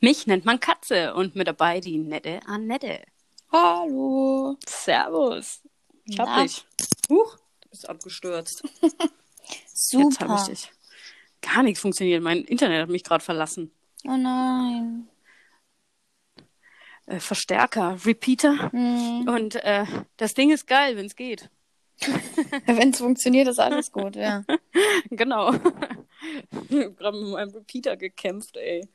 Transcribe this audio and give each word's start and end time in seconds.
Mich 0.00 0.26
nennt 0.26 0.46
man 0.46 0.60
Katze 0.60 1.14
und 1.14 1.36
mit 1.36 1.46
dabei 1.46 1.80
die 1.80 1.98
nette 1.98 2.40
Annette. 2.46 3.02
Hallo. 3.52 4.56
Servus. 4.66 5.60
Ich 6.04 6.18
hab 6.18 6.26
Na? 6.26 6.42
dich. 6.42 6.64
Huch, 7.10 7.36
du 7.60 7.68
bist 7.68 7.88
abgestürzt. 7.88 8.62
Super. 9.66 10.04
Jetzt 10.04 10.20
habe 10.20 10.34
ich 10.36 10.44
dich. 10.46 10.72
Gar 11.42 11.62
nichts 11.62 11.80
funktioniert. 11.80 12.22
Mein 12.22 12.44
Internet 12.44 12.82
hat 12.82 12.88
mich 12.88 13.04
gerade 13.04 13.22
verlassen. 13.22 13.72
Oh 14.04 14.16
nein. 14.16 15.08
Äh, 17.04 17.20
Verstärker, 17.20 17.98
Repeater. 18.04 18.72
Hm. 18.72 19.28
Und 19.28 19.56
äh, 19.56 19.84
das 20.16 20.32
Ding 20.32 20.50
ist 20.50 20.66
geil, 20.66 20.96
wenn 20.96 21.06
es 21.06 21.16
geht. 21.16 21.50
Wenn 22.64 22.92
es 22.92 22.98
funktioniert, 22.98 23.46
ist 23.48 23.60
alles 23.60 23.92
gut, 23.92 24.16
ja. 24.16 24.42
genau. 25.10 25.52
Ich 25.52 26.84
hab 26.84 26.96
gerade 26.96 27.18
mit 27.18 27.30
meinem 27.30 27.50
Repeater 27.50 27.98
gekämpft, 27.98 28.56
ey. 28.56 28.88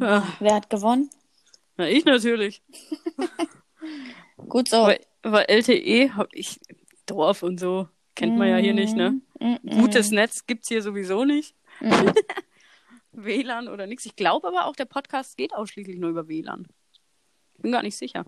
Ah, 0.00 0.22
Wer 0.40 0.54
hat 0.54 0.70
gewonnen? 0.70 1.10
Na, 1.76 1.88
ich 1.88 2.04
natürlich. 2.04 2.62
Gut 4.48 4.68
so. 4.68 4.76
Aber, 4.76 4.96
aber 5.22 5.48
LTE 5.50 6.14
hab 6.14 6.28
ich 6.32 6.60
Dorf 7.06 7.42
und 7.42 7.58
so. 7.60 7.88
Kennt 8.14 8.36
man 8.36 8.48
ja 8.48 8.56
hier 8.56 8.74
nicht, 8.74 8.94
ne? 8.96 9.20
Mm, 9.38 9.80
Gutes 9.80 10.10
Netz 10.10 10.46
gibt's 10.46 10.68
hier 10.68 10.82
sowieso 10.82 11.24
nicht. 11.24 11.54
WLAN 13.12 13.68
oder 13.68 13.86
nichts. 13.86 14.04
Ich 14.06 14.16
glaube 14.16 14.48
aber 14.48 14.66
auch, 14.66 14.76
der 14.76 14.84
Podcast 14.84 15.36
geht 15.36 15.54
ausschließlich 15.54 15.98
nur 15.98 16.10
über 16.10 16.28
WLAN. 16.28 16.66
Bin 17.58 17.72
gar 17.72 17.82
nicht 17.82 17.96
sicher. 17.96 18.24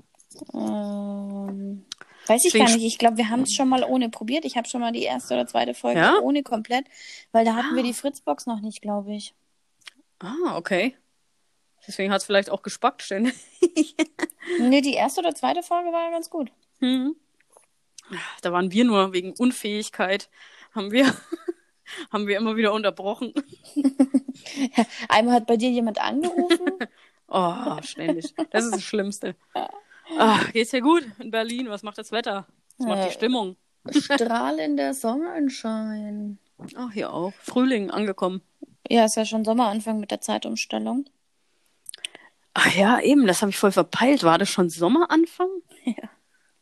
Ähm, 0.55 1.85
weiß 2.27 2.45
ich 2.45 2.53
Deswegen 2.53 2.67
gar 2.67 2.75
nicht. 2.75 2.85
Ich 2.87 2.99
glaube, 2.99 3.17
wir 3.19 3.29
haben 3.29 3.43
es 3.43 3.55
schon 3.55 3.69
mal 3.69 3.85
ohne 3.85 4.09
probiert. 4.09 4.45
Ich 4.45 4.57
habe 4.57 4.69
schon 4.69 4.81
mal 4.81 4.93
die 4.93 5.03
erste 5.03 5.35
oder 5.35 5.47
zweite 5.47 5.75
Folge 5.75 6.01
Ja? 6.01 6.19
ohne 6.21 6.43
komplett, 6.43 6.87
weil 7.33 7.45
da 7.45 7.55
hatten 7.55 7.77
wir 7.77 7.83
die 7.83 7.95
Fritzbox 7.95 8.47
noch 8.47 8.61
nicht, 8.61 8.81
glaube 8.83 9.15
ich. 9.15 9.35
Ah, 10.21 10.57
okay. 10.57 10.97
Deswegen 11.87 12.13
hat's 12.13 12.25
vielleicht 12.25 12.51
auch 12.51 12.63
gespackt 12.63 13.03
ständig. 13.03 13.35
Nee, 14.59 14.81
die 14.81 14.95
erste 14.95 15.21
oder 15.21 15.35
zweite 15.37 15.63
Folge 15.63 15.93
war 15.93 16.05
ja 16.05 16.11
ganz 16.11 16.29
gut. 16.29 16.51
Hm. 16.81 17.15
Da 18.43 18.53
waren 18.53 18.73
wir 18.73 18.85
nur 18.85 19.13
wegen 19.13 19.33
Unfähigkeit, 19.33 20.29
haben 20.75 20.91
wir, 20.91 21.07
haben 22.13 22.27
wir 22.27 22.37
immer 22.39 22.57
wieder 22.57 22.73
unterbrochen. 22.73 23.33
Einmal 25.09 25.35
hat 25.35 25.47
bei 25.47 25.57
dir 25.57 25.71
jemand 25.71 26.01
angerufen. 26.01 26.73
Oh, 27.29 27.81
ständig. 27.83 28.35
Das 28.51 28.65
ist 28.65 28.75
das 28.75 28.83
Schlimmste. 28.83 29.37
Ah, 30.19 30.41
geht's 30.53 30.73
dir 30.73 30.81
gut 30.83 31.07
in 31.21 31.31
Berlin? 31.31 31.71
Was 31.71 31.85
macht 31.85 31.99
das 31.99 32.11
Wetter? 32.11 32.47
Was 32.79 32.87
macht 32.87 33.05
die 33.05 33.09
Äh. 33.09 33.13
Stimmung? 33.13 33.57
Strahlender 33.91 34.93
Sonnenschein. 34.93 36.39
Ach, 36.77 36.91
hier 36.93 37.13
auch. 37.13 37.33
Frühling 37.41 37.91
angekommen. 37.91 38.43
Ja, 38.89 39.05
ist 39.05 39.17
ja 39.17 39.25
schon 39.25 39.45
Sommeranfang 39.45 40.01
mit 40.01 40.11
der 40.11 40.21
Zeitumstellung. 40.21 41.07
Ach 42.55 42.75
ja, 42.75 43.01
eben, 43.01 43.27
das 43.27 43.41
habe 43.41 43.51
ich 43.51 43.57
voll 43.57 43.73
verpeilt. 43.73 44.25
War 44.25 44.39
das 44.39 44.49
schon 44.49 44.71
Sommeranfang? 44.71 45.49
Ja. 45.85 46.09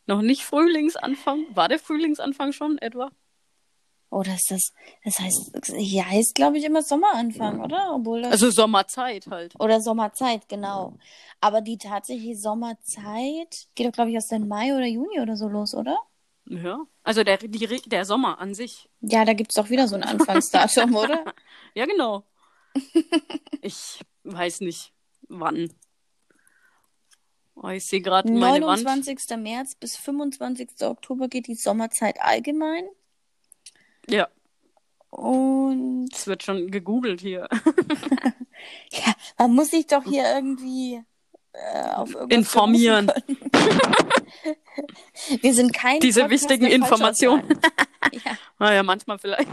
Noch 0.07 0.23
nicht 0.23 0.45
Frühlingsanfang? 0.45 1.45
War 1.55 1.69
der 1.69 1.79
Frühlingsanfang 1.79 2.53
schon 2.53 2.79
etwa? 2.79 3.11
Oder 4.09 4.35
ist 4.35 4.51
das, 4.51 4.73
das 5.05 5.21
heißt, 5.21 5.75
hier 5.77 6.09
heißt, 6.09 6.35
glaube 6.35 6.59
ich, 6.59 6.65
immer 6.65 6.83
Sommeranfang, 6.83 7.61
oder? 7.61 7.95
Obwohl 7.95 8.23
das, 8.23 8.33
Also 8.33 8.51
Sommerzeit 8.51 9.29
halt. 9.29 9.55
oder 9.61 9.81
Sommerzeit, 9.81 10.49
genau. 10.49 10.99
Aber 11.41 11.61
die 11.61 11.79
tatsächliche 11.79 12.35
Sommerzeit 12.37 13.69
geht 13.77 13.87
doch, 13.87 13.93
glaube 13.93 14.11
ich, 14.11 14.15
erst 14.17 14.33
im 14.33 14.49
Mai 14.49 14.75
oder 14.75 14.87
Juni 14.87 15.21
oder 15.21 15.37
so 15.37 15.47
los, 15.49 15.75
oder? 15.75 15.97
Ja. 16.47 16.81
Also 17.05 17.23
der, 17.23 17.37
die, 17.37 17.81
der 17.87 18.05
Sommer 18.05 18.41
an 18.41 18.55
sich. 18.55 18.89
Ja, 19.01 19.25
da 19.25 19.33
gibt's 19.33 19.55
doch 19.55 19.71
wieder 19.71 19.87
so 19.87 19.95
ein 19.95 20.03
Anfangsdatum, 20.03 20.95
oder? 20.97 21.25
Ja, 21.75 21.87
genau. 21.87 22.25
ich 23.63 24.01
weiß 24.25 24.63
nicht, 24.63 24.93
wann. 25.31 25.73
Oh, 27.55 27.69
ich 27.69 27.85
sehe 27.87 28.01
gerade 28.01 28.31
meine 28.33 28.67
Wand. 28.67 28.85
29. 28.85 29.37
März 29.39 29.75
bis 29.75 29.97
25. 29.97 30.71
Oktober 30.83 31.29
geht 31.29 31.47
die 31.47 31.55
Sommerzeit 31.55 32.21
allgemein. 32.21 32.85
Ja, 34.09 34.29
Und 35.11 36.09
es 36.13 36.27
wird 36.27 36.43
schon 36.43 36.71
gegoogelt 36.71 37.21
hier. 37.21 37.49
ja, 38.93 39.13
man 39.39 39.55
muss 39.55 39.71
sich 39.71 39.87
doch 39.87 40.05
hier 40.05 40.25
irgendwie 40.35 41.03
äh, 41.53 41.83
auf 41.91 42.15
irgendwas 42.15 42.39
Informieren. 42.39 43.13
Wir 45.43 45.55
sind 45.55 45.73
kein 45.75 46.01
Diese 46.01 46.21
Podcast 46.23 46.43
wichtigen 46.49 46.67
Informationen. 46.67 47.59
Ja, 48.25 48.33
Naja, 48.59 48.83
manchmal 48.83 49.19
vielleicht. 49.19 49.51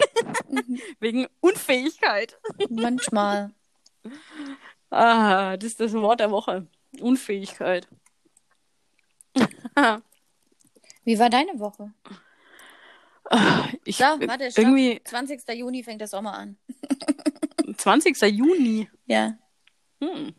Wegen 1.02 1.28
Unfähigkeit. 1.42 2.40
manchmal. 2.70 3.52
Ah, 4.90 5.58
das 5.58 5.72
ist 5.72 5.80
das 5.80 5.94
Wort 5.94 6.20
der 6.20 6.32
Woche. 6.32 6.68
Unfähigkeit. 7.02 7.88
Wie 11.04 11.20
war 11.20 11.30
deine 11.30 11.60
Woche? 11.60 11.94
Ich, 13.84 13.98
So, 13.98 14.04
warte, 14.06 14.50
stopp. 14.52 14.64
irgendwie 14.64 15.02
20. 15.04 15.42
Juni 15.50 15.84
fängt 15.84 16.00
der 16.02 16.08
Sommer 16.08 16.34
an. 16.34 16.58
20. 17.78 18.20
Juni. 18.22 18.90
Ja. 19.06 19.38
Hm. 20.02 20.34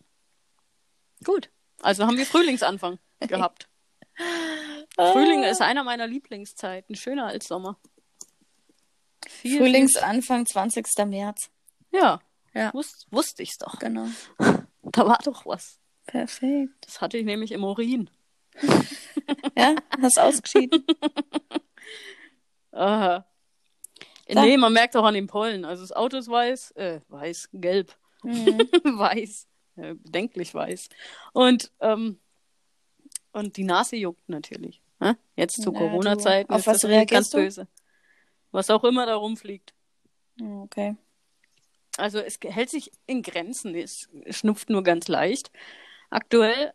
Gut. 1.25 1.50
Also 1.82 2.06
haben 2.06 2.16
wir 2.16 2.26
Frühlingsanfang 2.26 2.98
gehabt. 3.20 3.69
Frühling 4.97 5.42
ist 5.44 5.60
einer 5.60 5.84
meiner 5.84 6.06
Lieblingszeiten. 6.06 6.97
Schöner 6.97 7.26
als 7.26 7.47
Sommer. 7.47 7.78
Viel, 9.26 9.58
Frühlingsanfang 9.58 10.47
20. 10.47 10.87
März. 11.06 11.50
Ja. 11.92 12.20
Ja. 12.58 12.74
Wus 12.74 13.06
wusste 13.10 13.42
ich's 13.42 13.58
doch. 13.58 13.78
Genau. 13.78 14.06
Da 14.91 15.06
war 15.06 15.19
doch 15.22 15.44
was. 15.44 15.78
Perfekt. 16.06 16.72
Das 16.80 17.02
hatte 17.02 17.19
ich 17.19 17.26
nämlich 17.26 17.52
im 17.52 17.62
Urin. 17.62 18.08
Ja, 19.54 19.76
hast 20.00 20.19
ausgeschieden. 20.19 20.82
Aha. 22.72 23.26
So. 24.26 24.41
Nee, 24.41 24.56
man 24.56 24.72
merkt 24.72 24.96
auch 24.96 25.04
an 25.04 25.12
den 25.12 25.26
Pollen. 25.26 25.66
Also 25.66 25.82
das 25.82 25.92
Auto 25.92 26.16
ist 26.16 26.28
weiß, 26.28 26.70
äh, 26.72 27.00
weiß, 27.08 27.50
gelb. 27.52 27.94
Mhm. 28.22 28.58
weiß. 28.98 29.46
Äh, 29.76 29.94
bedenklich 29.94 30.54
weiß. 30.54 30.88
Und, 31.34 31.70
ähm, 31.80 32.19
und 33.32 33.58
die 33.58 33.64
Nase 33.64 33.96
juckt 33.96 34.26
natürlich. 34.26 34.80
Hä? 35.00 35.16
Jetzt 35.36 35.60
zu 35.60 35.70
Corona-Zeiten 35.70 36.50
ist 36.50 36.66
was 36.66 36.80
das 36.80 36.82
natürlich 36.82 37.08
ganz 37.08 37.34
reagierst 37.34 37.34
du? 37.34 37.62
böse. 37.62 37.69
Was 38.52 38.70
auch 38.70 38.84
immer 38.84 39.04
da 39.04 39.16
rumfliegt. 39.16 39.75
Okay. 40.40 40.96
Also 41.98 42.19
es 42.19 42.38
hält 42.42 42.70
sich 42.70 42.91
in 43.06 43.22
Grenzen. 43.22 43.75
Es 43.75 44.09
schnupft 44.31 44.70
nur 44.70 44.82
ganz 44.82 45.09
leicht. 45.09 45.50
Aktuell, 46.10 46.72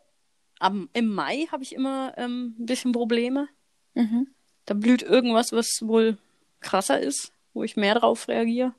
am, 0.60 0.88
im 0.92 1.12
Mai 1.12 1.46
habe 1.50 1.62
ich 1.62 1.74
immer 1.74 2.14
ähm, 2.16 2.54
ein 2.58 2.66
bisschen 2.66 2.92
Probleme. 2.92 3.48
Mhm. 3.94 4.28
Da 4.66 4.74
blüht 4.74 5.02
irgendwas, 5.02 5.52
was 5.52 5.80
wohl 5.82 6.18
krasser 6.60 7.00
ist, 7.00 7.32
wo 7.52 7.64
ich 7.64 7.76
mehr 7.76 7.94
drauf 7.94 8.28
reagiere. 8.28 8.74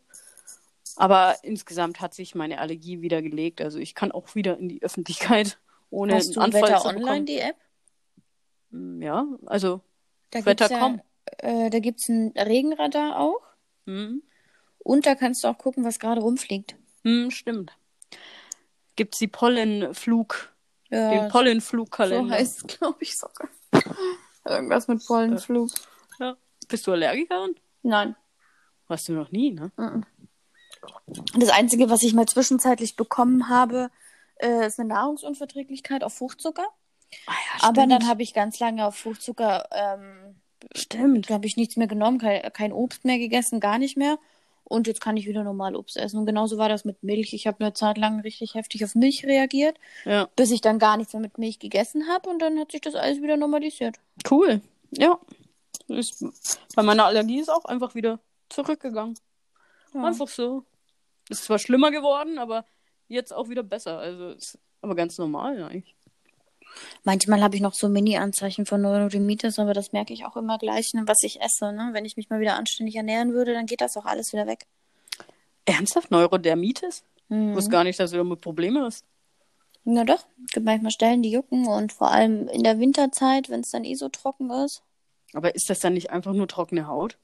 Aber 0.95 1.35
insgesamt 1.43 1.99
hat 1.99 2.13
sich 2.13 2.35
meine 2.35 2.59
Allergie 2.59 3.01
wieder 3.01 3.21
gelegt. 3.21 3.61
Also 3.61 3.79
ich 3.79 3.95
kann 3.95 4.11
auch 4.11 4.33
wieder 4.35 4.57
in 4.57 4.69
die 4.69 4.81
Öffentlichkeit, 4.81 5.59
ohne 5.89 6.15
Hast 6.15 6.35
du 6.35 6.39
einen 6.39 6.53
Anfall 6.53 6.69
Wetter 6.69 6.81
zu 6.81 6.87
Online, 6.87 7.05
bekommen. 7.05 7.25
die 7.25 7.39
App? 7.39 7.55
Ja, 8.71 9.25
also 9.45 9.81
Da 10.31 10.45
Wetter 10.45 10.67
gibt's 10.69 10.79
ja. 10.81 11.65
Äh, 11.65 11.69
da 11.69 11.79
gibt 11.79 11.99
es 12.01 12.07
ein 12.09 12.31
Regenradar 12.37 13.19
auch. 13.19 13.41
hm, 13.85 14.21
Und 14.85 15.07
da 15.07 15.15
kannst 15.15 15.43
du 15.43 15.47
auch 15.47 15.57
gucken, 15.57 15.83
was 15.83 15.97
gerade 15.99 16.21
rumfliegt. 16.21 16.75
hm, 17.03 17.31
stimmt. 17.31 17.75
Gibt's 18.95 19.17
die 19.17 19.27
Pollenflug, 19.27 20.53
Ja, 20.89 21.09
den 21.09 21.23
so 21.23 21.29
Pollenflugkalender. 21.29 22.33
heißt 22.35 22.57
es, 22.57 22.77
glaube 22.77 22.97
ich, 23.01 23.17
sogar. 23.17 23.49
Irgendwas 24.45 24.87
mit 24.87 25.05
Pollenflug. 25.05 25.71
ja. 26.19 26.37
Bist 26.69 26.85
du 26.87 26.91
Allergikerin? 26.93 27.55
Nein. 27.81 28.15
Warst 28.87 29.09
du 29.09 29.13
noch 29.13 29.31
nie, 29.31 29.51
ne? 29.51 29.71
Das 31.35 31.49
Einzige, 31.49 31.89
was 31.89 32.03
ich 32.03 32.13
mal 32.13 32.27
zwischenzeitlich 32.27 32.95
bekommen 32.95 33.49
habe, 33.49 33.89
äh, 34.37 34.67
ist 34.67 34.79
eine 34.79 34.89
Nahrungsunverträglichkeit 34.89 36.03
auf 36.03 36.13
Fruchtzucker. 36.13 36.67
Ah 37.25 37.31
ja, 37.59 37.67
Aber 37.67 37.87
dann 37.87 38.07
habe 38.07 38.21
ich 38.21 38.33
ganz 38.35 38.59
lange 38.59 38.85
auf 38.85 38.95
Fruchtzucker, 38.95 39.67
ähm, 39.71 40.35
Stimmt. 40.75 41.29
da 41.29 41.33
habe 41.35 41.47
ich 41.47 41.57
nichts 41.57 41.75
mehr 41.75 41.87
genommen, 41.87 42.19
kein, 42.19 42.41
kein 42.53 42.71
Obst 42.71 43.03
mehr 43.03 43.17
gegessen, 43.17 43.59
gar 43.59 43.77
nicht 43.79 43.97
mehr. 43.97 44.19
Und 44.67 44.87
jetzt 44.87 44.99
kann 44.99 45.15
ich 45.15 45.27
wieder 45.27 45.43
normal 45.43 45.75
Obst 45.75 45.95
essen. 45.95 46.17
Und 46.17 46.25
genauso 46.25 46.57
war 46.57 46.69
das 46.69 46.85
mit 46.85 47.03
Milch. 47.03 47.33
Ich 47.33 47.45
habe 47.47 47.63
eine 47.63 47.73
Zeit 47.73 47.97
lang 47.97 48.19
richtig 48.21 48.55
heftig 48.55 48.83
auf 48.83 48.95
Milch 48.95 49.23
reagiert, 49.25 49.77
Ja, 50.05 50.27
bis 50.35 50.51
ich 50.51 50.59
dann 50.61 50.79
gar 50.79 50.97
nichts 50.97 51.13
mehr 51.13 51.21
mit 51.21 51.37
Milch 51.37 51.59
gegessen 51.59 52.07
habe. 52.07 52.29
Und 52.29 52.39
dann 52.39 52.59
hat 52.59 52.71
sich 52.71 52.81
das 52.81 52.95
alles 52.95 53.21
wieder 53.21 53.37
normalisiert. 53.37 53.97
cool. 54.29 54.61
Ja. 54.91 55.19
Ist, 55.87 56.25
bei 56.75 56.81
meiner 56.81 57.05
Allergie 57.05 57.39
ist 57.39 57.49
auch 57.49 57.65
einfach 57.65 57.93
wieder 57.93 58.19
zurückgegangen. 58.49 59.17
Ja. 59.93 60.03
Einfach 60.03 60.27
so. 60.27 60.63
Ist 61.29 61.43
zwar 61.45 61.59
schlimmer 61.59 61.91
geworden, 61.91 62.39
aber 62.39 62.65
jetzt 63.07 63.33
auch 63.33 63.49
wieder 63.49 63.63
besser. 63.63 63.99
Also 63.99 64.29
ist 64.29 64.57
aber 64.81 64.95
ganz 64.95 65.17
normal 65.17 65.61
eigentlich. 65.63 65.95
Manchmal 67.03 67.41
habe 67.41 67.55
ich 67.55 67.61
noch 67.61 67.73
so 67.73 67.89
Mini-Anzeichen 67.89 68.65
von 68.65 68.81
Neurodermitis, 68.81 69.59
aber 69.59 69.73
das 69.73 69.91
merke 69.91 70.13
ich 70.13 70.25
auch 70.25 70.35
immer 70.35 70.57
gleich, 70.57 70.93
ne, 70.93 71.03
was 71.05 71.21
ich 71.23 71.41
esse. 71.41 71.71
Ne? 71.71 71.89
Wenn 71.93 72.05
ich 72.05 72.17
mich 72.17 72.29
mal 72.29 72.39
wieder 72.39 72.55
anständig 72.55 72.95
ernähren 72.95 73.33
würde, 73.33 73.53
dann 73.53 73.65
geht 73.65 73.81
das 73.81 73.97
auch 73.97 74.05
alles 74.05 74.33
wieder 74.33 74.47
weg. 74.47 74.65
Ernsthaft? 75.65 76.11
Neurodermitis? 76.11 77.03
Ich 77.27 77.29
Mhm. 77.29 77.55
wusste 77.55 77.71
gar 77.71 77.83
nicht, 77.83 77.99
dass 77.99 78.11
du 78.11 78.17
damit 78.17 78.41
Probleme 78.41 78.81
hast. 78.83 79.03
Na 79.83 80.03
doch, 80.03 80.25
gibt 80.51 80.65
manchmal 80.65 80.91
Stellen, 80.91 81.21
die 81.21 81.31
jucken 81.31 81.67
und 81.67 81.93
vor 81.93 82.11
allem 82.11 82.47
in 82.47 82.63
der 82.63 82.79
Winterzeit, 82.79 83.49
wenn 83.49 83.61
es 83.61 83.69
dann 83.69 83.83
eh 83.83 83.95
so 83.95 84.09
trocken 84.09 84.49
ist. 84.49 84.83
Aber 85.33 85.53
ist 85.53 85.69
das 85.69 85.79
dann 85.79 85.93
nicht 85.93 86.09
einfach 86.11 86.33
nur 86.33 86.47
trockene 86.47 86.87
Haut? 86.87 87.17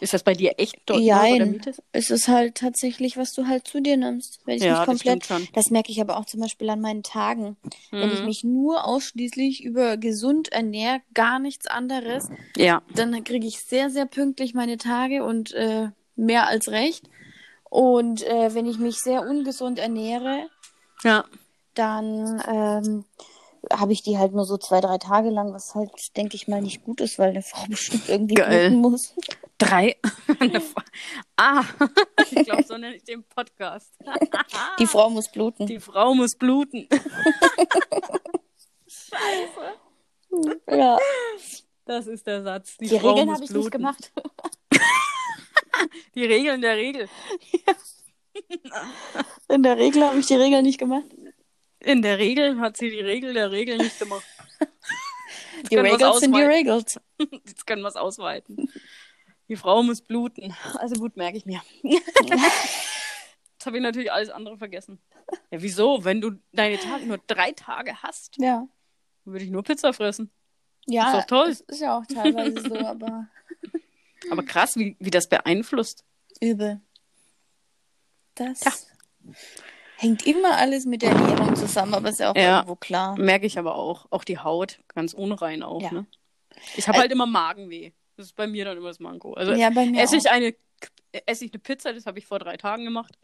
Ist 0.00 0.14
das 0.14 0.22
bei 0.22 0.32
dir 0.34 0.54
echt 0.58 0.76
dort 0.86 1.00
Jein. 1.02 1.60
Es 1.92 2.10
ist 2.10 2.28
halt 2.28 2.54
tatsächlich, 2.56 3.16
was 3.16 3.32
du 3.32 3.46
halt 3.46 3.66
zu 3.68 3.80
dir 3.80 3.96
nimmst. 3.96 4.40
Wenn 4.46 4.56
ich 4.56 4.62
Ja, 4.62 4.70
mich 4.70 4.78
das 4.78 4.86
komplett, 4.86 5.24
stimmt 5.26 5.46
schon. 5.46 5.54
das 5.54 5.70
merke 5.70 5.92
ich 5.92 6.00
aber 6.00 6.16
auch 6.16 6.24
zum 6.24 6.40
Beispiel 6.40 6.70
an 6.70 6.80
meinen 6.80 7.02
Tagen. 7.02 7.56
Wenn 7.90 8.10
ich 8.10 8.20
Mhm. 8.20 8.26
mich 8.26 8.44
nur 8.44 8.84
ausschließlich 8.84 9.62
über 9.62 9.96
gesund 9.96 10.50
ernähre, 10.52 11.00
gar 11.14 11.38
nichts 11.38 11.66
anderes, 11.66 12.28
Ja, 12.56 12.82
dann 12.94 13.22
kriege 13.24 13.46
ich 13.46 13.60
sehr, 13.60 13.90
sehr 13.90 14.06
pünktlich 14.06 14.54
meine 14.54 14.78
Tage 14.78 15.22
und 15.24 15.52
äh, 15.52 15.90
mehr 16.16 16.46
als 16.48 16.68
recht. 16.68 17.08
Und 17.64 18.22
äh, 18.26 18.54
wenn 18.54 18.66
ich 18.66 18.78
mich 18.78 18.98
sehr 18.98 19.22
ungesund 19.22 19.78
ernähre, 19.78 20.48
ja. 21.04 21.24
dann 21.74 22.42
ähm, 22.48 23.04
habe 23.72 23.92
ich 23.92 24.02
die 24.02 24.18
halt 24.18 24.32
nur 24.32 24.44
so 24.44 24.56
zwei, 24.56 24.80
drei 24.80 24.98
Tage 24.98 25.30
lang, 25.30 25.52
was 25.52 25.74
halt, 25.74 25.90
denke 26.16 26.36
ich 26.36 26.48
mal, 26.48 26.62
nicht 26.62 26.84
gut 26.84 27.00
ist, 27.00 27.18
weil 27.18 27.30
eine 27.30 27.42
Frau 27.42 27.66
bestimmt 27.68 28.08
irgendwie 28.08 28.34
Geil. 28.34 28.70
bluten 28.70 28.80
muss. 28.80 29.14
Drei. 29.58 29.96
ah, 31.36 31.64
ich 32.30 32.44
glaube, 32.44 32.62
so 32.62 32.76
nenne 32.78 32.96
ich 32.96 33.04
den 33.04 33.22
Podcast. 33.24 33.92
Die 34.78 34.86
Frau 34.86 35.10
muss 35.10 35.28
bluten. 35.30 35.66
Die 35.66 35.80
Frau 35.80 36.14
muss 36.14 36.34
bluten. 36.36 36.88
ja. 40.68 40.98
Das 41.84 42.06
ist 42.06 42.26
der 42.26 42.42
Satz. 42.42 42.76
Die, 42.78 42.86
Die 42.86 42.98
Frau 42.98 43.10
Regeln 43.10 43.32
habe 43.32 43.42
ich 43.44 43.50
bluten. 43.50 43.64
nicht 43.64 43.72
gemacht. 43.72 44.12
Die 46.14 46.24
Regeln 46.24 46.60
der 46.60 46.76
Regel. 46.76 47.08
In 49.48 49.62
der 49.62 49.76
Regel 49.76 50.04
habe 50.04 50.18
ich 50.18 50.26
die 50.26 50.34
Regeln 50.34 50.64
nicht 50.64 50.78
gemacht. 50.78 51.06
In 51.80 52.02
der 52.02 52.18
Regel 52.18 52.60
hat 52.60 52.76
sie 52.76 52.90
die 52.90 53.00
Regel 53.00 53.32
der 53.34 53.50
Regel 53.50 53.78
nicht 53.78 53.98
gemacht. 53.98 54.24
Die 55.70 55.76
Regels 55.76 56.20
sind 56.20 56.34
die. 56.34 56.40
Regels. 56.42 56.98
Jetzt 57.44 57.66
können 57.66 57.82
wir 57.82 57.88
es 57.88 57.96
ausweiten. 57.96 58.70
Die 59.48 59.56
Frau 59.56 59.82
muss 59.82 60.00
bluten. 60.00 60.54
Also 60.78 60.94
gut, 60.96 61.16
merke 61.18 61.36
ich 61.36 61.44
mir. 61.44 61.60
Jetzt 61.82 63.66
habe 63.66 63.76
ich 63.76 63.82
natürlich 63.82 64.10
alles 64.10 64.30
andere 64.30 64.56
vergessen. 64.56 65.00
Ja, 65.50 65.60
wieso? 65.60 66.02
Wenn 66.04 66.20
du 66.22 66.32
deine 66.52 66.78
Tage 66.78 67.04
nur 67.04 67.18
drei 67.26 67.52
Tage 67.52 68.02
hast, 68.02 68.36
Ja. 68.38 68.66
würde 69.24 69.44
ich 69.44 69.50
nur 69.50 69.62
Pizza 69.62 69.92
fressen. 69.92 70.30
Ja, 70.86 71.10
Ist 71.12 71.20
doch 71.20 71.26
toll. 71.26 71.48
das 71.48 71.60
ist 71.60 71.80
ja 71.80 71.98
auch 71.98 72.06
teilweise 72.06 72.62
so, 72.62 72.76
aber 72.78 73.28
Aber 74.30 74.42
krass, 74.42 74.76
wie, 74.76 74.96
wie 74.98 75.10
das 75.10 75.28
beeinflusst. 75.28 76.04
übel. 76.40 76.80
Das 78.34 78.64
Ja. 78.64 78.72
Hängt 80.00 80.26
immer 80.26 80.56
alles 80.56 80.86
mit 80.86 81.02
der 81.02 81.10
Ernährung 81.10 81.54
zusammen, 81.56 81.94
aber 81.94 82.08
ist 82.08 82.20
ja 82.20 82.30
auch 82.30 82.36
Ja. 82.36 82.58
irgendwo 82.58 82.76
klar. 82.76 83.16
Merke 83.18 83.46
ich 83.46 83.58
aber 83.58 83.74
auch. 83.76 84.06
Auch 84.10 84.24
die 84.24 84.38
Haut, 84.38 84.80
ganz 84.88 85.12
unrein 85.12 85.62
auch. 85.62 85.82
Ja. 85.82 85.92
Ne? 85.92 86.06
Ich 86.76 86.88
habe 86.88 86.98
Äh, 86.98 87.00
halt 87.02 87.12
immer 87.12 87.26
Magenweh. 87.26 87.92
Das 88.16 88.26
ist 88.26 88.36
bei 88.36 88.46
mir 88.46 88.64
dann 88.64 88.76
immer 88.76 88.88
das 88.88 88.98
Manko. 89.00 89.34
Also 89.34 89.52
Ja, 89.52 89.70
bei 89.70 89.86
mir 89.86 90.00
esse 90.02 90.16
auch. 90.16 90.20
ich 90.20 90.30
eine 90.30 90.54
esse 91.26 91.44
ich 91.44 91.52
eine 91.52 91.58
Pizza, 91.58 91.92
das 91.92 92.06
habe 92.06 92.18
ich 92.18 92.26
vor 92.26 92.38
drei 92.38 92.56
Tagen 92.56 92.84
gemacht, 92.84 93.18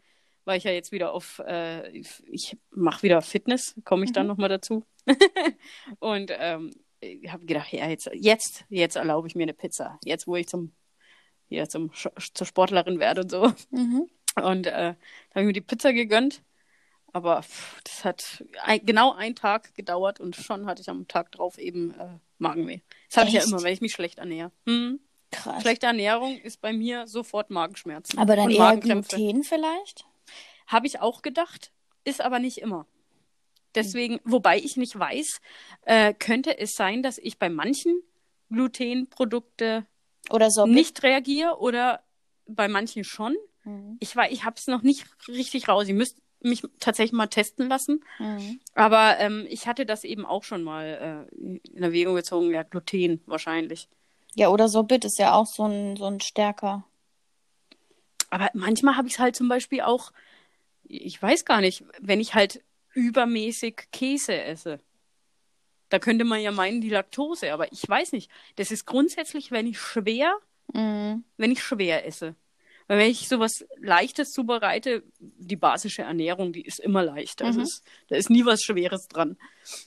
weil 0.45 0.57
ich 0.57 0.65
ja 0.65 0.71
jetzt 0.71 0.91
wieder 0.91 1.13
auf 1.13 1.39
äh, 1.39 1.89
ich 1.97 2.57
mache 2.71 3.01
wieder 3.03 3.21
Fitness, 3.21 3.75
komme 3.85 4.03
ich 4.05 4.11
dann 4.11 4.25
Mhm. 4.25 4.29
nochmal 4.29 4.49
dazu. 4.49 4.83
Und 5.99 6.31
ähm, 6.37 6.71
ich 6.99 7.31
habe 7.31 7.45
gedacht, 7.45 7.71
ja, 7.71 7.87
jetzt, 7.87 8.09
jetzt, 8.13 8.65
jetzt 8.69 8.95
erlaube 8.95 9.27
ich 9.27 9.35
mir 9.35 9.43
eine 9.43 9.53
Pizza. 9.53 9.99
Jetzt, 10.03 10.27
wo 10.27 10.35
ich 10.35 10.47
zum, 10.47 10.73
hier 11.47 11.69
zum, 11.69 11.91
zur 12.33 12.47
Sportlerin 12.47 12.99
werde 12.99 13.21
und 13.21 13.31
so. 13.31 13.53
Mhm. 13.71 14.09
Und 14.35 14.67
äh, 14.67 14.71
da 14.71 14.95
habe 15.31 15.41
ich 15.41 15.45
mir 15.45 15.53
die 15.53 15.61
Pizza 15.61 15.93
gegönnt. 15.93 16.41
Aber 17.17 17.41
pff, 17.41 17.81
das 17.81 18.05
hat 18.05 18.43
ein, 18.61 18.85
genau 18.85 19.11
einen 19.11 19.33
Tag 19.33 19.73
gedauert 19.73 20.19
und 20.19 20.35
schon 20.35 20.67
hatte 20.67 20.83
ich 20.83 20.89
am 20.89 21.07
Tag 21.07 21.31
drauf 21.31 21.57
eben 21.57 21.95
äh, 21.99 22.19
Magenweh. 22.37 22.81
Das 23.09 23.17
habe 23.17 23.29
ich 23.29 23.33
ja 23.33 23.43
immer, 23.43 23.63
wenn 23.63 23.73
ich 23.73 23.81
mich 23.81 23.93
schlecht 23.93 24.19
ernähre. 24.19 24.51
Hm. 24.67 24.99
Krass. 25.31 25.63
Schlechte 25.63 25.87
Ernährung 25.87 26.37
ist 26.37 26.61
bei 26.61 26.73
mir 26.73 27.07
sofort 27.07 27.49
Magenschmerzen. 27.49 28.19
Aber 28.19 28.35
dann 28.35 28.51
eher. 28.51 28.77
Gluten 28.77 29.43
vielleicht? 29.43 30.05
Habe 30.67 30.85
ich 30.85 30.99
auch 30.99 31.23
gedacht, 31.23 31.71
ist 32.03 32.21
aber 32.21 32.37
nicht 32.37 32.59
immer. 32.59 32.85
Deswegen, 33.73 34.19
wobei 34.23 34.59
ich 34.59 34.77
nicht 34.77 34.97
weiß, 34.97 35.41
äh, 35.85 36.13
könnte 36.13 36.59
es 36.59 36.75
sein, 36.75 37.01
dass 37.01 37.17
ich 37.17 37.39
bei 37.39 37.49
manchen 37.49 37.99
Glutenprodukte 38.51 39.87
nicht 40.67 41.01
reagiere 41.01 41.57
oder 41.59 42.03
bei 42.45 42.67
manchen 42.67 43.03
schon. 43.03 43.35
Mhm. 43.63 43.97
Ich 43.99 44.15
ich 44.29 44.45
habe 44.45 44.55
es 44.55 44.67
noch 44.67 44.83
nicht 44.83 45.07
richtig 45.27 45.67
raus. 45.67 45.87
Ich 45.87 45.95
müsste 45.95 46.21
mich 46.41 46.63
tatsächlich 46.79 47.13
mal 47.13 47.27
testen 47.27 47.67
lassen. 47.67 48.03
Mhm. 48.19 48.59
Aber 48.75 49.17
ähm, 49.19 49.45
ich 49.49 49.67
hatte 49.67 49.85
das 49.85 50.03
eben 50.03 50.25
auch 50.25 50.43
schon 50.43 50.63
mal 50.63 51.27
äh, 51.31 51.57
in 51.73 51.83
Erwägung 51.83 52.15
gezogen. 52.15 52.51
Ja, 52.51 52.63
Gluten 52.63 53.21
wahrscheinlich. 53.25 53.87
Ja, 54.35 54.49
oder 54.49 54.67
Sorbit 54.69 55.03
ist 55.05 55.17
ja 55.17 55.33
auch 55.33 55.47
so 55.47 55.65
ein, 55.65 55.97
so 55.97 56.05
ein 56.05 56.19
stärker. 56.21 56.83
Aber 58.29 58.49
manchmal 58.53 58.95
habe 58.97 59.07
ich 59.07 59.15
es 59.15 59.19
halt 59.19 59.35
zum 59.35 59.47
Beispiel 59.47 59.81
auch, 59.81 60.11
ich 60.83 61.21
weiß 61.21 61.45
gar 61.45 61.61
nicht, 61.61 61.83
wenn 61.99 62.19
ich 62.19 62.35
halt 62.35 62.61
übermäßig 62.93 63.87
Käse 63.91 64.39
esse. 64.41 64.79
Da 65.89 65.99
könnte 65.99 66.25
man 66.25 66.41
ja 66.41 66.51
meinen, 66.51 66.81
die 66.81 66.89
Laktose, 66.89 67.53
aber 67.53 67.71
ich 67.71 67.87
weiß 67.87 68.11
nicht. 68.11 68.29
Das 68.57 68.71
ist 68.71 68.85
grundsätzlich, 68.85 69.51
wenn 69.51 69.67
ich 69.67 69.79
schwer, 69.79 70.35
Mhm. 70.73 71.23
wenn 71.37 71.51
ich 71.51 71.63
schwer 71.63 72.05
esse. 72.05 72.35
Weil 72.87 72.99
wenn 72.99 73.11
ich 73.11 73.27
sowas 73.27 73.65
Leichtes 73.79 74.31
zubereite, 74.31 75.03
die 75.19 75.57
basische 75.57 76.03
Ernährung, 76.03 76.53
die 76.53 76.65
ist 76.65 76.79
immer 76.79 77.03
leicht. 77.03 77.41
Also 77.41 77.59
Mhm. 77.59 77.65
es, 77.65 77.81
da 78.07 78.15
ist 78.15 78.29
nie 78.29 78.45
was 78.45 78.63
Schweres 78.63 79.07
dran. 79.07 79.37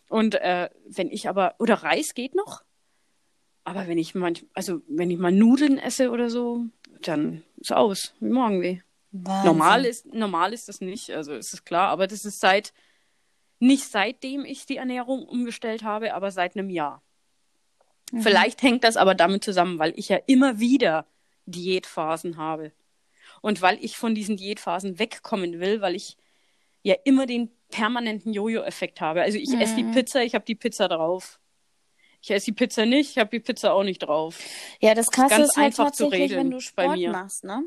Und 0.08 0.34
äh, 0.34 0.68
wenn 0.86 1.10
ich 1.10 1.28
aber, 1.28 1.54
oder 1.58 1.74
Reis 1.76 2.14
geht 2.14 2.34
noch, 2.34 2.62
aber 3.64 3.88
wenn 3.88 3.98
ich 3.98 4.14
manch, 4.14 4.44
also 4.54 4.82
wenn 4.88 5.10
ich 5.10 5.18
mal 5.18 5.32
Nudeln 5.32 5.78
esse 5.78 6.10
oder 6.10 6.28
so, 6.28 6.66
dann 7.02 7.42
ist 7.56 7.72
aus, 7.72 8.14
wie. 8.20 8.82
Wahnsinn. 9.12 9.44
Normal 9.44 9.84
ist, 9.86 10.06
normal 10.14 10.52
ist 10.52 10.68
das 10.68 10.80
nicht, 10.80 11.10
also 11.10 11.34
ist 11.34 11.52
es 11.52 11.64
klar, 11.64 11.88
aber 11.88 12.06
das 12.06 12.24
ist 12.24 12.38
seit, 12.38 12.72
nicht 13.58 13.84
seitdem 13.84 14.44
ich 14.44 14.66
die 14.66 14.76
Ernährung 14.76 15.24
umgestellt 15.24 15.82
habe, 15.82 16.14
aber 16.14 16.30
seit 16.30 16.56
einem 16.56 16.70
Jahr. 16.70 17.02
Mhm. 18.12 18.20
Vielleicht 18.20 18.62
hängt 18.62 18.84
das 18.84 18.96
aber 18.96 19.14
damit 19.14 19.42
zusammen, 19.42 19.78
weil 19.78 19.92
ich 19.96 20.08
ja 20.08 20.18
immer 20.26 20.60
wieder 20.60 21.06
Diätphasen 21.46 22.36
habe. 22.36 22.72
Und 23.40 23.62
weil 23.62 23.78
ich 23.82 23.96
von 23.96 24.14
diesen 24.14 24.36
Diätphasen 24.36 24.98
wegkommen 24.98 25.60
will, 25.60 25.80
weil 25.80 25.94
ich 25.94 26.16
ja 26.82 26.94
immer 27.04 27.26
den 27.26 27.50
permanenten 27.70 28.32
Jojo-Effekt 28.32 29.00
habe. 29.00 29.22
Also 29.22 29.38
ich 29.38 29.52
esse 29.52 29.76
die 29.76 29.84
Mhm. 29.84 29.92
Pizza, 29.92 30.22
ich 30.22 30.34
habe 30.34 30.44
die 30.44 30.54
Pizza 30.54 30.88
drauf. 30.88 31.38
Ich 32.22 32.30
esse 32.30 32.46
die 32.46 32.52
Pizza 32.52 32.84
nicht, 32.84 33.10
ich 33.10 33.18
habe 33.18 33.30
die 33.30 33.40
Pizza 33.40 33.72
auch 33.72 33.82
nicht 33.82 34.00
drauf. 34.00 34.38
Ja, 34.80 34.94
das 34.94 35.10
Krasse 35.10 35.36
ganz 35.36 35.48
ist 35.50 35.56
halt 35.56 35.66
einfach 35.66 35.90
zu 35.90 36.06
regeln 36.06 36.30
wenn 36.30 36.50
du 36.50 36.56
bei 36.56 36.60
Sport 36.60 36.98
mir. 36.98 37.12
machst, 37.12 37.44
ne? 37.44 37.62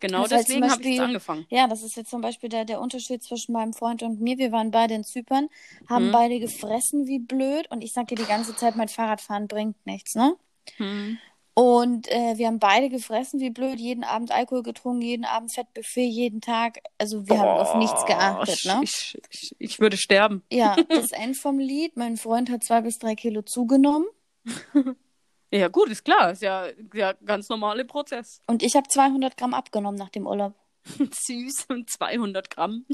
Genau 0.00 0.22
Das 0.22 0.32
heißt 0.32 0.46
zum 0.48 0.54
deswegen 0.56 0.70
habe 0.70 0.82
ich 0.82 0.88
jetzt 0.88 1.00
angefangen. 1.00 1.46
Ja, 1.48 1.68
das 1.68 1.82
ist 1.84 1.96
jetzt 1.96 2.10
zum 2.10 2.20
Beispiel 2.20 2.48
der, 2.48 2.64
der 2.64 2.80
Unterschied 2.80 3.22
zwischen 3.22 3.52
meinem 3.52 3.72
Freund 3.72 4.02
und 4.02 4.20
mir. 4.20 4.36
Wir 4.36 4.50
waren 4.50 4.72
beide 4.72 4.94
in 4.94 5.04
Zypern, 5.04 5.48
haben 5.88 6.08
Mhm. 6.08 6.12
beide 6.12 6.40
gefressen 6.40 7.06
wie 7.06 7.20
blöd 7.20 7.70
und 7.70 7.84
ich 7.84 7.92
sag 7.92 8.08
dir 8.08 8.16
die 8.16 8.26
ganze 8.26 8.56
Zeit, 8.56 8.74
mein 8.74 8.88
Fahrradfahren 8.88 9.46
bringt 9.46 9.76
nichts, 9.86 10.16
ne? 10.16 10.34
Hm. 10.78 11.18
Und 11.54 12.08
äh, 12.10 12.38
wir 12.38 12.46
haben 12.46 12.58
beide 12.58 12.88
gefressen 12.88 13.40
wie 13.40 13.50
blöd, 13.50 13.78
jeden 13.78 14.04
Abend 14.04 14.32
Alkohol 14.32 14.62
getrunken, 14.62 15.02
jeden 15.02 15.26
Abend 15.26 15.52
Fettbuffet, 15.52 16.06
jeden 16.06 16.40
Tag. 16.40 16.78
Also 16.96 17.28
wir 17.28 17.38
haben 17.38 17.60
auf 17.60 17.74
nichts 17.74 18.06
geachtet, 18.06 18.60
ich, 18.60 18.64
ne? 18.64 18.80
Ich, 18.82 19.18
ich, 19.30 19.56
ich 19.58 19.80
würde 19.80 19.98
sterben. 19.98 20.42
Ja, 20.50 20.76
das 20.88 21.12
End 21.12 21.36
vom 21.36 21.58
Lied. 21.58 21.96
Mein 21.96 22.16
Freund 22.16 22.50
hat 22.50 22.64
zwei 22.64 22.80
bis 22.80 22.98
drei 22.98 23.14
Kilo 23.14 23.42
zugenommen 23.42 24.06
Ja, 25.54 25.68
gut, 25.68 25.90
ist 25.90 26.04
klar. 26.04 26.32
Ist 26.32 26.40
ja, 26.40 26.68
ja 26.94 27.12
ganz 27.12 27.50
normale 27.50 27.84
Prozess. 27.84 28.40
und 28.46 28.62
ich 28.62 28.74
habe 28.74 28.88
200 28.88 29.36
Gramm 29.36 29.52
abgenommen 29.52 29.98
nach 29.98 30.08
dem 30.08 30.26
Urlaub. 30.26 30.54
Süß 30.86 31.66
und 31.68 31.90
200 31.90 32.48
Gramm. 32.48 32.86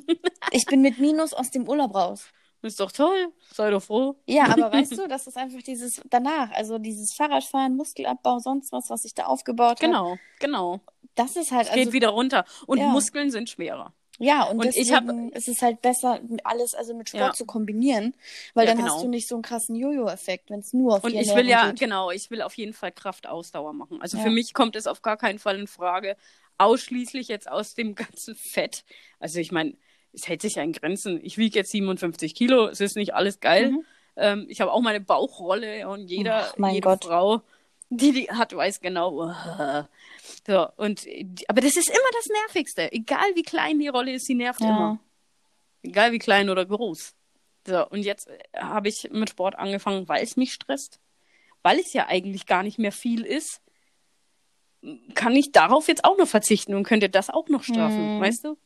Ich 0.50 0.66
bin 0.66 0.82
mit 0.82 0.98
Minus 0.98 1.32
aus 1.32 1.50
dem 1.50 1.68
Urlaub 1.68 1.94
raus. 1.94 2.26
Ist 2.62 2.80
doch 2.80 2.90
toll. 2.90 3.32
Sei 3.54 3.70
doch 3.70 3.82
froh. 3.82 4.16
Ja, 4.26 4.46
aber 4.48 4.72
weißt 4.72 4.98
du, 4.98 5.06
das 5.08 5.26
ist 5.26 5.36
einfach 5.36 5.62
dieses 5.62 6.00
danach, 6.10 6.50
also 6.52 6.78
dieses 6.78 7.12
Fahrradfahren, 7.14 7.76
Muskelabbau, 7.76 8.38
sonst 8.40 8.72
was, 8.72 8.90
was 8.90 9.04
ich 9.04 9.14
da 9.14 9.26
aufgebaut 9.26 9.80
habe. 9.80 9.86
Genau, 9.86 10.18
genau. 10.40 10.80
Das 11.14 11.36
ist 11.36 11.52
halt, 11.52 11.68
Es 11.68 11.74
geht 11.74 11.78
also, 11.86 11.92
wieder 11.92 12.08
runter. 12.08 12.44
Und 12.66 12.78
Ja. 12.78 12.88
Muskeln 12.88 13.30
sind 13.30 13.48
schwerer. 13.48 13.92
ja, 14.18 14.42
und, 14.44 14.58
und 14.58 14.66
ich 14.66 14.88
deswegen 14.88 15.28
hab- 15.30 15.36
ist 15.36 15.46
es 15.48 15.62
halt 15.62 15.80
besser, 15.82 16.20
alles 16.42 16.74
also 16.74 16.94
mit 16.94 17.08
Sport 17.08 17.22
Ja. 17.22 17.32
zu 17.32 17.46
kombinieren, 17.46 18.14
weil 18.54 18.66
Ja, 18.66 18.72
dann 18.72 18.82
genau. 18.82 18.94
hast 18.94 19.04
du 19.04 19.08
nicht 19.08 19.28
so 19.28 19.36
einen 19.36 19.42
krassen 19.42 19.76
Jojo-Effekt, 19.76 20.50
wenn 20.50 20.58
es 20.60 20.72
nur 20.72 20.96
auf 20.96 21.04
Und 21.04 21.14
ich 21.14 21.32
will 21.36 21.48
ja, 21.48 21.70
geht. 21.70 21.78
genau, 21.78 22.10
ich 22.10 22.28
will 22.30 22.42
auf 22.42 22.54
jeden 22.54 22.72
Fall 22.72 22.90
Kraftausdauer 22.90 23.72
machen. 23.72 24.00
Also 24.02 24.18
für 24.18 24.30
mich 24.30 24.52
kommt 24.54 24.74
es 24.74 24.88
auf 24.88 25.02
gar 25.02 25.16
keinen 25.16 25.38
Fall 25.38 25.58
in 25.60 25.68
Frage, 25.68 26.16
ausschließlich 26.58 27.28
jetzt 27.28 27.48
aus 27.50 27.74
dem 27.74 27.94
ganzen 27.94 28.34
Fett. 28.34 28.84
Also 29.20 29.38
ich 29.38 29.52
meine, 29.52 29.74
es 30.18 30.28
hält 30.28 30.42
sich 30.42 30.56
ja 30.56 30.62
in 30.62 30.72
Grenzen. 30.72 31.20
Ich 31.22 31.38
wiege 31.38 31.58
jetzt 31.58 31.70
57 31.70 32.34
Kilo, 32.34 32.66
es 32.66 32.80
ist 32.80 32.96
nicht 32.96 33.14
alles 33.14 33.40
geil. 33.40 33.70
Mhm. 33.72 33.84
Ähm, 34.16 34.46
ich 34.48 34.60
habe 34.60 34.72
auch 34.72 34.80
meine 34.80 35.00
Bauchrolle 35.00 35.88
und 35.88 36.08
jeder, 36.10 36.52
Ach, 36.60 36.72
jede 36.72 36.80
Gott. 36.88 37.04
Frau, 37.04 37.42
die 37.90 38.12
die 38.12 38.30
hat, 38.30 38.54
weiß 38.54 38.80
genau. 38.80 39.28
uh, 39.28 39.84
So, 40.46 40.66
und, 40.76 41.06
aber 41.48 41.60
das 41.60 41.76
ist 41.76 41.88
immer 41.88 42.10
das 42.14 42.26
Nervigste. 42.26 42.92
Egal 42.92 43.34
wie 43.34 43.42
klein 43.42 43.78
die 43.78 43.88
Rolle 43.88 44.12
ist, 44.14 44.26
sie 44.26 44.34
nervt 44.34 44.60
Ja. 44.60 44.68
immer. 44.68 45.00
Egal 45.82 46.12
wie 46.12 46.18
klein 46.18 46.50
oder 46.50 46.66
groß. 46.66 47.14
So, 47.66 47.86
und 47.88 48.02
jetzt 48.02 48.28
äh, 48.28 48.38
habe 48.56 48.88
ich 48.88 49.08
mit 49.10 49.30
Sport 49.30 49.56
angefangen, 49.56 50.08
weil 50.08 50.22
es 50.22 50.36
mich 50.36 50.52
stresst. 50.52 51.00
Weil 51.62 51.78
es 51.78 51.92
ja 51.92 52.06
eigentlich 52.08 52.46
gar 52.46 52.62
nicht 52.62 52.78
mehr 52.78 52.92
viel 52.92 53.24
ist, 53.24 53.60
kann 55.14 55.34
ich 55.34 55.50
darauf 55.52 55.88
jetzt 55.88 56.04
auch 56.04 56.16
noch 56.16 56.28
verzichten 56.28 56.74
und 56.74 56.84
könnte 56.84 57.08
das 57.08 57.30
auch 57.30 57.48
noch 57.48 57.62
strafen, 57.64 58.14
Hm. 58.16 58.20
weißt 58.20 58.44
du? 58.44 58.56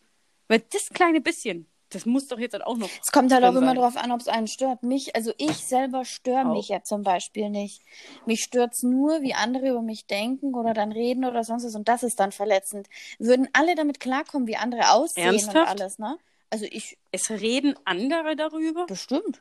Weil 0.49 0.61
das 0.71 0.89
kleine 0.91 1.21
bisschen, 1.21 1.67
das 1.91 2.07
muss 2.07 2.27
doch 2.27 2.39
jetzt 2.39 2.53
halt 2.55 2.65
auch 2.65 2.77
noch. 2.77 2.89
Es 3.03 3.13
kommt 3.13 3.33
halt 3.33 3.45
auch 3.45 3.51
immer 3.51 3.61
sein. 3.61 3.77
darauf 3.77 3.97
an, 3.97 4.13
ob 4.13 4.21
es 4.21 4.29
einen 4.29 4.49
stört. 4.49 4.83
Mich, 4.83 5.15
also 5.15 5.33
ich 5.37 5.57
selber 5.57 6.05
störe 6.05 6.45
mich 6.47 6.69
ja 6.69 6.83
zum 6.83 7.03
Beispiel 7.03 7.51
nicht. 7.51 7.81
Mich 8.27 8.41
stört's 8.43 8.83
nur, 8.83 9.23
wie 9.23 9.35
andere 9.35 9.69
über 9.71 9.83
mich 9.83 10.07
denken 10.07 10.55
oder 10.55 10.75
dann 10.75 10.93
reden 10.93 11.25
oder 11.25 11.45
sonst 11.45 11.65
was 11.65 11.75
und 11.75 11.89
das 11.89 12.03
ist 12.03 12.19
dann 12.19 12.33
verletzend. 12.33 12.89
Würden 13.19 13.49
alle 13.53 13.75
damit 13.75 14.01
klarkommen, 14.01 14.49
wie 14.49 14.57
andere 14.57 14.91
aussehen 14.93 15.27
und 15.27 15.35
Ernsthaft? 15.35 15.81
alles, 15.81 15.99
ne? 15.99 16.17
Also 16.51 16.67
ich 16.71 16.99
Es 17.13 17.31
reden 17.31 17.77
andere 17.85 18.37
darüber. 18.37 18.87
bestimmt. 18.87 19.41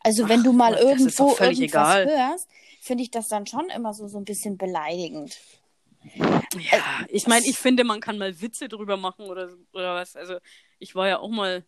Also 0.00 0.24
Ach, 0.24 0.28
wenn 0.28 0.42
du 0.42 0.52
mal 0.52 0.74
irgendwo 0.74 1.36
irgendwas 1.40 1.58
egal. 1.58 2.06
hörst, 2.06 2.48
finde 2.80 3.02
ich 3.02 3.10
das 3.10 3.26
dann 3.28 3.46
schon 3.46 3.68
immer 3.70 3.92
so, 3.94 4.08
so 4.08 4.18
ein 4.18 4.24
bisschen 4.24 4.56
beleidigend. 4.56 5.36
Ja, 6.16 7.04
ich 7.08 7.26
meine, 7.26 7.46
ich 7.46 7.58
finde, 7.58 7.84
man 7.84 8.00
kann 8.00 8.18
mal 8.18 8.40
Witze 8.40 8.68
drüber 8.68 8.96
machen 8.96 9.26
oder, 9.26 9.48
oder 9.72 9.94
was. 9.94 10.16
Also, 10.16 10.38
ich 10.78 10.94
war 10.94 11.08
ja 11.08 11.18
auch 11.18 11.28
mal 11.30 11.64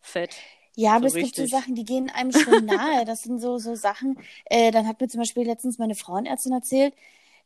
fett. 0.00 0.36
Ja, 0.74 0.96
aber 0.96 1.02
So 1.02 1.06
es 1.08 1.14
gibt 1.14 1.36
so 1.36 1.42
richtig. 1.42 1.50
Sachen, 1.50 1.74
die 1.74 1.84
gehen 1.84 2.10
einem 2.10 2.32
schon 2.32 2.64
nahe. 2.66 3.04
Das 3.04 3.22
sind 3.22 3.40
so, 3.40 3.58
so 3.58 3.74
Sachen. 3.74 4.18
Äh, 4.46 4.70
dann 4.70 4.86
hat 4.86 5.00
mir 5.00 5.08
zum 5.08 5.20
Beispiel 5.20 5.44
letztens 5.46 5.78
meine 5.78 5.94
Frauenärztin 5.94 6.52
erzählt, 6.52 6.94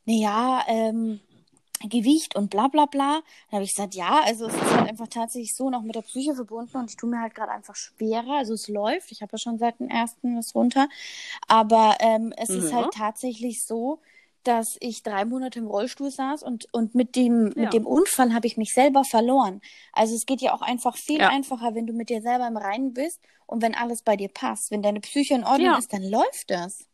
naja, 0.05 0.65
ähm, 0.69 1.21
Gewicht 1.89 2.37
und 2.37 2.51
bla 2.51 2.69
bla 2.69 2.87
bla. 2.87 3.21
Dann 3.51 3.57
habe 3.59 3.65
ich 3.65 3.73
gesagt, 3.73 3.95
ja, 3.95 4.23
also 4.25 4.47
es 4.47 4.55
ist 4.55 4.63
halt 4.77 4.89
einfach 4.89 5.09
tatsächlich 5.09 5.55
so 5.55 5.71
noch 5.71 5.83
mit 5.83 5.95
der 5.95 6.03
Psyche 6.03 6.35
verbunden 6.35 6.77
und 6.79 6.91
ich 6.91 6.97
tue 6.97 7.11
mir 7.11 7.21
halt 7.21 7.35
gerade 7.35 7.53
einfach 7.53 7.77
schwerer. 7.77 8.37
Also 8.39 8.55
es 8.55 8.69
läuft. 8.69 9.13
Ich 9.13 9.23
habe 9.23 9.33
ja 9.33 9.39
schon 9.39 9.59
seit 9.59 9.81
dem 9.81 9.89
ersten 9.89 10.39
was 10.39 10.55
runter. 10.55 10.89
Aber 11.49 11.97
ähm, 12.01 12.33
es 12.37 12.51
ist 12.51 12.73
Mhm. 12.73 12.77
halt 12.77 12.93
tatsächlich 12.95 13.65
so, 13.65 14.01
dass 14.47 14.77
ich 14.81 15.03
drei 15.03 15.25
Monate 15.25 15.59
im 15.59 15.67
Rollstuhl 15.67 16.11
saß 16.11 16.43
und, 16.43 16.67
und 16.73 16.95
mit 16.95 17.17
dem, 17.17 17.53
Ja. 17.57 17.63
mit 17.63 17.73
dem 17.73 17.87
Unfall 17.87 18.33
habe 18.35 18.47
ich 18.47 18.57
mich 18.57 18.73
selber 18.75 19.05
verloren. 19.05 19.61
Also 19.93 20.15
es 20.15 20.27
geht 20.27 20.41
ja 20.41 20.55
auch 20.55 20.63
einfach 20.63 20.97
viel 20.97 21.21
Ja. 21.21 21.29
einfacher, 21.29 21.75
wenn 21.75 21.87
du 21.87 21.93
mit 21.93 22.09
dir 22.09 22.23
selber 22.23 22.47
im 22.47 22.57
Reinen 22.57 22.93
bist 22.95 23.21
und 23.47 23.63
wenn 23.63 23.75
alles 23.75 24.03
bei 24.03 24.17
dir 24.17 24.29
passt. 24.29 24.71
Wenn 24.71 24.83
deine 24.83 25.01
Psyche 25.01 25.35
in 25.35 25.45
Ordnung 25.45 25.73
Ja. 25.73 25.79
ist, 25.79 25.93
dann 25.93 26.03
läuft 26.03 26.51
das. 26.51 26.87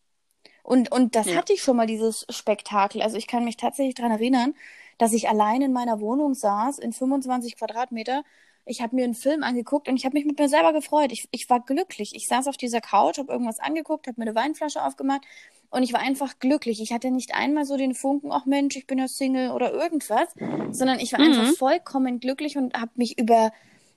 Und, 0.62 0.92
und 0.92 1.16
das 1.16 1.34
hatte 1.34 1.52
ich 1.52 1.62
schon 1.62 1.76
mal, 1.76 1.86
dieses 1.86 2.24
Spektakel. 2.30 3.02
Also 3.02 3.16
ich 3.16 3.26
kann 3.26 3.44
mich 3.44 3.56
tatsächlich 3.56 3.94
daran 3.94 4.12
erinnern, 4.12 4.54
dass 4.98 5.12
ich 5.12 5.28
allein 5.28 5.62
in 5.62 5.72
meiner 5.72 6.00
Wohnung 6.00 6.34
saß, 6.34 6.78
in 6.78 6.92
25 6.92 7.56
Quadratmeter. 7.56 8.22
Ich 8.64 8.80
habe 8.80 8.94
mir 8.94 9.04
einen 9.04 9.14
Film 9.14 9.42
angeguckt 9.42 9.88
und 9.88 9.96
ich 9.96 10.04
habe 10.04 10.14
mich 10.14 10.24
mit 10.24 10.38
mir 10.38 10.48
selber 10.48 10.72
gefreut. 10.72 11.10
Ich, 11.10 11.28
ich 11.32 11.50
war 11.50 11.58
glücklich. 11.60 12.14
Ich 12.14 12.28
saß 12.28 12.46
auf 12.46 12.56
dieser 12.56 12.80
Couch, 12.80 13.18
habe 13.18 13.32
irgendwas 13.32 13.58
angeguckt, 13.58 14.06
habe 14.06 14.20
mir 14.20 14.26
eine 14.28 14.36
Weinflasche 14.36 14.84
aufgemacht 14.84 15.22
und 15.72 15.82
ich 15.82 15.92
war 15.92 16.00
einfach 16.00 16.38
glücklich. 16.38 16.80
Ich 16.80 16.92
hatte 16.92 17.10
nicht 17.10 17.34
einmal 17.34 17.64
so 17.64 17.76
den 17.76 17.94
Funken, 17.94 18.30
ach 18.30 18.46
Mensch, 18.46 18.76
ich 18.76 18.86
bin 18.86 18.98
ja 18.98 19.08
Single 19.08 19.50
oder 19.50 19.72
irgendwas, 19.72 20.28
sondern 20.70 21.00
ich 21.00 21.12
war 21.12 21.20
Mhm. 21.20 21.26
einfach 21.26 21.56
vollkommen 21.56 22.20
glücklich 22.20 22.56
und 22.56 22.74
habe 22.74 22.92
mich 22.94 23.18
über 23.18 23.52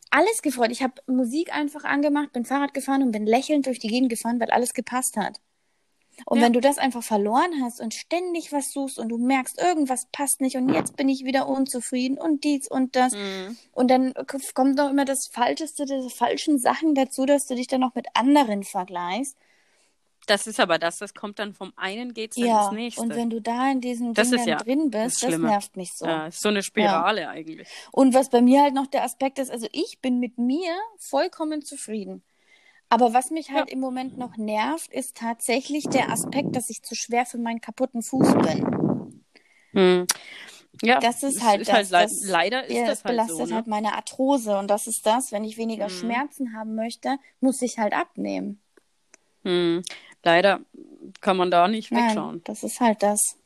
alles 0.10 0.42
gefreut. 0.42 0.72
Ich 0.72 0.82
habe 0.82 0.94
Musik 1.08 1.54
einfach 1.54 1.84
angemacht, 1.84 2.32
bin 2.32 2.46
Fahrrad 2.46 2.74
gefahren 2.74 3.04
und 3.04 3.12
bin 3.12 3.26
lächelnd 3.26 3.66
durch 3.66 3.80
die 3.80 3.90
Gegend 3.90 4.10
gefahren, 4.10 4.40
weil 4.40 4.52
alles 4.52 4.74
gepasst 4.74 5.18
hat. 5.18 5.42
Und 6.26 6.38
Ja. 6.40 6.46
wenn 6.46 6.54
du 6.54 6.62
das 6.62 6.78
einfach 6.78 7.04
verloren 7.04 7.52
hast 7.62 7.82
und 7.82 7.94
ständig 7.94 8.54
was 8.54 8.72
suchst 8.72 8.98
und 8.98 9.10
du 9.10 9.18
merkst, 9.18 9.62
irgendwas 9.62 10.08
passt 10.14 10.40
nicht 10.40 10.56
und 10.56 10.70
jetzt 10.74 10.96
bin 10.96 11.10
ich 11.10 11.26
wieder 11.26 11.50
unzufrieden 11.50 12.18
und 12.18 12.46
dies 12.46 12.70
und 12.70 12.96
das. 12.96 13.14
Mhm. 13.14 13.58
Und 13.74 13.92
dann 13.92 14.14
kommt 14.54 14.78
noch 14.78 14.90
immer 14.90 15.04
das 15.04 15.28
Falscheste, 15.28 15.84
diese 15.84 16.10
falschen 16.10 16.58
Sachen 16.58 16.96
dazu, 16.96 17.26
dass 17.26 17.48
du 17.48 17.56
dich 17.56 17.68
dann 17.68 17.82
noch 17.82 17.96
mit 17.96 18.08
anderen 18.14 18.64
vergleichst. 18.64 19.36
Das 20.26 20.48
ist 20.48 20.60
aber 20.60 20.80
das, 20.80 20.98
das 20.98 21.14
kommt 21.14 21.40
dann 21.40 21.54
vom 21.54 21.74
einen 21.76 22.14
geht's 22.14 22.36
dann 22.36 22.46
Ja, 22.46 22.66
ins 22.68 22.72
nächste. 22.76 23.02
und 23.02 23.16
wenn 23.16 23.30
du 23.30 23.42
da 23.42 23.72
in 23.72 23.82
diesem 23.82 24.14
Das 24.14 24.30
Ding 24.32 24.48
ja 24.48 24.56
drin 24.58 24.92
das 24.92 25.04
bist, 25.04 25.24
das, 25.24 25.30
Schlimme. 25.30 25.48
nervt 25.50 25.78
mich 25.78 25.94
so. 25.94 26.06
ja, 26.06 26.28
ist 26.28 26.42
so 26.42 26.50
eine 26.50 26.64
Spirale 26.64 27.30
eigentlich. 27.30 27.68
Und 27.92 28.14
was 28.14 28.30
bei 28.30 28.42
mir 28.42 28.62
halt 28.64 28.74
noch 28.74 28.88
der 28.88 29.04
Aspekt 29.04 29.40
ist, 29.40 29.52
also 29.52 29.68
ich 29.72 30.00
bin 30.02 30.20
mit 30.20 30.38
mir 30.38 30.74
vollkommen 31.00 31.62
zufrieden. 31.64 32.24
Aber 32.90 33.14
was 33.14 33.32
mich 33.32 33.52
halt 33.52 33.70
im 33.70 33.80
Moment 33.80 34.18
noch 34.18 34.38
nervt, 34.38 34.94
ist 34.94 35.16
tatsächlich 35.18 35.86
der 35.86 36.12
Aspekt, 36.12 36.56
dass 36.56 36.70
ich 36.70 36.82
zu 36.84 36.96
schwer 36.96 37.26
für 37.26 37.38
meinen 37.40 37.60
kaputten 37.60 38.04
Fuß 38.04 38.34
bin. 38.36 39.24
Hm. 39.74 40.06
Ja, 40.84 41.00
Das 41.00 41.24
ist 41.24 41.38
es 41.38 41.44
halt 41.44 41.62
ist 41.62 41.68
das, 41.70 41.76
halt 41.76 41.90
leid- 41.92 42.10
das- 42.10 42.30
leider 42.30 42.66
ist 42.66 42.76
Ja, 42.76 42.82
das 42.86 43.00
das 43.00 43.04
halt 43.06 43.14
belastet 43.14 43.38
so. 43.38 43.46
Ne? 43.46 43.56
halt 43.56 43.68
meine 43.68 43.94
Arthrose 43.94 44.58
und 44.58 44.70
das 44.70 44.88
ist 44.88 45.06
das, 45.06 45.32
wenn 45.32 45.44
ich 45.44 45.58
weniger 45.58 45.86
Mhm. 45.86 45.90
Schmerzen 45.90 46.54
haben 46.56 46.76
möchte, 46.76 47.18
muss 47.40 47.62
ich 47.62 47.78
halt 47.80 47.94
abnehmen. 47.94 48.60
Hm. 49.44 49.84
Leider 50.26 50.60
kann 51.22 51.38
man 51.38 51.52
da 51.52 51.68
nicht 51.70 51.92
Nein, 51.92 52.08
wegschauen. 52.10 52.42
das 52.44 52.64
ist 52.64 52.82
halt 52.82 53.02
das. 53.04 53.38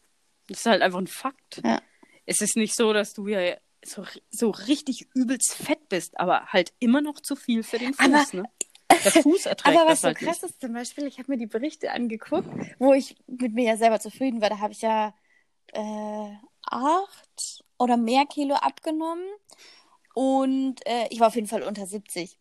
Das 0.48 0.62
ist 0.62 0.65
halt 0.65 0.81
einfach 0.81 0.98
ein 1.00 1.07
Fakt. 1.07 1.62
Ja. 1.63 1.81
Es 2.25 2.41
ist 2.41 2.55
nicht 2.55 2.75
so, 2.75 2.93
dass 2.93 3.13
du 3.13 3.27
ja 3.27 3.55
so, 3.86 4.03
so 4.31 4.50
richtig 4.50 5.07
übelst 5.13 5.53
fett 5.53 5.88
bist, 5.89 6.19
aber 6.19 6.48
halt 6.48 6.74
immer 6.79 7.01
noch 7.01 7.19
zu 7.19 7.36
viel 7.36 7.62
für 7.63 7.77
den 7.77 7.93
Fuß. 7.93 8.05
Aber- 8.33 8.38
ne? 8.38 8.50
Der 8.91 9.12
Fuß 9.24 9.45
erträgt 9.45 9.77
Aber 9.77 9.86
das 9.86 9.91
was 9.91 10.01
so 10.01 10.07
halt 10.07 10.17
krass 10.17 10.41
nicht. 10.41 10.51
ist 10.53 10.62
zum 10.62 10.74
Beispiel, 10.74 11.05
ich 11.05 11.19
habe 11.19 11.31
mir 11.31 11.38
die 11.38 11.45
Berichte 11.45 11.91
angeguckt, 11.91 12.48
wo 12.79 12.93
ich 12.93 13.15
mit 13.27 13.53
mir 13.53 13.65
ja 13.65 13.77
selber 13.77 14.00
zufrieden 14.00 14.41
war. 14.41 14.50
Da 14.50 14.59
habe 14.59 14.71
ich 14.74 14.81
ja 14.81 15.13
äh, 15.74 16.31
acht 16.63 17.63
oder 17.77 17.98
mehr 17.98 18.25
Kilo 18.25 18.55
abgenommen 18.55 19.25
und 20.13 20.86
äh, 20.88 21.07
ich 21.12 21.19
war 21.19 21.27
auf 21.27 21.36
jeden 21.36 21.48
Fall 21.48 21.63
unter 21.63 21.86
70. 21.86 22.38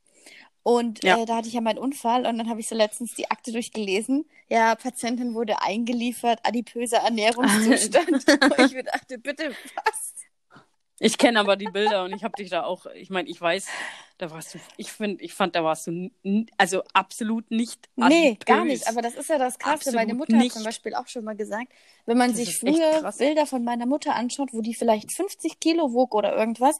Und 0.69 1.03
Ja. 1.03 1.17
äh, 1.17 1.25
da 1.25 1.37
hatte 1.37 1.49
ich 1.49 1.55
ja 1.55 1.63
meinen 1.63 1.79
Unfall 1.79 2.27
und 2.27 2.37
dann 2.37 2.51
habe 2.51 2.61
ich 2.61 2.69
so 2.69 2.75
letztens 2.75 3.15
die 3.15 3.31
Akte 3.31 3.53
durchgelesen. 3.53 4.27
Ja, 4.51 4.75
Patientin 4.75 5.33
wurde 5.33 5.63
eingeliefert, 5.63 6.41
adipöser 6.43 6.99
Ernährungszustand. 6.99 8.11
und 8.43 8.59
ich 8.59 8.75
mir 8.75 8.85
dachte, 8.85 9.17
bitte 9.17 9.57
was? 9.77 10.15
Ich 10.99 11.17
kenne 11.17 11.41
aber 11.41 11.57
die 11.57 11.71
Bilder 11.73 12.05
und 12.05 12.13
ich 12.13 12.23
habe 12.23 12.35
dich 12.37 12.51
da 12.51 12.65
auch, 12.65 12.85
ich 12.85 13.09
meine, 13.09 13.31
ich 13.31 13.41
weiß, 13.41 13.67
da 14.19 14.31
warst 14.31 14.55
du, 14.55 14.59
ich 14.77 14.93
finde, 14.93 15.23
ich 15.25 15.33
fand, 15.33 15.55
da 15.57 15.63
warst 15.65 15.87
du, 15.87 16.11
also 16.57 16.83
absolut 16.93 17.51
nicht 17.51 17.89
Nee, 17.97 18.31
adipös. 18.31 18.45
gar 18.47 18.65
nicht. 18.65 18.89
Aber 18.89 19.01
das 19.01 19.15
ist 19.15 19.29
ja 19.31 19.39
das 19.39 19.59
Krasse. 19.59 19.93
Meine 19.93 20.13
Absolut 20.13 20.19
Mutter 20.19 20.37
hat 20.37 20.43
nicht. 20.45 20.55
zum 20.55 20.65
Beispiel 20.65 20.95
auch 20.95 21.07
schon 21.07 21.25
mal 21.25 21.37
gesagt, 21.37 21.73
wenn 22.07 22.19
man 22.19 22.31
Das 22.31 22.39
sich 22.39 22.59
früher. 22.59 23.13
Bilder 23.19 23.47
von 23.47 23.65
meiner 23.65 23.87
Mutter 23.87 24.15
anschaut, 24.15 24.51
wo 24.53 24.61
die 24.61 24.75
vielleicht 24.75 25.13
50 25.13 25.61
Kilo 25.61 25.93
wog 25.95 26.15
oder 26.15 26.37
irgendwas, 26.37 26.77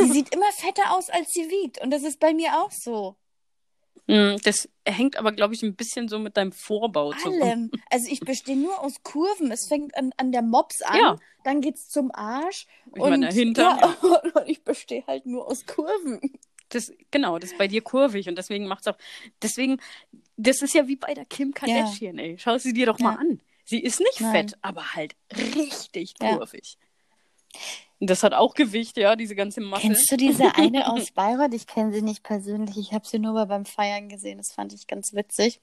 die 0.00 0.06
sieht 0.12 0.34
immer 0.34 0.50
fetter 0.52 0.94
aus, 0.96 1.10
als 1.10 1.30
sie 1.30 1.48
wiegt. 1.50 1.80
Und 1.82 1.90
das 1.90 2.02
ist 2.04 2.20
bei 2.20 2.32
mir 2.34 2.50
auch 2.62 2.70
so. 2.70 3.16
Mm, 4.06 4.36
Das 4.44 4.68
hängt 4.86 5.16
aber, 5.16 5.32
glaube 5.32 5.54
ich, 5.54 5.62
ein 5.62 5.74
bisschen 5.76 6.08
so 6.08 6.18
mit 6.18 6.36
deinem 6.36 6.52
Vorbau 6.52 7.12
zusammen. 7.12 7.42
Allem. 7.42 7.70
Also 7.90 8.10
ich 8.10 8.20
bestehe 8.20 8.56
nur 8.56 8.80
aus 8.80 9.02
Kurven. 9.02 9.50
Es 9.52 9.66
fängt 9.68 9.96
an, 9.96 10.12
an 10.16 10.32
der 10.32 10.42
Mops 10.42 10.82
an, 10.82 10.98
Ja. 10.98 11.16
dann 11.44 11.60
geht's 11.60 11.88
zum 11.88 12.10
Arsch. 12.12 12.66
Ich 12.94 13.00
und, 13.02 13.10
meine, 13.10 13.26
der 13.26 13.34
Hintern, 13.34 13.78
ja, 13.78 13.96
und 14.34 14.48
ich 14.48 14.64
bestehe 14.64 15.04
halt 15.06 15.26
nur 15.26 15.46
aus 15.46 15.64
Kurven. 15.66 16.20
Das, 16.70 16.92
genau, 17.10 17.38
das 17.38 17.52
ist 17.52 17.58
bei 17.58 17.68
dir 17.68 17.82
kurvig 17.82 18.28
und 18.28 18.36
deswegen 18.38 18.66
macht's 18.66 18.86
auch, 18.88 18.96
deswegen, 19.42 19.78
das 20.36 20.62
ist 20.62 20.74
ja 20.74 20.88
wie 20.88 20.96
bei 20.96 21.14
der 21.14 21.26
Kim 21.26 21.52
Kardashian, 21.52 22.18
ey. 22.18 22.36
Schau 22.38 22.56
sie 22.58 22.72
dir 22.72 22.86
doch 22.86 22.98
mal 22.98 23.12
Ja. 23.14 23.18
an. 23.20 23.40
Sie 23.64 23.78
ist 23.80 24.00
nicht 24.00 24.20
Nein. 24.20 24.48
fett, 24.48 24.58
aber 24.62 24.94
halt 24.94 25.14
richtig 25.36 26.14
Ja. 26.20 26.36
kurvig. 26.36 26.76
Und 27.98 28.08
das 28.08 28.22
hat 28.22 28.32
auch 28.32 28.54
Gewicht, 28.54 28.96
ja, 28.96 29.14
diese 29.14 29.34
ganze 29.34 29.60
Masse. 29.60 29.82
Kennst 29.82 30.10
du 30.10 30.16
diese 30.16 30.54
eine 30.54 30.90
aus 30.92 31.10
Bayreuth? 31.10 31.52
Ich 31.52 31.66
kenne 31.66 31.92
sie 31.92 32.00
nicht 32.00 32.22
persönlich. 32.22 32.78
Ich 32.78 32.92
habe 32.92 33.06
sie 33.06 33.18
nur 33.18 33.34
mal 33.34 33.44
beim 33.46 33.66
Feiern 33.66 34.08
gesehen. 34.08 34.38
Das 34.38 34.52
fand 34.52 34.72
ich 34.72 34.86
ganz 34.86 35.12
witzig. 35.12 35.60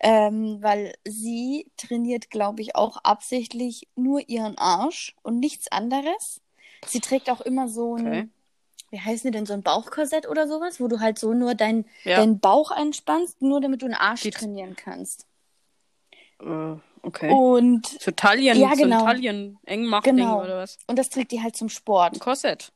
Ähm, 0.00 0.58
weil 0.62 0.94
sie 1.04 1.66
trainiert, 1.76 2.30
glaube 2.30 2.62
ich, 2.62 2.74
auch 2.74 2.96
absichtlich 3.04 3.86
nur 3.96 4.26
ihren 4.28 4.56
Arsch 4.56 5.14
und 5.22 5.40
nichts 5.40 5.70
anderes. 5.70 6.40
Sie 6.86 7.00
trägt 7.00 7.28
auch 7.28 7.42
immer 7.42 7.68
so 7.68 7.96
ein, 7.96 8.06
Okay. 8.06 8.28
Wie 8.94 9.00
heißt 9.00 9.24
die 9.24 9.32
denn, 9.32 9.44
so 9.44 9.52
ein 9.54 9.62
Bauchkorsett 9.62 10.28
oder 10.28 10.46
sowas, 10.46 10.78
wo 10.80 10.86
du 10.86 11.00
halt 11.00 11.18
so 11.18 11.34
nur 11.34 11.56
dein, 11.56 11.84
Ja. 12.04 12.16
deinen 12.18 12.38
Bauch 12.38 12.70
einspannst, 12.70 13.42
nur 13.42 13.60
damit 13.60 13.82
du 13.82 13.86
einen 13.86 13.94
Arsch 13.94 14.22
Die- 14.22 14.30
trainieren 14.30 14.76
kannst. 14.76 15.26
Äh, 16.40 16.76
okay. 17.02 17.30
Und, 17.32 17.86
So 18.00 18.12
Taillen, 18.12 18.56
Ja, 18.58 18.70
so 18.76 18.82
genau. 18.84 19.04
ein 19.04 19.16
Taillen 19.20 19.58
Engmachding 19.66 20.16
Genau. 20.18 20.42
oder 20.42 20.58
was? 20.58 20.78
und 20.86 20.96
das 20.98 21.08
trägt 21.08 21.32
die 21.32 21.42
halt 21.42 21.56
zum 21.56 21.68
Sport. 21.68 22.14
Ein 22.14 22.18
Korsett. 22.20 22.70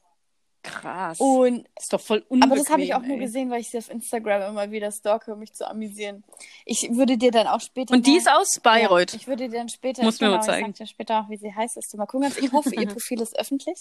Krass. 0.65 1.21
Und 1.21 1.67
ist 1.81 1.93
doch 1.93 2.01
voll 2.01 2.25
unbequem. 2.29 2.51
Aber 2.53 2.61
das 2.61 2.69
habe 2.71 2.83
ich 2.83 2.93
auch 2.93 3.01
nur 3.03 3.15
ey. 3.17 3.21
gesehen, 3.21 3.49
weil 3.49 3.61
ich 3.61 3.71
sie 3.71 3.79
auf 3.79 3.89
Instagram 3.89 4.43
immer 4.51 4.71
wieder 4.73 4.91
stalke, 4.91 5.33
um 5.33 5.39
mich 5.39 5.53
zu 5.55 5.67
amüsieren. 5.71 6.25
Ich 6.65 6.89
würde 6.91 7.17
dir 7.17 7.31
dann 7.31 7.47
auch 7.47 7.61
später. 7.61 7.95
Und 7.95 8.07
die 8.09 8.17
ist 8.17 8.29
aus 8.29 8.59
Bayreuth. 8.61 9.13
Ja, 9.13 9.19
ich 9.21 9.29
würde 9.29 9.49
dir 9.49 9.57
dann 9.59 9.69
später. 9.69 10.03
Musst 10.03 10.21
mir 10.21 10.27
mal 10.29 10.35
genau, 10.41 10.47
zeigen. 10.47 10.71
Ich 10.71 10.77
sag 10.79 10.87
dir 10.87 10.91
später 10.91 11.21
auch, 11.21 11.31
wie 11.31 11.37
sie 11.37 11.55
heißt, 11.55 11.77
dass 11.77 11.89
du 11.89 11.97
mal 11.97 12.07
gucken 12.07 12.29
kannst. 12.29 12.43
Ich 12.43 12.53
hoffe, 12.53 12.75
ihr 12.75 12.87
Profil 12.89 13.21
ist 13.21 13.39
öffentlich. 13.39 13.79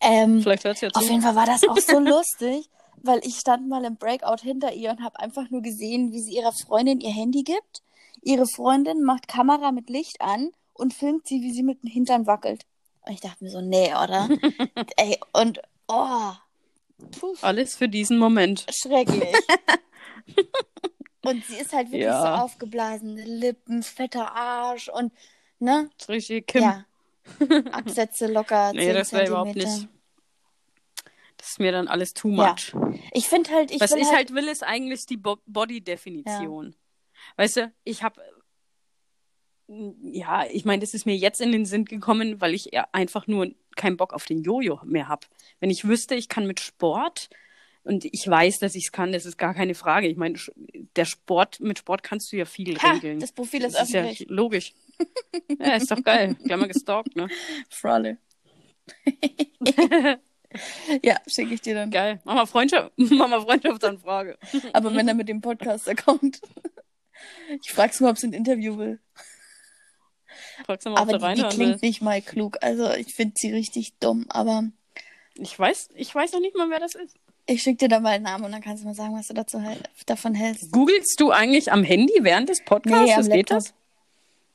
Ähm, 0.00 0.42
Vielleicht 0.42 0.64
hört 0.64 0.78
sie 0.78 0.86
ja 0.86 0.92
auf 0.94 1.02
jeden 1.02 1.22
Fall 1.22 1.36
war 1.36 1.46
das 1.46 1.62
auch 1.68 1.76
so 1.78 1.98
lustig, 1.98 2.68
weil 3.02 3.20
ich 3.24 3.36
stand 3.36 3.68
mal 3.68 3.84
im 3.84 3.96
Breakout 3.96 4.42
hinter 4.42 4.72
ihr 4.72 4.90
und 4.90 5.02
habe 5.02 5.18
einfach 5.20 5.50
nur 5.50 5.62
gesehen, 5.62 6.12
wie 6.12 6.20
sie 6.20 6.34
ihrer 6.36 6.52
Freundin 6.52 7.00
ihr 7.00 7.12
Handy 7.12 7.42
gibt. 7.42 7.82
Ihre 8.22 8.46
Freundin 8.46 9.02
macht 9.02 9.28
Kamera 9.28 9.72
mit 9.72 9.88
Licht 9.90 10.20
an 10.20 10.50
und 10.74 10.94
filmt 10.94 11.26
sie, 11.26 11.40
wie 11.42 11.52
sie 11.52 11.62
mit 11.62 11.82
dem 11.82 11.90
Hintern 11.90 12.26
wackelt. 12.26 12.64
Und 13.06 13.12
ich 13.12 13.20
dachte 13.20 13.42
mir 13.44 13.50
so, 13.50 13.60
nee, 13.60 13.88
oder? 13.94 14.28
Ey, 14.96 15.18
und 15.32 15.60
oh, 15.88 16.32
puh, 17.18 17.34
Alles 17.42 17.76
für 17.76 17.88
diesen 17.88 18.18
Moment. 18.18 18.66
schrecklich. 18.70 19.34
Und 21.22 21.44
sie 21.44 21.56
ist 21.56 21.72
halt 21.74 21.88
wirklich 21.88 22.04
Ja. 22.04 22.20
so 22.38 22.42
aufgeblasene 22.44 23.22
Lippen, 23.24 23.82
fetter 23.82 24.34
Arsch 24.34 24.88
und, 24.88 25.12
ne? 25.58 25.90
Richtig 26.08 26.46
Kim. 26.46 26.62
Ja. 26.62 26.84
Absätze 27.72 28.26
locker. 28.26 28.72
nee, 28.72 28.86
10 28.86 28.94
das 28.94 29.12
wäre 29.12 29.26
überhaupt 29.28 29.54
nicht. 29.56 29.88
Das 31.36 31.48
ist 31.52 31.58
mir 31.60 31.72
dann 31.72 31.88
alles 31.88 32.12
too 32.12 32.28
Ja. 32.30 32.50
much. 32.52 32.74
Ich 33.12 33.28
finde 33.28 33.50
halt, 33.50 33.70
ich 33.70 33.80
Was 33.80 33.92
will 33.92 33.98
ich 33.98 34.06
halt, 34.08 34.16
halt 34.16 34.34
will, 34.34 34.48
ist 34.48 34.62
eigentlich 34.62 35.06
die 35.06 35.16
Bo 35.16 35.38
Body-Definition. 35.46 36.74
Weißt 37.36 37.56
du, 37.56 37.72
ich 37.84 38.02
habe, 38.02 38.20
ja, 40.02 40.44
ich 40.50 40.64
meine, 40.64 40.80
das 40.80 40.94
ist 40.94 41.06
mir 41.06 41.16
jetzt 41.16 41.40
in 41.40 41.52
den 41.52 41.64
Sinn 41.64 41.84
gekommen, 41.84 42.40
weil 42.40 42.54
ich 42.54 42.70
einfach 42.92 43.26
nur 43.26 43.50
keinen 43.76 43.96
Bock 43.96 44.12
auf 44.12 44.26
den 44.26 44.42
Jojo 44.42 44.80
mehr 44.84 45.08
habe. 45.08 45.26
Wenn 45.60 45.70
ich 45.70 45.86
wüsste, 45.86 46.14
ich 46.14 46.28
kann 46.28 46.46
mit 46.46 46.60
Sport 46.60 47.30
und 47.84 48.04
ich 48.04 48.28
weiß, 48.28 48.58
dass 48.58 48.74
ich 48.74 48.84
es 48.84 48.92
kann, 48.92 49.12
das 49.12 49.24
ist 49.24 49.38
gar 49.38 49.54
keine 49.54 49.74
Frage. 49.74 50.08
Ich 50.08 50.16
meine, 50.16 50.38
der 50.96 51.04
Sport, 51.04 51.60
mit 51.60 51.78
Sport 51.78 52.02
kannst 52.02 52.32
du 52.32 52.36
ja 52.36 52.44
viel 52.44 52.76
ha, 52.78 52.92
regeln. 52.92 53.20
das 53.20 53.32
Profil 53.32 53.64
ist 53.64 53.74
Das 53.76 53.84
ist 53.88 53.94
ja 53.94 54.02
öffentlich. 54.02 54.28
logisch. 54.28 54.74
Ja, 55.58 55.74
ist 55.76 55.90
doch 55.90 56.02
geil. 56.02 56.36
Wir 56.42 56.52
haben 56.54 56.60
mal 56.60 56.68
gestalkt, 56.68 57.16
ne? 57.16 57.28
Frolle. 57.68 58.18
ja, 61.02 61.16
schicke 61.26 61.54
ich 61.54 61.60
dir 61.60 61.74
dann. 61.74 61.90
Geil. 61.90 62.20
Mach 62.24 62.34
mal 62.34 62.46
Freundschaft, 62.46 62.92
mach 62.96 63.28
mal 63.28 63.40
Freundschaftsanfrage. 63.42 64.38
Aber 64.72 64.94
wenn 64.94 65.08
er 65.08 65.14
mit 65.14 65.28
dem 65.28 65.40
Podcast-Account. 65.40 66.40
Ich 67.62 67.70
frag's 67.72 68.00
mal, 68.00 68.10
ob 68.10 68.18
sie 68.18 68.28
ein 68.28 68.32
Interview 68.32 68.78
will. 68.78 68.98
Fragst 70.64 70.86
du 70.86 70.90
mal, 70.90 71.02
ob 71.02 71.08
Aber 71.08 71.18
du 71.18 71.28
die, 71.28 71.34
die 71.42 71.48
klingt 71.48 71.58
willst. 71.72 71.82
nicht 71.82 72.02
mal 72.02 72.20
klug. 72.22 72.56
Also 72.62 72.90
ich 72.92 73.14
finde 73.14 73.34
sie 73.36 73.52
richtig 73.52 73.94
dumm. 74.00 74.26
Aber 74.28 74.64
Ich 75.34 75.58
weiß, 75.58 75.90
ich 75.94 76.14
weiß 76.14 76.32
noch 76.32 76.40
nicht 76.40 76.56
mal, 76.56 76.70
wer 76.70 76.80
das 76.80 76.94
ist. 76.94 77.16
ich 77.46 77.62
schicke 77.62 77.76
dir 77.78 77.88
da 77.88 78.00
mal 78.00 78.10
einen 78.14 78.24
Namen 78.24 78.44
und 78.44 78.52
dann 78.52 78.62
kannst 78.62 78.82
du 78.82 78.88
mal 78.88 78.94
sagen, 78.94 79.14
was 79.14 79.28
du 79.28 79.34
dazu 79.34 79.62
halt, 79.62 79.88
davon 80.06 80.34
hältst. 80.34 80.72
Googlest 80.72 81.20
du 81.20 81.30
eigentlich 81.30 81.70
am 81.72 81.84
Handy 81.84 82.14
während 82.22 82.48
des 82.48 82.64
Podcasts? 82.64 83.04
Nee, 83.06 83.14
am 83.14 83.22
Geht 83.24 83.50
Laptop. 83.50 83.58
das? 83.58 83.74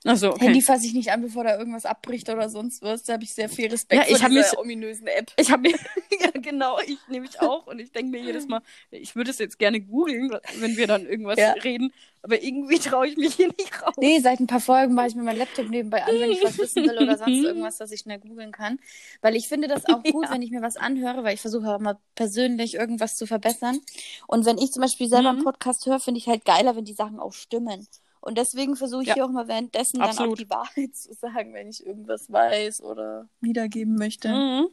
Achso, 0.06 0.30
okay. 0.30 0.46
Handy 0.46 0.62
fasse 0.62 0.86
ich 0.86 0.94
nicht 0.94 1.12
an, 1.12 1.22
bevor 1.22 1.44
da 1.44 1.58
irgendwas 1.58 1.86
abbricht 1.86 2.30
oder 2.30 2.48
sonst 2.50 2.82
was. 2.84 3.04
Da 3.04 3.14
habe 3.14 3.24
ich 3.24 3.34
sehr 3.34 3.50
viel 3.50 3.68
Respekt 3.70 4.04
Ja, 4.08 4.08
ich 4.16 4.20
vor 4.22 4.30
dieser 4.30 4.42
mich- 4.52 4.58
ominösen 4.60 5.08
App. 5.08 5.32
Ich 5.38 5.52
habe 5.52 5.64
mir, 5.70 5.76
ja 6.20 6.30
genau, 6.34 6.78
ich 6.86 7.00
nehme 7.08 7.26
ich 7.26 7.42
auch 7.42 7.66
und 7.68 7.80
ich 7.80 7.92
denke 7.92 8.12
mir 8.12 8.22
jedes 8.24 8.48
Mal, 8.48 8.62
ich 8.92 9.16
würde 9.16 9.32
es 9.32 9.40
jetzt 9.40 9.58
gerne 9.60 9.82
googeln, 9.82 10.32
wenn 10.60 10.78
wir 10.78 10.88
dann 10.88 11.06
irgendwas 11.08 11.40
Ja. 11.40 11.54
reden, 11.54 11.92
aber 12.22 12.42
irgendwie 12.42 12.78
traue 12.80 13.08
ich 13.08 13.18
mich 13.18 13.36
hier 13.36 13.48
nicht 13.48 13.82
raus. 13.82 13.94
Nee, 13.98 14.20
seit 14.20 14.40
ein 14.40 14.48
paar 14.48 14.60
Folgen 14.60 14.94
mache 14.94 15.08
ich 15.08 15.16
mir 15.16 15.24
meinen 15.24 15.40
Laptop 15.40 15.70
nebenbei 15.70 16.04
an, 16.04 16.20
wenn 16.20 16.32
ich 16.32 16.44
was 16.44 16.58
wissen 16.58 16.84
will 16.84 16.98
oder 16.98 17.18
sonst 17.18 17.44
irgendwas, 17.44 17.78
dass 17.78 17.92
ich 17.92 18.02
schnell 18.02 18.20
googeln 18.20 18.52
kann. 18.52 18.80
Weil 19.22 19.36
ich 19.36 19.48
finde 19.48 19.68
das 19.68 19.86
auch 19.88 20.04
gut, 20.12 20.26
Ja. 20.26 20.32
wenn 20.32 20.42
ich 20.44 20.52
mir 20.52 20.62
was 20.62 20.78
anhöre, 20.78 21.24
weil 21.24 21.34
ich 21.34 21.42
versuche 21.42 21.68
auch 21.68 21.80
mal 21.80 21.98
persönlich 22.16 22.76
irgendwas 22.76 23.16
zu 23.16 23.26
verbessern. 23.28 23.80
Und 24.28 24.46
wenn 24.46 24.58
ich 24.60 24.72
zum 24.72 24.82
Beispiel 24.82 25.10
selber 25.10 25.30
einen 25.30 25.40
Mhm. 25.40 25.44
Podcast 25.46 25.86
höre, 25.88 26.00
finde 26.00 26.20
ich 26.20 26.28
halt 26.28 26.46
geiler, 26.46 26.76
wenn 26.76 26.86
die 26.86 26.94
Sachen 26.94 27.20
auch 27.20 27.34
stimmen. 27.34 27.88
Und 28.26 28.38
deswegen 28.40 28.76
versuche 28.76 29.04
ich 29.04 29.08
Ja. 29.10 29.14
hier 29.14 29.26
auch 29.26 29.30
mal 29.30 29.48
währenddessen 29.48 30.00
dann 30.00 30.08
auch 30.08 30.14
Absolut. 30.14 30.40
die 30.40 30.50
Wahrheit 30.50 30.96
zu 30.96 31.14
sagen, 31.14 31.54
wenn 31.54 31.70
ich 31.70 31.86
irgendwas 31.86 32.32
weiß 32.32 32.82
oder 32.82 33.30
wiedergeben 33.40 33.96
möchte. 33.96 34.30
Mhm. 34.30 34.68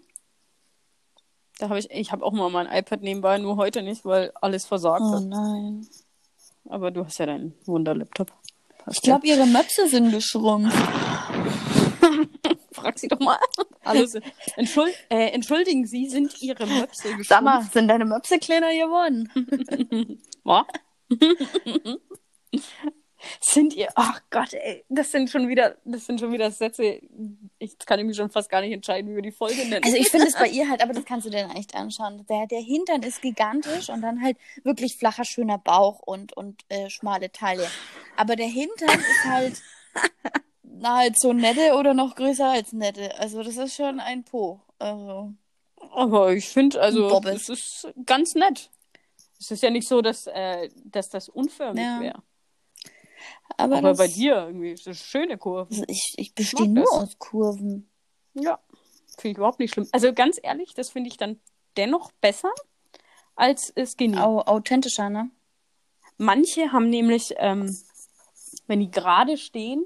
Da 1.59 1.69
habe 1.69 1.79
ich, 1.79 1.91
ich 1.91 2.11
habe 2.13 2.25
auch 2.25 2.33
mal 2.33 2.49
mein 2.51 2.67
iPad 2.67 3.03
nebenbei, 3.03 3.37
nur 3.37 3.57
heute 3.57 3.83
nicht, 3.83 4.07
weil 4.07 4.33
alles 4.41 4.65
versagt 4.65 5.03
Oh 5.05 5.15
hat. 5.17 5.25
nein. 5.25 5.87
Aber 6.69 6.91
du 6.91 7.05
hast 7.05 7.19
ja 7.19 7.27
deinen 7.27 7.55
Wunder-Laptop. 7.67 8.33
Ich 8.91 9.03
glaube, 9.03 9.27
ihre 9.27 9.47
Möpse 9.47 9.87
sind 9.87 10.11
geschrumpft. 10.11 10.75
Frag 12.73 12.99
sie 12.99 13.07
doch 13.09 13.21
mal. 13.21 13.39
Alles. 13.85 14.17
Entschuld, 14.57 14.95
äh, 15.11 15.27
entschuldigen 15.29 15.87
Sie, 15.87 16.09
sind 16.09 16.41
Ihre 16.41 16.67
Möpse 16.67 17.03
geschrumpft? 17.03 17.29
Sag 17.29 17.43
mal, 17.43 17.63
sind 17.63 17.87
deine 17.89 18.07
Möpse 18.07 18.39
kleiner 18.39 18.71
geworden? 18.71 19.29
Was? 20.43 20.65
sind 23.41 23.75
ihr, 23.75 23.89
ach 23.95 24.21
Gott, 24.31 24.53
ey, 24.55 24.85
das 24.89 25.11
sind 25.13 25.31
schon 25.31 25.49
wieder, 25.49 25.77
das 25.85 26.07
sind 26.07 26.21
schon 26.21 26.33
wieder 26.33 26.51
Sätze, 26.51 27.01
ich 27.59 27.79
kann 27.79 27.99
ich 28.01 28.07
mich 28.07 28.17
schon 28.17 28.31
fast 28.31 28.49
gar 28.51 28.61
nicht 28.61 28.73
entscheiden, 28.73 29.11
wie 29.11 29.15
wir 29.17 29.23
die 29.23 29.33
Folge 29.33 29.65
nennen. 29.67 29.85
Also 29.85 29.97
ich 29.97 30.09
finde 30.09 30.27
es 30.27 30.35
bei 30.35 30.49
ihr 30.49 30.69
halt, 30.69 30.83
aber 30.83 30.93
das 30.93 31.05
kannst 31.05 31.27
du 31.27 31.31
dir 31.31 31.47
dann 31.47 31.57
echt 31.57 31.75
anschauen. 31.75 32.25
Der, 32.29 32.47
der 32.47 32.61
Hintern 32.61 33.03
ist 33.03 33.23
gigantisch 33.23 33.89
und 33.89 34.03
dann 34.03 34.23
halt 34.23 34.37
wirklich 34.65 34.97
flacher, 34.97 35.25
schöner 35.25 35.59
Bauch 35.59 36.01
und, 36.01 36.37
und 36.37 36.63
äh, 36.69 36.91
schmale 36.91 37.31
Taille. 37.31 37.67
Aber 38.17 38.37
der 38.37 38.49
Hintern 38.49 38.99
ist 38.99 39.25
halt 39.25 39.63
nahezu 40.63 41.33
nette 41.33 41.75
oder 41.75 41.95
noch 41.95 42.15
größer 42.17 42.51
als 42.51 42.73
nette. 42.73 43.19
Also 43.19 43.43
das 43.43 43.57
ist 43.57 43.75
schon 43.77 44.01
ein 44.01 44.25
Po. 44.25 44.61
Also, 44.79 45.33
Aber 45.93 46.33
ich 46.33 46.49
finde, 46.49 46.81
also, 46.81 47.21
es 47.27 47.49
ist 47.49 47.89
ganz 48.05 48.35
nett. 48.35 48.71
Es 49.39 49.51
ist 49.51 49.63
ja 49.63 49.71
nicht 49.71 49.89
so, 49.89 50.03
dass, 50.03 50.27
äh, 50.29 50.69
dass 50.85 51.09
das 51.09 51.29
unförmig 51.29 51.83
Ja. 51.83 52.01
wäre. 52.01 52.23
Aber 53.57 53.77
Aber 53.79 53.89
das, 53.91 53.99
bei 53.99 54.09
dir 54.09 54.47
irgendwie, 54.47 54.73
ist 54.73 54.87
das 54.87 54.99
schöne 54.99 55.39
Kurven. 55.39 55.73
also 55.73 55.85
ich, 55.89 56.15
ich 56.17 56.35
bestehe 56.35 56.69
nur 56.69 56.85
das. 56.85 56.93
aus 56.93 57.19
Kurven. 57.19 57.89
Ja, 58.35 58.59
finde 59.19 59.33
ich 59.33 59.37
überhaupt 59.39 59.59
nicht 59.59 59.73
schlimm. 59.75 59.89
Also 59.93 60.13
ganz 60.13 60.39
ehrlich, 60.43 60.75
das 60.75 60.91
finde 60.91 61.09
ich 61.09 61.17
dann 61.17 61.39
dennoch 61.77 62.13
besser 62.21 62.51
als 63.37 63.73
Skinny. 63.85 64.19
Au, 64.19 64.41
authentischer, 64.41 65.11
ne? 65.11 65.31
Manche 66.19 66.73
haben 66.73 66.89
nämlich, 66.91 67.35
ähm, 67.39 67.77
wenn 68.67 68.81
die 68.81 68.91
gerade 68.91 69.37
stehen, 69.37 69.85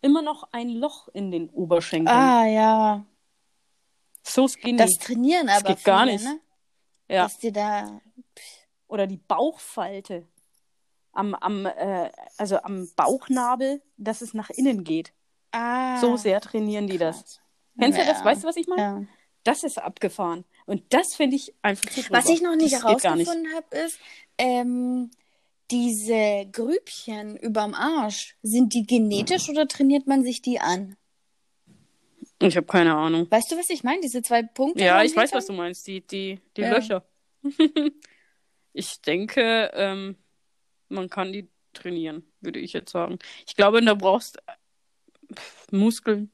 immer 0.00 0.22
noch 0.22 0.48
ein 0.52 0.68
Loch 0.68 1.08
in 1.12 1.30
den 1.30 1.48
Oberschenkeln. 1.50 2.16
Ah, 2.16 2.46
ja. 2.46 3.04
So 4.22 4.48
skinny. 4.48 4.76
Das 4.78 4.92
trainieren 4.92 5.46
Das 5.48 5.64
aber 5.64 5.74
geht 5.74 5.84
gar 5.84 6.04
viele, 6.04 6.12
nicht. 6.12 6.24
ne? 6.24 6.40
ja. 7.08 7.22
Dass 7.24 7.38
dir 7.38 7.52
da... 7.52 8.00
Oder 8.86 9.06
die 9.06 9.16
Bauchfalte. 9.16 10.26
Am, 11.14 11.34
am, 11.34 11.66
äh, 11.66 12.10
also 12.36 12.58
am 12.58 12.88
Bauchnabel, 12.96 13.82
dass 13.96 14.20
es 14.20 14.34
nach 14.34 14.50
innen 14.50 14.84
geht. 14.84 15.12
Ah. 15.52 15.98
So 16.00 16.16
sehr 16.16 16.40
trainieren 16.40 16.86
die 16.86 16.98
das. 16.98 17.20
krass. 17.20 17.40
Kennst 17.78 17.98
du 17.98 18.04
das? 18.04 18.18
Ja. 18.18 18.24
Weißt 18.24 18.42
du, 18.42 18.48
was 18.48 18.56
ich 18.56 18.66
meine? 18.66 18.82
Ja. 18.82 19.02
Das 19.44 19.62
ist 19.62 19.78
abgefahren. 19.78 20.44
Und 20.66 20.82
das 20.92 21.14
finde 21.14 21.36
ich 21.36 21.54
einfach 21.62 21.88
zu 21.90 22.02
drüber. 22.02 22.18
Was 22.18 22.28
ich 22.28 22.40
noch 22.42 22.56
nicht 22.56 22.74
das 22.74 22.82
herausgefunden 22.82 23.54
habe, 23.54 23.76
ist, 23.76 23.98
ähm, 24.38 25.10
diese 25.70 26.46
Grübchen 26.52 27.36
überm 27.36 27.74
Arsch, 27.74 28.36
sind 28.42 28.74
die 28.74 28.86
genetisch 28.86 29.48
oder 29.48 29.66
trainiert 29.66 30.06
man 30.06 30.22
sich 30.24 30.42
die 30.42 30.60
an? 30.60 30.96
Ich 32.40 32.56
habe 32.56 32.66
keine 32.66 32.94
Ahnung. 32.94 33.30
Weißt 33.30 33.50
du, 33.50 33.56
was 33.56 33.70
ich 33.70 33.84
meine? 33.84 34.00
Diese 34.00 34.22
zwei 34.22 34.42
Punkte. 34.42 34.84
Ja, 34.84 35.02
ich 35.02 35.12
weiß, 35.16 35.30
Hintern? 35.30 35.38
was 35.38 35.46
du 35.46 35.52
meinst. 35.52 35.86
Die, 35.86 36.00
die, 36.06 36.40
die 36.56 36.60
Ja. 36.60 36.70
Löcher. 36.72 37.04
ich 38.72 39.00
denke, 39.02 39.70
ähm, 39.74 40.16
man 40.94 41.10
kann 41.10 41.32
die 41.32 41.48
trainieren, 41.72 42.24
würde 42.40 42.60
ich 42.60 42.72
jetzt 42.72 42.92
sagen. 42.92 43.18
Ich 43.46 43.56
glaube, 43.56 43.82
du 43.82 43.96
brauchst 43.96 44.38
Muskeln. 45.70 46.30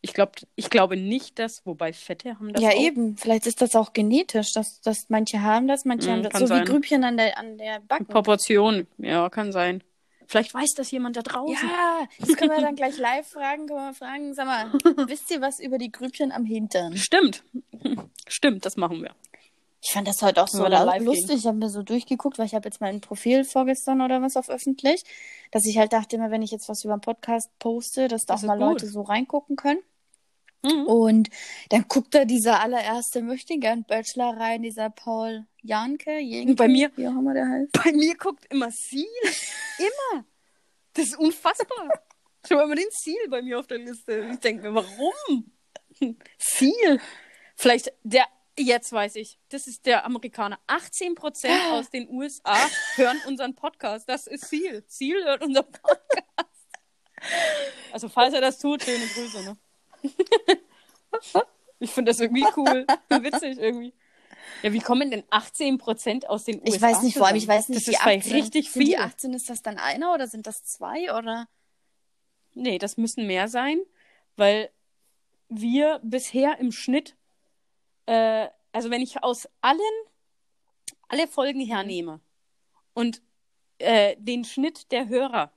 Ich, 0.00 0.12
glaub, 0.12 0.36
ich 0.54 0.70
glaube 0.70 0.96
nicht, 0.96 1.38
dass, 1.38 1.66
wobei 1.66 1.92
Fette 1.92 2.34
haben 2.38 2.52
das 2.52 2.62
Ja, 2.62 2.70
auch. 2.70 2.80
eben. 2.80 3.16
Vielleicht 3.16 3.46
ist 3.46 3.60
das 3.60 3.74
auch 3.74 3.92
genetisch, 3.92 4.52
dass, 4.52 4.80
dass 4.80 5.06
manche 5.08 5.42
haben 5.42 5.66
das, 5.66 5.84
manche 5.84 6.08
Mm, 6.08 6.12
haben 6.12 6.22
das. 6.22 6.38
So 6.38 6.46
sein. 6.46 6.62
wie 6.62 6.70
Grübchen 6.70 7.02
an 7.02 7.16
der, 7.16 7.36
an 7.36 7.58
der 7.58 7.80
Backen. 7.80 8.06
Proportion, 8.06 8.86
ja, 8.98 9.28
kann 9.28 9.50
sein. 9.52 9.82
Vielleicht 10.28 10.52
weiß 10.54 10.74
das 10.76 10.90
jemand 10.90 11.16
da 11.16 11.22
draußen. 11.22 11.68
Ja, 11.68 12.06
das 12.20 12.36
können 12.36 12.50
wir 12.50 12.60
dann 12.60 12.76
gleich 12.76 12.98
live 12.98 13.26
fragen. 13.26 13.66
Können 13.66 13.80
wir 13.86 13.94
fragen, 13.94 14.34
sag 14.34 14.46
mal, 14.46 14.72
wisst 15.08 15.30
ihr 15.30 15.40
was 15.40 15.58
über 15.58 15.78
die 15.78 15.90
Grübchen 15.90 16.30
am 16.32 16.44
Hintern? 16.44 16.96
Stimmt. 16.96 17.42
Stimmt, 18.28 18.66
das 18.66 18.76
machen 18.76 19.02
wir. 19.02 19.14
Ich 19.80 19.92
fand 19.92 20.08
das 20.08 20.20
heute 20.22 20.42
auch 20.42 20.48
so 20.48 20.66
lustig. 20.66 21.36
Ich 21.36 21.46
habe 21.46 21.56
mir 21.58 21.70
so 21.70 21.82
durchgeguckt, 21.82 22.38
weil 22.38 22.46
ich 22.46 22.54
habe 22.54 22.68
jetzt 22.68 22.80
mein 22.80 23.00
Profil 23.00 23.44
vorgestern 23.44 24.00
oder 24.00 24.20
was 24.20 24.36
auf 24.36 24.48
öffentlich, 24.50 25.04
dass 25.52 25.64
ich 25.66 25.78
halt 25.78 25.92
dachte 25.92 26.16
immer, 26.16 26.30
wenn 26.32 26.42
ich 26.42 26.50
jetzt 26.50 26.68
was 26.68 26.82
über 26.84 26.94
einen 26.94 27.00
Podcast 27.00 27.50
poste, 27.60 28.08
dass 28.08 28.24
da 28.24 28.34
Das 28.34 28.42
auch 28.42 28.48
mal 28.48 28.58
gut. 28.58 28.66
Leute 28.66 28.86
so 28.88 29.02
reingucken 29.02 29.54
können. 29.56 29.80
Mhm. 30.64 30.86
Und 30.86 31.30
dann 31.68 31.84
guckt 31.86 32.12
da 32.14 32.24
dieser 32.24 32.60
allererste 32.60 33.22
Möchtegern 33.22 33.84
Bachelor 33.84 34.36
rein, 34.36 34.62
dieser 34.62 34.90
Paul 34.90 35.46
Janke, 35.62 36.18
Jenke, 36.18 36.54
Bei 36.56 36.66
mir- 36.66 36.90
wie 36.96 37.06
auch 37.06 37.12
immer 37.12 37.32
der 37.34 37.48
heißt. 37.48 37.70
Bei 37.84 37.92
mir 37.92 38.16
guckt 38.16 38.46
immer 38.50 38.70
Ziel. 38.70 39.06
Immer. 39.78 40.24
Das 40.94 41.04
ist 41.06 41.18
unfassbar. 41.20 41.88
Schau 42.48 42.56
mal 42.56 42.74
den 42.74 42.90
Ziel 42.90 43.28
bei 43.30 43.40
mir 43.42 43.60
auf 43.60 43.68
der 43.68 43.78
Liste. 43.78 44.28
Ich 44.32 44.40
denke 44.40 44.68
mir, 44.68 44.74
warum? 44.74 45.52
Ziel. 46.38 47.00
Vielleicht 47.54 47.92
der, 48.02 48.24
jetzt 48.58 48.92
weiß 48.92 49.16
ich, 49.16 49.38
das 49.48 49.66
ist 49.66 49.86
der 49.86 50.04
Amerikaner. 50.04 50.58
18% 50.66 51.48
aus 51.72 51.90
den 51.90 52.08
USA 52.10 52.56
hören 52.96 53.18
unseren 53.26 53.54
Podcast. 53.54 54.08
Das 54.08 54.26
ist 54.26 54.48
Ziel. 54.48 54.84
Ziel 54.86 55.24
hört 55.24 55.42
unseren 55.42 55.70
Podcast. 55.70 56.48
Also 57.92 58.08
falls 58.08 58.34
er 58.34 58.40
das 58.40 58.58
tut, 58.58 58.82
schöne 58.82 59.06
Grüße, 59.06 59.42
ne? 59.42 59.58
Ich 61.80 61.90
finde 61.90 62.10
das 62.10 62.20
irgendwie 62.20 62.44
cool. 62.56 62.86
Witzig 63.08 63.58
irgendwie. 63.58 63.94
Ja, 64.62 64.72
wie 64.72 64.80
kommen 64.80 65.10
denn 65.10 65.22
18% 65.24 66.26
aus 66.26 66.44
den 66.44 66.60
USA? 66.60 66.74
Ich 66.74 66.82
weiß 66.82 67.02
nicht, 67.02 67.16
vor 67.16 67.26
allem, 67.26 67.36
ich 67.36 67.46
weiß 67.46 67.68
nicht, 67.68 67.86
das 67.86 67.94
ist 67.94 68.04
bei 68.04 68.18
18, 68.18 68.32
richtig 68.32 68.70
sind 68.72 68.82
die 68.82 68.86
viel. 68.92 68.96
18, 68.96 69.34
ist 69.34 69.50
das 69.50 69.62
dann 69.62 69.78
einer 69.78 70.12
oder 70.12 70.26
sind 70.26 70.46
das 70.46 70.64
zwei 70.64 71.14
oder? 71.14 71.48
Nee, 72.54 72.78
das 72.78 72.96
müssen 72.96 73.26
mehr 73.26 73.46
sein, 73.48 73.78
weil 74.36 74.70
wir 75.48 76.00
bisher 76.02 76.58
im 76.58 76.72
Schnitt, 76.72 77.16
äh, 78.08 78.48
also 78.72 78.90
wenn 78.90 79.02
ich 79.02 79.22
aus 79.22 79.48
allen, 79.60 79.80
alle 81.08 81.28
Folgen 81.28 81.60
hernehme 81.60 82.20
und 82.94 83.22
äh, 83.78 84.16
den 84.18 84.44
Schnitt 84.44 84.90
der 84.92 85.08
Hörer, 85.08 85.52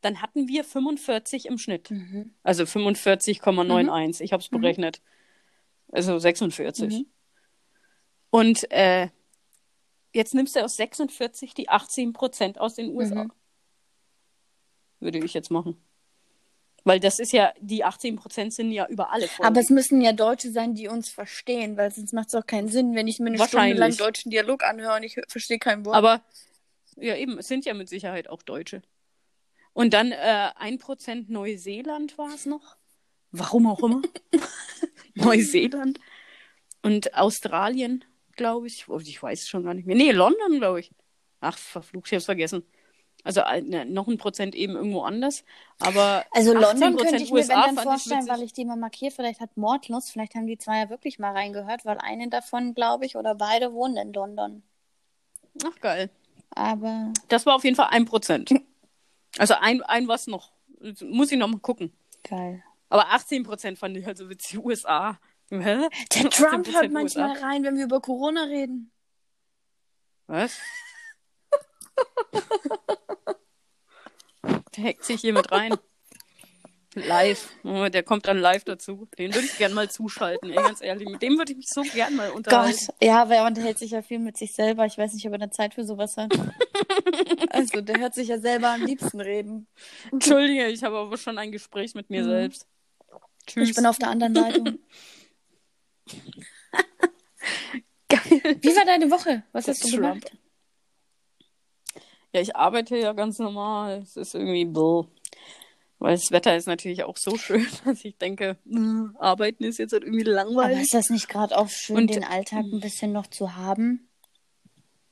dann 0.00 0.22
hatten 0.22 0.46
wir 0.46 0.62
45 0.62 1.46
im 1.46 1.58
Schnitt. 1.58 1.90
Mhm. 1.90 2.34
Also 2.44 2.62
45,91. 2.62 4.20
Ich 4.20 4.32
habe 4.32 4.40
es 4.40 4.48
berechnet. 4.48 5.02
Also 5.90 6.18
46. 6.18 7.00
Mhm. 7.00 7.06
Und 8.30 8.70
äh, 8.70 9.08
jetzt 10.14 10.34
nimmst 10.34 10.54
du 10.54 10.64
aus 10.64 10.76
46 10.76 11.54
die 11.54 11.68
18 11.68 12.12
Prozent 12.12 12.60
aus 12.60 12.74
den 12.74 12.94
USA. 12.94 13.24
Mhm. 13.24 13.32
Würde 15.00 15.18
ich 15.18 15.34
jetzt 15.34 15.50
machen. 15.50 15.76
Weil 16.86 17.00
das 17.00 17.18
ist 17.18 17.32
ja, 17.32 17.52
die 17.58 17.82
18 17.82 18.14
Prozent 18.14 18.54
sind 18.54 18.70
ja 18.70 18.86
über 18.86 19.10
alle 19.10 19.26
Folgen. 19.26 19.48
Aber 19.48 19.60
es 19.60 19.70
müssen 19.70 20.00
ja 20.00 20.12
Deutsche 20.12 20.52
sein, 20.52 20.74
die 20.74 20.86
uns 20.86 21.08
verstehen, 21.08 21.76
weil 21.76 21.90
sonst 21.90 22.12
macht 22.12 22.28
es 22.28 22.36
auch 22.36 22.46
keinen 22.46 22.68
Sinn, 22.68 22.94
wenn 22.94 23.08
ich 23.08 23.18
mir 23.18 23.26
eine 23.26 23.44
Stunde 23.44 23.72
lang 23.72 23.96
deutschen 23.96 24.30
Dialog 24.30 24.62
anhöre 24.62 24.94
und 24.94 25.02
ich 25.02 25.18
verstehe 25.26 25.58
kein 25.58 25.84
Wort. 25.84 25.96
Aber 25.96 26.22
ja, 26.94 27.16
eben, 27.16 27.38
es 27.38 27.48
sind 27.48 27.64
ja 27.64 27.74
mit 27.74 27.88
Sicherheit 27.88 28.30
auch 28.30 28.40
Deutsche. 28.40 28.82
Und 29.72 29.94
dann 29.94 30.12
äh, 30.12 30.50
1% 30.60 31.24
Neuseeland 31.26 32.16
war 32.18 32.32
es 32.32 32.46
noch. 32.46 32.76
Warum 33.32 33.66
auch 33.66 33.82
immer. 33.82 34.02
Neuseeland. 35.16 35.98
Und 36.82 37.14
Australien, 37.14 38.04
glaube 38.36 38.68
ich. 38.68 38.88
Oh, 38.88 39.00
ich 39.00 39.20
weiß 39.20 39.42
es 39.42 39.48
schon 39.48 39.64
gar 39.64 39.74
nicht 39.74 39.88
mehr. 39.88 39.96
Nee, 39.96 40.12
London, 40.12 40.60
glaube 40.60 40.78
ich. 40.78 40.92
Ach, 41.40 41.58
verflucht, 41.58 42.06
ich 42.06 42.14
hab's 42.14 42.26
vergessen. 42.26 42.62
Also 43.26 43.40
äh, 43.40 43.60
ne, 43.60 43.84
noch 43.84 44.06
ein 44.06 44.18
Prozent 44.18 44.54
eben 44.54 44.76
irgendwo 44.76 45.02
anders. 45.02 45.44
Aber 45.80 46.24
also 46.30 46.52
18% 46.52 46.60
London 46.60 46.96
könnte 46.96 47.16
ich 47.16 47.32
mir 47.32 47.40
USA 47.40 47.54
wenn 47.54 47.74
dann 47.74 47.76
ich 47.76 47.82
vorstellen, 47.82 48.20
witzig. 48.20 48.32
weil 48.32 48.42
ich 48.42 48.52
die 48.52 48.64
mal 48.64 48.76
markiert, 48.76 49.14
vielleicht 49.14 49.40
hat 49.40 49.56
Mordlust, 49.56 50.12
vielleicht 50.12 50.36
haben 50.36 50.46
die 50.46 50.58
zwei 50.58 50.78
ja 50.78 50.90
wirklich 50.90 51.18
mal 51.18 51.32
reingehört, 51.32 51.84
weil 51.84 51.98
eine 51.98 52.28
davon, 52.28 52.72
glaube 52.74 53.04
ich, 53.04 53.16
oder 53.16 53.34
beide 53.34 53.72
wohnen 53.72 53.96
in 53.96 54.12
London. 54.12 54.62
Ach, 55.64 55.80
geil. 55.80 56.08
Aber 56.50 57.12
Das 57.26 57.44
war 57.46 57.56
auf 57.56 57.64
jeden 57.64 57.74
Fall 57.74 57.88
ein 57.90 58.04
Prozent. 58.04 58.54
Also 59.38 59.54
ein, 59.60 59.82
ein 59.82 60.06
was 60.08 60.28
noch. 60.28 60.52
Muss 61.02 61.32
ich 61.32 61.38
noch 61.38 61.48
mal 61.48 61.58
gucken. 61.58 61.92
geil. 62.22 62.62
Aber 62.88 63.12
18 63.12 63.42
Prozent 63.42 63.78
fand 63.78 63.96
ich 63.96 64.06
halt 64.06 64.16
so 64.16 64.30
witzig. 64.30 64.64
USA. 64.64 65.18
Hä? 65.50 65.88
Der 66.14 66.30
Trump 66.30 66.66
18% 66.66 66.72
hört 66.72 66.92
manchmal 66.92 67.30
USA. 67.32 67.46
rein, 67.46 67.64
wenn 67.64 67.76
wir 67.76 67.84
über 67.84 68.00
Corona 68.00 68.44
reden. 68.44 68.92
Was? 70.28 70.58
Der 74.76 74.84
hackt 74.84 75.04
sich 75.04 75.20
hier 75.20 75.32
mit 75.32 75.50
rein. 75.52 75.74
Live. 76.94 77.50
Oh, 77.62 77.88
der 77.90 78.02
kommt 78.02 78.26
dann 78.26 78.38
live 78.38 78.64
dazu. 78.64 79.06
Den 79.18 79.34
würde 79.34 79.46
ich 79.46 79.58
gern 79.58 79.74
mal 79.74 79.90
zuschalten, 79.90 80.48
ey, 80.50 80.56
ganz 80.56 80.80
ehrlich. 80.80 81.06
Mit 81.08 81.20
dem 81.20 81.36
würde 81.36 81.52
ich 81.52 81.58
mich 81.58 81.68
so 81.68 81.82
gern 81.82 82.16
mal 82.16 82.30
unterhalten. 82.30 82.78
Gott, 82.86 82.94
ja, 83.02 83.20
aber 83.22 83.36
er 83.36 83.44
unterhält 83.46 83.78
sich 83.78 83.90
ja 83.90 84.00
viel 84.00 84.18
mit 84.18 84.38
sich 84.38 84.54
selber. 84.54 84.86
Ich 84.86 84.96
weiß 84.96 85.12
nicht, 85.12 85.26
ob 85.26 85.32
er 85.32 85.42
eine 85.42 85.50
Zeit 85.50 85.74
für 85.74 85.84
sowas 85.84 86.16
hat. 86.16 86.32
also, 87.50 87.82
der 87.82 87.98
hört 88.00 88.14
sich 88.14 88.28
ja 88.28 88.38
selber 88.38 88.70
am 88.70 88.82
liebsten 88.84 89.20
reden. 89.20 89.66
Entschuldige, 90.10 90.68
ich 90.68 90.82
habe 90.84 90.96
aber 90.96 91.18
schon 91.18 91.36
ein 91.36 91.52
Gespräch 91.52 91.94
mit 91.94 92.08
mir 92.08 92.22
Mhm. 92.22 92.28
selbst. 92.28 92.66
Tschüss. 93.46 93.68
Ich 93.68 93.74
bin 93.76 93.84
auf 93.84 93.98
der 93.98 94.08
anderen 94.08 94.32
Leitung. 94.34 94.78
geil. 98.08 98.56
Wie 98.62 98.74
war 98.76 98.84
deine 98.86 99.10
Woche? 99.10 99.42
Was 99.52 99.66
Der 99.66 99.74
hast 99.74 99.84
du 99.84 99.96
Trump. 99.98 100.24
Ja, 102.36 102.42
ich 102.42 102.54
arbeite 102.54 102.98
ja 102.98 103.14
ganz 103.14 103.38
normal. 103.38 104.00
Es 104.02 104.14
ist 104.18 104.34
irgendwie 104.34 104.66
bläh. 104.66 105.04
Weil 105.98 106.14
das 106.16 106.30
Wetter 106.30 106.54
ist 106.54 106.66
natürlich 106.66 107.02
auch 107.04 107.16
so 107.16 107.38
schön, 107.38 107.66
dass 107.86 108.04
ich 108.04 108.18
denke, 108.18 108.58
mm, 108.66 109.16
arbeiten 109.18 109.64
ist 109.64 109.78
jetzt 109.78 109.94
halt 109.94 110.04
irgendwie 110.04 110.24
Aber 110.24 110.32
langweilig. 110.32 110.82
ist 110.82 110.92
das 110.92 111.08
nicht 111.08 111.30
gerade 111.30 111.56
auch 111.56 111.70
schön, 111.70 111.96
Und- 111.96 112.10
den 112.14 112.24
Alltag 112.24 112.66
ein 112.70 112.80
bisschen 112.80 113.12
noch 113.12 113.26
zu 113.26 113.56
haben? 113.56 114.06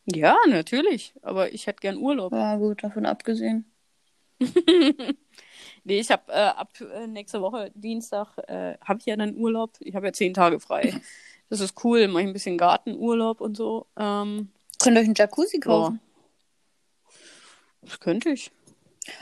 Ja, 0.04 0.36
natürlich. 0.48 1.14
Aber 1.22 1.50
ich 1.54 1.66
hätte 1.66 1.80
gern 1.80 1.96
Urlaub. 1.96 2.30
Ja, 2.34 2.56
gut, 2.56 2.84
davon 2.84 3.06
abgesehen. 3.06 3.64
Nee, 5.86 6.00
ich 6.00 6.10
habe 6.10 6.30
äh, 6.32 6.36
ab 6.36 6.70
äh, 6.80 7.06
nächste 7.06 7.42
Woche 7.42 7.70
Dienstag 7.74 8.38
äh, 8.48 8.76
habe 8.82 9.00
ich 9.00 9.06
ja 9.06 9.16
dann 9.16 9.36
Urlaub. 9.36 9.72
Ich 9.80 9.94
habe 9.94 10.06
ja 10.06 10.12
zehn 10.12 10.34
Tage 10.34 10.60
frei. 10.60 10.94
Das 11.50 11.60
ist 11.60 11.84
cool, 11.84 12.08
mache 12.08 12.22
ich 12.22 12.28
ein 12.28 12.32
bisschen 12.32 12.56
Gartenurlaub 12.56 13.40
und 13.42 13.54
so. 13.56 13.86
Ähm, 13.98 14.48
Könnt 14.82 14.96
ihr 14.96 15.00
euch 15.00 15.06
einen 15.06 15.14
Jacuzzi 15.14 15.60
ja. 15.62 15.98
Das 17.84 18.00
könnte 18.00 18.30
ich. 18.30 18.50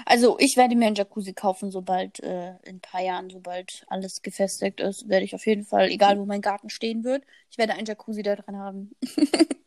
Also, 0.07 0.39
ich 0.39 0.57
werde 0.57 0.77
mir 0.77 0.87
einen 0.87 0.95
Jacuzzi 0.95 1.33
kaufen, 1.33 1.73
sobald 1.73 2.21
äh, 2.21 2.51
in 2.63 2.77
ein 2.77 2.81
paar 2.81 3.03
Jahren, 3.03 3.31
sobald 3.31 3.85
alles 3.89 4.23
gefestigt 4.23 4.79
ist, 4.81 5.09
werde 5.09 5.25
ich 5.25 5.35
auf 5.35 5.45
jeden 5.45 5.65
Fall, 5.65 5.89
egal 5.91 6.19
wo 6.19 6.25
mein 6.25 6.41
Garten 6.41 6.71
stehen 6.71 7.03
wird, 7.03 7.25
ich 7.51 7.59
werde 7.59 7.73
einen 7.75 7.87
Jacuzzi 7.87 8.23
da 8.23 8.37
dran 8.37 8.57
haben. 8.57 8.95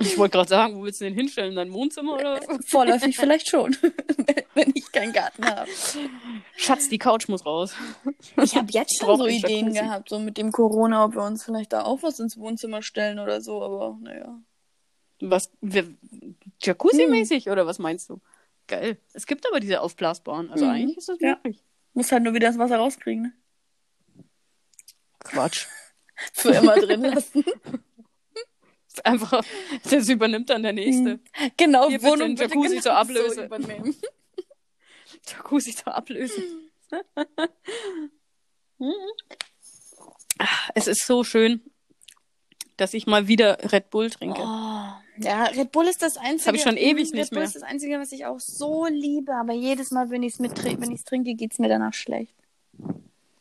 Ich 0.00 0.16
wollte 0.16 0.36
gerade 0.36 0.48
sagen, 0.48 0.76
wo 0.76 0.84
willst 0.84 1.00
du 1.00 1.06
den 1.06 1.14
hinstellen? 1.14 1.56
Dein 1.56 1.72
Wohnzimmer 1.72 2.14
oder 2.14 2.40
was? 2.46 2.64
Vorläufig 2.66 3.16
vielleicht 3.16 3.48
schon, 3.48 3.76
wenn 4.54 4.70
ich 4.74 4.92
keinen 4.92 5.12
Garten 5.12 5.44
habe. 5.44 5.68
Schatz, 6.56 6.88
die 6.88 6.98
Couch 6.98 7.26
muss 7.28 7.44
raus. 7.44 7.74
Ich 8.40 8.54
habe 8.54 8.68
jetzt 8.70 8.96
schon 8.96 9.18
so 9.18 9.26
Ideen 9.26 9.66
Jacuzzi. 9.66 9.80
gehabt, 9.80 10.08
so 10.08 10.20
mit 10.20 10.36
dem 10.38 10.52
Corona, 10.52 11.04
ob 11.04 11.14
wir 11.16 11.22
uns 11.24 11.42
vielleicht 11.44 11.72
da 11.72 11.82
auch 11.82 12.02
was 12.04 12.20
ins 12.20 12.38
Wohnzimmer 12.38 12.80
stellen 12.82 13.18
oder 13.18 13.40
so, 13.40 13.60
aber 13.60 13.98
naja. 14.00 14.40
Was? 15.20 15.50
wir- 15.60 15.92
Jacuzzi-mäßig 16.62 17.50
oder 17.50 17.66
was 17.66 17.78
meinst 17.78 18.08
du? 18.10 18.20
Geil. 18.66 18.98
Es 19.12 19.26
gibt 19.26 19.46
aber 19.46 19.60
diese 19.60 19.80
aufblasbaren. 19.80 20.50
Also 20.50 20.64
Mhm. 20.66 20.70
eigentlich 20.72 20.98
ist 20.98 21.08
das 21.08 21.18
Ja. 21.20 21.36
möglich. 21.36 21.64
Muss 21.94 22.12
halt 22.12 22.22
nur 22.22 22.34
wieder 22.34 22.48
das 22.48 22.58
Wasser 22.58 22.76
rauskriegen, 22.76 23.22
ne? 23.22 24.24
Quatsch. 25.20 25.66
Für 26.32 26.50
immer 26.50 26.76
drin 26.76 27.02
lassen. 27.02 27.44
Einfach, 29.04 29.44
das 29.88 30.08
übernimmt 30.08 30.50
dann 30.50 30.64
der 30.64 30.72
nächste. 30.72 31.20
Genau, 31.56 31.88
Hier 31.88 32.02
Wohnung 32.02 32.34
bitte 32.34 32.52
Jacuzzi 32.54 32.68
genau 32.70 32.80
zur 32.82 32.94
Ablöse. 32.96 33.34
So 33.36 33.42
übernehmen. 33.44 33.94
Jacuzzi 35.28 35.74
zur 35.76 35.94
Ablöse. 35.94 36.42
Es 40.74 40.86
ist 40.86 41.06
so 41.06 41.24
schön, 41.24 41.62
dass 42.76 42.94
ich 42.94 43.06
mal 43.06 43.28
wieder 43.28 43.72
Red 43.72 43.90
Bull 43.90 44.10
trinke. 44.10 44.40
Oh, 44.42 44.92
ja, 45.20 45.44
Red 45.44 45.72
Bull 45.72 45.86
ist 45.86 46.02
das 46.02 46.16
einzige. 46.16 46.48
hab 46.48 46.54
ich 46.54 46.62
schon 46.62 46.76
ewig 46.76 47.08
Red 47.08 47.14
nicht 47.14 47.30
Bull 47.30 47.38
mehr. 47.40 47.46
ist 47.46 47.56
das 47.56 47.62
einzige, 47.62 47.98
was 47.98 48.12
ich 48.12 48.26
auch 48.26 48.40
so 48.40 48.86
liebe, 48.86 49.34
aber 49.34 49.52
jedes 49.52 49.90
Mal, 49.90 50.10
wenn 50.10 50.22
ich 50.22 50.34
es 50.34 50.40
wenn 50.40 50.90
ich's 50.92 51.04
trinke, 51.04 51.34
geht's 51.34 51.58
mir 51.58 51.68
danach 51.68 51.94
schlecht. 51.94 52.34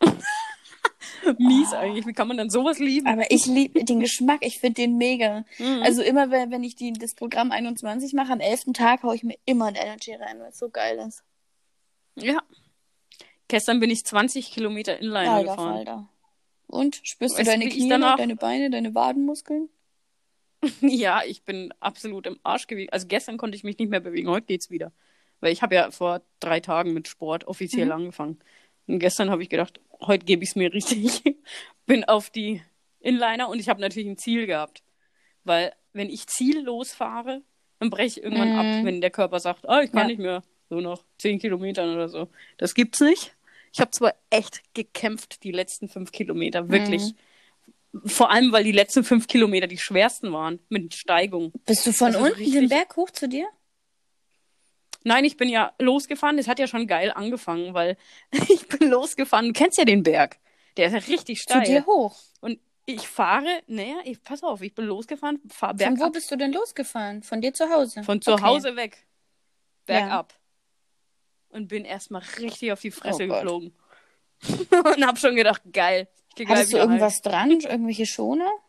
Mies 1.37 1.73
eigentlich. 1.73 2.05
Wie 2.05 2.13
kann 2.13 2.27
man 2.27 2.37
dann 2.37 2.49
sowas 2.49 2.79
lieben? 2.79 3.07
Aber 3.07 3.29
ich 3.31 3.45
liebe 3.45 3.83
den 3.83 3.99
Geschmack, 3.99 4.39
ich 4.45 4.59
finde 4.59 4.81
den 4.81 4.97
mega. 4.97 5.43
Mhm. 5.57 5.81
Also 5.83 6.01
immer, 6.01 6.31
wenn, 6.31 6.63
ich 6.63 6.75
die, 6.75 6.93
das 6.93 7.15
Programm 7.15 7.51
21 7.51 8.13
mache, 8.13 8.31
am 8.33 8.39
11. 8.39 8.65
Tag 8.73 9.03
haue 9.03 9.15
ich 9.15 9.23
mir 9.23 9.35
immer 9.45 9.65
ein 9.65 9.75
Energy 9.75 10.13
rein, 10.13 10.39
weil 10.39 10.49
es 10.49 10.59
so 10.59 10.69
geil 10.69 10.97
ist. 11.07 11.23
ja. 12.15 12.39
Gestern 13.49 13.79
bin 13.79 13.89
ich 13.89 14.05
20 14.05 14.51
Kilometer 14.51 14.99
Inliner 14.99 15.31
Alter, 15.31 15.51
gefahren. 15.51 15.75
Alter. 15.77 16.09
Und 16.67 16.99
spürst 17.03 17.39
du 17.39 17.43
deine 17.45 17.69
Knie, 17.69 17.87
danach- 17.87 18.17
deine 18.17 18.35
Beine, 18.35 18.69
deine 18.69 18.93
Wadenmuskeln? 18.93 19.69
Ja, 20.81 21.21
ich 21.25 21.43
bin 21.43 21.73
absolut 21.79 22.25
im 22.27 22.39
Arsch 22.43 22.67
gewesen. 22.67 22.89
Also 22.91 23.07
gestern 23.07 23.37
konnte 23.37 23.55
ich 23.55 23.63
mich 23.63 23.77
nicht 23.77 23.89
mehr 23.89 23.99
bewegen, 23.99 24.29
heute 24.29 24.45
geht's 24.47 24.69
wieder. 24.69 24.91
Weil 25.39 25.51
ich 25.53 25.61
habe 25.61 25.75
ja 25.75 25.91
vor 25.91 26.21
drei 26.39 26.59
Tagen 26.59 26.93
mit 26.93 27.07
Sport 27.07 27.45
offiziell 27.45 27.87
Mhm. 27.87 27.91
angefangen. 27.91 28.39
Und 28.87 28.99
gestern 28.99 29.29
habe 29.29 29.43
ich 29.43 29.49
gedacht, 29.49 29.79
heute 30.01 30.25
gebe 30.25 30.43
ich 30.43 30.49
es 30.51 30.55
mir 30.55 30.73
richtig. 30.73 31.21
bin 31.85 32.03
auf 32.05 32.29
die 32.29 32.61
Inliner 32.99 33.49
und 33.49 33.59
ich 33.59 33.69
habe 33.69 33.79
natürlich 33.81 34.09
ein 34.09 34.17
Ziel 34.17 34.47
gehabt. 34.47 34.81
Weil 35.43 35.73
wenn 35.93 36.09
ich 36.09 36.27
ziellos 36.27 36.93
fahre, 36.93 37.41
dann 37.79 37.89
breche 37.89 38.19
ich 38.19 38.23
irgendwann 38.23 38.49
Mhm. 38.49 38.55
ab, 38.55 38.65
wenn 38.83 39.01
der 39.01 39.11
Körper 39.11 39.39
sagt, 39.39 39.67
ah, 39.69 39.81
ich 39.81 39.91
kann 39.91 40.01
Ja. 40.01 40.07
nicht 40.07 40.19
mehr. 40.19 40.43
So 40.69 40.81
noch 40.81 41.03
zehn 41.17 41.39
Kilometern 41.39 41.93
oder 41.93 42.09
so. 42.09 42.27
Das 42.57 42.73
gibt's 42.73 42.99
nicht. 42.99 43.33
Ich 43.73 43.79
habe 43.79 43.91
zwar 43.91 44.15
echt 44.31 44.61
gekämpft, 44.73 45.43
die 45.43 45.51
letzten 45.51 45.87
fünf 45.87 46.11
Kilometer, 46.11 46.67
wirklich. 46.69 47.13
Mhm. 47.13 47.17
Vor 48.05 48.29
allem, 48.31 48.51
weil 48.51 48.63
die 48.63 48.71
letzten 48.71 49.03
fünf 49.03 49.27
Kilometer 49.27 49.65
die 49.67 49.77
schwersten 49.77 50.31
waren 50.33 50.59
mit 50.69 50.93
Steigung. 50.93 51.51
Bist 51.65 51.85
du 51.85 51.91
von 51.93 52.07
Also 52.07 52.19
unten 52.19 52.37
den 52.37 52.45
richtig- 52.53 52.69
Berg 52.69 52.95
hoch 52.95 53.09
zu 53.11 53.27
dir? 53.27 53.47
Nein, 55.03 55.23
ich 55.25 55.37
bin 55.37 55.47
ja 55.49 55.73
losgefahren. 55.79 56.37
Das 56.37 56.47
hat 56.47 56.59
ja 56.59 56.67
schon 56.67 56.85
geil 56.87 57.11
angefangen, 57.15 57.73
weil 57.73 57.97
ich 58.49 58.67
bin 58.67 58.89
losgefahren. 58.89 59.47
Du 59.47 59.53
kennst 59.53 59.77
ja 59.77 59.85
den 59.85 60.03
Berg. 60.03 60.37
Der 60.75 60.87
ist 60.87 60.93
ja 60.93 60.99
richtig 60.99 61.39
Zu 61.45 61.53
dir 61.59 61.65
steil. 61.65 61.85
hoch. 61.85 62.17
Und 62.41 62.59
ich 62.85 63.07
fahre, 63.07 63.47
naja, 63.67 63.95
ich, 64.03 64.21
pass 64.21 64.43
auf, 64.43 64.61
ich 64.61 64.73
bin 64.75 64.85
losgefahren, 64.85 65.41
fahre 65.49 65.77
Von 65.77 65.91
wo 65.91 65.95
bergab. 65.95 66.13
bist 66.13 66.29
du 66.31 66.35
denn 66.35 66.51
losgefahren? 66.53 67.23
Von 67.23 67.41
dir 67.41 67.53
zu 67.53 67.69
Hause? 67.69 68.03
Von 68.03 68.21
zu 68.21 68.33
Okay. 68.33 68.43
Hause 68.43 68.75
weg. 68.75 68.97
Ja. 69.87 69.99
Bergab. 69.99 70.33
Und 71.49 71.69
bin 71.69 71.85
erstmal 71.85 72.21
richtig 72.39 72.71
auf 72.73 72.81
die 72.81 72.91
Fresse 72.91 73.23
Oh 73.23 73.27
Gott. 73.27 73.71
und 74.95 75.05
hab 75.05 75.17
schon 75.19 75.35
gedacht, 75.35 75.61
geil. 75.71 76.07
Ich 76.37 76.47
Hattest 76.47 76.73
du 76.73 76.77
irgendwas 76.77 77.21
dran? 77.21 77.51
Irgendwelche 77.51 78.05
Schoner? 78.05 78.49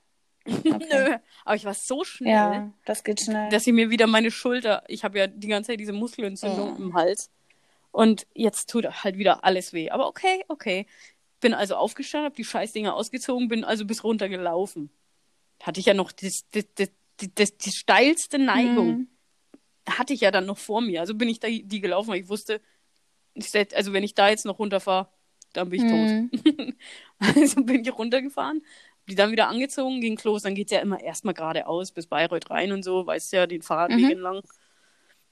Okay. 0.48 0.87
Nö. 0.90 1.16
Aber 1.44 1.57
ich 1.57 1.66
war 1.66 1.74
so 1.74 2.04
schnell. 2.04 2.33
Ja, 2.33 2.72
das 2.87 3.04
geht 3.04 3.20
schnell. 3.20 3.50
dass 3.50 3.66
ich 3.66 3.72
mir 3.74 3.90
wieder 3.90 4.07
meine 4.07 4.31
Schulter, 4.31 4.83
ich 4.88 5.04
habe 5.04 5.18
ja 5.18 5.26
die 5.26 5.46
ganze 5.46 5.72
Zeit 5.72 5.81
diese 5.81 5.92
Muskelentzündung 5.92 6.70
Ja. 6.70 6.76
im 6.76 6.94
Hals 6.94 7.31
und 7.92 8.26
jetzt 8.33 8.70
tut 8.70 8.87
halt 9.04 9.18
wieder 9.18 9.44
alles 9.44 9.74
weh. 9.74 9.90
Aber 9.90 10.07
okay, 10.09 10.44
okay. 10.48 10.87
Bin 11.40 11.52
also 11.52 11.76
aufgestanden, 11.76 12.24
habe 12.26 12.37
die 12.37 12.44
Scheißdinger 12.46 12.94
ausgezogen, 12.94 13.48
bin 13.48 13.62
also 13.62 13.85
bis 13.85 14.02
runter 14.04 14.31
gelaufen. 14.31 14.88
Hatte 15.62 15.81
ich 15.81 15.87
ja 15.87 15.92
noch 15.92 16.12
das, 16.12 16.46
das, 16.52 16.64
das, 16.76 16.88
das, 17.35 17.59
die 17.59 17.70
steilste 17.72 18.38
Neigung. 18.38 18.87
Mhm. 18.88 19.09
hatte 19.87 20.14
ich 20.14 20.22
ja 20.22 20.31
dann 20.31 20.46
noch 20.46 20.59
vor 20.59 20.81
mir. 20.81 21.00
Also 21.00 21.14
bin 21.14 21.28
ich 21.28 21.40
da 21.40 21.48
die 21.48 21.81
gelaufen, 21.81 22.09
weil 22.09 22.20
ich 22.20 22.28
wusste, 22.31 22.62
also 23.74 23.92
wenn 23.92 24.02
ich 24.02 24.14
da 24.14 24.31
jetzt 24.31 24.46
noch 24.46 24.59
runterfahre, 24.59 25.09
dann 25.52 25.70
bin 25.70 25.78
ich 25.80 25.90
Mhm. 25.90 26.30
tot. 26.30 26.74
also 27.18 27.62
bin 27.64 27.82
ich 27.82 27.92
runtergefahren, 27.96 28.62
die 29.08 29.14
dann 29.14 29.30
wieder 29.32 29.48
angezogen, 29.48 30.00
ging 30.00 30.18
los. 30.24 30.42
Dann 30.42 30.54
geht's 30.54 30.72
ja 30.72 30.80
immer 30.80 31.00
erstmal 31.00 31.34
geradeaus 31.34 31.92
bis 31.92 32.06
Bayreuth 32.06 32.50
rein 32.50 32.72
und 32.72 32.82
so, 32.82 33.06
weißt 33.06 33.32
ja, 33.32 33.46
den 33.46 33.62
Fahrradweg 33.62 33.98
Mhm. 34.04 34.11
entlang. 34.11 34.40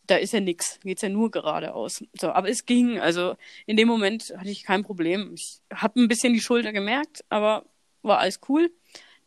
Da 0.06 0.16
ist 0.16 0.32
ja 0.32 0.40
nix, 0.40 0.78
geht's 0.84 1.02
ja 1.02 1.08
nur 1.08 1.30
geradeaus. 1.32 2.04
So, 2.18 2.30
aber 2.30 2.48
es 2.48 2.64
ging. 2.64 3.00
Also 3.00 3.36
in 3.66 3.76
dem 3.76 3.88
Moment 3.88 4.32
hatte 4.36 4.50
ich 4.50 4.62
kein 4.62 4.84
Problem. 4.84 5.32
Ich 5.34 5.58
habe 5.74 6.00
ein 6.00 6.08
bisschen 6.08 6.32
die 6.32 6.40
Schulter 6.40 6.72
gemerkt, 6.72 7.24
aber 7.28 7.64
war 8.02 8.18
alles 8.20 8.40
cool. 8.48 8.70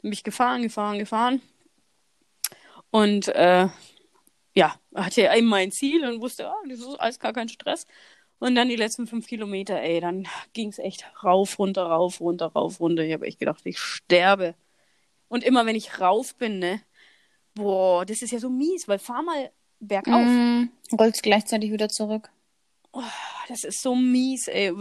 Dann 0.01 0.03
bin 0.03 0.13
ich 0.13 0.23
gefahren, 0.23 0.61
gefahren, 0.61 0.97
gefahren. 0.97 1.41
Und 2.91 3.27
äh, 3.29 3.67
ja, 4.55 4.75
hatte 4.95 5.21
eben 5.35 5.47
mein 5.47 5.71
Ziel 5.71 6.05
und 6.05 6.21
wusste, 6.21 6.47
ah, 6.49 6.55
das 6.67 6.79
ist 6.79 6.99
alles 6.99 7.19
gar 7.19 7.33
kein 7.33 7.49
Stress. 7.49 7.85
Und 8.39 8.55
dann 8.55 8.69
die 8.69 8.75
letzten 8.77 9.05
fünf 9.05 9.27
Kilometer, 9.27 9.81
ey, 9.81 9.99
dann 9.99 10.27
ging's 10.53 10.79
echt 10.79 11.05
rauf, 11.23 11.59
runter, 11.59 11.83
rauf, 11.83 12.21
runter, 12.21 12.47
rauf, 12.47 12.79
runter. 12.79 13.03
Ich 13.03 13.13
habe 13.13 13.27
echt 13.27 13.39
gedacht, 13.39 13.61
ich 13.65 13.79
sterbe. 13.79 14.55
Und 15.27 15.43
immer 15.43 15.65
wenn 15.65 15.75
ich 15.75 15.99
rauf 15.99 16.35
bin, 16.35 16.59
ne, 16.59 16.81
boah, 17.53 18.05
das 18.05 18.21
ist 18.21 18.31
ja 18.31 18.39
so 18.39 18.49
mies, 18.49 18.87
weil 18.87 18.99
fahr 18.99 19.21
mal 19.23 19.51
bergauf. 19.79 20.25
Mhm. 20.25 20.71
Rollst 20.97 21.21
gleichzeitig 21.23 21.71
wieder 21.71 21.89
zurück. 21.89 22.29
Das 23.49 23.63
ist 23.63 23.81
so 23.81 23.93
mies, 23.95 24.47
ey. 24.47 24.73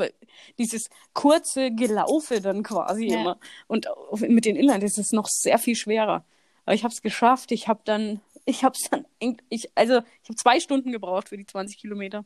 Dieses 0.59 0.89
kurze 1.13 1.71
Gelaufe 1.73 2.41
dann 2.41 2.63
quasi 2.63 3.07
Ja. 3.07 3.21
immer. 3.21 3.41
Und 3.67 3.87
mit 4.21 4.45
den 4.45 4.57
Inline 4.57 4.85
ist 4.85 4.99
es 4.99 5.13
noch 5.13 5.27
sehr 5.27 5.59
viel 5.59 5.75
schwerer. 5.75 6.25
Aber 6.65 6.75
ich 6.75 6.85
habe 6.85 6.93
es 6.95 7.03
geschafft. 7.03 7.51
Ich 7.53 7.69
habe 7.69 7.81
dann, 7.85 8.21
ich 8.47 8.65
habe 8.65 8.75
es 8.81 8.89
dann, 8.89 9.05
ich, 9.49 9.71
also 9.75 9.99
ich 10.23 10.29
habe 10.29 10.37
zwei 10.37 10.61
Stunden 10.61 10.93
gebraucht 10.93 11.29
für 11.29 11.37
die 11.37 11.47
20 11.47 11.77
Kilometer. 11.79 12.25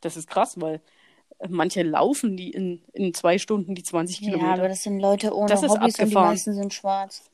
Das 0.00 0.16
ist 0.16 0.28
krass, 0.28 0.60
weil 0.60 0.80
äh, 1.38 1.48
manche 1.48 1.82
laufen 1.82 2.36
die 2.36 2.50
in, 2.50 2.82
in 2.92 3.14
zwei 3.14 3.38
Stunden 3.38 3.74
die 3.74 3.82
20 3.82 4.20
Ja, 4.20 4.28
aber 4.34 4.38
Kilometer. 4.38 4.68
das 4.68 4.82
sind 4.82 5.00
Leute 5.00 5.34
ohne 5.34 5.48
Das 5.48 5.62
ist 5.62 5.70
Hobbys 5.70 5.98
und 5.98 6.08
die 6.10 6.14
meisten 6.14 6.54
sind 6.54 6.72
schwarz. 6.74 7.30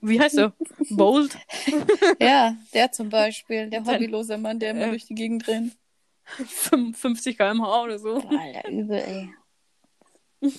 Wie 0.00 0.20
heißt 0.20 0.38
er? 0.38 0.52
Bold? 0.90 1.36
Ja, 2.20 2.56
der 2.72 2.92
zum 2.92 3.08
Beispiel, 3.10 3.68
der 3.68 3.84
hobbylose 3.84 4.38
Mann, 4.38 4.58
der 4.58 4.70
immer 4.70 4.86
äh, 4.86 4.90
durch 4.90 5.06
die 5.06 5.14
Gegend 5.14 5.46
rennt. 5.48 5.76
55 6.24 7.36
km/h 7.36 7.82
oder 7.82 7.98
so. 7.98 8.14
Alter, 8.16 8.68
übel, 8.68 8.98
ey. 8.98 9.30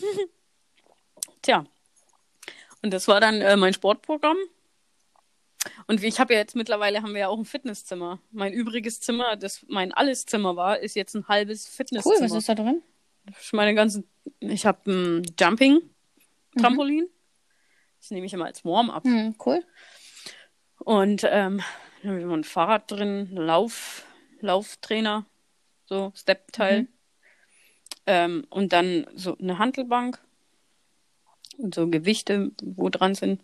Tja. 1.41 1.65
Und 2.81 2.93
das 2.93 3.07
war 3.07 3.19
dann 3.19 3.41
äh, 3.41 3.55
mein 3.57 3.73
Sportprogramm. 3.73 4.37
Und 5.87 6.01
wie 6.01 6.07
ich 6.07 6.19
habe 6.19 6.33
ja 6.33 6.39
jetzt 6.39 6.55
mittlerweile 6.55 7.01
haben 7.01 7.13
wir 7.13 7.21
ja 7.21 7.27
auch 7.27 7.37
ein 7.37 7.45
Fitnesszimmer. 7.45 8.19
Mein 8.31 8.53
übriges 8.53 8.99
Zimmer, 8.99 9.35
das 9.35 9.65
mein 9.67 9.93
Alleszimmer 9.93 10.55
war, 10.55 10.79
ist 10.79 10.95
jetzt 10.95 11.15
ein 11.15 11.27
halbes 11.27 11.65
Cool, 11.67 11.75
Fitnesszimmer. 11.75 12.21
was 12.21 12.31
ist 12.31 12.49
da 12.49 12.55
drin? 12.55 12.81
Ich 13.41 13.53
meine 13.53 13.75
ganzen, 13.75 14.07
ich 14.39 14.65
habe 14.65 14.91
ein 14.91 15.35
Jumping 15.39 15.81
Trampolin. 16.57 17.07
Das 17.99 18.11
nehme 18.11 18.25
ich 18.25 18.33
immer 18.33 18.45
als 18.45 18.63
Warm-up. 18.63 19.03
Hm, 19.03 19.35
cool. 19.45 19.63
Und 20.79 21.23
ähm, 21.23 21.61
dann 22.01 22.11
haben 22.11 22.29
wir 22.29 22.37
ein 22.37 22.43
Fahrrad 22.43 22.89
drin, 22.91 23.29
Lauf, 23.35 24.05
Lauftrainer, 24.39 25.25
so 25.85 26.11
Step-Teil. 26.15 26.83
Mhm. 26.83 26.87
Ähm, 28.05 28.47
und 28.49 28.71
dann 28.71 29.07
so 29.15 29.37
eine 29.37 29.59
Hantelbank 29.59 30.19
und 31.57 31.75
so 31.75 31.89
Gewichte, 31.89 32.51
wo 32.63 32.89
dran 32.89 33.15
sind. 33.15 33.41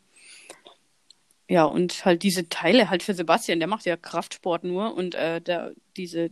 Ja, 1.50 1.66
und 1.66 2.06
halt 2.06 2.24
diese 2.24 2.48
Teile 2.50 2.90
halt 2.90 3.04
für 3.04 3.14
Sebastian, 3.14 3.60
der 3.60 3.68
macht 3.68 3.86
ja 3.86 3.98
Kraftsport 3.98 4.64
nur 4.64 4.96
und 4.96 5.14
äh, 5.16 5.42
der, 5.42 5.74
diese, 5.98 6.30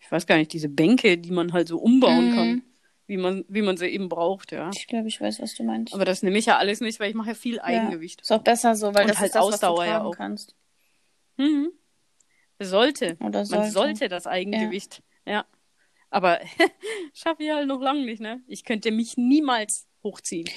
ich 0.00 0.10
weiß 0.10 0.26
gar 0.26 0.36
nicht, 0.38 0.52
diese 0.52 0.68
Bänke, 0.68 1.18
die 1.18 1.30
man 1.30 1.52
halt 1.52 1.68
so 1.68 1.78
umbauen 1.78 2.30
Mhm. 2.30 2.34
kann, 2.34 2.62
wie 3.06 3.16
man, 3.18 3.44
wie 3.48 3.60
man 3.62 3.76
sie 3.76 3.86
eben 3.88 4.08
braucht, 4.08 4.50
ja. 4.52 4.70
Ich 4.74 4.86
glaube, 4.86 5.08
ich 5.08 5.20
weiß, 5.20 5.40
was 5.40 5.54
du 5.54 5.62
meinst. 5.64 5.92
Aber 5.92 6.04
das 6.06 6.22
nehme 6.22 6.38
ich 6.38 6.46
ja 6.46 6.56
alles 6.56 6.80
nicht, 6.80 7.00
weil 7.00 7.10
ich 7.10 7.14
mache 7.14 7.28
ja 7.30 7.34
viel 7.34 7.60
Eigengewicht. 7.60 8.22
Ist 8.22 8.32
auch 8.32 8.42
besser 8.42 8.74
so, 8.74 8.94
weil 8.94 9.02
Und 9.02 9.10
das 9.10 9.18
halt 9.18 9.28
ist 9.28 9.34
das, 9.34 9.42
Ausdauer 9.44 9.78
was 9.78 9.84
du 9.84 9.90
ja 9.90 10.02
auch. 10.02 10.16
kannst. 10.16 10.54
Mhm. 11.36 11.70
Sollte. 12.60 13.16
Oder 13.20 13.40
Man 13.40 13.44
sollte. 13.46 13.70
sollte 13.70 14.08
das 14.08 14.26
Eigengewicht. 14.26 15.02
Ja. 15.26 15.44
Aber 16.10 16.40
schaffe 17.14 17.42
ich 17.42 17.50
halt 17.50 17.66
noch 17.66 17.80
lange 17.80 18.04
nicht, 18.04 18.20
ne? 18.20 18.40
Ich 18.46 18.64
könnte 18.64 18.90
mich 18.90 19.16
niemals 19.16 19.86
hochziehen. 20.02 20.48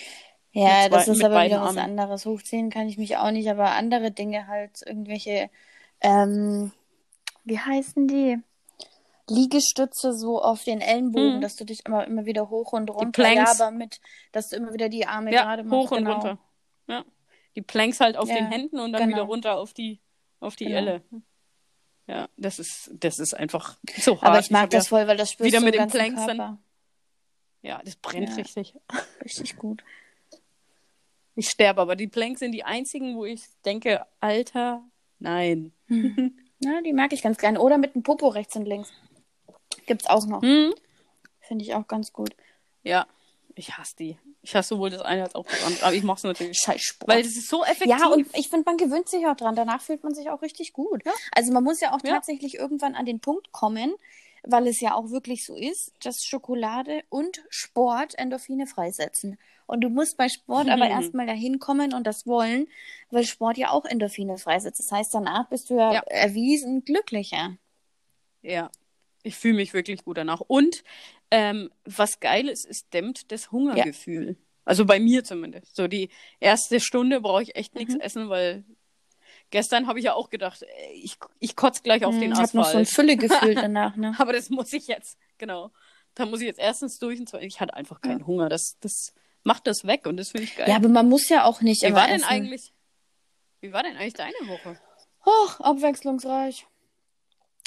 Ja, 0.57 0.87
das 0.89 1.07
ist 1.09 1.23
aber 1.23 1.43
wieder 1.43 1.61
was 1.61 1.75
anderes. 1.77 2.25
Hochziehen 2.25 2.69
kann 2.69 2.87
ich 2.87 2.97
mich 2.97 3.17
auch 3.17 3.31
nicht, 3.31 3.49
aber 3.49 3.71
andere 3.71 4.11
Dinge 4.11 4.47
halt, 4.47 4.81
irgendwelche, 4.85 5.49
ähm, 6.01 6.71
wie 7.43 7.59
heißen 7.59 8.07
die? 8.07 8.39
Liegestütze 9.29 10.13
so 10.13 10.41
auf 10.41 10.63
den 10.63 10.81
Ellenbogen, 10.81 11.37
Mhm. 11.37 11.41
dass 11.41 11.55
du 11.55 11.65
dich 11.65 11.85
immer, 11.85 12.05
immer 12.05 12.25
wieder 12.25 12.49
hoch 12.49 12.73
und 12.73 12.89
runter, 12.91 13.27
ja, 13.27 13.45
aber 13.51 13.71
mit, 13.71 13.99
dass 14.31 14.49
du 14.49 14.55
immer 14.55 14.71
wieder 14.71 14.87
die 14.87 15.07
Arme 15.07 15.33
Ja, 15.33 15.43
gerade 15.43 15.63
hoch 15.65 15.69
machst, 15.89 15.91
und 15.93 15.97
genau. 15.97 16.11
runter. 16.13 16.37
Ja. 16.87 17.03
Die 17.55 17.61
Planks 17.61 17.99
halt 17.99 18.17
auf 18.17 18.29
Ja, 18.29 18.35
den 18.35 18.47
Händen 18.51 18.79
und 18.79 18.93
dann 18.93 19.01
genau. 19.03 19.15
wieder 19.17 19.23
runter 19.25 19.57
auf 19.57 19.73
die, 19.73 19.99
auf 20.39 20.55
die 20.55 20.65
Genau. 20.65 20.77
Elle. 20.77 21.01
Ja, 22.07 22.27
das 22.37 22.59
ist, 22.59 22.91
das 22.93 23.17
ist 23.17 23.33
einfach 23.33 23.77
so 23.97 24.13
hart. 24.21 24.23
Aber 24.23 24.39
ich 24.39 24.51
mag 24.51 24.63
hab 24.63 24.69
das 24.69 24.89
voll, 24.89 25.07
weil 25.07 25.17
das 25.17 25.31
spürst 25.31 25.47
wieder 25.51 25.59
du 25.59 25.65
mit 25.65 25.73
den 25.73 25.87
Planks 25.89 26.25
dann- 26.27 26.37
Körper. 26.37 26.57
Ja, 27.63 27.81
das 27.83 27.95
brennt 27.95 28.37
richtig. 28.37 28.75
Richtig 29.23 29.57
gut. 29.57 29.83
Ich 31.35 31.49
sterbe, 31.49 31.81
aber 31.81 31.95
die 31.95 32.07
Planks 32.07 32.39
sind 32.39 32.51
die 32.53 32.63
einzigen, 32.63 33.15
wo 33.17 33.25
ich 33.25 33.43
denke, 33.65 34.05
Alter, 34.19 34.83
nein. 35.19 35.71
Ja, 36.59 36.81
die 36.81 36.93
mag 36.93 37.11
ich 37.11 37.21
ganz 37.21 37.37
gerne. 37.37 37.59
Oder 37.59 37.77
mit 37.77 37.95
dem 37.95 38.01
Popo 38.01 38.29
rechts 38.29 38.55
und 38.55 38.65
links. 38.65 38.91
Gibt's 39.87 40.07
auch 40.07 40.25
noch. 40.25 40.41
Hm? 40.41 40.73
Finde 41.41 41.65
ich 41.65 41.75
auch 41.75 41.85
ganz 41.85 42.13
gut. 42.13 42.33
Ja, 42.81 43.05
ich 43.55 43.77
hasse 43.77 43.95
die. 43.97 44.17
Ich 44.41 44.55
hasse 44.55 44.69
sowohl 44.69 44.89
das 44.89 45.01
eine 45.01 45.23
als 45.23 45.35
auch 45.35 45.45
das 45.45 45.63
andere. 45.65 45.83
Aber 45.85 45.93
ich 45.93 46.03
mache 46.03 46.17
es 46.17 46.23
natürlich. 46.23 46.57
Scheiß 46.57 46.81
Sport. 46.81 47.09
Weil 47.11 47.23
das 47.23 47.33
ist 47.33 47.49
so 47.49 47.63
effektiv. 47.65 47.99
Ja, 47.99 48.07
und 48.07 48.25
ich 48.35 48.47
finde, 48.49 48.63
man 48.65 48.77
gewöhnt 48.77 49.09
sich 49.09 49.27
auch 49.27 49.35
dran. 49.35 49.55
Danach 49.55 49.81
fühlt 49.81 50.03
man 50.05 50.15
sich 50.15 50.29
auch 50.29 50.41
richtig 50.41 50.71
gut. 50.71 51.03
Also 51.33 51.51
man 51.51 51.63
muss 51.63 51.81
ja 51.81 51.91
auch 51.93 51.99
Ja. 52.03 52.13
tatsächlich 52.13 52.55
irgendwann 52.55 52.95
an 52.95 53.05
den 53.05 53.19
Punkt 53.19 53.51
kommen, 53.51 53.93
weil 54.43 54.65
es 54.67 54.79
ja 54.79 54.95
auch 54.95 55.09
wirklich 55.11 55.45
so 55.45 55.57
ist, 55.57 55.91
dass 56.03 56.23
Schokolade 56.23 57.03
und 57.09 57.43
Sport 57.49 58.17
Endorphine 58.17 58.65
freisetzen. 58.65 59.37
Und 59.67 59.81
du 59.81 59.89
musst 59.89 60.17
bei 60.17 60.29
Sport 60.29 60.69
aber 60.69 60.85
Mhm. 60.85 60.91
erstmal 60.91 61.25
dahin 61.25 61.59
kommen 61.59 61.93
und 61.93 62.05
das 62.05 62.27
wollen, 62.27 62.67
weil 63.09 63.23
Sport 63.25 63.57
ja 63.57 63.71
auch 63.71 63.85
Endorphine 63.85 64.37
freisetzt. 64.37 64.79
Das 64.79 64.91
heißt, 64.91 65.13
danach 65.13 65.49
bist 65.49 65.69
du 65.69 65.75
ja, 65.77 65.93
Ja. 65.93 65.99
erwiesen 66.01 66.83
glücklicher. 66.85 67.57
Ja, 68.41 68.69
ich 69.23 69.35
fühle 69.35 69.55
mich 69.55 69.73
wirklich 69.73 70.03
gut 70.03 70.17
danach. 70.17 70.39
Und 70.41 70.83
ähm, 71.31 71.71
was 71.83 72.19
geil 72.19 72.47
ist, 72.47 72.65
es 72.65 72.87
dämmt 72.89 73.31
das 73.31 73.51
Hungergefühl. 73.51 74.37
Also 74.65 74.85
bei 74.85 74.99
mir 74.99 75.23
zumindest. 75.23 75.75
So 75.75 75.87
die 75.87 76.09
erste 76.39 76.79
Stunde 76.79 77.21
brauche 77.21 77.41
ich 77.43 77.55
echt 77.55 77.73
Mhm. 77.73 77.79
nichts 77.79 77.95
essen, 77.95 78.29
weil 78.29 78.63
gestern 79.49 79.87
habe 79.87 79.97
ich 79.99 80.05
ja 80.05 80.13
auch 80.13 80.29
gedacht, 80.29 80.61
ey, 80.61 80.93
ich, 81.01 81.17
ich 81.39 81.55
kotze 81.55 81.81
gleich 81.81 82.05
auf 82.05 82.13
den 82.15 82.31
Ich 82.33 82.37
habe 82.37 82.55
noch 82.57 82.65
so 82.65 82.77
ein 82.77 82.83
Asphalt. 82.83 82.89
Füllegefühl 82.89 83.55
danach, 83.55 83.95
ne? 83.95 84.13
Aber 84.19 84.31
das 84.33 84.49
muss 84.51 84.73
ich 84.73 84.87
jetzt, 84.87 85.17
genau. 85.39 85.71
Da 86.13 86.25
muss 86.25 86.39
ich 86.39 86.47
jetzt 86.47 86.59
erstens 86.59 86.97
durch 86.99 87.19
und 87.19 87.27
zweitens, 87.27 87.53
ich 87.55 87.59
hatte 87.59 87.73
einfach 87.73 87.99
keinen 88.01 88.25
Hunger. 88.25 88.47
Das, 88.47 88.77
das 88.79 89.13
macht 89.45 89.67
das 89.67 89.85
weg 89.85 90.05
und 90.07 90.17
das 90.17 90.31
finde 90.31 90.43
ich 90.43 90.57
geil. 90.57 90.67
Ja, 90.67 90.75
aber 90.75 90.89
man 90.89 91.07
muss 91.07 91.29
ja 91.29 91.45
auch 91.45 91.61
nicht 91.61 91.83
wie 91.83 91.93
war 91.93 92.07
denn 92.07 92.17
essen. 92.17 92.25
eigentlich, 92.25 92.73
wie 93.61 93.71
war 93.71 93.83
denn 93.83 93.95
eigentlich 93.95 94.15
deine 94.15 94.33
Woche? 94.47 94.77
Och, 95.25 95.59
abwechslungsreich. 95.61 96.67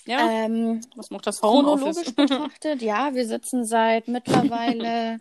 Ja, 0.05 0.31
Ähm, 0.31 0.81
was 0.97 1.11
macht 1.11 1.27
das 1.27 1.41
chronologisch 1.41 1.83
Homeoffice? 1.85 2.13
betrachtet, 2.15 2.83
ja, 2.83 3.15
wir 3.15 3.27
sitzen 3.27 3.65
seit 3.65 4.09
mittlerweile. 4.09 5.19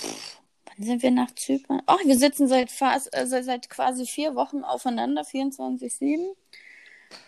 Pff, 0.00 0.40
wann 0.64 0.86
sind 0.86 1.02
wir 1.02 1.10
nach 1.10 1.30
Zypern? 1.34 1.82
Ach, 1.86 1.98
wir 2.04 2.16
sitzen 2.16 2.48
seit 2.48 2.70
fast, 2.70 3.14
äh, 3.16 3.26
seit, 3.26 3.44
seit 3.44 3.70
quasi 3.70 4.06
vier 4.06 4.34
Wochen 4.34 4.64
aufeinander, 4.64 5.22
24-7. 5.22 6.34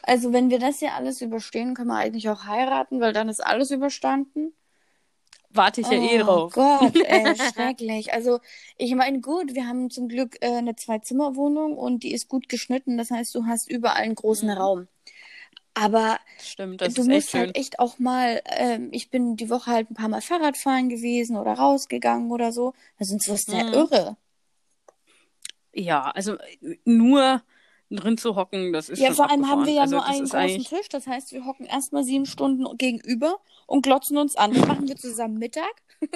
Also, 0.02 0.32
wenn 0.32 0.50
wir 0.50 0.58
das 0.58 0.78
hier 0.78 0.94
alles 0.94 1.20
überstehen, 1.20 1.74
können 1.74 1.88
wir 1.88 1.96
eigentlich 1.96 2.28
auch 2.30 2.44
heiraten, 2.44 3.00
weil 3.00 3.12
dann 3.12 3.28
ist 3.28 3.44
alles 3.44 3.70
überstanden. 3.70 4.54
Warte 5.52 5.80
ich 5.80 5.90
ja 5.90 5.98
eh 5.98 6.18
drauf. 6.18 6.52
Oh 6.56 6.62
Gott, 6.62 7.00
ey, 7.00 7.34
schrecklich. 7.36 8.12
Also, 8.12 8.40
ich 8.76 8.94
meine, 8.94 9.20
gut, 9.20 9.54
wir 9.54 9.66
haben 9.66 9.90
zum 9.90 10.08
Glück 10.08 10.36
äh, 10.40 10.56
eine 10.58 10.76
Zwei-Zimmer-Wohnung 10.76 11.76
und 11.76 12.02
die 12.02 12.12
ist 12.12 12.28
gut 12.28 12.48
geschnitten. 12.48 12.96
Das 12.98 13.10
heißt, 13.10 13.34
du 13.34 13.46
hast 13.46 13.70
überall 13.70 14.02
einen 14.02 14.14
großen 14.14 14.48
Mhm. 14.48 14.56
Raum. 14.56 14.88
Aber 15.74 16.18
Stimmt, 16.38 16.80
das 16.80 16.94
du 16.96 17.04
echt 17.04 17.12
musst 17.14 17.30
schön. 17.30 17.40
halt 17.46 17.56
echt 17.56 17.78
auch 17.80 17.98
mal, 17.98 18.42
ähm, 18.46 18.88
ich 18.92 19.10
bin 19.10 19.36
die 19.36 19.50
Woche 19.50 19.70
halt 19.72 19.90
ein 19.90 19.94
paar 19.94 20.08
Mal 20.08 20.20
Fahrrad 20.22 20.56
fahren 20.56 20.88
gewesen 20.88 21.36
oder 21.36 21.52
rausgegangen 21.54 22.30
oder 22.32 22.52
so. 22.52 22.74
Ist 22.98 23.28
was 23.28 23.42
sehr 23.42 23.66
Mhm. 23.66 23.74
irre. 23.74 24.16
Ja, 25.72 26.10
also 26.10 26.34
äh, 26.38 26.78
nur 26.84 27.42
drin 27.90 28.16
zu 28.18 28.36
hocken, 28.36 28.72
das 28.72 28.88
ist 28.88 28.98
Ja, 29.00 29.12
vor 29.12 29.30
allem 29.30 29.48
haben 29.48 29.66
wir 29.66 29.72
ja 29.72 29.82
also, 29.82 29.96
nur 29.96 30.06
einen 30.06 30.20
großen 30.20 30.38
eigentlich- 30.38 30.68
Tisch. 30.68 30.88
Das 30.88 31.06
heißt, 31.06 31.32
wir 31.32 31.44
hocken 31.44 31.66
erstmal 31.66 32.04
sieben 32.04 32.26
Stunden 32.26 32.66
gegenüber 32.76 33.38
und 33.66 33.82
glotzen 33.82 34.16
uns 34.18 34.36
an. 34.36 34.52
Dann 34.54 34.68
machen 34.68 34.88
wir 34.88 34.96
zusammen 34.96 35.38
Mittag. 35.38 35.72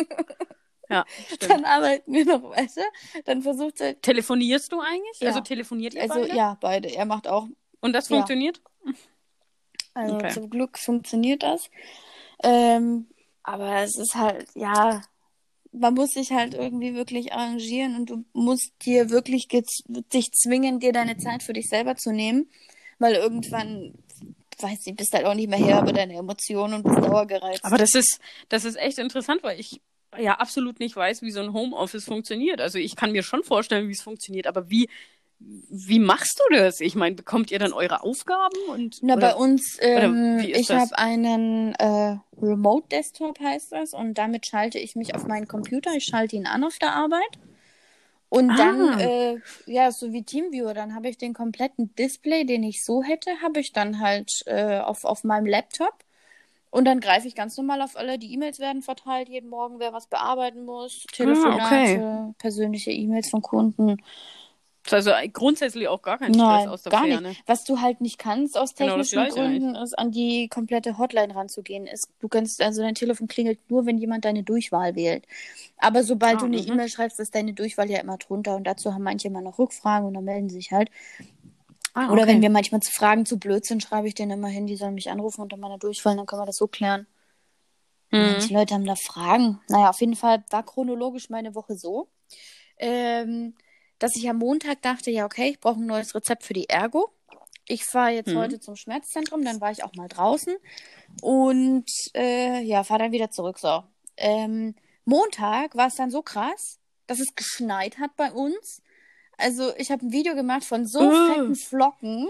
Ja, 0.90 1.06
stimmt. 1.32 1.50
Dann 1.50 1.64
arbeiten 1.64 2.12
wir 2.12 2.26
noch 2.26 2.42
weiter. 2.50 2.82
Dann 3.24 3.40
versucht 3.40 3.80
er. 3.80 3.98
Telefonierst 4.02 4.70
du 4.70 4.80
eigentlich? 4.80 5.18
Ja. 5.18 5.28
Also 5.28 5.40
telefoniert 5.40 5.94
ihr 5.94 6.02
Also 6.02 6.20
beide? 6.20 6.36
ja, 6.36 6.58
beide. 6.60 6.94
Er 6.94 7.06
macht 7.06 7.26
auch. 7.26 7.48
Und 7.80 7.94
das 7.94 8.10
Ja. 8.10 8.16
funktioniert? 8.16 8.60
Also 9.94 10.16
Okay. 10.16 10.30
zum 10.30 10.50
Glück 10.50 10.78
funktioniert 10.78 11.42
das. 11.42 11.70
Ähm, 12.42 13.06
aber 13.42 13.76
es 13.76 13.96
ist 13.96 14.14
halt, 14.14 14.46
ja, 14.54 15.00
man 15.78 15.94
muss 15.94 16.10
sich 16.10 16.32
halt 16.32 16.54
irgendwie 16.54 16.94
wirklich 16.94 17.32
arrangieren 17.32 17.96
und 17.96 18.10
du 18.10 18.24
musst 18.32 18.72
dir 18.84 19.10
wirklich 19.10 19.48
dich 19.48 20.30
zwingen, 20.32 20.80
dir 20.80 20.92
deine 20.92 21.16
Zeit 21.16 21.42
für 21.42 21.52
dich 21.52 21.68
selber 21.68 21.96
zu 21.96 22.12
nehmen, 22.12 22.48
weil 22.98 23.14
irgendwann, 23.14 23.94
weiß 24.58 24.86
nicht, 24.86 24.96
bist 24.96 25.12
halt 25.12 25.26
auch 25.26 25.34
nicht 25.34 25.48
mehr 25.48 25.58
her 25.58 25.82
über 25.82 25.92
deine 25.92 26.14
Emotionen 26.14 26.74
und 26.74 26.82
bist 26.84 26.98
dauergereizt. 26.98 27.64
Aber 27.64 27.78
das 27.78 27.94
ist, 27.94 28.20
das 28.48 28.64
ist 28.64 28.76
echt 28.76 28.98
interessant, 28.98 29.42
weil 29.42 29.58
ich 29.58 29.80
ja 30.18 30.34
absolut 30.34 30.78
nicht 30.78 30.94
weiß, 30.94 31.22
wie 31.22 31.32
so 31.32 31.40
ein 31.40 31.52
Homeoffice 31.52 32.04
funktioniert. 32.04 32.60
Also 32.60 32.78
ich 32.78 32.94
kann 32.94 33.12
mir 33.12 33.22
schon 33.22 33.42
vorstellen, 33.42 33.88
wie 33.88 33.92
es 33.92 34.02
funktioniert, 34.02 34.46
aber 34.46 34.70
wie, 34.70 34.88
wie 35.70 35.98
machst 35.98 36.40
du 36.40 36.54
das? 36.56 36.80
Ich 36.80 36.94
meine, 36.94 37.14
bekommt 37.16 37.50
ihr 37.50 37.58
dann 37.58 37.72
eure 37.72 38.02
Aufgaben 38.02 38.56
und 38.68 38.98
Na, 39.02 39.14
oder- 39.14 39.30
bei 39.30 39.34
uns, 39.34 39.76
ähm, 39.80 40.38
ich 40.38 40.70
habe 40.70 40.96
einen 40.98 41.74
äh, 41.74 42.16
Remote 42.40 42.88
Desktop, 42.88 43.40
heißt 43.40 43.72
das, 43.72 43.92
und 43.92 44.14
damit 44.18 44.46
schalte 44.46 44.78
ich 44.78 44.96
mich 44.96 45.14
auf 45.14 45.26
meinen 45.26 45.48
Computer. 45.48 45.92
Ich 45.94 46.04
schalte 46.04 46.36
ihn 46.36 46.46
an 46.46 46.64
auf 46.64 46.78
der 46.78 46.94
Arbeit. 46.94 47.38
Und 48.28 48.50
Ah. 48.50 48.56
dann, 48.56 48.98
äh, 48.98 49.36
ja, 49.66 49.92
so 49.92 50.12
wie 50.12 50.24
Teamviewer, 50.24 50.74
dann 50.74 50.94
habe 50.94 51.08
ich 51.08 51.18
den 51.18 51.34
kompletten 51.34 51.94
Display, 51.94 52.44
den 52.44 52.64
ich 52.64 52.84
so 52.84 53.02
hätte, 53.02 53.30
habe 53.42 53.60
ich 53.60 53.72
dann 53.72 54.00
halt 54.00 54.30
äh, 54.46 54.78
auf, 54.80 55.04
auf 55.04 55.22
meinem 55.24 55.46
Laptop. 55.46 55.92
Und 56.70 56.86
dann 56.86 56.98
greife 56.98 57.28
ich 57.28 57.36
ganz 57.36 57.56
normal 57.56 57.80
auf 57.82 57.96
alle. 57.96 58.18
Die 58.18 58.32
E-Mails 58.32 58.58
werden 58.58 58.82
verteilt 58.82 59.28
jeden 59.28 59.48
Morgen, 59.48 59.78
wer 59.78 59.92
was 59.92 60.08
bearbeiten 60.08 60.64
muss. 60.64 61.04
Telefonate, 61.12 62.34
persönliche 62.38 62.90
E-Mails 62.90 63.30
von 63.30 63.42
Kunden. 63.42 63.98
Also 64.92 65.12
grundsätzlich 65.32 65.88
auch 65.88 66.02
gar 66.02 66.18
kein 66.18 66.34
Stress 66.34 66.38
Nein, 66.38 66.68
aus 66.68 66.82
der 66.82 66.92
gar 66.92 67.06
Ferne. 67.06 67.28
nicht. 67.28 67.42
Was 67.46 67.64
du 67.64 67.80
halt 67.80 68.00
nicht 68.00 68.18
kannst 68.18 68.56
aus 68.58 68.74
Genau 68.76 68.96
das 68.98 69.10
technischen 69.10 69.10
Gleiche 69.12 69.34
Gründen, 69.34 69.74
ist 69.76 69.98
an 69.98 70.10
die 70.10 70.48
komplette 70.48 70.98
Hotline 70.98 71.34
ranzugehen. 71.34 71.86
Ist, 71.86 72.08
du 72.20 72.28
kannst, 72.28 72.60
also 72.62 72.82
dein 72.82 72.94
Telefon 72.94 73.28
klingelt 73.28 73.58
nur, 73.70 73.86
wenn 73.86 73.98
jemand 73.98 74.24
deine 74.24 74.42
Durchwahl 74.42 74.96
wählt. 74.96 75.26
Aber 75.78 76.02
sobald 76.04 76.34
Ah, 76.34 76.38
du 76.40 76.46
eine 76.46 76.58
mhm. 76.58 76.66
E-Mail 76.66 76.88
schreibst, 76.88 77.20
ist 77.20 77.34
deine 77.34 77.54
Durchwahl 77.54 77.90
ja 77.90 78.00
immer 78.00 78.18
drunter 78.18 78.56
und 78.56 78.64
dazu 78.64 78.94
haben 78.94 79.02
manche 79.04 79.28
immer 79.28 79.42
noch 79.42 79.58
Rückfragen 79.58 80.08
und 80.08 80.14
dann 80.14 80.24
melden 80.24 80.50
sich 80.50 80.72
halt. 80.72 80.90
Ah, 81.94 82.10
Oder 82.10 82.22
okay. 82.22 82.26
wenn 82.26 82.42
wir 82.42 82.50
manchmal 82.50 82.80
zu 82.80 82.92
Fragen 82.92 83.26
zu 83.26 83.38
blöd 83.38 83.64
sind, 83.64 83.82
schreibe 83.82 84.08
ich 84.08 84.14
denen 84.14 84.32
immer 84.32 84.48
hin, 84.48 84.66
die 84.66 84.76
sollen 84.76 84.94
mich 84.94 85.10
anrufen 85.10 85.42
unter 85.42 85.56
meiner 85.56 85.78
Durchwahl, 85.78 86.16
dann 86.16 86.26
können 86.26 86.42
wir 86.42 86.46
das 86.46 86.56
so 86.56 86.66
klären. 86.66 87.06
Mhm. 88.10 88.20
Manche 88.20 88.54
Leute 88.54 88.74
haben 88.74 88.86
da 88.86 88.94
Fragen. 88.96 89.60
Naja, 89.68 89.90
auf 89.90 90.00
jeden 90.00 90.16
Fall 90.16 90.44
war 90.50 90.64
chronologisch 90.64 91.30
meine 91.30 91.54
Woche 91.54 91.76
so, 91.76 92.08
ähm, 92.78 93.54
dass 94.04 94.16
ich 94.16 94.28
am 94.28 94.36
Montag 94.36 94.82
dachte, 94.82 95.10
ja, 95.10 95.24
okay, 95.24 95.48
ich 95.48 95.60
brauche 95.60 95.80
ein 95.80 95.86
neues 95.86 96.14
Rezept 96.14 96.44
für 96.44 96.52
die 96.52 96.68
Ergo. 96.68 97.08
Ich 97.66 97.86
fahre 97.86 98.10
jetzt 98.10 98.28
Mhm. 98.28 98.36
heute 98.36 98.60
zum 98.60 98.76
Schmerzzentrum, 98.76 99.42
dann 99.42 99.62
war 99.62 99.70
ich 99.70 99.82
auch 99.82 99.94
mal 99.94 100.08
draußen 100.08 100.54
und 101.22 101.86
äh, 102.14 102.60
ja, 102.60 102.84
fahre 102.84 103.04
dann 103.04 103.12
wieder 103.12 103.30
zurück. 103.30 103.58
So. 103.58 103.82
Ähm, 104.18 104.74
Montag 105.06 105.74
war 105.74 105.86
es 105.86 105.94
dann 105.94 106.10
so 106.10 106.20
krass, 106.20 106.78
dass 107.06 107.18
es 107.18 107.34
geschneit 107.34 107.96
hat 107.98 108.14
bei 108.16 108.30
uns. 108.30 108.82
Also 109.38 109.74
ich 109.78 109.90
habe 109.90 110.04
ein 110.04 110.12
Video 110.12 110.34
gemacht 110.34 110.64
von 110.64 110.86
so 110.86 111.00
Uh. 111.00 111.26
fetten 111.32 111.54
Flocken. 111.56 112.28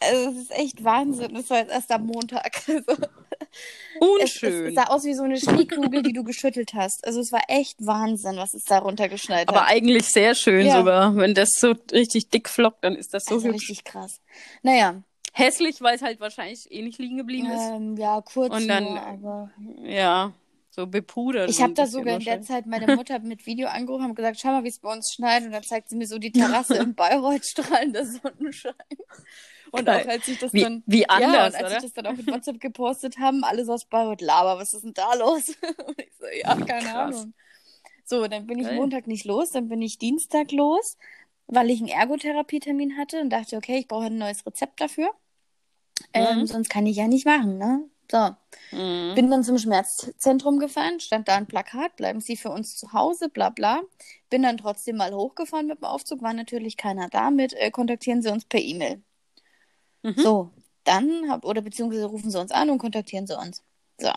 Also, 0.00 0.30
es 0.30 0.36
ist 0.44 0.50
echt 0.52 0.84
Wahnsinn. 0.84 1.34
Das 1.34 1.50
war 1.50 1.58
jetzt 1.58 1.72
erst 1.72 1.90
am 1.92 2.06
Montag. 2.06 2.62
Also, 2.66 2.96
es, 4.20 4.36
es 4.36 4.42
Unschön. 4.42 4.74
sah 4.74 4.84
aus 4.84 5.04
wie 5.04 5.14
so 5.14 5.22
eine 5.24 5.38
Schneekugel, 5.38 6.02
die 6.02 6.12
du 6.12 6.24
geschüttelt 6.24 6.72
hast. 6.74 7.04
Also 7.06 7.20
es 7.20 7.32
war 7.32 7.42
echt 7.48 7.76
Wahnsinn, 7.84 8.36
was 8.36 8.54
es 8.54 8.64
da 8.64 8.78
runtergeschneit 8.78 9.48
aber 9.48 9.62
hat. 9.62 9.68
eigentlich 9.70 10.06
sehr 10.06 10.34
schön 10.34 10.66
Ja. 10.66 10.78
sogar. 10.78 11.16
Wenn 11.16 11.34
das 11.34 11.50
so 11.58 11.74
richtig 11.92 12.28
dick 12.30 12.48
flockt, 12.48 12.84
dann 12.84 12.94
ist 12.96 13.12
das 13.14 13.24
so 13.24 13.36
also 13.36 13.48
hübsch. 13.48 13.68
richtig 13.70 13.84
krass. 13.84 14.20
Naja, 14.62 15.02
Hässlich, 15.34 15.80
weil 15.82 15.94
es 15.94 16.02
halt 16.02 16.18
wahrscheinlich 16.18 16.66
eh 16.70 16.82
nicht 16.82 16.98
liegen 16.98 17.16
geblieben 17.16 17.48
ist. 17.50 17.70
ähm, 17.70 17.96
ja, 17.96 18.20
kurz 18.22 18.52
Und 18.52 18.66
dann- 18.66 18.84
nur, 18.84 19.00
aber... 19.00 19.50
Ja, 19.84 20.32
so 20.70 20.86
bepudert. 20.88 21.48
Ich 21.50 21.60
habe 21.62 21.74
da 21.74 21.86
sogar 21.86 22.14
in 22.16 22.24
der. 22.24 22.42
Zeit 22.42 22.66
meine 22.66 22.96
Mutter 22.96 23.18
mit 23.20 23.46
Video 23.46 23.68
angerufen 23.68 24.06
und 24.06 24.14
gesagt, 24.16 24.38
schau 24.40 24.48
mal, 24.48 24.64
wie 24.64 24.68
es 24.68 24.80
bei 24.80 24.90
uns 24.92 25.12
schneit. 25.14 25.44
Und 25.44 25.52
dann 25.52 25.62
zeigt 25.62 25.90
sie 25.90 25.96
mir 25.96 26.06
so 26.08 26.18
die 26.18 26.32
Terrasse 26.32 26.74
in 26.82 26.94
Bayreuth, 26.94 27.44
strahlender 27.46 28.04
Sonnenschein. 28.04 28.74
Und 29.70 29.86
Geil. 29.86 30.04
auch 30.06 30.08
als 30.10 30.28
ich 30.28 30.38
das 30.38 30.52
Wie, 30.52 30.62
dann... 30.62 30.84
wie 30.86 31.08
ja, 31.14 31.26
anders, 31.28 31.54
und 31.54 31.56
als 31.56 31.66
oder? 31.66 31.76
ich 31.76 31.82
das 31.82 31.92
dann 31.92 32.06
auch 32.06 32.16
mit 32.16 32.26
WhatsApp 32.26 32.60
gepostet 32.60 33.18
haben, 33.18 33.44
alles 33.44 33.68
aus 33.68 33.84
Bayreuth, 33.84 34.20
Laber, 34.20 34.58
was 34.58 34.74
ist 34.74 34.84
denn 34.84 34.94
da 34.94 35.14
los? 35.14 35.48
Und 35.86 36.00
ich 36.00 36.12
so, 36.18 36.26
ja, 36.26 36.56
keine 36.56 36.92
Krass. 36.92 37.14
Ahnung. 37.16 37.34
So, 38.04 38.26
dann 38.28 38.46
bin 38.46 38.58
ich 38.58 38.66
Geil. 38.66 38.76
Montag 38.76 39.06
nicht 39.06 39.24
los, 39.26 39.50
dann 39.50 39.68
bin 39.68 39.82
ich 39.82 39.98
Dienstag 39.98 40.52
los, 40.52 40.96
weil 41.46 41.70
ich 41.70 41.80
einen 41.80 41.88
Ergotherapietermin 41.88 42.96
hatte 42.98 43.20
und 43.20 43.30
dachte, 43.30 43.56
okay, 43.56 43.78
ich 43.78 43.88
brauche 43.88 44.06
ein 44.06 44.18
neues 44.18 44.46
Rezept 44.46 44.80
dafür. 44.80 45.10
Ähm, 46.12 46.40
Mhm. 46.42 46.46
sonst 46.46 46.68
kann 46.70 46.86
ich 46.86 46.96
ja 46.96 47.08
nicht 47.08 47.26
machen, 47.26 47.58
ne? 47.58 47.84
So, 48.10 48.30
Mhm. 48.72 49.14
bin 49.14 49.30
dann 49.30 49.44
zum 49.44 49.58
Schmerzzentrum 49.58 50.58
gefahren, 50.60 51.00
stand 51.00 51.28
da 51.28 51.36
ein 51.36 51.46
Plakat, 51.48 51.96
bleiben 51.96 52.20
Sie 52.20 52.36
für 52.36 52.50
uns 52.50 52.76
zu 52.76 52.92
Hause, 52.92 53.28
bla 53.30 53.50
bla. 53.50 53.82
Bin 54.30 54.42
dann 54.42 54.58
trotzdem 54.58 54.96
mal 54.96 55.14
hochgefahren 55.14 55.66
mit 55.68 55.78
dem 55.80 55.84
Aufzug, 55.84 56.22
war 56.22 56.34
natürlich 56.34 56.76
keiner 56.76 57.08
da 57.08 57.30
mit, 57.30 57.54
äh, 57.54 57.70
kontaktieren 57.70 58.22
Sie 58.22 58.30
uns 58.32 58.44
per 58.46 58.60
E-Mail. 58.60 59.02
Mhm. 60.02 60.14
So, 60.16 60.50
dann 60.84 61.30
hab, 61.30 61.44
oder 61.44 61.60
beziehungsweise 61.60 62.06
rufen 62.06 62.30
Sie 62.30 62.40
uns 62.40 62.52
an 62.52 62.70
und 62.70 62.78
kontaktieren 62.78 63.26
Sie 63.26 63.38
uns. 63.38 63.62
So, 63.98 64.10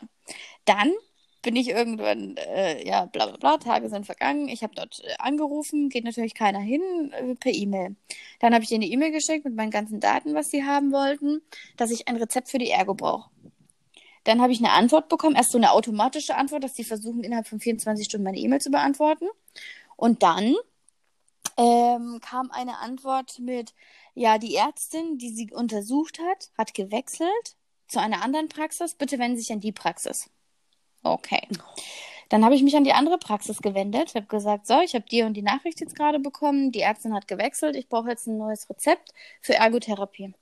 dann 0.66 0.94
bin 1.42 1.56
ich 1.56 1.70
irgendwann, 1.70 2.38
äh, 2.38 2.86
ja, 2.88 3.06
bla 3.06 3.26
bla 3.26 3.38
bla, 3.38 3.58
Tage 3.58 3.90
sind 3.90 4.06
vergangen. 4.06 4.48
Ich 4.48 4.62
habe 4.64 4.76
dort 4.76 5.02
äh, 5.04 5.16
angerufen, 5.18 5.90
geht 5.90 6.04
natürlich 6.04 6.36
keiner 6.36 6.60
hin, 6.60 7.12
äh, 7.14 7.36
per 7.36 7.52
E-Mail. 7.52 7.96
Dann 8.40 8.54
habe 8.54 8.64
ich 8.64 8.70
denen 8.70 8.84
eine 8.84 8.92
E-Mail 8.92 9.12
geschickt 9.12 9.46
mit 9.46 9.56
meinen 9.56 9.72
ganzen 9.72 10.00
Daten, 10.00 10.36
was 10.36 10.52
sie 10.52 10.64
haben 10.64 10.92
wollten, 10.92 11.42
dass 11.78 11.92
ich 11.92 12.08
ein 12.08 12.18
Rezept 12.18 12.50
für 12.50 12.60
die 12.60 12.70
Ergo 12.70 12.94
brauche. 12.94 13.30
Dann 14.24 14.40
habe 14.40 14.54
ich 14.54 14.60
eine 14.60 14.72
Antwort 14.72 15.10
bekommen, 15.10 15.36
erst 15.36 15.52
so 15.52 15.58
eine 15.58 15.72
automatische 15.72 16.36
Antwort, 16.36 16.64
dass 16.64 16.76
sie 16.76 16.84
versuchen, 16.84 17.24
innerhalb 17.24 17.48
von 17.48 17.60
24 17.60 18.06
Stunden 18.06 18.24
meine 18.24 18.38
E-Mail 18.38 18.62
zu 18.62 18.70
beantworten. 18.70 19.26
Und 19.96 20.22
dann 20.22 20.56
ähm, 21.58 22.20
kam 22.22 22.52
eine 22.52 22.78
Antwort 22.80 23.40
mit, 23.40 23.74
ja, 24.14 24.38
die 24.38 24.56
Ärztin, 24.56 25.18
die 25.18 25.30
sie 25.30 25.52
untersucht 25.52 26.20
hat, 26.20 26.52
hat 26.58 26.74
gewechselt 26.74 27.56
zu 27.88 28.00
einer 28.00 28.22
anderen 28.22 28.50
Praxis. 28.50 28.96
Bitte 28.96 29.20
wenden 29.20 29.38
Sie 29.38 29.44
sich 29.44 29.52
an 29.52 29.60
die 29.60 29.72
Praxis. 29.72 30.30
Okay. 31.04 31.48
Dann 32.30 32.46
habe 32.46 32.56
ich 32.56 32.64
mich 32.64 32.78
an 32.78 32.86
die 32.86 32.94
andere 32.94 33.18
Praxis 33.18 33.62
gewendet, 33.62 34.16
habe 34.16 34.26
gesagt, 34.26 34.66
so, 34.66 34.80
ich 34.80 34.96
habe 34.96 35.04
die 35.12 35.24
und 35.24 35.34
die 35.34 35.42
Nachricht 35.42 35.82
jetzt 35.82 35.98
gerade 35.98 36.18
bekommen, 36.18 36.72
die 36.72 36.80
Ärztin 36.80 37.14
hat 37.14 37.28
gewechselt, 37.28 37.76
ich 37.76 37.90
brauche 37.90 38.10
jetzt 38.10 38.26
ein 38.26 38.38
neues 38.38 38.70
Rezept 38.70 39.14
für 39.42 39.56
Ergotherapie. 39.56 40.34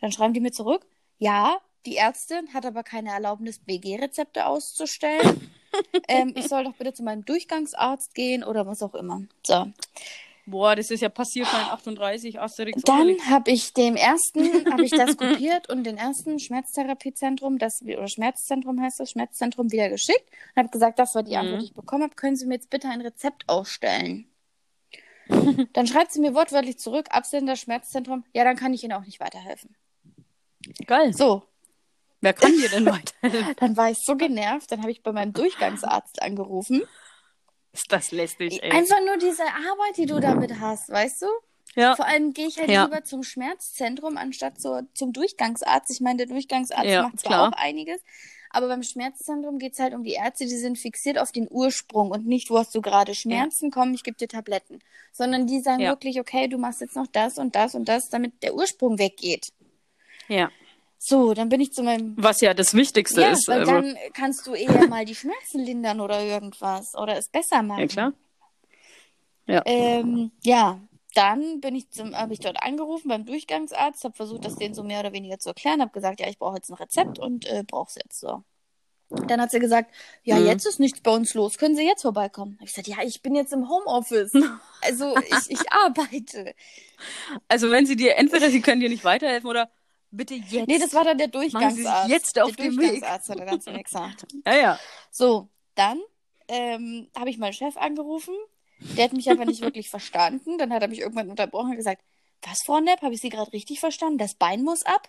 Dann 0.00 0.12
schreiben 0.12 0.34
die 0.34 0.40
mir 0.40 0.52
zurück, 0.52 0.86
ja, 1.18 1.58
die 1.84 1.96
Ärztin 1.96 2.54
hat 2.54 2.64
aber 2.64 2.84
keine 2.84 3.10
Erlaubnis, 3.10 3.58
BG-Rezepte 3.58 4.46
auszustellen. 4.46 5.50
ähm, 6.08 6.32
ich 6.36 6.46
soll 6.46 6.62
doch 6.62 6.74
bitte 6.74 6.92
zu 6.92 7.02
meinem 7.02 7.24
Durchgangsarzt 7.24 8.14
gehen 8.14 8.44
oder 8.44 8.66
was 8.66 8.82
auch 8.82 8.94
immer. 8.94 9.22
So. 9.44 9.66
Boah, 10.44 10.74
das 10.74 10.90
ist 10.90 11.00
ja 11.00 11.08
passiert 11.08 11.46
bei 11.52 11.58
38 11.58 12.40
Asterix. 12.40 12.82
Dann 12.82 13.16
habe 13.30 13.50
ich 13.52 13.72
dem 13.74 13.94
ersten, 13.94 14.70
habe 14.72 14.84
ich 14.84 14.90
das 14.90 15.16
kopiert 15.16 15.68
und 15.70 15.84
den 15.84 15.96
ersten 15.96 16.40
Schmerztherapiezentrum, 16.40 17.58
das 17.58 17.80
oder 17.82 18.08
Schmerzzentrum 18.08 18.80
heißt 18.80 18.98
das, 18.98 19.10
Schmerzzentrum 19.10 19.70
wieder 19.70 19.88
geschickt 19.88 20.24
und 20.54 20.60
habe 20.64 20.68
gesagt, 20.70 20.98
das 20.98 21.14
war 21.14 21.22
die 21.22 21.36
Antwort, 21.36 21.56
Mhm. 21.56 21.60
die 21.60 21.66
ich 21.66 21.74
bekommen 21.74 22.02
habe. 22.02 22.14
Können 22.16 22.36
Sie 22.36 22.46
mir 22.46 22.54
jetzt 22.54 22.70
bitte 22.70 22.88
ein 22.88 23.00
Rezept 23.02 23.48
ausstellen? 23.48 24.26
dann 25.72 25.86
schreibt 25.86 26.12
sie 26.12 26.20
mir 26.20 26.34
wortwörtlich 26.34 26.78
zurück, 26.78 27.06
Absender 27.10 27.54
Schmerzzentrum. 27.54 28.24
Ja, 28.32 28.42
dann 28.42 28.56
kann 28.56 28.74
ich 28.74 28.82
Ihnen 28.82 28.94
auch 28.94 29.04
nicht 29.04 29.20
weiterhelfen. 29.20 29.76
Geil. 30.86 31.12
So, 31.14 31.44
Wer 32.20 32.32
kann 32.34 32.52
dir 32.52 32.68
denn 32.68 32.86
weiterhelfen? 32.86 33.54
dann 33.60 33.76
war 33.76 33.90
ich 33.90 33.98
so 34.04 34.16
genervt, 34.16 34.70
dann 34.70 34.80
habe 34.80 34.90
ich 34.90 35.02
bei 35.02 35.12
meinem 35.12 35.32
Durchgangsarzt 35.32 36.22
angerufen. 36.22 36.82
Ist 37.72 37.90
das 37.90 38.10
lästig, 38.12 38.62
ey. 38.62 38.70
Einfach 38.72 39.00
nur 39.04 39.16
diese 39.16 39.44
Arbeit, 39.44 39.96
die 39.96 40.06
du 40.06 40.20
damit 40.20 40.60
hast, 40.60 40.88
weißt 40.90 41.22
du? 41.22 41.26
ja. 41.74 41.96
Vor 41.96 42.06
allem 42.06 42.32
gehe 42.34 42.46
ich 42.46 42.58
halt 42.58 42.68
Ja. 42.70 42.84
lieber 42.84 43.02
zum 43.04 43.22
Schmerzzentrum 43.22 44.16
anstatt 44.18 44.60
so, 44.60 44.80
zum 44.94 45.12
Durchgangsarzt. 45.12 45.90
Ich 45.90 46.00
meine, 46.00 46.18
der 46.18 46.26
Durchgangsarzt 46.26 46.84
Ja, 46.90 47.02
macht 47.02 47.20
zwar 47.20 47.30
klar. 47.30 47.48
auch 47.48 47.52
einiges, 47.56 48.00
aber 48.50 48.68
beim 48.68 48.82
Schmerzzentrum 48.82 49.58
geht 49.58 49.72
es 49.72 49.78
halt 49.78 49.94
um 49.94 50.04
die 50.04 50.12
Ärzte, 50.12 50.44
die 50.44 50.56
sind 50.56 50.78
fixiert 50.78 51.18
auf 51.18 51.32
den 51.32 51.48
Ursprung 51.50 52.10
und 52.10 52.26
nicht, 52.26 52.50
wo 52.50 52.58
hast 52.58 52.74
du 52.74 52.82
gerade 52.82 53.14
Schmerzen, 53.14 53.70
komm, 53.70 53.94
ich 53.94 54.02
gebe 54.04 54.18
dir 54.18 54.28
Tabletten. 54.28 54.80
Sondern 55.12 55.46
die 55.46 55.60
sagen 55.60 55.80
Ja. 55.82 55.90
wirklich, 55.90 56.20
okay, 56.20 56.48
du 56.48 56.58
machst 56.58 56.82
jetzt 56.82 56.96
noch 56.96 57.06
das 57.06 57.38
und 57.38 57.54
das 57.54 57.74
und 57.74 57.88
das, 57.88 58.10
damit 58.10 58.42
der 58.42 58.54
Ursprung 58.54 58.98
weggeht. 58.98 59.52
ja. 60.28 60.50
So, 61.04 61.34
dann 61.34 61.48
bin 61.48 61.60
ich 61.60 61.72
zu 61.72 61.82
meinem. 61.82 62.14
Was 62.16 62.40
ja 62.42 62.54
das 62.54 62.74
Wichtigste 62.74 63.22
Ja, 63.22 63.32
ist. 63.32 63.48
weil 63.48 63.62
aber- 63.62 63.72
dann 63.82 63.96
kannst 64.14 64.46
du 64.46 64.54
eher 64.54 64.86
mal 64.88 65.04
die 65.04 65.16
Schmerzen 65.16 65.58
lindern 65.58 66.00
oder 66.00 66.22
irgendwas 66.22 66.94
oder 66.94 67.16
es 67.18 67.28
besser 67.28 67.60
machen. 67.64 67.80
ja, 67.80 67.86
klar. 67.88 68.12
Ja. 69.46 69.62
Ähm, 69.66 70.30
ja, 70.44 70.80
dann 71.14 71.60
bin 71.60 71.74
ich 71.74 71.90
zum, 71.90 72.16
habe 72.16 72.32
ich 72.32 72.38
dort 72.38 72.62
angerufen 72.62 73.08
beim 73.08 73.26
Durchgangsarzt, 73.26 74.04
habe 74.04 74.14
versucht, 74.14 74.44
das 74.44 74.54
denen 74.54 74.74
so 74.74 74.84
mehr 74.84 75.00
oder 75.00 75.12
weniger 75.12 75.40
zu 75.40 75.48
erklären, 75.48 75.80
habe 75.80 75.90
gesagt, 75.90 76.20
ja, 76.20 76.28
ich 76.28 76.38
brauche 76.38 76.54
jetzt 76.56 76.70
ein 76.70 76.74
Rezept 76.74 77.18
und 77.18 77.46
äh, 77.46 77.64
brauche 77.66 77.88
es 77.88 77.96
jetzt 77.96 78.20
so. 78.20 78.44
Dann 79.26 79.40
hat 79.40 79.50
sie 79.50 79.58
gesagt, 79.58 79.92
ja, 80.22 80.38
Mhm. 80.38 80.46
jetzt 80.46 80.66
ist 80.66 80.78
nichts 80.78 81.00
bei 81.00 81.10
uns 81.10 81.34
los, 81.34 81.58
können 81.58 81.74
Sie 81.74 81.84
jetzt 81.84 82.02
vorbeikommen? 82.02 82.56
Hab 82.60 82.68
ich 82.68 82.74
gesagt, 82.74 82.86
ja, 82.86 83.02
ich 83.04 83.22
bin 83.22 83.34
jetzt 83.34 83.52
im 83.52 83.68
Homeoffice. 83.68 84.32
Also 84.84 85.16
ich, 85.16 85.48
ich 85.50 85.72
arbeite. 85.72 86.54
Also 87.46 87.70
wenn 87.70 87.86
sie 87.86 87.94
dir, 87.94 88.16
entweder 88.16 88.50
sie 88.50 88.60
können 88.60 88.80
dir 88.80 88.88
nicht 88.88 89.04
weiterhelfen 89.04 89.48
oder 89.48 89.70
bitte 90.12 90.34
jetzt. 90.34 90.68
Nee, 90.68 90.78
das 90.78 90.94
war 90.94 91.04
dann 91.04 91.18
der 91.18 91.28
Machen 91.28 91.50
Sie 91.50 91.50
Durchgangsarzt. 91.50 92.10
jetzt 92.10 92.40
auf 92.40 92.54
der 92.56 92.66
Weg. 92.66 92.76
Durchgangsarzt 92.76 93.28
hat 93.28 93.40
er 93.40 93.46
dann 93.46 93.60
zu 93.60 93.72
mir 93.72 93.82
gesagt. 93.82 94.26
Ja, 94.46 94.54
ja. 94.54 94.78
So, 95.10 95.48
dann 95.74 96.00
ähm, 96.48 97.08
habe 97.16 97.30
ich 97.30 97.38
meinen 97.38 97.52
Chef 97.52 97.76
angerufen. 97.76 98.34
Der 98.96 99.04
hat 99.04 99.12
mich 99.12 99.30
aber 99.30 99.44
nicht 99.44 99.62
wirklich 99.62 99.88
verstanden. 99.90 100.58
Dann 100.58 100.72
hat 100.72 100.82
er 100.82 100.88
mich 100.88 101.00
irgendwann 101.00 101.30
unterbrochen 101.30 101.70
und 101.70 101.76
gesagt, 101.76 102.02
was, 102.42 102.62
Frau 102.64 102.80
Nepp, 102.80 103.02
habe 103.02 103.14
ich 103.14 103.20
Sie 103.20 103.28
gerade 103.28 103.52
richtig 103.52 103.80
verstanden? 103.80 104.18
Das 104.18 104.34
Bein 104.34 104.62
muss 104.62 104.84
ab? 104.84 105.08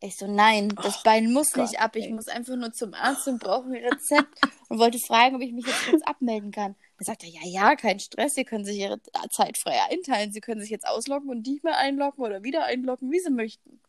Ich 0.00 0.16
so, 0.16 0.26
nein, 0.28 0.68
das 0.68 0.98
Ach, 0.98 1.02
Bein 1.02 1.32
muss 1.32 1.52
Gott, 1.52 1.64
nicht 1.64 1.80
ab. 1.80 1.96
Ich 1.96 2.04
ey. 2.04 2.12
muss 2.12 2.28
einfach 2.28 2.54
nur 2.54 2.72
zum 2.72 2.94
Arzt 2.94 3.26
und 3.26 3.40
brauche 3.40 3.66
ein 3.66 3.74
Rezept 3.74 4.38
und 4.68 4.78
wollte 4.78 4.98
fragen, 4.98 5.36
ob 5.36 5.42
ich 5.42 5.52
mich 5.52 5.66
jetzt 5.66 5.88
kurz 5.88 6.02
abmelden 6.02 6.52
kann. 6.52 6.76
Dann 6.98 7.04
sagt 7.04 7.24
er, 7.24 7.30
ja, 7.30 7.40
ja, 7.44 7.76
kein 7.76 7.98
Stress, 7.98 8.34
Sie 8.34 8.44
können 8.44 8.64
sich 8.64 8.78
Ihre 8.78 9.00
Zeit 9.30 9.58
frei 9.58 9.80
einteilen. 9.90 10.32
Sie 10.32 10.40
können 10.40 10.60
sich 10.60 10.70
jetzt 10.70 10.86
ausloggen 10.86 11.30
und 11.30 11.46
nicht 11.46 11.64
mehr 11.64 11.78
einloggen 11.78 12.22
oder 12.22 12.44
wieder 12.44 12.64
einloggen, 12.64 13.10
wie 13.10 13.18
Sie 13.18 13.30
möchten. 13.30 13.80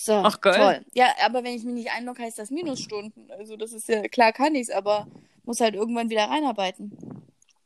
So, 0.00 0.12
Ach, 0.22 0.40
geil. 0.40 0.54
toll. 0.54 0.86
Ja, 0.94 1.08
aber 1.24 1.42
wenn 1.44 1.54
ich 1.54 1.64
mich 1.64 1.74
nicht 1.74 1.90
einlogge, 1.92 2.22
heißt 2.22 2.38
das 2.38 2.50
Minusstunden. 2.50 3.30
Also 3.32 3.56
das 3.56 3.72
ist 3.72 3.88
ja, 3.88 4.02
klar 4.08 4.32
kann 4.32 4.54
ich's, 4.54 4.70
aber 4.70 5.08
muss 5.44 5.60
halt 5.60 5.74
irgendwann 5.74 6.10
wieder 6.10 6.24
reinarbeiten. 6.30 6.92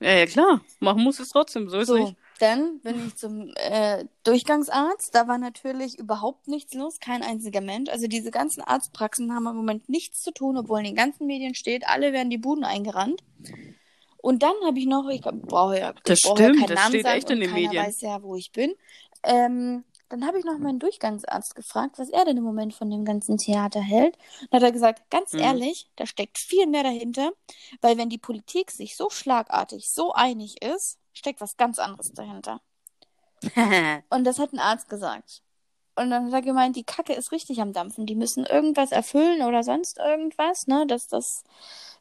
Ja, 0.00 0.12
ja, 0.18 0.26
klar. 0.26 0.60
Machen 0.80 1.02
muss 1.02 1.20
es 1.20 1.28
trotzdem, 1.30 1.68
so 1.68 1.78
ist 1.80 1.88
So, 1.88 1.96
nicht. 1.96 2.16
dann 2.38 2.80
bin 2.80 3.06
ich 3.06 3.16
zum 3.16 3.52
äh, 3.56 4.04
Durchgangsarzt. 4.24 5.14
Da 5.14 5.28
war 5.28 5.38
natürlich 5.38 5.98
überhaupt 5.98 6.48
nichts 6.48 6.74
los, 6.74 6.98
kein 7.00 7.22
einziger 7.22 7.60
Mensch. 7.60 7.90
Also 7.90 8.08
diese 8.08 8.30
ganzen 8.30 8.62
Arztpraxen 8.62 9.32
haben 9.34 9.46
im 9.46 9.56
Moment 9.56 9.88
nichts 9.88 10.22
zu 10.22 10.32
tun, 10.32 10.56
obwohl 10.56 10.80
in 10.80 10.86
den 10.86 10.96
ganzen 10.96 11.26
Medien 11.26 11.54
steht, 11.54 11.86
alle 11.88 12.12
werden 12.12 12.30
die 12.30 12.38
Buden 12.38 12.64
eingerannt. 12.64 13.22
Und 14.18 14.42
dann 14.42 14.54
habe 14.64 14.78
ich 14.78 14.86
noch, 14.86 15.08
ich 15.08 15.20
brauche 15.22 15.78
ja, 15.78 15.94
Das 16.04 16.20
ich 16.20 16.24
ja 16.24 16.32
stimmt, 16.32 16.58
keinen 16.58 16.68
das 16.68 16.76
Namen 16.76 16.88
steht 16.90 17.02
sagen 17.02 17.18
echt 17.18 17.30
in 17.30 17.40
den 17.40 17.50
keiner 17.50 17.54
Medien. 17.54 17.86
weiß 17.86 18.00
ja, 18.02 18.22
wo 18.22 18.36
ich 18.36 18.52
bin. 18.52 18.74
Ähm, 19.24 19.84
dann 20.12 20.26
habe 20.26 20.38
ich 20.38 20.44
noch 20.44 20.58
meinen 20.58 20.78
Durchgangsarzt 20.78 21.54
gefragt, 21.54 21.98
was 21.98 22.10
er 22.10 22.24
denn 22.26 22.36
im 22.36 22.44
Moment 22.44 22.74
von 22.74 22.90
dem 22.90 23.04
ganzen 23.04 23.38
Theater 23.38 23.80
hält. 23.80 24.16
Dann 24.50 24.58
hat 24.60 24.68
er 24.68 24.72
gesagt, 24.72 25.10
ganz 25.10 25.32
Mhm. 25.32 25.40
ehrlich, 25.40 25.90
da 25.96 26.06
steckt 26.06 26.38
viel 26.38 26.66
mehr 26.66 26.82
dahinter, 26.82 27.32
weil 27.80 27.96
wenn 27.96 28.10
die 28.10 28.18
Politik 28.18 28.70
sich 28.70 28.96
so 28.96 29.08
schlagartig, 29.10 29.88
so 29.90 30.12
einig 30.12 30.62
ist, 30.62 30.98
steckt 31.14 31.40
was 31.40 31.56
ganz 31.56 31.78
anderes 31.78 32.12
dahinter. 32.12 32.60
Und 34.10 34.24
das 34.24 34.38
hat 34.38 34.52
ein 34.52 34.58
Arzt 34.58 34.88
gesagt. 34.88 35.42
Und 35.94 36.10
dann 36.10 36.26
hat 36.26 36.32
er 36.32 36.42
gemeint, 36.42 36.76
die 36.76 36.84
Kacke 36.84 37.12
ist 37.14 37.32
richtig 37.32 37.60
am 37.60 37.72
Dampfen. 37.72 38.06
Die 38.06 38.14
müssen 38.14 38.46
irgendwas 38.46 38.92
erfüllen 38.92 39.42
oder 39.42 39.62
sonst 39.62 39.98
irgendwas, 39.98 40.66
ne, 40.66 40.86
dass 40.86 41.06
das, 41.06 41.42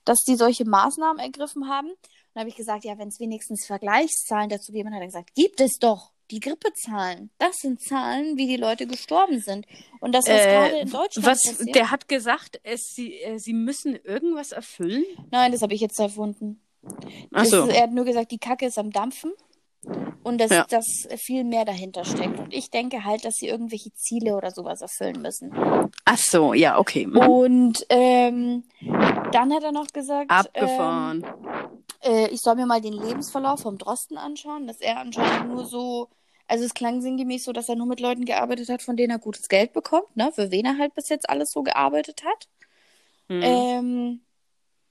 dass 0.05 0.19
die 0.27 0.35
solche 0.35 0.65
Maßnahmen 0.65 1.19
ergriffen 1.19 1.69
haben. 1.69 1.89
Und 1.89 1.97
dann 2.33 2.41
habe 2.41 2.49
ich 2.49 2.55
gesagt, 2.55 2.85
ja, 2.85 2.97
wenn 2.97 3.09
es 3.09 3.19
wenigstens 3.19 3.65
Vergleichszahlen 3.65 4.49
dazu 4.49 4.71
geben, 4.71 4.93
hat 4.93 5.01
er 5.01 5.07
gesagt, 5.07 5.33
gibt 5.35 5.59
es 5.59 5.77
doch. 5.79 6.11
Die 6.31 6.39
Grippezahlen. 6.39 7.29
Das 7.37 7.57
sind 7.57 7.81
Zahlen, 7.81 8.37
wie 8.37 8.47
die 8.47 8.55
Leute 8.57 8.87
gestorben 8.87 9.39
sind. 9.41 9.65
Und 9.99 10.13
das, 10.13 10.25
was 10.27 10.41
gerade 10.43 10.77
Äh, 10.77 10.81
in 10.81 10.89
Deutschland 10.89 11.27
was, 11.27 11.43
passiert. 11.43 11.75
der 11.75 11.91
hat 11.91 12.07
gesagt, 12.07 12.59
es, 12.63 12.81
sie, 12.95 13.15
äh, 13.21 13.37
sie 13.37 13.53
müssen 13.53 13.95
irgendwas 13.95 14.51
erfüllen. 14.53 15.03
Nein, 15.29 15.51
das 15.51 15.61
habe 15.61 15.73
ich 15.73 15.81
jetzt 15.81 15.99
erfunden. 15.99 16.61
Ach 17.33 17.45
so. 17.45 17.65
ist, 17.65 17.75
er 17.75 17.83
hat 17.83 17.91
nur 17.91 18.05
gesagt, 18.05 18.31
die 18.31 18.39
Kacke 18.39 18.65
ist 18.65 18.79
am 18.79 18.91
Dampfen 18.91 19.33
und 20.23 20.39
dass, 20.39 20.49
Ja. 20.51 20.65
dass 20.69 20.87
viel 21.17 21.43
mehr 21.43 21.65
dahinter 21.65 22.05
steckt. 22.05 22.39
Und 22.39 22.53
ich 22.53 22.69
denke 22.69 23.03
halt, 23.03 23.25
dass 23.25 23.35
sie 23.35 23.47
irgendwelche 23.47 23.91
Ziele 23.93 24.35
oder 24.35 24.51
sowas 24.51 24.81
erfüllen 24.81 25.21
müssen. 25.21 25.51
Ach 26.05 26.17
so, 26.17 26.53
ja, 26.53 26.79
okay. 26.79 27.05
Mhm. 27.07 27.17
Und 27.17 27.85
ähm, 27.89 28.63
dann 29.31 29.53
hat 29.53 29.63
er 29.63 29.71
noch 29.71 29.87
gesagt, 29.87 30.31
Abgefahren. 30.31 31.23
Ähm, 32.03 32.13
äh, 32.13 32.27
ich 32.29 32.39
soll 32.41 32.55
mir 32.55 32.65
mal 32.65 32.81
den 32.81 32.93
Lebensverlauf 32.93 33.61
vom 33.61 33.77
Drosten 33.77 34.17
anschauen, 34.17 34.65
dass 34.65 34.79
er 34.81 34.97
anscheinend 34.99 35.49
nur 35.53 35.65
so, 35.65 36.09
also 36.51 36.65
es 36.65 36.73
klang 36.73 37.01
sinngemäß 37.01 37.45
so, 37.45 37.53
dass 37.53 37.69
er 37.69 37.77
nur 37.77 37.87
mit 37.87 38.01
Leuten 38.01 38.25
gearbeitet 38.25 38.67
hat, 38.67 38.81
von 38.81 38.97
denen 38.97 39.11
er 39.11 39.19
gutes 39.19 39.47
Geld 39.47 39.71
bekommt, 39.71 40.17
ne? 40.17 40.33
Für 40.33 40.51
wen 40.51 40.65
er 40.65 40.77
halt 40.77 40.93
bis 40.93 41.07
jetzt 41.07 41.29
alles 41.29 41.51
so 41.51 41.63
gearbeitet 41.63 42.23
hat. 42.25 42.49
Mhm. 43.29 43.41
Ähm, 43.41 44.21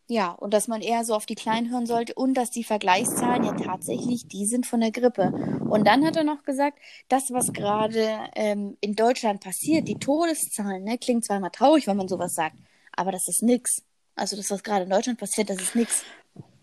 ja, 0.09 0.31
und 0.31 0.55
dass 0.55 0.69
man 0.69 0.81
eher 0.81 1.05
so 1.05 1.15
auf 1.15 1.27
die 1.27 1.35
Kleinen 1.35 1.71
hören 1.71 1.85
sollte 1.85 2.15
und 2.15 2.33
dass 2.33 2.51
die 2.51 2.65
Vergleichszahlen 2.65 3.45
ja 3.45 3.53
tatsächlich 3.53 4.27
die 4.27 4.47
sind 4.47 4.67
von 4.67 4.81
der 4.81 4.91
Grippe. 4.91 5.33
Und 5.69 5.87
dann 5.87 6.05
hat 6.07 6.17
er 6.17 6.25
noch 6.25 6.45
gesagt, 6.45 6.79
das, 7.09 7.31
was 7.31 7.53
gerade 7.53 8.19
ähm, 8.35 8.79
in 8.81 8.97
Deutschland 8.97 9.43
passiert, 9.43 9.87
die 9.87 9.99
Todeszahlen, 9.99 10.83
ne, 10.83 10.97
klingt 10.97 11.27
zwar 11.27 11.37
immer 11.37 11.53
traurig, 11.53 11.87
wenn 11.87 11.99
man 11.99 12.09
sowas 12.09 12.35
sagt, 12.35 12.57
aber 12.93 13.13
das 13.13 13.29
ist 13.29 13.43
nix. 13.43 13.83
Also 14.15 14.35
das, 14.35 14.51
was 14.51 14.63
gerade 14.63 14.85
in 14.85 14.91
Deutschland 14.91 15.21
passiert, 15.21 15.51
das 15.51 15.61
ist 15.61 15.77
nix. 15.77 16.05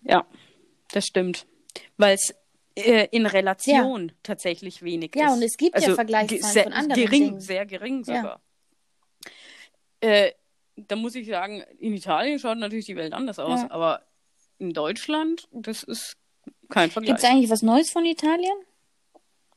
Ja, 0.01 0.25
das 0.91 1.05
stimmt. 1.05 1.45
Weil 1.97 2.15
es 2.15 2.33
äh, 2.77 3.07
in 3.11 3.25
Relation 3.25 4.11
tatsächlich 4.23 4.81
wenig 4.83 5.11
Ja, 5.15 5.27
ist. 5.27 5.33
und 5.33 5.41
es 5.43 5.57
gibt 5.57 5.75
ja 5.75 5.81
also, 5.81 5.95
Vergleichszahlen 5.95 6.41
ge- 6.43 6.51
sehr, 6.53 6.63
von 6.63 6.73
anderen 6.73 7.01
gering, 7.03 7.23
Dingen. 7.25 7.39
Sehr 7.41 7.65
gering 7.65 8.03
Ja. 8.05 8.15
sogar. 8.17 8.41
Äh, 9.99 10.31
da 10.75 10.95
muss 10.95 11.15
ich 11.15 11.27
sagen, 11.27 11.63
in 11.79 11.93
Italien 11.93 12.37
schaut 12.39 12.57
natürlich 12.57 12.85
die 12.85 12.95
Welt 12.95 13.13
anders 13.13 13.39
aus, 13.39 13.61
Ja. 13.61 13.71
aber 13.71 14.03
in 14.59 14.73
Deutschland, 14.73 15.47
das 15.51 15.83
ist 15.83 16.17
kein 16.69 16.91
Vergleich. 16.91 17.15
Gibt 17.15 17.23
es 17.23 17.29
eigentlich 17.29 17.49
was 17.49 17.61
Neues 17.63 17.89
von 17.89 18.05
Italien? 18.05 18.55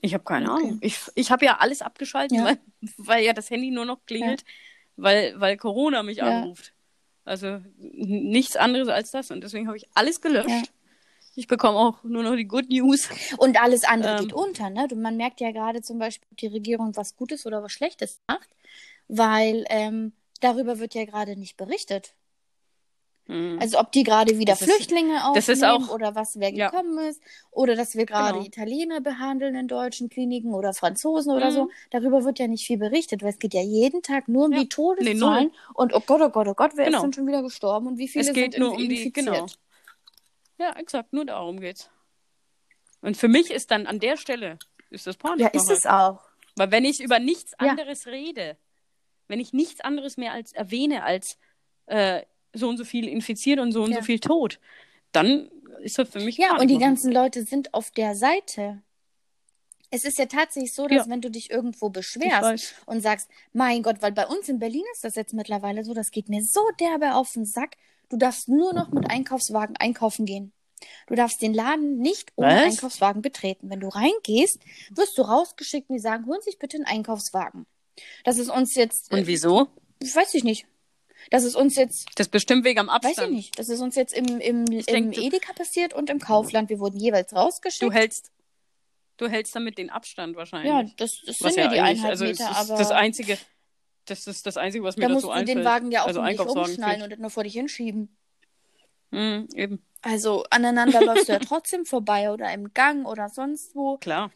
Ich 0.01 0.15
habe 0.15 0.25
keine 0.25 0.51
Okay. 0.51 0.63
Ahnung. 0.65 0.79
Ich, 0.81 0.99
ich 1.15 1.31
habe 1.31 1.45
ja 1.45 1.59
alles 1.59 1.83
abgeschaltet, 1.83 2.39
Ja. 2.39 2.45
Weil, 2.45 2.59
weil 2.97 3.25
ja 3.25 3.35
das 3.35 3.51
Handy 3.51 3.71
nur 3.71 3.85
noch 3.85 4.05
klingelt, 4.07 4.45
weil, 4.97 5.39
weil 5.39 5.59
Corona 5.59 6.03
mich 6.03 6.19
Ja. 6.19 6.41
anruft. 6.43 6.73
Also 7.27 7.61
nichts 7.77 8.57
anderes 8.57 8.89
als 8.89 9.11
das. 9.11 9.31
Und 9.31 9.43
deswegen 9.45 9.67
habe 9.67 9.77
ich 9.77 9.87
alles 9.95 10.23
gelöscht. 10.23 10.73
Ich 11.41 11.47
bekomme 11.47 11.79
auch 11.79 12.05
nur 12.05 12.23
noch 12.23 12.37
die 12.37 12.45
Good 12.45 12.69
News. 12.69 13.09
Und 13.39 13.59
alles 13.63 13.85
andere 13.85 14.17
Ähm. 14.17 14.21
geht 14.21 14.33
unter, 14.35 14.69
ne? 14.69 14.87
Man 14.95 15.17
merkt 15.17 15.41
ja 15.41 15.53
gerade 15.53 15.81
zum 15.81 15.99
Beispiel, 15.99 16.29
ob 16.31 16.37
die 16.37 16.49
Regierung 16.49 16.95
was 16.97 17.17
Gutes 17.17 17.47
oder 17.47 17.63
was 17.63 17.73
Schlechtes 17.73 18.21
macht, 18.29 18.51
weil 19.09 19.65
ähm, 19.71 20.13
darüber 20.41 20.79
wird 20.79 20.95
ja 20.95 21.07
gerade 21.07 21.37
nicht 21.37 21.57
berichtet. 21.57 22.13
Hm. 23.27 23.59
Also 23.61 23.79
ob 23.79 23.91
die 23.93 24.03
gerade 24.03 24.39
wieder 24.39 24.53
Das 24.53 24.61
ist- 24.63 24.71
Flüchtlinge 24.71 25.25
aufnehmen 25.25 25.37
ist 25.49 25.65
auch- 25.65 25.95
oder 25.95 26.15
was 26.15 26.39
wer 26.41 26.53
Ja. 26.53 26.69
gekommen 26.69 26.99
ist 27.09 27.23
oder 27.51 27.75
dass 27.75 27.95
wir 27.95 28.05
gerade 28.05 28.35
Genau. 28.35 28.47
Italiener 28.47 29.01
behandeln 29.01 29.55
in 29.55 29.67
deutschen 29.67 30.11
Kliniken 30.11 30.53
oder 30.53 30.75
Franzosen 30.75 31.33
oder 31.33 31.51
Mhm. 31.51 31.55
so. 31.55 31.71
Darüber 31.91 32.25
wird 32.25 32.39
ja 32.39 32.49
nicht 32.49 32.67
viel 32.67 32.77
berichtet, 32.79 33.23
weil 33.23 33.31
es 33.31 33.39
geht 33.39 33.55
ja 33.55 33.63
jeden 33.63 34.03
Tag 34.03 34.29
nur 34.29 34.45
um 34.47 34.53
Ja. 34.53 34.59
die 34.59 34.65
Nee, 34.65 34.69
Todeszahlen 34.69 35.45
null. 35.49 35.53
und 35.75 35.95
oh 35.95 36.01
Gott, 36.05 36.21
oh 36.21 36.29
Gott, 36.29 36.49
oh 36.49 36.55
Gott, 36.55 36.73
wer 36.75 36.85
Genau. 36.87 36.99
ist 36.99 37.03
denn 37.05 37.13
schon 37.15 37.27
wieder 37.27 37.43
gestorben 37.43 37.87
und 37.87 37.97
wie 37.99 38.09
viele 38.09 38.27
es 38.29 38.35
geht 38.35 38.53
sind 38.55 38.61
nur 38.63 38.73
um 38.73 38.77
die, 38.79 38.85
infiziert? 38.85 39.15
genau. 39.15 39.47
Ja, 40.61 40.73
exakt, 40.77 41.13
nur 41.15 41.25
darum 41.25 41.59
geht's. 41.59 41.89
Und 43.01 43.17
für 43.17 43.29
mich 43.29 43.51
ist 43.51 43.71
dann 43.71 43.87
an 43.87 43.99
der 43.99 44.19
Stelle, 44.19 44.59
ist 44.91 45.07
das 45.07 45.17
Panik. 45.17 45.41
Ja, 45.41 45.49
ist 45.49 45.71
es 45.71 45.87
auch. 45.87 46.21
Weil 46.57 46.71
wenn 46.71 46.85
ich 46.85 47.01
über 47.01 47.19
nichts 47.19 47.53
Ja. 47.53 47.69
anderes 47.71 48.07
rede, 48.07 48.59
wenn 49.27 49.41
ich 49.41 49.53
nichts 49.55 49.81
anderes 49.81 50.19
mehr 50.19 50.33
als 50.33 50.53
erwähne 50.53 51.03
als 51.03 51.39
äh, 51.87 52.25
so 52.53 52.69
und 52.69 52.77
so 52.77 52.85
viel 52.85 53.09
infiziert 53.09 53.59
und 53.59 53.73
so 53.73 53.83
und 53.83 53.93
Ja. 53.93 53.99
so 53.99 54.03
viel 54.03 54.21
tot, 54.21 54.61
dann 55.13 55.51
ist 55.83 55.99
das 55.99 56.11
für 56.11 56.21
mich 56.21 56.37
Ja, 56.37 56.57
und 56.59 56.69
die 56.69 56.79
ganzen 56.79 57.11
Leute 57.11 57.45
sind 57.45 57.73
auf 57.73 57.91
der 57.91 58.15
Seite. 58.15 58.83
Es 59.91 60.05
ist 60.05 60.19
ja 60.19 60.27
tatsächlich 60.27 60.75
so, 60.75 60.87
dass 60.87 61.07
Ja. 61.07 61.11
wenn 61.13 61.21
du 61.23 61.31
dich 61.31 61.51
irgendwo 61.51 61.89
beschwerst 61.89 62.75
und 62.87 63.01
sagst, 63.01 63.29
mein 63.53 63.83
Gott, 63.83 64.03
weil 64.03 64.13
bei 64.13 64.27
uns 64.27 64.49
in 64.49 64.59
Berlin 64.59 64.85
ist 64.93 65.05
das 65.05 65.15
jetzt 65.15 65.33
mittlerweile 65.33 65.85
so, 65.85 65.95
das 65.95 66.11
geht 66.11 66.29
mir 66.29 66.43
so 66.45 66.61
derbe 66.79 67.15
auf 67.15 67.33
den 67.33 67.45
Sack, 67.47 67.77
du 68.11 68.17
darfst 68.17 68.49
nur 68.49 68.75
noch 68.75 68.91
mit 68.91 69.11
Einkaufswagen 69.11 69.77
einkaufen 69.77 70.27
gehen. 70.27 70.53
Du 71.07 71.15
darfst 71.15 71.43
den 71.43 71.53
Laden 71.53 71.99
nicht 71.99 72.33
ohne 72.37 72.49
Was? 72.49 72.75
Einkaufswagen 72.75 73.23
betreten. 73.23 73.69
Wenn 73.71 73.81
du 73.81 73.89
reingehst, 73.89 74.59
wirst 74.91 75.17
du 75.19 75.23
rausgeschickt 75.23 75.91
und 75.91 75.97
die 75.97 76.01
sagen, 76.01 76.27
holen 76.27 76.41
Sie 76.43 76.51
sich 76.51 76.59
bitte 76.59 76.77
einen 76.77 76.87
Einkaufswagen. 76.87 77.67
Das 78.25 78.39
ist 78.39 78.49
uns 78.51 78.75
jetzt, 78.75 79.13
Und 79.13 79.21
äh, 79.21 79.27
wieso? 79.27 79.69
weiß 80.01 80.35
ich 80.35 80.45
nicht. 80.45 80.67
Das 81.31 81.45
ist 81.45 81.55
uns 81.55 81.77
jetzt 81.77 82.07
Das 82.15 82.29
ist 82.29 82.31
bestimmt 82.31 82.65
wegen 82.65 82.79
am 82.81 82.89
Weiß 82.89 82.99
ich 83.03 83.09
Abstand. 83.11 83.33
nicht. 83.33 83.59
Das 83.59 83.69
ist 83.69 83.81
uns 83.81 83.95
jetzt 83.95 84.15
im, 84.15 84.41
im, 84.41 84.65
im 84.65 84.83
denk, 84.87 85.19
Edeka 85.19 85.53
passiert 85.53 85.93
und 85.93 86.09
im 86.09 86.19
Kaufland. 86.19 86.71
Wir 86.71 86.79
wurden 86.79 86.99
jeweils 86.99 87.35
rausgeschickt. 87.35 87.83
Du 87.83 87.93
hältst, 87.93 88.31
du 89.19 89.29
hältst 89.29 89.55
damit 89.55 89.77
den 89.77 89.91
Abstand 89.91 90.37
wahrscheinlich. 90.37 90.73
ja, 90.73 90.83
das, 90.97 91.21
das 91.27 91.37
sind 91.39 91.57
ja, 91.57 91.69
die 91.69 91.79
eineinhalb 91.81 92.19
also 92.19 92.25
aber 92.25 92.79
das 92.79 92.91
einzige, 92.91 93.37
das 94.07 94.27
ist 94.27 94.47
das 94.47 94.57
einzige, 94.57 94.85
was 94.85 94.97
mir 94.97 95.03
da 95.03 95.09
dazu 95.09 95.15
musst 95.15 95.25
du 95.27 95.31
einfällt. 95.31 95.59
den 95.59 95.65
Wagen 95.65 95.91
ja 95.93 96.03
auch 96.03 96.07
also 96.07 96.21
um 96.21 96.27
umschnallen 96.59 96.95
fehlt. 96.97 97.03
und 97.05 97.09
nicht 97.11 97.21
nur 97.21 97.31
vor 97.31 97.45
dich 97.45 97.53
hinschieben. 97.55 98.17
Mhm, 99.11 99.49
eben, 99.55 99.83
Also 100.03 100.45
aneinander 100.51 101.01
läufst 101.05 101.29
du 101.29 101.33
ja 101.33 101.39
trotzdem 101.41 101.85
vorbei 101.85 102.31
oder 102.31 102.53
im 102.53 102.73
Gang 102.75 103.07
oder 103.07 103.29
sonst 103.29 103.75
wo. 103.75 103.99
klar. 103.99 104.31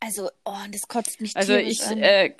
Also, 0.00 0.30
oh, 0.44 0.56
das 0.70 0.82
kotzt 0.88 1.20
mich 1.20 1.36
Also 1.36 1.54
ich 1.54 1.80
äh, 1.82 2.34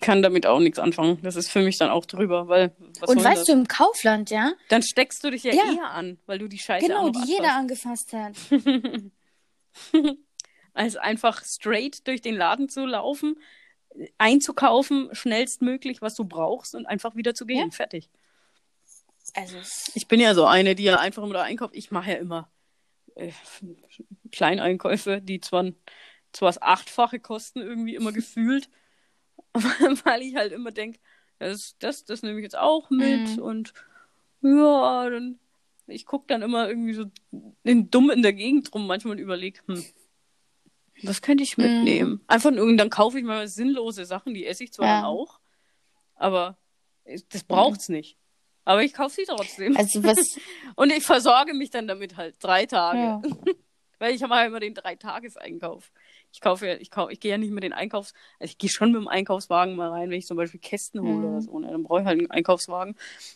kann 0.00 0.22
damit 0.22 0.46
auch 0.46 0.60
nichts 0.60 0.78
anfangen. 0.78 1.18
Das 1.22 1.34
ist 1.34 1.48
für 1.50 1.62
mich 1.62 1.78
dann 1.78 1.90
auch 1.90 2.06
drüber, 2.06 2.46
weil 2.46 2.76
was 3.00 3.10
Und 3.10 3.24
weißt 3.24 3.38
das? 3.40 3.46
du, 3.46 3.52
im 3.54 3.66
Kaufland, 3.66 4.30
ja? 4.30 4.52
Dann 4.68 4.82
steckst 4.82 5.24
du 5.24 5.30
dich 5.30 5.42
ja, 5.44 5.54
Ja. 5.54 5.72
eher 5.74 5.90
an, 5.90 6.18
weil 6.26 6.38
du 6.38 6.46
die 6.48 6.58
Scheiße 6.58 6.86
Genau, 6.86 7.08
die 7.10 7.24
jeder 7.26 7.54
angefasst 7.54 8.12
hat. 8.12 8.34
Als 10.74 10.96
einfach 10.96 11.42
straight 11.44 12.06
durch 12.06 12.20
den 12.20 12.36
Laden 12.36 12.68
zu 12.68 12.86
laufen, 12.86 13.36
einzukaufen, 14.18 15.08
schnellstmöglich, 15.12 16.02
was 16.02 16.14
du 16.14 16.24
brauchst 16.24 16.74
und 16.74 16.86
einfach 16.86 17.16
wieder 17.16 17.34
zu 17.34 17.46
gehen. 17.46 17.68
Ja. 17.68 17.74
Fertig. 17.74 18.08
Also, 19.34 19.58
Ich 19.94 20.08
bin 20.08 20.20
ja 20.20 20.34
so 20.34 20.46
eine, 20.46 20.74
die 20.74 20.84
ja 20.84 20.98
einfach 20.98 21.22
immer 21.22 21.34
da 21.34 21.42
einkauft. 21.42 21.74
Ich 21.76 21.90
mache 21.90 22.12
ja 22.12 22.16
immer 22.16 22.50
äh, 23.14 23.32
Kleineinkäufe, 24.32 25.20
die 25.20 25.40
zwar, 25.40 25.66
zwar 26.32 26.48
das 26.48 26.62
Achtfache 26.62 27.20
kosten, 27.20 27.60
irgendwie 27.60 27.94
immer 27.94 28.12
gefühlt, 28.12 28.68
weil 29.54 30.22
ich 30.22 30.36
halt 30.36 30.52
immer 30.52 30.70
denke, 30.70 30.98
das, 31.38 31.76
das, 31.78 32.04
das 32.04 32.22
nehme 32.22 32.38
ich 32.38 32.44
jetzt 32.44 32.58
auch 32.58 32.90
mit 32.90 33.36
Mhm. 33.36 33.42
und 33.42 33.74
ja, 34.42 35.10
dann 35.10 35.38
ich 35.86 36.04
gucke 36.04 36.26
dann 36.28 36.42
immer 36.42 36.68
irgendwie 36.68 36.92
so 36.92 37.06
in, 37.64 37.90
dumm 37.90 38.10
in 38.10 38.22
der 38.22 38.34
Gegend 38.34 38.72
rum 38.74 38.86
manchmal 38.86 39.12
und 39.12 39.18
überlege, 39.18 39.60
hm, 39.66 39.84
was 41.02 41.22
könnte 41.22 41.42
ich 41.44 41.56
mitnehmen? 41.58 42.20
Einfach 42.26 42.50
nur, 42.50 42.74
dann 42.76 42.90
kaufe 42.90 43.18
ich 43.18 43.24
mal 43.24 43.46
sinnlose 43.48 44.04
Sachen, 44.04 44.34
die 44.34 44.46
esse 44.46 44.64
ich 44.64 44.72
zwar 44.72 44.86
Ja. 45.00 45.04
auch, 45.06 45.40
aber 46.14 46.58
das 47.30 47.44
braucht's 47.44 47.88
nicht. 47.88 48.16
Aber 48.64 48.82
ich 48.82 48.92
kaufe 48.92 49.14
sie 49.14 49.24
trotzdem. 49.26 49.76
also 49.76 50.04
was, 50.04 50.18
Und 50.76 50.90
ich 50.92 51.04
versorge 51.04 51.54
mich 51.54 51.70
dann 51.70 51.88
damit 51.88 52.16
halt 52.16 52.36
drei 52.40 52.66
Tage. 52.66 52.98
ja. 52.98 53.22
Weil 54.00 54.14
ich 54.14 54.22
habe 54.22 54.34
ja 54.34 54.44
immer 54.44 54.60
den 54.60 54.74
Drei-Tages-Einkauf. 54.74 55.90
Ich 56.32 56.40
kaufe 56.40 56.68
ja, 56.68 56.74
ich 56.76 56.88
kaufe, 56.88 57.12
ich 57.12 57.18
gehe 57.18 57.32
ja 57.32 57.36
nicht 57.38 57.50
mit 57.50 57.64
den 57.64 57.72
Einkaufs, 57.72 58.12
also 58.38 58.48
ich 58.52 58.56
gehe 58.56 58.70
schon 58.70 58.92
mit 58.92 59.00
dem 59.00 59.08
Einkaufswagen 59.08 59.74
mal 59.74 59.88
rein, 59.90 60.08
wenn 60.08 60.18
ich 60.20 60.26
zum 60.26 60.36
Beispiel 60.36 60.60
Kästen 60.60 61.00
hole 61.02 61.26
Mhm. 61.26 61.32
oder 61.32 61.42
so, 61.42 61.58
ne? 61.58 61.66
dann 61.72 61.82
brauche 61.82 62.02
ich 62.02 62.06
halt 62.06 62.18
einen 62.20 62.30
Einkaufswagen. 62.30 62.94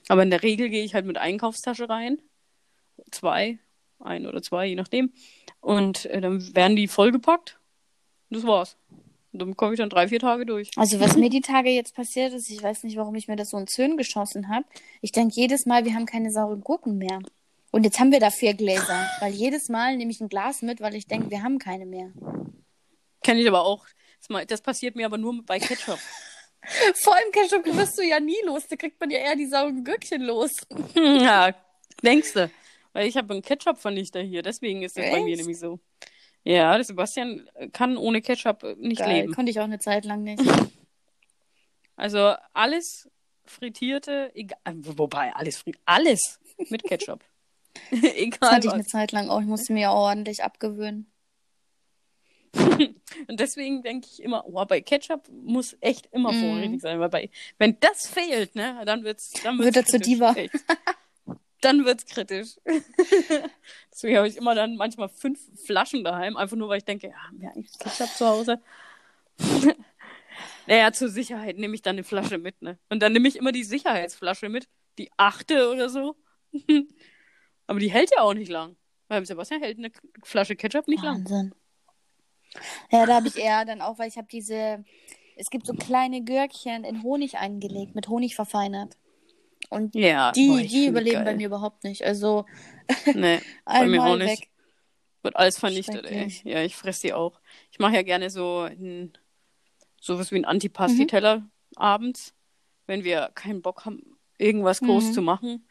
Aber 0.08 0.22
in 0.22 0.30
der 0.30 0.44
Regel 0.44 0.68
gehe 0.68 0.84
ich 0.84 0.94
halt 0.94 1.04
mit 1.04 1.18
Einkaufstasche 1.18 1.88
rein. 1.88 2.22
Zwei, 3.10 3.58
ein 4.02 4.26
oder 4.26 4.42
zwei, 4.42 4.66
je 4.66 4.74
nachdem. 4.74 5.12
Und 5.60 6.06
äh, 6.06 6.20
dann 6.20 6.54
werden 6.54 6.76
die 6.76 6.88
vollgepackt. 6.88 7.58
Das 8.30 8.44
war's. 8.44 8.76
Und 9.32 9.40
dann 9.40 9.56
komme 9.56 9.72
ich 9.72 9.78
dann 9.78 9.88
drei, 9.88 10.08
vier 10.08 10.20
Tage 10.20 10.44
durch. 10.44 10.70
Also 10.76 11.00
was 11.00 11.16
mir 11.16 11.30
die 11.30 11.40
Tage 11.40 11.70
jetzt 11.70 11.94
passiert 11.94 12.32
ist, 12.32 12.50
ich 12.50 12.62
weiß 12.62 12.84
nicht, 12.84 12.96
warum 12.96 13.14
ich 13.14 13.28
mir 13.28 13.36
das 13.36 13.50
so 13.50 13.56
ins 13.56 13.74
Hirn 13.74 13.96
geschossen 13.96 14.48
habe. 14.48 14.66
Ich 15.00 15.12
denke 15.12 15.34
jedes 15.34 15.66
Mal, 15.66 15.84
wir 15.84 15.94
haben 15.94 16.06
keine 16.06 16.30
sauren 16.30 16.60
Gurken 16.60 16.98
mehr. 16.98 17.20
Und 17.70 17.84
jetzt 17.84 17.98
haben 17.98 18.12
wir 18.12 18.20
da 18.20 18.30
vier 18.30 18.52
Gläser, 18.52 19.08
weil 19.20 19.32
jedes 19.32 19.70
Mal 19.70 19.96
nehme 19.96 20.10
ich 20.10 20.20
ein 20.20 20.28
Glas 20.28 20.60
mit, 20.60 20.82
weil 20.82 20.94
ich 20.94 21.06
denke, 21.06 21.30
wir 21.30 21.42
haben 21.42 21.58
keine 21.58 21.86
mehr. 21.86 22.12
Kenne 23.22 23.40
ich 23.40 23.48
aber 23.48 23.64
auch. 23.64 23.86
Das 24.46 24.60
passiert 24.60 24.94
mir 24.94 25.06
aber 25.06 25.16
nur 25.16 25.42
bei 25.44 25.58
Ketchup. 25.58 25.98
Vor 26.94 27.16
allem 27.16 27.32
Ketchup 27.32 27.64
wirst 27.74 27.98
du 27.98 28.02
ja 28.02 28.20
nie 28.20 28.36
los, 28.44 28.68
da 28.68 28.76
kriegt 28.76 29.00
man 29.00 29.10
ja 29.10 29.18
eher 29.18 29.36
die 29.36 29.46
sauren 29.46 29.82
Gürkchen 29.82 30.22
los. 30.22 30.52
ja, 30.94 31.54
denkst 32.02 32.34
du. 32.34 32.50
Weil 32.92 33.08
ich 33.08 33.16
habe 33.16 33.32
einen 33.32 33.42
Ketchup-Vernichter 33.42 34.20
hier, 34.20 34.42
deswegen 34.42 34.82
ist 34.82 34.96
das 34.98 35.10
bei 35.10 35.20
mir 35.22 35.28
Echt? 35.32 35.38
nämlich 35.38 35.58
so. 35.58 35.80
Ja, 36.44 36.74
der 36.74 36.84
Sebastian 36.84 37.48
kann 37.72 37.96
ohne 37.96 38.20
Ketchup 38.20 38.62
äh, 38.64 38.74
nicht 38.78 38.98
Geil, 38.98 39.22
leben. 39.22 39.34
konnte 39.34 39.50
ich 39.50 39.60
auch 39.60 39.64
eine 39.64 39.78
Zeit 39.78 40.04
lang 40.04 40.22
nicht. 40.22 40.42
Also 41.94 42.34
alles 42.54 43.08
frittierte, 43.44 44.32
egal, 44.34 44.58
wobei 44.76 45.32
alles 45.34 45.58
frit, 45.58 45.76
alles 45.84 46.40
mit 46.70 46.82
Ketchup. 46.84 47.22
Das 47.90 48.02
egal 48.14 48.50
hatte 48.50 48.66
ich 48.66 48.72
eine. 48.72 48.84
Zeit 48.84 49.12
lang 49.12 49.28
auch. 49.28 49.40
Ich 49.40 49.46
musste 49.46 49.72
mir 49.74 49.90
ordentlich 49.92 50.42
abgewöhnen. 50.42 51.12
Und 52.56 53.38
deswegen 53.40 53.82
denke 53.82 54.08
ich 54.10 54.22
immer, 54.22 54.44
oh, 54.46 54.64
bei 54.64 54.80
Ketchup 54.80 55.28
muss 55.30 55.76
echt 55.80 56.06
immer 56.12 56.32
Mhm. 56.32 56.40
vorrätig 56.40 56.80
sein, 56.80 56.98
weil 56.98 57.08
bei, 57.10 57.30
wenn 57.58 57.78
das 57.80 58.06
fehlt, 58.08 58.56
ne, 58.56 58.82
dann 58.86 59.04
wird's, 59.04 59.30
dann 59.44 59.58
wird's 59.58 59.66
Wird 59.66 59.76
er 59.76 59.82
kritisch, 59.84 60.06
Diva. 60.06 60.34
Dann 61.62 61.84
wird's 61.84 62.04
kritisch. 62.04 62.56
Deswegen 63.92 64.16
habe 64.16 64.28
ich 64.28 64.36
immer 64.36 64.54
dann 64.54 64.76
manchmal 64.76 65.08
fünf 65.08 65.40
Flaschen 65.64 66.04
daheim, 66.04 66.36
einfach 66.36 66.56
nur, 66.56 66.68
weil 66.68 66.78
ich 66.78 66.84
denke, 66.84 67.08
ja, 67.08 67.14
haben 67.28 67.40
wir 67.40 67.50
eigentlich 67.50 67.78
Ketchup 67.78 68.08
zu 68.08 68.26
Hause? 68.26 68.60
naja, 70.66 70.92
zur 70.92 71.08
Sicherheit 71.08 71.56
nehme 71.58 71.74
ich 71.74 71.82
dann 71.82 71.94
eine 71.94 72.04
Flasche 72.04 72.38
mit, 72.38 72.60
ne? 72.62 72.78
Und 72.90 73.00
dann 73.00 73.12
nehme 73.12 73.28
ich 73.28 73.36
immer 73.36 73.52
die 73.52 73.64
Sicherheitsflasche 73.64 74.48
mit, 74.48 74.68
die 74.98 75.10
achte 75.16 75.70
oder 75.70 75.88
so. 75.88 76.16
Aber 77.68 77.78
die 77.78 77.90
hält 77.90 78.10
ja 78.10 78.22
auch 78.22 78.34
nicht 78.34 78.50
lang. 78.50 78.76
Weil 79.08 79.24
Sebastian 79.24 79.62
hält 79.62 79.78
eine 79.78 79.92
Flasche 80.24 80.56
Ketchup 80.56 80.88
nicht 80.88 81.02
lang. 81.02 81.20
Wahnsinn. 81.20 81.54
Ja, 82.90 83.06
da 83.06 83.14
habe 83.14 83.28
ich 83.28 83.36
eher 83.36 83.64
dann 83.64 83.80
auch, 83.80 83.98
weil 83.98 84.08
ich 84.08 84.16
habe 84.16 84.28
diese, 84.30 84.84
es 85.36 85.48
gibt 85.48 85.66
so 85.66 85.74
kleine 85.74 86.24
Gürkchen 86.24 86.84
in 86.84 87.02
Honig 87.02 87.38
eingelegt, 87.38 87.94
mit 87.94 88.08
Honig 88.08 88.34
verfeinert. 88.34 88.96
Und 89.72 89.94
Ja, 89.94 90.32
die, 90.32 90.48
boah, 90.48 90.60
die 90.60 90.86
überleben 90.88 91.16
geil. 91.16 91.24
bei 91.24 91.34
mir 91.36 91.46
überhaupt 91.46 91.84
nicht. 91.84 92.04
Also 92.04 92.44
Nee, 93.14 93.40
bei 93.64 93.86
mir 93.88 94.02
auch 94.04 94.16
nicht. 94.16 94.40
weg. 94.42 94.48
Wird 95.22 95.36
alles 95.36 95.58
vernichtet, 95.58 96.04
ey. 96.06 96.28
Ja, 96.44 96.62
ich 96.62 96.76
fresse 96.76 97.02
die 97.06 97.12
auch. 97.12 97.40
Ich 97.70 97.78
mache 97.78 97.94
ja 97.94 98.02
gerne 98.02 98.28
so 98.28 98.60
ein, 98.60 99.12
sowas 100.00 100.30
wie 100.32 100.36
ein 100.36 100.42
Mhm. 100.42 100.48
Antipasti-Teller 100.48 101.42
abends, 101.76 102.34
wenn 102.86 103.04
wir 103.04 103.30
keinen 103.34 103.62
Bock 103.62 103.84
haben, 103.84 104.18
irgendwas 104.38 104.80
groß 104.80 105.10
Mhm. 105.10 105.12
zu 105.14 105.22
machen. 105.22 105.66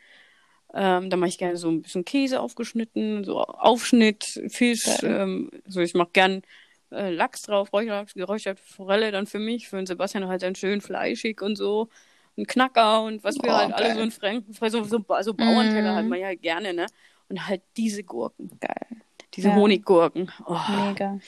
Ähm, 0.74 1.10
dann 1.10 1.20
mache 1.20 1.30
ich 1.30 1.38
gerne 1.38 1.58
so 1.58 1.70
ein 1.70 1.82
bisschen 1.82 2.06
Käse 2.06 2.40
aufgeschnitten, 2.40 3.24
so 3.26 3.40
Aufschnitt, 3.44 4.42
Fisch. 4.48 4.86
Geil. 4.86 5.22
Ähm, 5.22 5.52
so 5.68 5.82
ich 5.82 5.94
mache 5.96 6.12
gern 6.14 6.44
äh, 6.92 7.10
Lachs 7.10 7.42
drauf, 7.42 7.74
Räucherlachs, 7.74 8.14
geräucherte 8.14 8.62
Forelle 8.64 9.12
dann 9.12 9.28
für 9.28 9.40
mich, 9.40 9.68
für 9.68 9.76
den 9.78 9.86
Sebastian 9.86 10.28
halt 10.28 10.44
dann 10.44 10.56
schön 10.56 10.80
fleischig 10.82 11.42
und 11.42 11.58
so. 11.58 11.90
Ein 12.38 12.48
Knacker 12.48 13.04
und 13.04 13.24
was 13.24 13.36
wir 13.36 13.42
Boah, 13.44 13.58
halt 13.58 13.74
alle 13.74 13.88
geil. 13.88 13.96
so 13.96 14.02
in 14.02 14.12
Franken, 14.12 14.54
so, 14.54 14.84
so, 14.84 14.84
so 15.22 15.34
Bauernteller 15.34 15.92
Mhm. 15.92 15.96
halt 15.96 16.08
man 16.08 16.20
ja 16.20 16.28
halt 16.28 16.42
gerne, 16.42 16.74
ne? 16.74 16.86
Und 17.30 17.48
halt 17.48 17.62
diese 17.78 18.04
Gurken. 18.04 18.50
Geil. 18.60 19.02
Diese 19.34 19.50
Ja. 19.50 19.56
Honiggurken. 19.56 20.32
Oh, 20.46 20.58
Mega. 20.88 21.20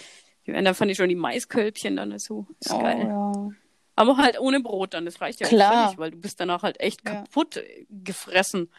und 0.48 0.64
dann 0.66 0.76
fand 0.76 0.92
ich 0.92 0.98
schon 0.98 1.10
die 1.10 1.16
Maiskölbchen 1.16 1.96
dann 1.98 2.10
dazu. 2.10 2.48
Ist 2.60 2.72
Oh, 2.74 2.80
geil. 2.82 3.06
ja. 3.08 3.50
Aber 3.96 4.18
halt 4.18 4.40
ohne 4.40 4.60
Brot 4.60 4.94
dann. 4.94 5.06
Das 5.06 5.22
reicht 5.22 5.40
ja 5.40 5.48
Klar. 5.48 5.86
völlig, 5.86 5.98
weil 6.00 6.12
du 6.12 6.18
bist 6.18 6.40
danach 6.40 6.64
halt 6.64 6.80
echt 6.80 7.08
Ja. 7.08 7.16
kaputt 7.16 7.58
äh, 7.58 7.86
gefressen. 7.90 8.72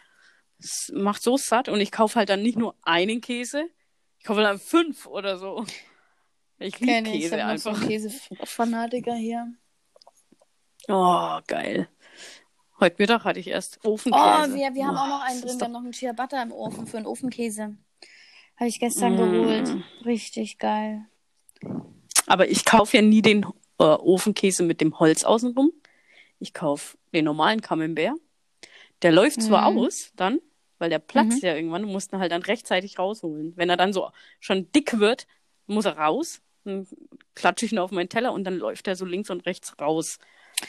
Es 0.58 0.90
macht 0.94 1.22
so 1.22 1.36
satt 1.36 1.68
und 1.68 1.80
ich 1.80 1.92
kaufe 1.92 2.18
halt 2.18 2.28
dann 2.30 2.42
nicht 2.42 2.58
nur 2.58 2.74
einen 2.82 3.20
Käse, 3.20 3.66
ich 4.18 4.24
kaufe 4.24 4.40
dann 4.42 4.58
fünf 4.58 5.06
oder 5.06 5.36
so. 5.38 5.64
Ich 6.58 6.78
liebe 6.80 6.92
Kenn 6.92 7.06
ich. 7.06 7.14
Ich 7.14 7.20
Käse 7.30 7.44
hab 7.44 7.52
noch 7.52 7.58
so 7.58 7.70
einfach. 7.70 7.86
Käsefanatiker 7.88 9.14
hier. 9.14 9.52
Oh, 10.88 11.38
geil. 11.46 11.88
Heute 12.84 12.96
Mittag 12.98 13.24
hatte 13.24 13.40
ich 13.40 13.46
erst 13.48 13.80
Oh, 13.82 13.92
Ofenkäse. 13.92 14.54
wir, 14.54 14.74
wir 14.74 14.86
haben 14.86 14.94
Oh, 14.96 15.00
auch 15.00 15.08
noch 15.08 15.22
einen 15.22 15.40
drin. 15.40 15.58
Wir 15.58 15.64
haben 15.64 15.72
noch 15.72 15.80
einen 15.84 15.92
Ciabatta 15.94 16.42
im 16.42 16.52
Ofen 16.52 16.86
für 16.86 16.98
einen 16.98 17.06
Ofenkäse. 17.06 17.74
Habe 18.58 18.68
ich 18.68 18.78
gestern 18.78 19.14
Mm. 19.14 19.16
geholt. 19.16 19.76
Richtig 20.04 20.58
geil. 20.58 21.06
Aber 22.26 22.46
ich 22.46 22.66
kaufe 22.66 22.98
ja 22.98 23.02
nie 23.02 23.22
den 23.22 23.46
äh, 23.78 23.84
Ofenkäse 23.84 24.64
mit 24.64 24.82
dem 24.82 24.98
Holz 24.98 25.24
außenrum. 25.24 25.72
Ich 26.38 26.52
kaufe 26.52 26.98
den 27.14 27.24
normalen 27.24 27.62
Camembert. 27.62 28.18
Der 29.00 29.12
läuft 29.12 29.40
zwar 29.40 29.70
Mhm. 29.70 29.78
aus 29.78 30.12
dann, 30.16 30.40
weil 30.78 30.90
der 30.90 30.98
platzt 30.98 31.42
ja 31.42 31.54
irgendwann. 31.54 31.82
Du 31.84 31.88
musst 31.88 32.12
ihn 32.12 32.18
halt 32.18 32.32
dann 32.32 32.42
rechtzeitig 32.42 32.98
rausholen. 32.98 33.54
Wenn 33.56 33.70
er 33.70 33.78
dann 33.78 33.94
so 33.94 34.10
schon 34.40 34.70
dick 34.72 34.98
wird, 35.00 35.26
muss 35.66 35.86
er 35.86 35.96
raus. 35.96 36.42
Dann 36.64 36.86
klatsche 37.34 37.64
ich 37.64 37.72
ihn 37.72 37.78
auf 37.78 37.92
meinen 37.92 38.10
Teller 38.10 38.34
und 38.34 38.44
dann 38.44 38.58
läuft 38.58 38.86
er 38.88 38.94
so 38.94 39.06
links 39.06 39.30
und 39.30 39.46
rechts 39.46 39.72
raus. 39.80 40.18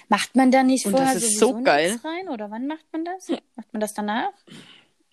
Macht 0.10 0.36
man 0.36 0.52
da 0.52 0.64
nicht 0.64 0.86
Und 0.86 0.92
vorher 0.92 1.14
das 1.14 1.24
ist 1.24 1.40
sowieso 1.40 1.58
so 1.58 1.64
geil. 1.64 2.00
rein? 2.04 2.30
Oder 2.30 2.52
wann 2.52 2.68
macht 2.68 2.86
man 2.92 3.06
das? 3.06 3.30
Macht 3.56 3.74
man 3.74 3.80
das 3.80 3.94
danach? 3.94 4.32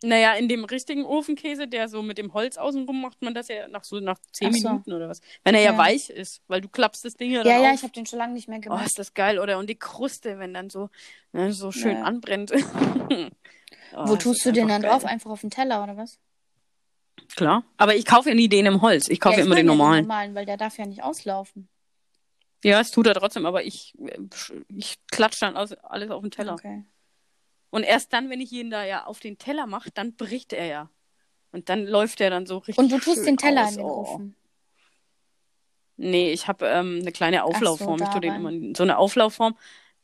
Naja, 0.04 0.34
in 0.34 0.48
dem 0.48 0.64
richtigen 0.64 1.04
Ofenkäse, 1.04 1.68
der 1.68 1.88
so 1.88 2.02
mit 2.02 2.18
dem 2.18 2.32
Holz 2.34 2.56
außenrum 2.56 3.00
macht 3.00 3.22
man 3.22 3.34
das 3.34 3.46
ja 3.46 3.68
nach 3.68 3.84
so 3.84 4.00
nach 4.00 4.18
zehn 4.32 4.52
so. 4.52 4.68
Minuten 4.70 4.92
oder 4.92 5.08
was. 5.08 5.20
Wenn 5.44 5.54
er 5.54 5.60
ja, 5.60 5.72
Ja. 5.72 5.78
weich 5.78 6.10
ist, 6.10 6.42
weil 6.48 6.60
du 6.60 6.68
klappst 6.68 7.04
das 7.04 7.14
Ding 7.14 7.30
ja 7.30 7.44
Ja, 7.44 7.58
ja, 7.58 7.70
auf. 7.70 7.74
ich 7.76 7.82
habe 7.84 7.92
den 7.92 8.04
schon 8.06 8.18
lange 8.18 8.32
nicht 8.32 8.48
mehr 8.48 8.58
Oh, 8.58 8.62
gemacht. 8.62 8.86
ist 8.86 8.98
das 8.98 9.14
geil, 9.14 9.38
oder? 9.38 9.58
Und 9.58 9.70
die 9.70 9.78
Kruste, 9.78 10.40
wenn 10.40 10.52
dann 10.54 10.70
so, 10.70 10.90
ne, 11.32 11.52
so 11.52 11.70
schön 11.70 11.96
Ja. 11.96 12.02
anbrennt. 12.02 12.52
Oh, 13.94 14.08
Wo 14.08 14.16
tust 14.16 14.44
du 14.46 14.52
den 14.52 14.68
dann 14.68 14.80
geil. 14.80 14.90
drauf? 14.90 15.04
Einfach 15.04 15.30
auf 15.30 15.42
den 15.42 15.50
Teller 15.50 15.82
oder 15.82 15.98
was? 15.98 16.18
Klar. 17.36 17.62
Aber 17.76 17.94
ich 17.94 18.06
kaufe 18.06 18.30
ja 18.30 18.34
nie 18.34 18.48
den 18.48 18.64
im 18.66 18.80
Holz. 18.80 19.08
Ich 19.08 19.20
kaufe 19.20 19.34
ja, 19.34 19.38
ja 19.40 19.44
ich 19.44 19.46
immer 19.46 19.56
den 19.56 19.66
ja 19.66 19.72
normalen. 19.72 20.02
normalen, 20.02 20.34
weil 20.34 20.46
der 20.46 20.56
darf 20.56 20.78
ja 20.78 20.86
nicht 20.86 21.02
auslaufen. 21.02 21.68
Ja, 22.64 22.80
es 22.80 22.90
tut 22.90 23.06
er 23.06 23.14
trotzdem, 23.14 23.44
aber 23.46 23.64
ich, 23.64 23.94
ich 24.68 24.96
klatsche 25.10 25.40
dann 25.40 25.56
alles 25.56 25.72
auf 26.10 26.22
den 26.22 26.30
Teller. 26.30 26.54
Okay. 26.54 26.84
Und 27.70 27.82
erst 27.84 28.12
dann, 28.12 28.30
wenn 28.30 28.40
ich 28.40 28.52
ihn 28.52 28.70
da 28.70 28.84
ja 28.84 29.04
auf 29.06 29.18
den 29.20 29.38
Teller 29.38 29.66
mache, 29.66 29.90
dann 29.92 30.14
bricht 30.14 30.52
er 30.52 30.66
ja. 30.66 30.90
Und 31.50 31.68
dann 31.68 31.86
läuft 31.86 32.20
er 32.20 32.30
dann 32.30 32.46
so 32.46 32.58
richtig. 32.58 32.78
Und 32.78 32.92
du 32.92 32.98
tust 32.98 33.26
den 33.26 33.36
Teller 33.36 33.64
aus. 33.64 33.70
in 33.72 33.76
den 33.78 33.86
Oh. 33.86 34.00
Ofen. 34.00 34.36
Nee, 35.96 36.32
ich 36.32 36.48
habe 36.48 36.66
ähm, 36.66 36.98
eine 37.02 37.12
kleine 37.12 37.44
Auflaufform. 37.44 37.98
da 37.98 38.04
ich 38.06 38.10
tue 38.10 38.20
den 38.20 38.34
immer 38.34 38.50
in 38.50 38.74
so 38.74 38.82
eine 38.82 38.98
Auflaufform. 38.98 39.56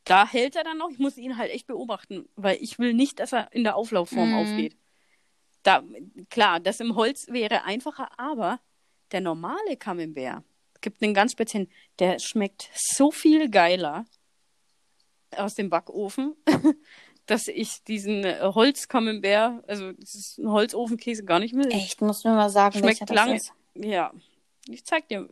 Da 0.05 0.27
hält 0.27 0.57
er 0.57 0.65
dann 0.65 0.79
noch. 0.79 0.91
Ich 0.91 0.99
muss 0.99 1.17
ihn 1.17 1.37
halt 1.37 1.51
echt 1.51 1.67
beobachten, 1.67 2.29
weil 2.37 2.57
ich 2.61 2.79
will 2.79 2.95
nicht, 2.95 3.21
dass 3.21 3.33
er 3.33 3.53
in 3.53 3.65
der 3.65 3.77
Auflaufform 3.77 4.31
Mhm. 4.31 4.35
aufgeht. 4.37 4.77
Da, 5.63 5.83
klar, 6.31 6.61
das 6.61 6.81
im 6.81 6.95
Holz 6.95 7.27
wäre 7.29 7.65
einfacher, 7.65 8.09
aber 8.19 8.61
der 9.13 9.21
normale 9.21 9.77
Camembert 9.77 10.45
gibt 10.81 11.03
einen 11.03 11.14
ganz 11.14 11.33
speziellen, 11.33 11.68
der 11.99 12.18
schmeckt 12.18 12.70
so 12.74 13.11
viel 13.11 13.51
geiler 13.51 14.05
aus 15.37 15.55
dem 15.55 15.68
Backofen, 15.70 16.35
dass 17.26 17.49
ich 17.49 17.83
diesen 17.85 18.24
Holz-Camembert, 18.24 19.68
also 19.68 19.89
ein 19.89 20.51
Holzofenkäse, 20.51 21.24
gar 21.24 21.39
nicht 21.41 21.55
will. 21.55 21.70
Echt, 21.70 22.01
musst 22.01 22.24
du 22.24 22.29
mir 22.29 22.37
mal 22.37 22.51
sagen, 22.51 22.79
Schmeckt 22.79 23.09
lange. 23.11 23.41
Ja, 23.74 24.12
ich 24.68 24.85
zeig 24.85 25.09
dir. 25.09 25.29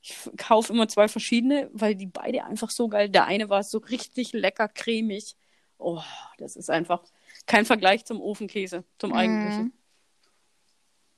Ich 0.00 0.16
kaufe 0.36 0.72
immer 0.72 0.88
zwei 0.88 1.08
verschiedene, 1.08 1.70
weil 1.72 1.94
die 1.94 2.06
beide 2.06 2.44
einfach 2.44 2.70
so 2.70 2.88
geil. 2.88 3.08
Der 3.08 3.26
eine 3.26 3.48
war 3.48 3.62
so 3.62 3.78
richtig 3.78 4.32
lecker 4.32 4.68
cremig. 4.68 5.36
Oh, 5.78 6.00
das 6.38 6.56
ist 6.56 6.70
einfach. 6.70 7.04
Kein 7.46 7.64
Vergleich 7.64 8.04
zum 8.04 8.20
Ofenkäse, 8.20 8.84
zum 8.98 9.10
Mhm. 9.10 9.16
eigentlichen. 9.16 9.72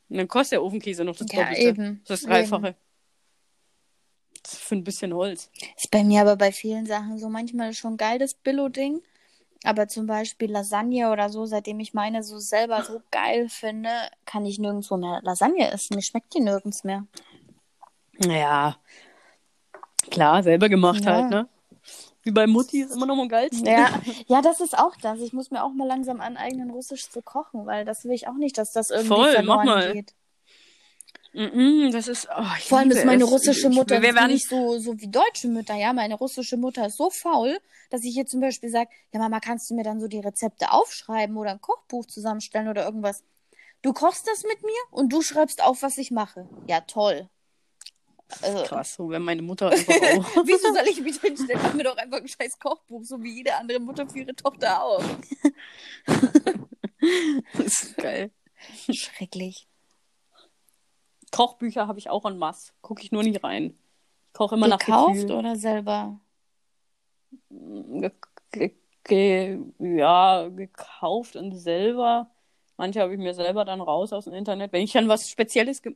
Und 0.09 0.18
dann 0.18 0.29
kostet 0.29 0.53
der 0.53 0.62
Ofenkäse 0.62 1.05
noch 1.05 1.16
das 1.16 1.27
Ja, 1.33 1.41
Doppelte. 1.45 1.62
eben. 1.62 2.03
Das 2.07 2.22
Dreifache. 2.22 2.72
Das 2.72 2.77
ist 4.53 4.61
für 4.61 4.75
ein 4.77 4.85
bisschen 4.85 5.13
Holz. 5.15 5.51
Ist 5.77 5.91
bei 5.91 6.05
mir 6.05 6.21
aber 6.21 6.37
bei 6.37 6.53
vielen 6.53 6.87
Sachen 6.87 7.19
so 7.19 7.29
manchmal 7.29 7.73
schon 7.75 7.97
geil, 7.97 8.19
das 8.19 8.35
Billo-Ding. 8.35 9.01
Aber 9.65 9.89
zum 9.89 10.07
Beispiel 10.07 10.51
Lasagne 10.51 11.11
oder 11.11 11.31
so, 11.31 11.47
seitdem 11.47 11.81
ich 11.81 11.95
meine 11.95 12.23
so 12.23 12.39
selber 12.39 12.85
so 12.85 13.01
geil 13.11 13.49
finde, 13.49 13.89
kann 14.27 14.45
ich 14.45 14.59
nirgendwo 14.59 14.99
mehr 14.99 15.21
Lasagne 15.23 15.71
essen. 15.71 15.97
Mir 15.97 16.03
schmeckt 16.03 16.35
die 16.35 16.41
nirgends 16.41 16.85
mehr. 16.85 17.07
Naja. 18.19 18.77
Klar, 20.11 20.43
selber 20.43 20.69
gemacht 20.69 21.05
Ja. 21.05 21.13
halt, 21.13 21.31
ne? 21.31 21.49
Wie 22.23 22.31
bei 22.31 22.47
Mutti 22.47 22.81
ist 22.81 22.95
immer 22.95 23.07
noch 23.07 23.19
am 23.19 23.29
geilsten. 23.29 23.67
Ja, 23.67 23.89
ja, 24.27 24.43
das 24.43 24.61
ist 24.61 24.77
auch 24.77 24.97
das. 24.97 25.21
Ich 25.21 25.33
muss 25.33 25.51
mir 25.51 25.63
auch 25.63 25.73
mal 25.73 25.87
langsam 25.87 26.21
aneignen, 26.21 26.71
Russisch 26.71 27.09
zu 27.11 27.23
kochen, 27.23 27.67
weil 27.67 27.85
das 27.85 28.05
will 28.05 28.13
ich 28.13 28.29
auch 28.29 28.35
nicht, 28.35 28.57
dass 28.59 28.73
das 28.73 28.91
irgendwie 28.91 29.09
Voll, 29.09 29.43
mach 29.43 29.57
verloren 29.63 29.67
mal. 29.67 29.93
geht. 29.93 30.15
Mhm, 31.35 31.91
das 31.93 32.07
ist. 32.09 32.28
Oh, 32.35 32.43
ich 32.59 32.68
Vor 32.68 32.78
allem 32.78 32.91
ist 32.93 33.05
meine 33.05 33.24
es. 33.24 33.30
russische 33.30 33.68
Ich- 33.68 33.74
Mutter 33.74 34.01
Wir 34.01 34.14
werden, 34.14 34.30
nicht 34.30 34.49
so, 34.49 34.78
so 34.78 34.99
wie 35.01 35.09
deutsche 35.09 35.49
Mütter, 35.49 35.74
ja. 35.74 35.93
Meine 35.93 36.14
russische 36.14 36.57
Mutter 36.57 36.87
ist 36.87 36.97
so 36.97 37.11
faul, 37.11 37.59
dass 37.91 38.05
ich 38.05 38.16
ihr 38.16 38.24
zum 38.26 38.41
Beispiel 38.41 38.70
sage, 38.70 38.89
ja 39.12 39.18
Mama, 39.18 39.41
kannst 39.41 39.68
du 39.68 39.74
mir 39.74 39.82
dann 39.82 40.01
so 40.01 40.07
die 40.07 40.20
Rezepte 40.20 40.70
aufschreiben 40.70 41.37
oder 41.37 41.51
ein 41.51 41.61
Kochbuch 41.61 42.07
zusammenstellen 42.07 42.68
oder 42.68 42.85
irgendwas? 42.85 43.24
Du 43.82 43.93
kochst 43.93 44.26
das 44.28 44.45
mit 44.45 44.62
mir 44.62 44.78
und 44.93 45.12
du 45.12 45.22
schreibst 45.22 45.62
auf, 45.62 45.82
was 45.82 45.99
ich 45.99 46.11
mache. 46.12 46.49
Ja, 46.68 46.80
toll. 46.82 47.28
Also, 48.41 48.62
krass, 48.64 48.95
so 48.95 49.11
wäre 49.11 49.20
meine 49.20 49.43
Mutter 49.43 49.70
einfach 49.72 49.93
auch. 49.95 50.45
wieso 50.47 50.72
soll 50.72 50.87
ich 50.89 51.01
mich 51.01 51.20
hinstellen? 51.20 51.61
Mach 51.62 51.74
mir 51.74 51.85
doch 51.85 51.97
einfach 51.97 52.18
ein 52.18 52.28
scheiß 52.28 52.59
Kochbuch, 52.59 53.03
so 53.05 53.22
wie 53.22 53.35
jede 53.39 53.55
andere 53.57 53.80
Mutter 53.80 54.09
für 54.09 54.20
ihre 54.20 54.35
Tochter 54.37 54.82
auch. 54.82 55.03
das 57.55 57.66
ist 57.82 57.97
geil. 57.97 58.30
Schrecklich. 58.91 59.66
Kochbücher 61.35 61.87
habe 61.87 61.99
ich 61.99 62.11
auch 62.11 62.24
en 62.24 62.39
masse. 62.39 62.72
Gucke 62.80 63.03
ich 63.03 63.12
nur 63.12 63.22
nicht 63.22 63.43
rein. 63.43 63.76
Ich 64.28 64.32
koche 64.35 64.55
immer 64.55 64.68
nach 64.68 64.78
Gekauft 64.78 65.30
oder 65.30 65.57
selber? 65.57 66.20
Ge 67.51 68.11
ge 68.53 68.70
ge 69.05 69.59
ja, 69.78 70.49
gekauft 70.49 71.37
und 71.37 71.57
selber. 71.57 72.30
Manche 72.76 73.01
habe 73.01 73.12
ich 73.12 73.18
mir 73.18 73.35
selber 73.35 73.64
dann 73.64 73.80
raus 73.80 74.12
aus 74.12 74.24
dem 74.24 74.35
Internet. 74.35 74.72
Wenn 74.72 74.82
ich 74.82 74.93
dann 74.93 75.09
was 75.09 75.28
Spezielles 75.30 75.82
ge 75.82 75.95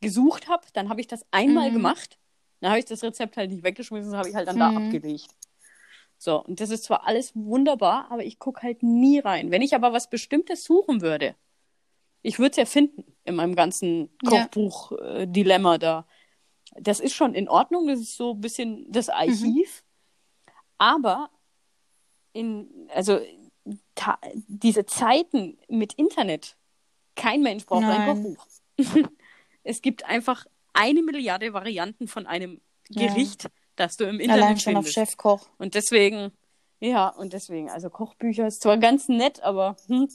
gesucht 0.00 0.48
habe, 0.48 0.66
dann 0.74 0.88
habe 0.88 1.00
ich 1.00 1.06
das 1.06 1.24
einmal 1.30 1.70
Mhm. 1.70 1.74
gemacht. 1.74 2.18
Dann 2.60 2.70
habe 2.70 2.78
ich 2.78 2.84
das 2.84 3.02
Rezept 3.02 3.36
halt 3.36 3.50
nicht 3.50 3.62
weggeschmissen, 3.64 4.10
das 4.12 4.18
habe 4.18 4.28
ich 4.28 4.34
halt 4.34 4.48
dann 4.48 4.58
da 4.58 4.70
Mhm. 4.70 4.76
abgelegt. 4.76 5.28
So, 6.18 6.42
und 6.44 6.60
das 6.60 6.70
ist 6.70 6.84
zwar 6.84 7.06
alles 7.06 7.34
wunderbar, 7.34 8.10
aber 8.10 8.24
ich 8.24 8.38
gucke 8.38 8.62
halt 8.62 8.82
nie 8.82 9.18
rein. 9.18 9.50
Wenn 9.50 9.62
ich 9.62 9.74
aber 9.74 9.92
was 9.92 10.08
Bestimmtes 10.10 10.64
suchen 10.64 11.00
würde, 11.02 11.34
ich 12.24 12.38
würde 12.38 12.52
es 12.52 12.56
ja 12.56 12.64
finden 12.64 13.04
in 13.24 13.36
meinem 13.36 13.54
ganzen 13.54 14.10
Ja. 14.22 14.46
Kochbuch-Dilemma 14.46 15.78
da. 15.78 16.06
Das 16.76 16.98
ist 16.98 17.14
schon 17.14 17.34
in 17.34 17.48
Ordnung, 17.48 17.86
das 17.86 18.00
ist 18.00 18.16
so 18.16 18.32
ein 18.32 18.40
bisschen 18.40 18.90
das 18.90 19.10
Archiv. 19.10 19.84
Aber 20.78 21.30
in, 22.32 22.88
also 22.92 23.20
diese 24.48 24.86
Zeiten 24.86 25.58
mit 25.68 25.92
Internet, 25.94 26.56
kein 27.14 27.42
Mensch 27.42 27.66
braucht 27.66 27.84
ein 27.84 27.88
Nein. 27.88 28.36
Kochbuch. 28.36 28.46
es 29.62 29.82
gibt 29.82 30.04
einfach 30.06 30.46
eine 30.72 31.02
Milliarde 31.02 31.52
Varianten 31.52 32.08
von 32.08 32.26
einem 32.26 32.60
Ja. 32.88 33.06
Gericht, 33.08 33.50
das 33.76 33.98
du 33.98 34.04
im 34.04 34.18
Internet 34.18 34.42
Allein 34.44 34.58
schon 34.58 34.76
auf 34.76 34.84
findest. 34.84 34.94
Chefkoch. 34.94 35.46
Und 35.58 35.74
deswegen, 35.74 36.32
ja, 36.80 37.08
und 37.08 37.34
deswegen, 37.34 37.68
also 37.70 37.90
Kochbücher 37.90 38.46
ist 38.46 38.62
zwar 38.62 38.78
ganz 38.78 39.08
nett, 39.08 39.42
aber 39.42 39.76
hm, 39.88 40.08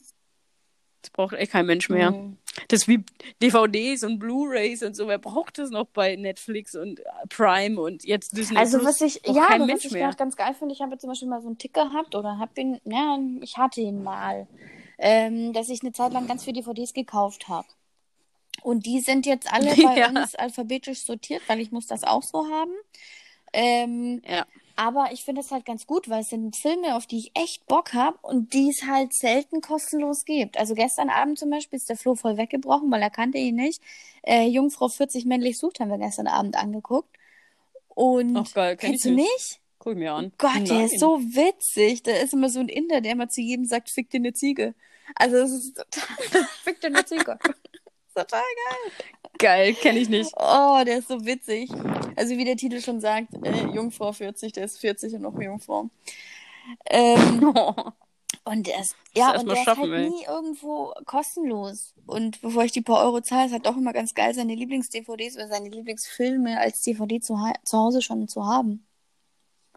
das 1.02 1.10
braucht 1.12 1.34
echt 1.36 1.52
kein 1.52 1.66
Mensch 1.66 1.90
mehr. 1.90 2.12
Mhm. 2.12 2.38
Das 2.68 2.82
ist 2.82 2.88
wie 2.88 3.04
DVDs 3.42 4.04
und 4.04 4.20
Blu-Rays 4.20 4.84
und 4.84 4.96
so. 4.96 5.08
Wer 5.08 5.18
braucht 5.18 5.58
das 5.60 5.70
noch 5.70 5.86
bei 5.86 6.16
Netflix 6.16 6.76
und 6.76 7.00
äh, 7.00 7.04
Prime 7.30 7.80
und 7.80 8.04
jetzt 8.04 8.36
Disney 8.36 8.58
Also 8.58 8.84
was 8.84 9.00
ich, 9.02 9.22
ja, 9.26 9.46
kein 9.48 9.66
Mensch 9.66 9.86
was 9.86 9.86
ich 9.86 9.92
mehr. 9.92 10.12
ganz 10.14 10.36
geil 10.36 10.54
finde, 10.58 10.74
ich 10.74 10.82
habe 10.82 10.98
zum 10.98 11.10
Beispiel 11.10 11.30
mal 11.30 11.42
so 11.42 11.48
einen 11.48 11.58
Tick 11.58 11.74
gehabt 11.74 12.16
oder 12.16 12.38
habe 12.38 12.60
ihn, 12.60 12.80
ja, 12.84 13.18
ich 13.42 13.58
hatte 13.58 13.80
ihn 13.82 14.04
mal, 14.04 14.48
ähm, 14.98 15.54
dass 15.54 15.70
ich 15.70 15.82
eine 15.84 15.94
Zeit 15.94 16.12
lang 16.12 16.28
ganz 16.28 16.44
viele 16.44 16.62
DVDs 16.62 16.94
gekauft 16.94 17.48
habe. 17.48 17.68
Und 18.62 18.86
die 18.86 19.00
sind 19.00 19.26
jetzt 19.26 19.52
alle 19.54 19.74
bei 19.82 19.98
Ja. 19.98 20.10
uns 20.10 20.36
alphabetisch 20.36 21.04
sortiert, 21.06 21.42
weil 21.48 21.62
ich 21.62 21.72
muss 21.72 21.88
das 21.88 22.04
auch 22.04 22.24
so 22.24 22.46
haben. 22.50 22.72
Ähm, 23.54 24.22
Ja. 24.28 24.46
Aber 24.80 25.12
ich 25.12 25.26
finde 25.26 25.42
es 25.42 25.52
halt 25.52 25.66
ganz 25.66 25.86
gut, 25.86 26.10
weil 26.10 26.22
es 26.22 26.30
sind 26.30 26.56
Filme, 26.56 26.96
auf 26.96 27.06
die 27.06 27.18
ich 27.18 27.32
echt 27.36 27.68
Bock 27.68 27.94
habe 27.94 28.18
und 28.22 28.54
die 28.54 28.70
es 28.70 28.84
halt 28.84 29.14
selten 29.14 29.60
kostenlos 29.60 30.24
gibt. 30.24 30.58
Also 30.58 30.74
gestern 30.74 31.10
Abend 31.10 31.38
zum 31.38 31.50
Beispiel 31.50 31.76
ist 31.76 31.90
der 31.90 31.98
Flo 31.98 32.16
voll 32.16 32.38
weggebrochen, 32.38 32.90
weil 32.90 33.02
er 33.02 33.10
kannte 33.10 33.38
ihn 33.38 33.56
nicht. 33.56 33.82
Äh, 34.22 34.48
Jungfrau 34.48 34.88
40 34.88 35.26
männlich 35.26 35.58
sucht 35.58 35.82
haben 35.82 35.90
wir 35.90 35.98
gestern 35.98 36.28
Abend 36.28 36.56
angeguckt. 36.56 37.14
Und 37.90 38.38
Ach 38.38 38.54
geil, 38.54 38.78
kenn 38.78 38.92
kennst 38.92 39.06
ich 39.06 39.12
du 39.12 39.16
nicht. 39.18 39.28
nicht? 39.34 39.60
Guck 39.80 39.98
mir 39.98 40.14
an. 40.14 40.32
Gott, 40.38 40.56
der 40.70 40.78
Nein. 40.78 40.86
ist 40.86 41.02
so 41.02 41.20
witzig. 41.20 42.04
Da 42.04 42.12
ist 42.14 42.32
immer 42.32 42.50
so 42.50 42.62
ein 42.62 42.70
Inder, 42.70 43.02
der 43.02 43.12
immer 43.12 43.28
zu 43.28 43.42
jedem 43.42 43.66
sagt, 43.66 43.90
fick 43.90 44.10
dir 44.10 44.20
eine 44.20 44.32
Ziege. 44.32 44.76
Also 45.16 45.36
es 45.40 45.52
ist 45.52 45.76
total, 45.76 46.48
fick 46.64 46.80
dir 46.80 46.88
eine 46.88 47.04
Ziege. 47.04 47.38
Total 48.24 48.42
geil. 48.42 48.92
geil, 49.38 49.74
kenne 49.76 50.00
ich 50.00 50.10
nicht. 50.10 50.34
Oh, 50.38 50.82
der 50.86 51.00
ist 51.00 51.08
so 51.10 51.26
witzig. 51.26 51.72
Also 52.16 52.38
wie 52.38 52.46
der 52.46 52.58
Titel 52.58 52.82
schon 52.82 53.02
sagt, 53.02 53.34
äh, 53.46 53.68
Jungfrau 53.68 54.12
40, 54.14 54.54
der 54.54 54.66
ist 54.66 54.80
40 54.80 55.14
und 55.16 55.22
noch 55.22 55.36
eine 55.36 55.46
Jungfrau. 55.46 55.90
Ähm, 56.90 57.54
und 58.46 58.68
der 58.68 58.80
ist, 58.82 58.96
ja, 59.16 59.36
und 59.40 59.52
der 59.52 59.66
ist 59.66 59.78
halt 59.78 59.94
ey. 59.94 60.10
nie 60.10 60.26
irgendwo 60.26 60.94
kostenlos. 61.06 61.96
Und 62.06 62.42
bevor 62.42 62.64
ich 62.64 62.72
die 62.72 62.82
paar 62.82 63.04
Euro 63.06 63.22
zahle, 63.22 63.48
ist 63.48 63.54
halt 63.54 63.66
doch 63.66 63.78
immer 63.78 63.94
ganz 63.94 64.14
geil, 64.14 64.34
seine 64.34 64.56
Lieblings-DVDs 64.56 65.36
oder 65.36 65.48
seine 65.48 65.70
Lieblingsfilme 65.70 66.60
als 66.60 66.82
DVD 66.84 67.20
zu, 67.22 67.36
zu 67.64 67.78
Hause 67.78 68.02
schon 68.02 68.28
zu 68.28 68.46
haben. 68.46 68.86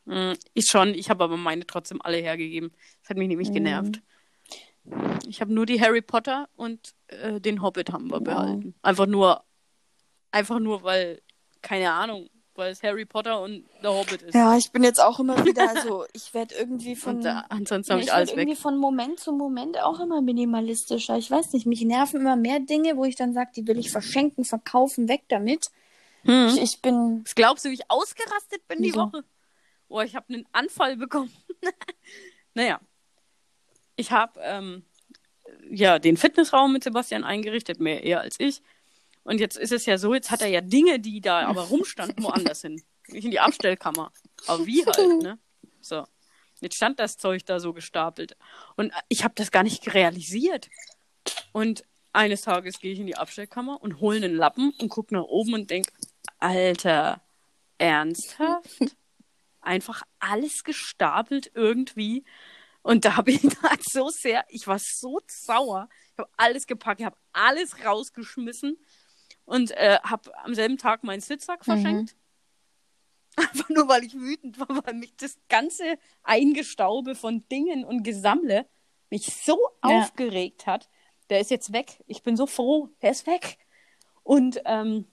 Mm, 0.07 0.33
Ich 0.55 0.67
schon, 0.67 0.95
ich 0.95 1.11
habe 1.11 1.25
aber 1.25 1.37
meine 1.37 1.67
trotzdem 1.67 2.03
alle 2.03 2.19
hergegeben. 2.19 2.73
Das 3.03 3.11
hat 3.11 3.17
mich 3.19 3.29
nämlich 3.29 3.51
Mhm. 3.51 3.55
Ich 5.29 5.41
habe 5.41 5.53
nur 5.53 5.67
die 5.67 5.81
Harry 5.81 6.03
Potter 6.03 6.49
und 6.57 6.95
äh, 7.09 7.41
den 7.41 7.63
Hobbit 7.63 7.93
haben 7.93 8.11
wir 8.11 8.21
behalten. 8.21 8.75
Einfach 8.83 9.07
nur, 9.07 9.45
einfach 10.31 10.59
nur, 10.59 10.83
weil, 10.83 11.23
keine 11.63 11.93
Ahnung, 11.93 12.29
weil 12.55 12.73
es 12.73 12.83
Harry 12.83 13.05
Potter 13.05 13.41
und 13.41 13.65
der 13.83 13.93
Hobbit 13.93 14.23
ist. 14.23 14.35
Ja, 14.35 14.57
ich 14.57 14.71
bin 14.73 14.83
jetzt 14.83 15.01
auch 15.01 15.19
immer 15.21 15.45
wieder, 15.45 15.69
also 15.69 16.05
ich 16.13 16.35
werde 16.35 16.55
irgendwie 16.55 16.97
von, 16.97 17.19
Und 17.19 17.25
äh, 17.27 17.35
ansonsten 17.49 17.97
ich 17.99 18.05
ich 18.05 18.13
alles 18.13 18.31
irgendwie 18.31 18.51
weg. 18.51 18.59
von 18.59 18.77
Moment 18.77 19.21
zu 19.21 19.33
Moment 19.33 19.81
auch 19.81 20.01
immer 20.01 20.21
minimalistischer. 20.21 21.17
Ich 21.17 21.31
weiß 21.31 21.53
nicht, 21.53 21.67
mich 21.67 21.83
nerven 21.83 22.21
immer 22.21 22.37
mehr 22.37 22.61
Dinge, 22.61 22.97
wo 22.97 23.05
ich 23.05 23.17
dann 23.17 23.33
sage, 23.33 23.51
die 23.57 23.67
will 23.67 23.79
ich 23.79 23.91
verschenken, 23.91 24.45
verkaufen, 24.45 25.09
weg 25.09 25.23
damit. 25.29 25.71
Hm. 26.25 26.49
Ich, 26.49 26.61
ich 26.61 26.83
bin, 26.83 27.23
Was 27.25 27.35
glaubst 27.35 27.65
du, 27.65 27.71
wie 27.71 27.75
ich 27.75 27.91
ausgerastet 27.91 28.67
bin 28.69 28.83
die 28.83 28.91
Wieso? 28.91 29.01
Woche? 29.01 29.25
Oh, 29.89 30.01
ich 30.01 30.15
habe 30.15 30.33
einen 30.33 30.47
Anfall 30.53 30.97
bekommen. 30.97 31.33
naja, 32.55 32.81
ich 34.03 34.11
habe 34.11 34.41
ähm, 34.43 34.85
ja 35.71 36.01
den 36.01 36.17
Fitnessraum 36.17 36.73
mit 36.73 36.83
Sebastian 36.83 37.23
eingerichtet, 37.23 37.79
mehr 37.79 38.03
eher 38.03 38.21
als 38.21 38.35
ich. 38.39 38.61
Und 39.23 39.39
jetzt 39.39 39.57
ist 39.57 39.71
es 39.71 39.87
ja 39.87 39.97
so, 39.97 40.13
jetzt 40.13 40.33
hat 40.33 40.43
er 40.43 40.49
ja 40.49 40.61
Dinge, 40.61 40.99
die 40.99 41.21
da 41.21 41.47
aber 41.47 41.63
rumstanden, 41.63 42.25
woanders 42.25 42.63
hin. 42.63 42.83
Nicht 43.07 43.25
in 43.25 43.31
die 43.31 43.39
Abstellkammer. 43.39 44.13
Aber 44.49 44.67
wie 44.67 44.85
halt, 44.85 45.23
ne? 45.23 45.39
So. 45.81 46.05
Jetzt 46.61 46.75
stand 46.77 46.99
das 46.99 47.17
Zeug 47.17 47.45
da 47.45 47.61
so 47.61 47.73
gestapelt. 47.73 48.37
Und 48.77 48.93
ich 49.09 49.23
habe 49.23 49.35
das 49.37 49.53
gar 49.53 49.63
nicht 49.63 49.95
realisiert. 49.95 50.69
Und 51.53 51.85
eines 52.13 52.43
Tages 52.43 52.81
gehe 52.81 52.93
ich 52.93 52.99
in 52.99 53.07
die 53.07 53.17
Abstellkammer 53.17 53.81
und 53.81 54.01
hole 54.01 54.17
einen 54.17 54.35
Lappen 54.35 54.73
und 54.79 54.89
gucke 54.89 55.15
nach 55.15 55.23
oben 55.23 55.55
und 55.55 55.71
denk, 55.71 55.87
Alter, 56.39 57.23
ernsthaft? 57.79 58.97
Einfach 59.61 60.03
alles 60.19 60.65
gestapelt 60.65 61.53
irgendwie. 61.55 62.25
Und 62.83 63.05
da 63.05 63.17
habe 63.17 63.31
ich 63.31 63.43
halt 63.63 63.83
so 63.85 64.09
sehr, 64.11 64.45
ich 64.49 64.67
war 64.67 64.79
so 64.79 65.21
sauer. 65.27 65.89
Ich 66.13 66.19
habe 66.19 66.31
alles 66.37 66.67
gepackt, 66.67 67.01
ich 67.01 67.07
habe 67.07 67.17
alles 67.33 67.85
rausgeschmissen 67.85 68.77
und 69.45 69.71
äh, 69.73 69.99
habe 70.03 70.37
am 70.45 70.55
selben 70.55 70.79
Tag 70.79 71.05
meinen 71.05 71.21
Sitzsack 71.21 71.65
verschenkt. 71.65 72.17
Einfach 73.37 73.69
nur, 73.71 73.89
weil 73.89 74.05
ich 74.05 74.15
wütend 74.15 74.59
war, 74.61 74.85
weil 74.85 74.95
mich 74.95 75.17
das 75.17 75.39
ganze 75.49 75.97
Eingestaube 76.23 77.15
von 77.15 77.47
Dingen 77.49 77.85
und 77.85 78.03
Gesammle 78.03 78.67
mich 79.11 79.27
so 79.27 79.59
Ja. 79.85 80.01
aufgeregt 80.03 80.67
hat. 80.67 80.89
Der 81.31 81.41
ist 81.41 81.51
jetzt 81.51 81.73
weg. 81.73 82.03
Ich 82.07 82.23
bin 82.23 82.37
so 82.37 82.47
froh, 82.47 82.91
der 83.01 83.11
ist 83.13 83.27
weg. 83.27 83.59
Und 84.23 84.61
ähm, 84.67 85.07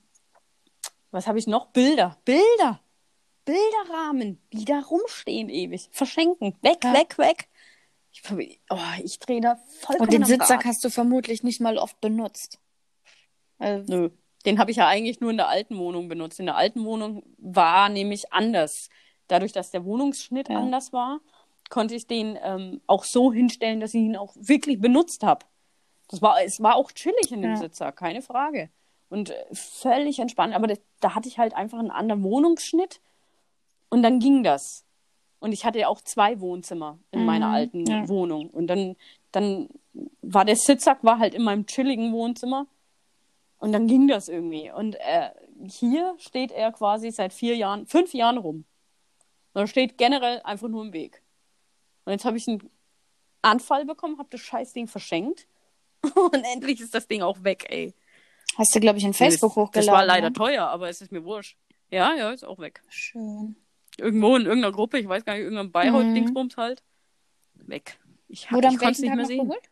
was 1.10 1.26
habe 1.26 1.38
ich 1.38 1.46
noch? 1.46 1.66
Bilder. 1.68 2.18
Bilder. 2.24 2.80
Bilderrahmen, 3.46 4.40
die 4.52 4.64
da 4.64 4.80
rumstehen 4.80 5.48
ewig. 5.48 5.88
Verschenken. 5.92 6.56
Weg, 6.60 6.84
Ja. 6.84 6.92
weg, 6.92 7.16
weg. 7.18 7.48
Ich, 8.12 8.22
oh, 8.70 8.76
ich 9.02 9.18
drehe 9.18 9.40
da 9.40 9.56
vollkommen 9.80 10.08
und 10.08 10.12
den 10.12 10.24
Sitzsack 10.24 10.64
hast 10.64 10.84
du 10.84 10.90
vermutlich 10.90 11.42
nicht 11.42 11.60
mal 11.60 11.78
oft 11.78 12.00
benutzt. 12.00 12.58
Also, 13.58 13.92
Nö. 13.92 14.10
Den 14.46 14.58
habe 14.58 14.70
ich 14.70 14.78
ja 14.78 14.88
eigentlich 14.88 15.20
nur 15.20 15.30
in 15.30 15.36
der 15.36 15.48
alten 15.48 15.76
Wohnung 15.76 16.08
benutzt. 16.08 16.40
In 16.40 16.46
der 16.46 16.56
alten 16.56 16.84
Wohnung 16.84 17.22
war 17.36 17.88
nämlich 17.88 18.32
anders. 18.32 18.88
Dadurch, 19.28 19.52
dass 19.52 19.70
der 19.70 19.84
Wohnungsschnitt 19.84 20.48
Ja. 20.48 20.56
anders 20.56 20.92
war 20.92 21.20
konnte 21.70 21.94
ich 21.94 22.06
den 22.06 22.38
ähm, 22.42 22.82
auch 22.86 23.04
so 23.04 23.32
hinstellen, 23.32 23.80
dass 23.80 23.94
ich 23.94 24.02
ihn 24.02 24.16
auch 24.16 24.34
wirklich 24.36 24.80
benutzt 24.80 25.22
habe. 25.22 25.46
Das 26.08 26.20
war, 26.20 26.42
es 26.42 26.60
war 26.60 26.74
auch 26.74 26.92
chillig 26.92 27.32
in 27.32 27.40
dem 27.40 27.52
Ja. 27.52 27.56
Sitzer, 27.56 27.92
keine 27.92 28.20
Frage. 28.20 28.68
Und 29.08 29.30
äh, 29.30 29.44
völlig 29.52 30.18
entspannt. 30.18 30.54
Aber 30.54 30.66
das, 30.66 30.80
da 31.00 31.14
hatte 31.14 31.28
ich 31.28 31.38
halt 31.38 31.54
einfach 31.54 31.78
einen 31.78 31.90
anderen 31.92 32.22
Wohnungsschnitt 32.22 33.00
und 33.88 34.02
dann 34.02 34.18
ging 34.18 34.42
das. 34.42 34.84
Und 35.40 35.52
ich 35.52 35.64
hatte 35.64 35.78
ja 35.78 35.88
auch 35.88 36.00
zwei 36.02 36.40
Wohnzimmer 36.40 36.98
in 37.10 37.24
meiner 37.24 37.48
Mhm, 37.48 37.54
alten 37.54 37.86
ja. 37.86 38.08
Wohnung. 38.08 38.50
Und 38.50 38.66
dann, 38.66 38.96
dann 39.32 39.68
war 40.22 40.44
der 40.44 40.56
Sitzsack 40.56 41.02
war 41.02 41.18
halt 41.18 41.34
in 41.34 41.42
meinem 41.42 41.66
chilligen 41.66 42.12
Wohnzimmer. 42.12 42.66
Und 43.58 43.72
dann 43.72 43.86
ging 43.86 44.06
das 44.06 44.28
irgendwie. 44.28 44.70
Und 44.70 44.96
äh, 44.96 45.30
hier 45.66 46.14
steht 46.18 46.52
er 46.52 46.72
quasi 46.72 47.10
seit 47.10 47.32
vier 47.32 47.56
Jahren, 47.56 47.86
fünf 47.86 48.12
Jahren 48.14 48.38
rum. 48.38 48.64
Und 49.52 49.60
er 49.62 49.66
steht 49.66 49.98
generell 49.98 50.40
einfach 50.44 50.68
nur 50.68 50.84
im 50.84 50.92
Weg. 50.92 51.22
Und 52.04 52.12
jetzt 52.12 52.24
habe 52.24 52.36
ich 52.36 52.46
einen 52.46 52.70
Anfall 53.42 53.84
bekommen, 53.84 54.18
habe 54.18 54.28
das 54.30 54.40
Scheißding 54.40 54.88
verschenkt. 54.88 55.46
Und 56.14 56.44
endlich 56.54 56.80
ist 56.80 56.94
das 56.94 57.08
Ding 57.08 57.22
auch 57.22 57.42
weg, 57.44 57.66
ey. 57.68 57.94
Hast 58.56 58.74
du, 58.74 58.80
glaube 58.80 58.98
ich, 58.98 59.04
in 59.04 59.14
Facebook 59.14 59.50
das, 59.50 59.56
hochgeladen. 59.56 59.86
Das 59.86 59.94
war 59.94 60.04
leider 60.04 60.30
ne? 60.30 60.32
teuer, 60.34 60.66
aber 60.66 60.88
es 60.88 61.00
ist 61.00 61.12
mir 61.12 61.24
wurscht. 61.24 61.56
Ja, 61.90 62.14
ja, 62.14 62.30
ist 62.30 62.44
auch 62.44 62.58
weg. 62.58 62.82
Schön. 62.88 63.56
Irgendwo 64.00 64.34
in 64.36 64.46
irgendeiner 64.46 64.72
Gruppe, 64.74 64.98
ich 64.98 65.08
weiß 65.08 65.24
gar 65.24 65.34
nicht, 65.34 65.42
irgendein 65.42 65.70
Bayreuth-Dingsbums 65.72 66.56
halt. 66.56 66.82
Weg. 67.54 67.98
Ich, 68.28 68.50
Wurde 68.52 68.68
ich 68.68 68.74
am 68.74 68.78
konnte 68.78 68.92
es 68.92 69.00
welchen 69.00 69.00
nicht 69.02 69.10
Tag 69.10 69.16
mehr 69.16 69.26
sehen. 69.26 69.44
geholt? 69.48 69.70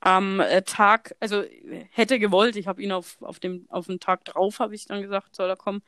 Am 0.00 0.40
äh, 0.40 0.62
Tag, 0.62 1.16
also 1.20 1.42
äh, 1.42 1.86
hätte 1.90 2.18
gewollt, 2.18 2.54
ich 2.56 2.68
habe 2.68 2.80
ihn 2.82 2.92
auf, 2.92 3.20
auf, 3.20 3.40
dem, 3.40 3.66
auf 3.68 3.86
den 3.86 3.98
Tag 3.98 4.24
drauf, 4.24 4.60
habe 4.60 4.74
ich 4.74 4.86
dann 4.86 5.02
gesagt, 5.02 5.34
soll 5.34 5.48
er 5.48 5.56
kommen. 5.56 5.82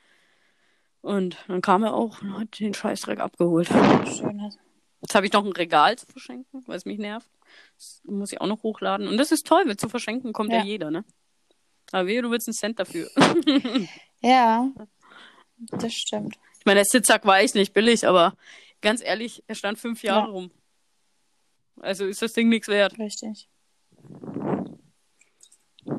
Und 1.00 1.38
dann 1.48 1.62
kam 1.62 1.82
er 1.84 1.94
auch 1.94 2.20
und 2.20 2.38
hat 2.38 2.58
den 2.58 2.74
Scheißdreck 2.74 3.20
abgeholt. 3.20 3.68
Schön. 3.68 4.42
hast- 4.42 4.58
Jetzt 5.02 5.14
habe 5.14 5.24
ich 5.26 5.32
noch 5.32 5.44
ein 5.46 5.52
Regal 5.52 5.96
zu 5.96 6.04
verschenken, 6.06 6.62
weil 6.66 6.76
es 6.76 6.84
mich 6.84 6.98
nervt. 6.98 7.30
Das 7.76 8.02
muss 8.04 8.32
ich 8.32 8.40
auch 8.40 8.46
noch 8.46 8.62
hochladen. 8.62 9.08
Und 9.08 9.16
das 9.16 9.32
ist 9.32 9.46
toll, 9.46 9.62
weil 9.66 9.78
zu 9.78 9.88
verschenken 9.88 10.34
kommt 10.34 10.50
ja, 10.52 10.58
Ja. 10.58 10.64
jeder, 10.64 10.90
ne? 10.90 11.04
Aber 11.92 12.06
wehe, 12.06 12.20
du 12.20 12.30
willst 12.30 12.46
einen 12.48 12.54
Cent 12.54 12.78
dafür. 12.78 13.08
Ja, 14.20 14.70
das 15.70 15.94
stimmt. 15.94 16.36
Meine, 16.70 16.82
der 16.82 16.84
Sitzsack 16.84 17.24
war 17.24 17.40
echt 17.40 17.56
nicht 17.56 17.72
billig, 17.72 18.06
aber 18.06 18.34
ganz 18.80 19.02
ehrlich, 19.02 19.42
er 19.48 19.56
stand 19.56 19.76
fünf 19.76 20.04
Jahre 20.04 20.26
Ja. 20.28 20.32
rum. 20.32 20.52
Also 21.80 22.06
ist 22.06 22.22
das 22.22 22.32
Ding 22.32 22.48
nichts 22.48 22.68
wert. 22.68 22.96
Richtig. 22.96 23.48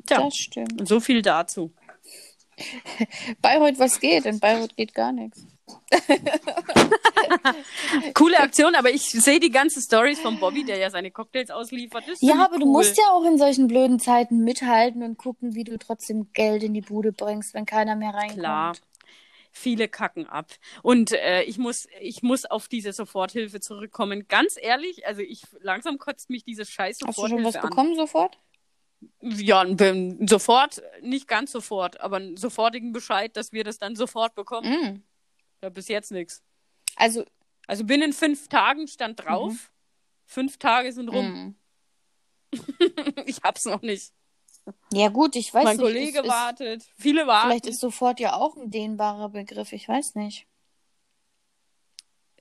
Tja, 0.05 0.21
Das 0.23 0.33
stimmt. 0.37 0.79
und 0.79 0.87
so 0.87 1.01
viel 1.01 1.21
dazu. 1.21 1.73
Bayreuth, 3.41 3.79
was 3.79 3.99
geht? 3.99 4.25
In 4.25 4.39
Bayreuth 4.39 4.77
geht 4.77 4.93
gar 4.93 5.11
nichts. 5.11 5.45
Coole 8.13 8.39
Aktion, 8.39 8.73
aber 8.75 8.91
ich 8.91 9.01
sehe 9.09 9.41
die 9.41 9.51
ganzen 9.51 9.81
Stories 9.81 10.21
von 10.21 10.39
Bobby, 10.39 10.63
der 10.63 10.77
ja 10.77 10.89
seine 10.89 11.11
Cocktails 11.11 11.49
ausliefert. 11.49 12.05
Ja, 12.21 12.45
aber 12.45 12.59
du 12.59 12.65
cool. 12.65 12.71
musst 12.71 12.97
ja 12.97 13.03
auch 13.11 13.25
in 13.25 13.37
solchen 13.37 13.67
blöden 13.67 13.99
Zeiten 13.99 14.45
mithalten 14.45 15.03
und 15.03 15.17
gucken, 15.17 15.53
wie 15.53 15.65
du 15.65 15.77
trotzdem 15.77 16.31
Geld 16.31 16.63
in 16.63 16.73
die 16.73 16.79
Bude 16.81 17.11
bringst, 17.11 17.53
wenn 17.53 17.65
keiner 17.65 17.97
mehr 17.97 18.13
reinkommt. 18.13 18.39
Klar. 18.39 18.73
Viele 19.53 19.89
kacken 19.89 20.27
ab. 20.27 20.49
Und 20.81 21.11
äh, 21.11 21.43
ich, 21.43 21.57
muss, 21.57 21.87
ich 21.99 22.23
muss 22.23 22.45
auf 22.45 22.67
diese 22.69 22.93
Soforthilfe 22.93 23.59
zurückkommen. 23.59 24.27
Ganz 24.27 24.55
ehrlich, 24.59 25.05
also 25.05 25.21
ich 25.21 25.43
langsam 25.59 25.97
kotzt 25.97 26.29
mich 26.29 26.43
diese 26.43 26.65
scheiß 26.65 26.99
Hast 27.05 27.17
du 27.17 27.27
schon 27.27 27.29
Soforthilfe 27.43 27.47
was 27.47 27.55
an. 27.63 27.69
bekommen 27.69 27.95
sofort? 27.95 28.39
Ja, 29.21 29.65
sofort, 30.27 30.81
nicht 31.01 31.27
ganz 31.27 31.51
sofort, 31.51 31.99
aber 31.99 32.17
einen 32.17 32.37
sofortigen 32.37 32.93
Bescheid, 32.93 33.35
dass 33.35 33.51
wir 33.51 33.63
das 33.63 33.77
dann 33.77 33.95
sofort 33.95 34.35
bekommen. 34.35 34.69
Mm. 34.71 35.03
Ja, 35.63 35.69
bis 35.69 35.87
jetzt 35.87 36.11
nichts. 36.11 36.43
Also, 36.95 37.25
Also 37.67 37.83
binnen 37.83 38.13
fünf 38.13 38.47
Tagen 38.47 38.87
stand 38.87 39.19
drauf. 39.25 39.71
Fünf 40.25 40.57
Tage 40.57 40.93
sind 40.93 41.09
rum. 41.09 41.25
mm. 41.31 41.55
Ich 43.25 43.41
hab's 43.43 43.65
noch 43.65 43.81
nicht. 43.81 44.13
Ja 44.93 45.09
gut, 45.09 45.35
ich 45.35 45.53
weiß 45.53 45.63
mein 45.63 45.77
nicht. 45.77 45.85
Kollege 45.85 46.19
ist, 46.19 46.27
wartet. 46.27 46.83
Viele 46.97 47.27
warten. 47.27 47.49
vielleicht 47.49 47.65
ist 47.67 47.79
sofort 47.79 48.19
ja 48.19 48.33
auch 48.35 48.55
ein 48.55 48.69
dehnbarer 48.69 49.29
Begriff, 49.29 49.71
ich 49.73 49.87
weiß 49.87 50.15
nicht. 50.15 50.47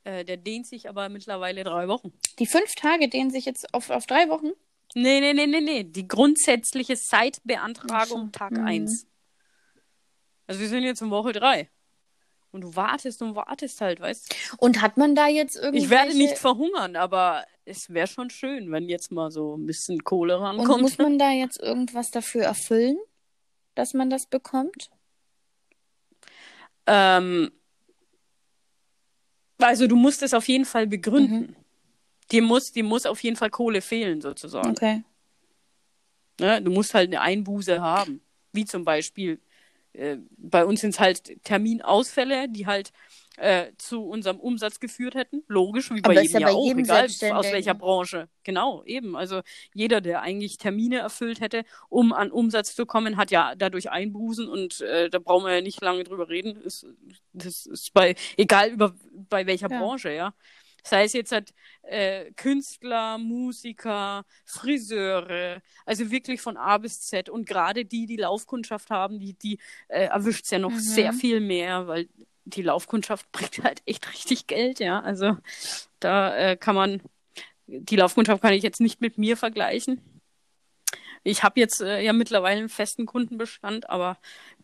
äh, 0.04 0.24
der 0.24 0.36
dehnt 0.36 0.66
sich 0.66 0.88
aber 0.88 1.08
mittlerweile 1.08 1.62
drei 1.64 1.88
Wochen. 1.88 2.12
Die 2.38 2.46
fünf 2.46 2.74
Tage 2.74 3.08
dehnen 3.08 3.30
sich 3.30 3.44
jetzt 3.44 3.72
auf, 3.74 3.90
auf 3.90 4.06
drei 4.06 4.28
Wochen? 4.28 4.50
Nee, 4.94 5.20
nee, 5.20 5.32
nee, 5.34 5.46
nee, 5.46 5.60
nee. 5.60 5.84
Die 5.84 6.08
grundsätzliche 6.08 6.96
Zeitbeantragung. 6.96 8.32
Tag 8.32 8.52
Mhm. 8.52 8.66
1. 8.66 9.06
Also 10.46 10.60
wir 10.60 10.68
sind 10.68 10.82
jetzt 10.82 11.00
in 11.02 11.10
Woche 11.10 11.32
3. 11.32 11.68
Und 12.52 12.62
du 12.62 12.74
wartest 12.74 13.22
und 13.22 13.36
wartest 13.36 13.80
halt, 13.80 14.00
weißt 14.00 14.32
du? 14.32 14.56
Und 14.58 14.82
hat 14.82 14.96
man 14.96 15.14
da 15.14 15.28
jetzt 15.28 15.56
irgendwie. 15.56 15.84
Ich 15.84 15.90
werde 15.90 16.16
nicht 16.16 16.36
verhungern, 16.36 16.96
aber 16.96 17.44
es 17.64 17.90
wäre 17.90 18.08
schon 18.08 18.28
schön, 18.30 18.72
wenn 18.72 18.88
jetzt 18.88 19.12
mal 19.12 19.30
so 19.30 19.56
ein 19.56 19.66
bisschen 19.66 20.02
Kohle 20.02 20.36
Und 20.36 20.42
rankommt. 20.42 20.82
muss 20.82 20.98
man 20.98 21.18
da 21.18 21.30
jetzt 21.30 21.60
irgendwas 21.60 22.10
dafür 22.10 22.42
erfüllen, 22.42 22.98
dass 23.76 23.94
man 23.94 24.10
das 24.10 24.26
bekommt? 24.26 24.90
Ähm, 26.86 27.52
also 29.58 29.86
du 29.86 29.94
musst 29.94 30.22
es 30.22 30.34
auf 30.34 30.48
jeden 30.48 30.64
Fall 30.64 30.86
Mhm. 30.86 30.90
begründen. 30.90 31.56
Dir 32.32 32.42
muss, 32.42 32.72
dir 32.72 32.84
muss 32.84 33.06
auf 33.06 33.22
jeden 33.22 33.36
Fall 33.36 33.50
Kohle 33.50 33.80
fehlen, 33.80 34.20
sozusagen. 34.20 34.70
Okay. 34.70 35.04
Ne? 36.40 36.62
Du 36.62 36.70
musst 36.70 36.94
halt 36.94 37.08
eine 37.10 37.20
Einbuße 37.20 37.80
haben. 37.80 38.22
Wie 38.52 38.64
zum 38.64 38.84
Beispiel, 38.84 39.40
äh, 39.92 40.18
bei 40.36 40.64
uns 40.64 40.80
sind 40.80 40.90
es 40.90 41.00
halt 41.00 41.42
Terminausfälle, 41.44 42.48
die 42.48 42.66
halt 42.66 42.92
äh, 43.36 43.72
zu 43.78 44.04
unserem 44.04 44.38
Umsatz 44.38 44.80
geführt 44.80 45.14
hätten. 45.14 45.42
Logisch, 45.48 45.90
wie 45.90 46.02
bei 46.02 46.12
Aber 46.12 46.20
jedem 46.22 46.38
ja 46.40 46.48
ja 46.48 46.48
auch, 46.50 46.66
jedem 46.66 46.84
egal 46.84 47.06
aus 47.32 47.52
welcher 47.52 47.74
Branche. 47.74 48.28
Genau, 48.44 48.82
eben. 48.84 49.16
Also 49.16 49.42
jeder, 49.74 50.00
der 50.00 50.22
eigentlich 50.22 50.58
Termine 50.58 50.98
erfüllt 50.98 51.40
hätte, 51.40 51.64
um 51.88 52.12
an 52.12 52.30
Umsatz 52.30 52.74
zu 52.74 52.86
kommen, 52.86 53.16
hat 53.16 53.30
ja 53.30 53.54
dadurch 53.56 53.90
Einbußen 53.90 54.48
und 54.48 54.80
äh, 54.80 55.08
da 55.10 55.18
brauchen 55.18 55.46
wir 55.46 55.54
ja 55.54 55.60
nicht 55.62 55.80
lange 55.80 56.04
drüber 56.04 56.28
reden. 56.28 56.56
Ist, 56.62 56.86
das 57.32 57.66
ist 57.66 57.92
bei, 57.94 58.14
egal 58.36 58.70
über 58.70 58.94
bei 59.28 59.46
welcher 59.46 59.68
Ja. 59.68 59.78
Branche, 59.78 60.10
ja. 60.12 60.34
Sei 60.84 61.04
es 61.04 61.12
jetzt 61.12 61.32
halt, 61.32 61.52
äh, 61.82 62.32
Künstler, 62.32 63.18
Musiker, 63.18 64.24
Friseure, 64.44 65.62
also 65.86 66.10
wirklich 66.10 66.40
von 66.40 66.56
A 66.56 66.78
bis 66.78 67.00
Z. 67.02 67.28
Und 67.28 67.46
gerade 67.46 67.84
die, 67.84 68.06
die 68.06 68.16
Laufkundschaft 68.16 68.90
haben, 68.90 69.18
die, 69.20 69.34
die 69.34 69.58
äh, 69.88 70.04
erwischt 70.06 70.44
es 70.44 70.50
ja 70.50 70.58
noch 70.58 70.72
Mhm. 70.72 70.78
sehr 70.78 71.12
viel 71.12 71.40
mehr, 71.40 71.86
weil 71.88 72.08
die 72.44 72.62
Laufkundschaft 72.62 73.30
bringt 73.32 73.62
halt 73.64 73.82
echt 73.86 74.08
richtig 74.12 74.46
Geld, 74.46 74.80
ja. 74.80 75.00
Also 75.00 75.36
da 76.00 76.36
äh, 76.36 76.56
kann 76.56 76.74
man, 76.74 77.02
die 77.66 77.96
Laufkundschaft 77.96 78.42
kann 78.42 78.54
ich 78.54 78.62
jetzt 78.62 78.80
nicht 78.80 79.00
mit 79.00 79.18
mir 79.18 79.36
vergleichen. 79.36 80.00
Ich 81.22 81.42
habe 81.42 81.60
jetzt 81.60 81.80
äh, 81.80 82.00
ja 82.02 82.12
mittlerweile 82.12 82.58
einen 82.60 82.68
festen 82.68 83.06
Kundenbestand, 83.06 83.90
aber 83.90 84.16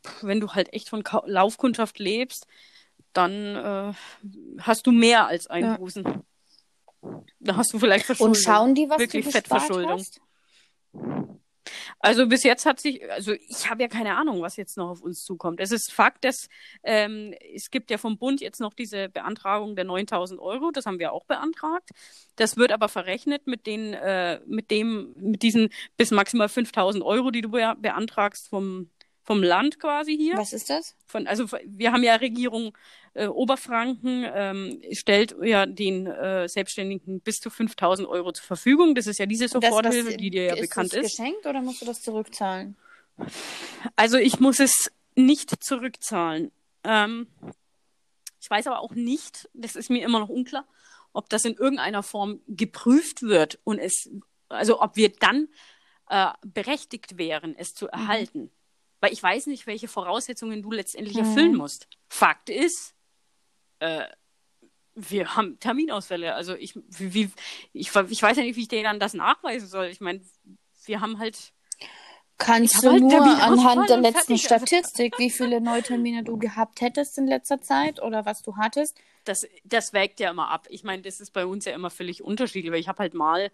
pff, 0.04 0.24
wenn 0.24 0.40
du 0.40 0.52
halt 0.52 0.72
echt 0.72 0.88
von 0.88 1.02
Ka 1.02 1.22
Laufkundschaft 1.26 1.98
lebst, 1.98 2.46
dann 3.16 3.56
äh, 3.56 3.92
hast 4.60 4.86
du 4.86 4.92
mehr 4.92 5.26
als 5.26 5.46
Einbußen. 5.46 6.22
Da 7.40 7.56
hast 7.56 7.72
du 7.72 7.78
vielleicht 7.78 8.06
Verschuldung. 8.06 8.36
Und 8.36 8.42
schauen 8.42 8.74
die, 8.74 8.88
was 8.88 8.98
Wirklich 8.98 9.26
du 9.26 9.30
Fettverschuldung. 9.30 9.92
hast? 9.92 10.20
Also 11.98 12.28
bis 12.28 12.42
jetzt 12.44 12.66
hat 12.66 12.80
sich, 12.80 13.10
also 13.10 13.32
ich 13.32 13.68
habe 13.68 13.82
ja 13.82 13.88
keine 13.88 14.16
Ahnung, 14.16 14.40
was 14.40 14.56
jetzt 14.56 14.76
noch 14.76 14.90
auf 14.90 15.02
uns 15.02 15.24
zukommt. 15.24 15.60
Es 15.60 15.72
ist 15.72 15.92
Fakt, 15.92 16.24
dass 16.24 16.48
ähm, 16.82 17.34
es 17.54 17.70
gibt 17.70 17.90
ja 17.90 17.98
vom 17.98 18.18
Bund 18.18 18.40
jetzt 18.40 18.60
noch 18.60 18.74
diese 18.74 19.08
Beantragung 19.08 19.74
der 19.76 19.84
9000 19.84 20.40
Euro. 20.40 20.70
Das 20.70 20.86
haben 20.86 20.98
wir 20.98 21.12
auch 21.12 21.24
beantragt. 21.24 21.90
Das 22.36 22.56
wird 22.56 22.70
aber 22.70 22.88
verrechnet 22.88 23.46
mit 23.46 23.66
den, 23.66 23.94
äh, 23.94 24.40
mit 24.46 24.70
dem, 24.70 25.14
mit 25.18 25.42
diesen 25.42 25.70
bis 25.96 26.10
maximal 26.10 26.48
5000 26.48 27.02
Euro, 27.02 27.30
die 27.30 27.40
du 27.40 27.50
be 27.50 27.74
beantragst 27.78 28.48
vom 28.48 28.90
vom 29.26 29.42
Land 29.42 29.80
quasi 29.80 30.16
hier. 30.16 30.36
Was 30.36 30.52
ist 30.52 30.70
das? 30.70 30.94
Von, 31.06 31.26
also 31.26 31.46
wir 31.64 31.92
haben 31.92 32.04
ja 32.04 32.14
Regierung 32.14 32.76
äh, 33.14 33.26
Oberfranken 33.26 34.24
ähm, 34.32 34.82
stellt 34.92 35.34
ja 35.42 35.66
den 35.66 36.06
äh, 36.06 36.48
Selbstständigen 36.48 37.20
bis 37.20 37.36
zu 37.36 37.50
5000 37.50 38.08
Euro 38.08 38.32
zur 38.32 38.44
Verfügung. 38.44 38.94
Das 38.94 39.08
ist 39.08 39.18
ja 39.18 39.26
diese 39.26 39.48
Soforthilfe, 39.48 40.10
das, 40.10 40.16
die 40.16 40.30
dir 40.30 40.44
ja 40.44 40.54
ist 40.54 40.60
bekannt 40.60 40.92
das 40.92 41.00
ist. 41.04 41.16
geschenkt 41.16 41.44
oder 41.44 41.60
musst 41.60 41.82
du 41.82 41.86
das 41.86 42.02
zurückzahlen? 42.02 42.76
Also 43.96 44.16
ich 44.16 44.38
muss 44.38 44.60
es 44.60 44.92
nicht 45.16 45.62
zurückzahlen. 45.62 46.52
Ähm, 46.84 47.26
ich 48.40 48.48
weiß 48.48 48.68
aber 48.68 48.78
auch 48.80 48.94
nicht, 48.94 49.48
das 49.54 49.74
ist 49.74 49.90
mir 49.90 50.04
immer 50.04 50.20
noch 50.20 50.28
unklar, 50.28 50.68
ob 51.12 51.28
das 51.30 51.44
in 51.44 51.54
irgendeiner 51.54 52.04
Form 52.04 52.40
geprüft 52.46 53.22
wird 53.22 53.58
und 53.64 53.80
es, 53.80 54.08
also 54.48 54.80
ob 54.80 54.94
wir 54.94 55.10
dann 55.10 55.48
äh, 56.10 56.28
berechtigt 56.44 57.18
wären, 57.18 57.56
es 57.56 57.74
zu 57.74 57.88
erhalten. 57.88 58.52
Weil 59.06 59.12
ich 59.12 59.22
weiß 59.22 59.46
nicht, 59.46 59.68
welche 59.68 59.86
Voraussetzungen 59.86 60.62
du 60.62 60.72
letztendlich 60.72 61.14
Mhm. 61.16 61.20
erfüllen 61.20 61.54
musst. 61.54 61.86
Fakt 62.08 62.50
ist, 62.50 62.92
äh, 63.78 64.04
wir 64.96 65.36
haben 65.36 65.60
Terminausfälle. 65.60 66.34
Also 66.34 66.56
ich, 66.56 66.74
wie, 66.74 67.14
wie, 67.14 67.30
ich, 67.72 67.94
ich 67.94 68.22
weiß 68.22 68.36
ja 68.36 68.42
nicht, 68.42 68.56
wie 68.56 68.62
ich 68.62 68.68
dir 68.68 68.82
dann 68.82 68.98
das 68.98 69.14
nachweisen 69.14 69.68
soll. 69.68 69.86
Ich 69.86 70.00
meine, 70.00 70.22
wir 70.86 71.00
haben 71.00 71.20
halt 71.20 71.52
Kannst 72.38 72.82
du 72.82 72.90
halt 72.90 73.00
nur 73.02 73.22
anhand 73.22 73.88
der 73.88 73.98
letzten. 73.98 74.32
Also- 74.32 74.44
Statistik, 74.44 75.18
wie 75.20 75.30
viele 75.30 75.60
Neutermine 75.60 76.24
du 76.24 76.36
gehabt 76.36 76.80
hättest 76.80 77.16
in 77.16 77.28
letzter 77.28 77.62
Zeit 77.62 78.02
oder 78.02 78.26
was 78.26 78.42
du 78.42 78.56
hattest. 78.56 78.98
das, 79.24 79.46
das 79.64 79.92
wägt 79.92 80.18
ja 80.20 80.30
immer 80.30 80.50
ab. 80.50 80.66
Ich 80.70 80.82
meine, 80.84 81.02
das 81.02 81.20
ist 81.20 81.30
bei 81.32 81.46
uns 81.46 81.64
ja 81.64 81.72
immer 81.74 81.90
völlig 81.90 82.22
unterschiedlich, 82.24 82.72
weil 82.72 82.80
ich 82.80 82.88
habe 82.88 82.98
halt 82.98 83.14
mal 83.14 83.50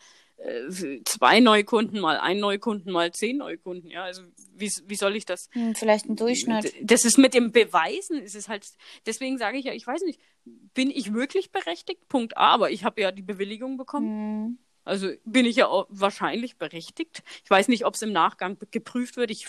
zwei 1.05 1.40
Neukunden, 1.40 2.01
mal 2.01 2.18
einen 2.18 2.40
Neukunden, 2.40 2.93
mal 2.93 3.12
zehn 3.12 3.38
Neukunden. 3.38 3.90
Ja, 3.90 4.05
also 4.05 4.22
wie, 4.55 4.70
wie 4.86 4.97
soll 4.97 5.14
ich 5.16 5.24
das? 5.24 5.49
Hm, 5.53 5.74
vielleicht 5.74 6.07
ein 6.07 6.16
Durchschnitt. 6.16 6.74
Das 6.82 7.05
ist 7.05 7.18
mit 7.18 7.34
dem 7.34 7.53
Beweisen, 7.53 8.20
ist 8.20 8.34
es 8.34 8.49
halt, 8.49 8.66
deswegen 9.07 9.38
sage 9.38 9.59
ich 9.59 9.66
ja, 9.66 9.72
ich 9.72 9.86
weiß 9.86 10.03
nicht, 10.03 10.20
bin 10.45 10.90
ich 10.90 11.12
wirklich 11.12 11.53
berechtigt? 11.53 12.09
Punkt 12.09 12.36
A, 12.36 12.55
aber 12.55 12.70
ich 12.70 12.84
habe 12.84 13.01
ja 13.01 13.12
die 13.12 13.22
Bewilligung 13.22 13.76
bekommen. 13.76 14.09
Hm. 14.09 14.59
Also 14.84 15.11
bin 15.24 15.47
ich 15.47 15.57
ja 15.57 15.68
auch 15.68 15.86
wahrscheinlich 15.90 16.57
berechtigt. 16.57 17.22
Ich 17.45 17.51
weiß 17.51 17.68
nicht, 17.68 17.86
ob 17.86 17.95
es 17.95 18.03
im 18.03 18.12
Nachgang 18.12 18.57
geprüft 18.70 19.16
wird. 19.16 19.30
Ich 19.30 19.47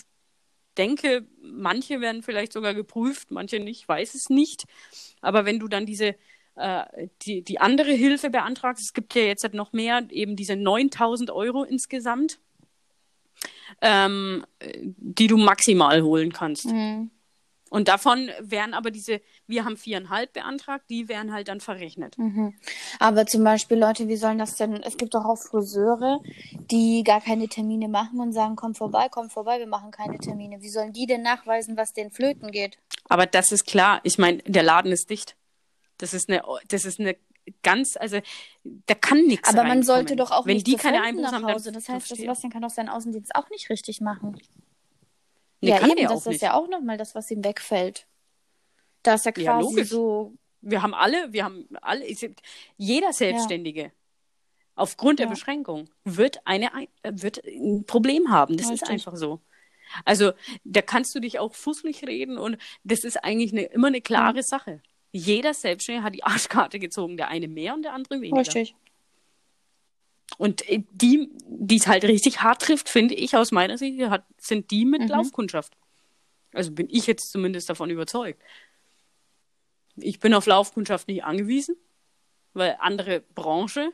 denke, 0.78 1.28
manche 1.42 2.02
werden 2.02 2.22
vielleicht 2.22 2.54
sogar 2.54 2.74
geprüft, 2.74 3.32
manche 3.32 3.60
nicht, 3.60 3.88
weiß 3.88 4.14
es 4.14 4.30
nicht. 4.30 4.66
Aber 5.22 5.46
wenn 5.46 5.60
du 5.60 5.68
dann 5.68 5.86
diese 5.86 6.16
äh, 6.56 7.08
die, 7.24 7.44
die 7.44 7.60
andere 7.60 7.92
Hilfe 7.92 8.30
beantragst, 8.30 8.84
es 8.84 8.94
gibt 8.94 9.16
ja 9.16 9.24
jetzt 9.24 9.44
halt 9.44 9.54
noch 9.54 9.74
mehr, 9.74 10.04
eben 10.10 10.36
diese 10.36 10.56
9000 10.56 11.32
Euro 11.32 11.64
insgesamt, 11.64 12.40
ähm, 13.82 14.46
die 14.76 15.28
du 15.28 15.38
maximal 15.38 16.04
holen 16.04 16.32
kannst. 16.32 16.66
Hm. 16.66 17.10
Und 17.74 17.88
davon 17.88 18.30
wären 18.40 18.76
aber 18.76 18.92
diese, 18.92 19.20
wir 19.48 19.66
haben 19.66 19.78
viereinhalb 19.78 20.32
beantragt, 20.32 20.86
die 20.92 21.10
wären 21.10 21.34
halt 21.34 21.48
dann 21.48 21.60
verrechnet. 21.60 22.16
Mhm. 22.20 22.54
Aber 23.00 23.26
zum 23.26 23.44
Beispiel, 23.44 23.80
Leute, 23.80 24.08
wie 24.08 24.16
sollen 24.16 24.38
das 24.38 24.54
denn? 24.58 24.84
Es 24.84 24.96
gibt 24.96 25.16
doch 25.16 25.26
auch 25.26 25.40
Friseure, 25.40 26.22
die 26.70 27.04
gar 27.04 27.20
keine 27.20 27.48
Termine 27.48 27.88
machen 27.88 28.20
und 28.20 28.32
sagen, 28.32 28.56
komm 28.56 28.76
vorbei, 28.76 29.08
komm 29.10 29.32
vorbei, 29.32 29.58
wir 29.58 29.66
machen 29.66 29.90
keine 29.90 30.20
Termine. 30.20 30.62
Wie 30.62 30.70
sollen 30.70 30.94
die 30.94 31.08
denn 31.08 31.24
nachweisen, 31.24 31.76
was 31.76 31.94
den 31.94 32.12
Flöten 32.12 32.52
geht? 32.52 32.78
Aber 33.10 33.26
das 33.26 33.52
ist 33.52 33.66
klar. 33.66 34.02
Ich 34.04 34.20
meine, 34.20 34.38
der 34.44 34.62
Laden 34.62 34.92
ist 34.92 35.10
dicht. 35.10 35.36
Das 36.04 36.14
ist 36.14 36.30
eine, 36.30 36.44
das 36.68 36.84
ist 36.84 37.00
eine 37.00 37.16
ganz, 37.62 37.96
also 37.96 38.20
da 38.64 38.94
kann 38.94 39.22
nichts 39.26 39.48
Aber 39.48 39.64
man 39.64 39.84
sollte 39.84 40.18
doch 40.18 40.32
auch 40.32 40.46
Wenn 40.46 40.56
nicht 40.56 40.68
die 40.68 40.76
keine 40.76 41.02
Einbußen 41.02 41.32
nach 41.32 41.44
haben, 41.44 41.54
Hause. 41.54 41.72
Das 41.72 41.84
heißt, 41.84 41.90
der 41.90 42.00
verstehe. 42.02 42.18
Sebastian 42.26 42.52
kann 42.52 42.62
doch 42.62 42.70
seinen 42.70 42.90
Außendienst 42.90 43.34
auch 43.36 43.50
nicht 43.50 43.70
richtig 43.70 44.02
machen. 44.02 44.38
Nee, 45.62 45.70
ja, 45.70 45.88
eben, 45.88 46.08
das 46.10 46.26
ist 46.28 46.42
ja 46.42 46.56
auch 46.56 46.68
nochmal 46.68 46.98
das, 46.98 47.16
was 47.16 47.32
ihm 47.32 47.42
wegfällt. 47.42 48.06
Da 49.02 49.14
ist 49.14 49.26
ja 49.26 49.32
Ja, 49.38 49.44
quasi 49.54 49.64
logisch. 49.70 49.90
so. 49.90 50.34
Wir 50.60 50.82
haben 50.82 50.94
alle, 50.94 51.32
wir 51.32 51.46
haben 51.46 51.70
alle, 51.82 52.06
jeder 52.76 53.14
Selbstständige 53.14 53.94
aufgrund 54.76 55.20
der 55.20 55.28
Ja. 55.28 55.30
Beschränkung 55.32 55.90
wird 56.04 56.42
eine 56.46 56.74
ein- 56.74 56.88
wird 57.04 57.46
ein 57.46 57.86
Problem 57.86 58.30
haben. 58.30 58.58
Das 58.58 58.66
ist 58.66 58.72
Richtig. 58.74 58.90
einfach 58.90 59.16
so. 59.16 59.40
Also 60.04 60.34
da 60.66 60.82
kannst 60.82 61.16
du 61.16 61.22
dich 61.22 61.40
auch 61.40 61.54
fußlich 61.54 62.06
reden 62.08 62.38
und 62.38 62.58
das 62.84 63.06
ist 63.06 63.24
eigentlich 63.24 63.54
eine, 63.54 63.64
immer 63.64 63.88
eine 63.88 64.02
klare 64.02 64.44
Sache. 64.44 64.82
Jeder 65.16 65.54
Selbstständige 65.54 66.04
hat 66.04 66.16
die 66.16 66.24
Arschkarte 66.24 66.80
gezogen, 66.80 67.18
der 67.18 67.28
eine 67.30 67.48
mehr 67.48 67.76
und 67.76 67.84
der 67.84 67.94
andere 67.94 68.20
weniger. 68.20 68.40
Richtig. 68.40 68.76
Und 70.38 70.68
äh, 70.68 70.84
die, 70.92 71.30
die 71.48 71.78
es 71.78 71.86
halt 71.88 72.04
richtig 72.04 72.42
hart 72.42 72.64
trifft, 72.64 72.90
finde 72.90 73.14
ich 73.14 73.38
aus 73.38 73.52
meiner 73.52 73.78
Sicht, 73.78 74.02
hat, 74.10 74.26
sind 74.38 74.72
die 74.72 74.86
mit 74.86 75.04
Mhm. 75.04 75.08
Laufkundschaft. 75.10 75.78
Also 76.52 76.72
bin 76.72 76.88
ich 76.90 77.06
jetzt 77.06 77.32
zumindest 77.32 77.70
davon 77.70 77.92
überzeugt. 77.92 78.42
Ich 79.98 80.20
bin 80.20 80.34
auf 80.34 80.48
Laufkundschaft 80.48 81.08
nicht 81.08 81.24
angewiesen, 81.24 81.76
weil 82.54 82.76
andere 82.80 83.22
Branche. 83.36 83.92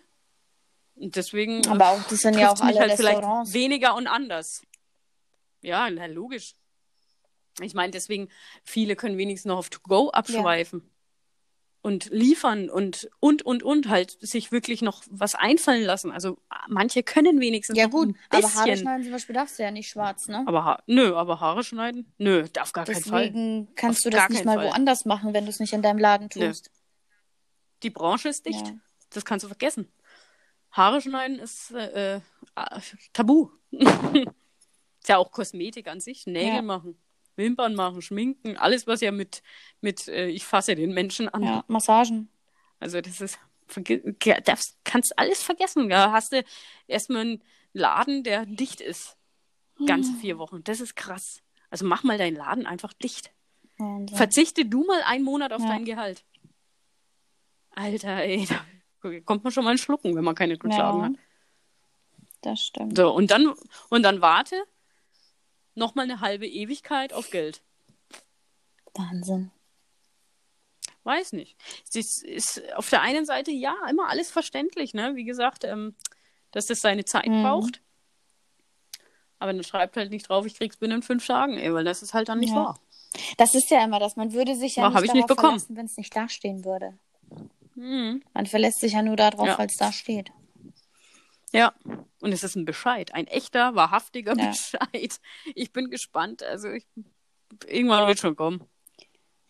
Und 0.96 1.18
deswegen 1.18 1.68
Aber 1.68 1.90
auch, 1.90 2.04
das 2.10 2.20
sind 2.20 2.38
ja 2.38 2.52
auch 2.52 2.62
alle 2.62 2.80
halt 2.80 2.94
vielleicht 2.94 3.22
weniger 3.54 3.96
und 3.96 4.08
anders. 4.08 4.62
Ja, 5.62 5.90
na, 5.90 6.06
logisch. 6.06 6.56
Ich 7.62 7.74
meine, 7.74 7.92
deswegen, 7.92 8.30
viele 8.64 8.96
können 8.96 9.18
wenigstens 9.18 9.50
noch 9.50 9.58
auf 9.58 9.70
To-Go 9.70 10.12
abschweifen. 10.12 10.90
Und 11.82 12.10
liefern 12.12 12.70
und, 12.70 13.10
und, 13.22 13.42
und, 13.44 13.64
und 13.64 13.88
halt 13.88 14.18
sich 14.20 14.52
wirklich 14.52 14.82
noch 14.82 15.02
was 15.10 15.34
einfallen 15.34 15.84
lassen. 15.84 16.12
Also 16.12 16.38
manche 16.68 17.04
können 17.04 17.40
wenigstens 17.40 17.78
Ja 17.78 17.88
gut, 17.88 18.16
aber 18.30 18.54
Haare 18.54 18.76
schneiden 18.76 19.04
zum 19.04 19.14
Beispiel 19.14 19.34
darfst 19.34 19.58
du 19.58 19.64
ja 19.64 19.72
nicht 19.72 19.88
schwarz, 19.90 20.28
ne? 20.28 20.44
Aber 20.46 20.66
ha 20.66 20.84
nö, 20.88 21.16
aber 21.16 21.40
Haare 21.40 21.64
schneiden? 21.64 22.12
Nö, 22.18 22.46
auf 22.60 22.74
gar 22.74 22.84
keinen 22.84 23.02
Fall. 23.02 23.28
Deswegen 23.28 23.70
kannst 23.76 24.00
Auf 24.00 24.04
du 24.04 24.18
das 24.18 24.28
nicht 24.28 24.44
mal 24.44 24.58
Fall. 24.58 24.68
woanders 24.68 25.06
machen, 25.06 25.34
wenn 25.34 25.46
du 25.46 25.50
es 25.52 25.62
nicht 25.62 25.72
in 25.72 25.82
deinem 25.82 26.00
Laden 26.00 26.30
Nö. 26.36 26.48
tust. 26.50 26.70
Die 27.84 27.90
Branche 27.90 28.28
ist 28.28 28.46
dicht. 28.46 28.68
Ja. 28.68 28.74
Das 29.12 29.24
kannst 29.24 29.46
du 29.46 29.48
vergessen. 29.48 29.90
Haare 30.72 31.02
schneiden 31.02 31.40
ist 31.40 31.72
äh, 31.72 32.18
äh, 32.18 32.22
tabu. 33.14 33.52
ist 33.72 35.08
ja 35.08 35.18
auch 35.18 35.32
Kosmetik 35.32 35.88
an 35.88 36.02
sich. 36.02 36.28
Nägel 36.28 36.56
Ja. 36.56 36.62
machen, 36.62 37.00
Wimpern 37.40 37.74
machen, 37.74 38.04
schminken, 38.04 38.56
alles, 38.58 38.86
was 38.86 39.02
ja 39.02 39.12
mit, 39.12 39.42
mit 39.82 40.08
äh, 40.08 40.28
ich 40.28 40.46
fasse 40.46 40.76
den 40.76 40.94
Menschen 40.94 41.28
an. 41.30 41.42
Ja, 41.42 41.64
Massagen. 41.68 42.30
Also 42.80 43.02
das 43.02 43.20
ist, 43.22 43.40
darfst, 44.46 44.78
kannst 44.84 45.18
alles 45.18 45.42
vergessen. 45.42 45.90
Da 45.90 46.12
hast 46.12 46.34
du 46.34 46.44
erstmal 46.88 47.22
einen 47.22 47.44
Laden, 47.74 48.24
der 48.24 48.46
dicht 48.46 48.80
ist. 48.82 49.18
Ganze 49.86 50.14
vier 50.14 50.38
Wochen. 50.38 50.64
Das 50.64 50.80
ist 50.82 50.96
krass. 50.96 51.42
Also 51.70 51.86
mach 51.86 52.04
mal 52.04 52.18
deinen 52.18 52.36
Laden 52.36 52.66
einfach 52.68 52.94
dicht. 52.94 53.32
Wahnsinn. 53.78 54.18
Verzichte 54.18 54.66
du 54.66 54.84
mal 54.86 55.02
einen 55.04 55.24
Monat 55.24 55.54
auf 55.54 55.62
Ja. 55.62 55.70
dein 55.70 55.86
Gehalt. 55.86 56.24
Alter, 57.72 58.18
ey, 58.24 58.46
da 58.46 59.20
kommt 59.22 59.44
man 59.44 59.52
schon 59.54 59.64
mal 59.64 59.72
ein 59.72 59.78
Schlucken, 59.78 60.16
wenn 60.16 60.24
man 60.24 60.36
keine 60.36 60.54
Rücklagen 60.56 61.00
Ja. 61.00 61.06
hat. 61.06 61.14
Das 62.42 62.66
stimmt. 62.66 62.98
So, 62.98 63.12
und 63.14 63.32
dann, 63.32 63.54
und 63.90 64.04
dann 64.04 64.22
warte 64.22 64.62
noch 65.80 65.96
mal 65.96 66.04
eine 66.04 66.20
halbe 66.22 66.48
Ewigkeit 66.48 67.14
auf 67.14 67.32
Geld. 67.32 67.62
Wahnsinn. 68.94 69.50
Weiß 71.04 71.34
nicht. 71.34 71.56
Es 71.94 72.22
ist, 72.22 72.62
auf 72.76 72.90
der 72.90 73.02
einen 73.02 73.26
Seite 73.26 73.52
ja 73.52 73.74
immer 73.90 74.10
alles 74.10 74.30
verständlich, 74.30 74.94
ne? 74.94 75.16
Wie 75.16 75.24
gesagt, 75.24 75.64
ähm, 75.64 75.96
dass 76.52 76.68
das 76.68 76.80
seine 76.82 77.06
Zeit 77.06 77.28
Mhm. 77.28 77.42
braucht. 77.44 77.82
Aber 79.40 79.54
dann 79.54 79.64
schreibt 79.64 79.96
halt 79.96 80.12
nicht 80.12 80.28
drauf, 80.28 80.46
ich 80.46 80.56
krieg's 80.56 80.78
binnen 80.78 81.02
fünf 81.02 81.26
Tagen, 81.26 81.58
ey, 81.58 81.74
weil 81.74 81.86
das 81.86 82.04
ist 82.04 82.14
halt 82.14 82.28
dann 82.30 82.40
nicht 82.40 82.50
Ja. 82.50 82.56
wahr. 82.58 82.80
Das 83.38 83.56
ist 83.56 83.72
ja 83.72 83.84
immer 83.84 84.00
das. 84.00 84.18
Man 84.18 84.34
würde 84.34 84.56
sich 84.56 84.76
ja 84.76 84.84
Aber 84.86 85.02
nicht 85.02 85.14
nicht 85.14 85.32
verlassen, 85.34 85.76
wenn 85.78 85.86
es 85.86 85.98
nicht 85.98 86.16
dastehen 86.16 86.66
würde. 86.66 86.98
Mhm. 87.76 88.22
Man 88.34 88.46
verlässt 88.46 88.82
sich 88.82 88.94
ja 88.94 89.02
nur 89.02 89.16
darauf, 89.16 89.48
Ja. 89.48 89.58
weil 89.58 89.68
es 89.68 89.78
da 89.78 89.92
steht. 89.94 90.32
Ja, 91.52 91.74
und 92.22 92.32
es 92.32 92.44
ist 92.44 92.56
ein 92.56 92.66
Bescheid, 92.66 93.14
ein 93.14 93.28
echter, 93.28 93.76
wahrhaftiger 93.76 94.36
Ja. 94.38 94.50
Bescheid. 94.50 95.20
Ich 95.56 95.72
bin 95.72 95.90
gespannt, 95.90 96.44
also 96.44 96.70
ich, 96.70 96.86
irgendwann 97.68 98.08
wird 98.08 98.20
schon 98.20 98.36
kommen. 98.36 98.64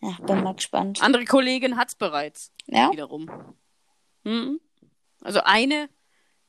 Ja, 0.00 0.16
bin 0.22 0.42
mal 0.42 0.54
gespannt. 0.54 1.02
Andere 1.02 1.24
Kollegin 1.26 1.76
hat's 1.76 1.94
bereits, 1.94 2.52
Ja? 2.66 2.90
wiederum. 2.90 3.54
Mhm. 4.24 4.60
Also 5.20 5.40
eine 5.44 5.90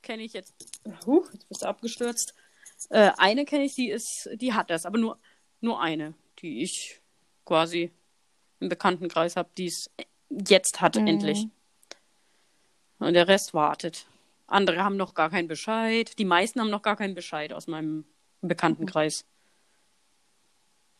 kenne 0.01 0.23
ich 0.23 0.31
jetzt, 0.33 0.53
huh, 1.05 1.25
jetzt 1.33 1.47
bist 1.49 1.61
du 1.61 1.65
abgestürzt. 1.67 2.33
Äh, 2.89 3.11
eine 3.17 3.43
kenne 3.45 3.65
ich, 3.65 3.75
die 3.75 3.89
ist, 3.89 4.29
die 4.35 4.53
hat 4.53 4.69
das, 4.69 4.85
aber 4.85 4.97
nur, 4.97 5.19
nur 5.59 5.81
eine, 5.81 6.13
die 6.39 6.63
ich 6.63 7.01
quasi 7.45 7.91
im 8.61 8.69
Bekanntenkreis 8.69 9.35
habe, 9.35 9.49
die 9.57 9.67
es 9.67 9.91
jetzt 10.29 10.79
hat, 10.79 10.95
Mhm. 10.95 11.07
endlich. 11.07 11.47
Und 12.99 13.13
der 13.15 13.27
Rest 13.27 13.53
wartet. 13.53 14.05
Andere 14.51 14.83
haben 14.83 14.97
noch 14.97 15.13
gar 15.13 15.29
keinen 15.29 15.47
Bescheid. 15.47 16.17
Die 16.17 16.25
meisten 16.25 16.59
haben 16.59 16.69
noch 16.69 16.81
gar 16.81 16.95
keinen 16.95 17.15
Bescheid 17.15 17.53
aus 17.53 17.67
meinem 17.67 18.05
Bekanntenkreis. 18.41 19.25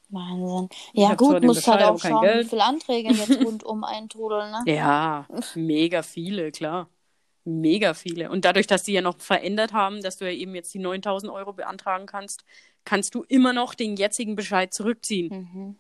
Wahnsinn. 0.10 0.70
Ja, 0.94 1.16
gut, 1.16 1.44
musst 1.44 1.68
halt 1.68 1.84
auch 1.84 2.00
schauen, 2.00 2.22
wie 2.22 2.28
Geld. 2.28 2.50
viele 2.50 2.64
Anträge 2.64 3.14
jetzt 3.14 3.30
rundum 3.46 3.84
eintrudeln, 3.84 4.52
ne? 4.52 4.64
Ja, 4.66 5.28
mega 5.56 6.04
viele, 6.04 6.52
klar. 6.52 6.90
Mega 7.44 7.94
viele. 7.94 8.30
Und 8.30 8.46
dadurch, 8.46 8.68
dass 8.68 8.86
sie 8.86 8.94
ja 8.94 9.02
noch 9.02 9.20
verändert 9.20 9.74
haben, 9.74 10.02
dass 10.02 10.18
du 10.18 10.26
ja 10.26 10.32
eben 10.32 10.54
jetzt 10.54 10.74
die 10.74 10.80
9000 10.80 11.32
Euro 11.32 11.54
beantragen 11.54 12.06
kannst, 12.06 12.44
kannst 12.86 13.16
du 13.16 13.24
immer 13.24 13.54
noch 13.54 13.74
den 13.74 13.96
jetzigen 13.96 14.36
Bescheid 14.36 14.74
zurückziehen. 14.74 15.50
Mhm. 15.54 15.76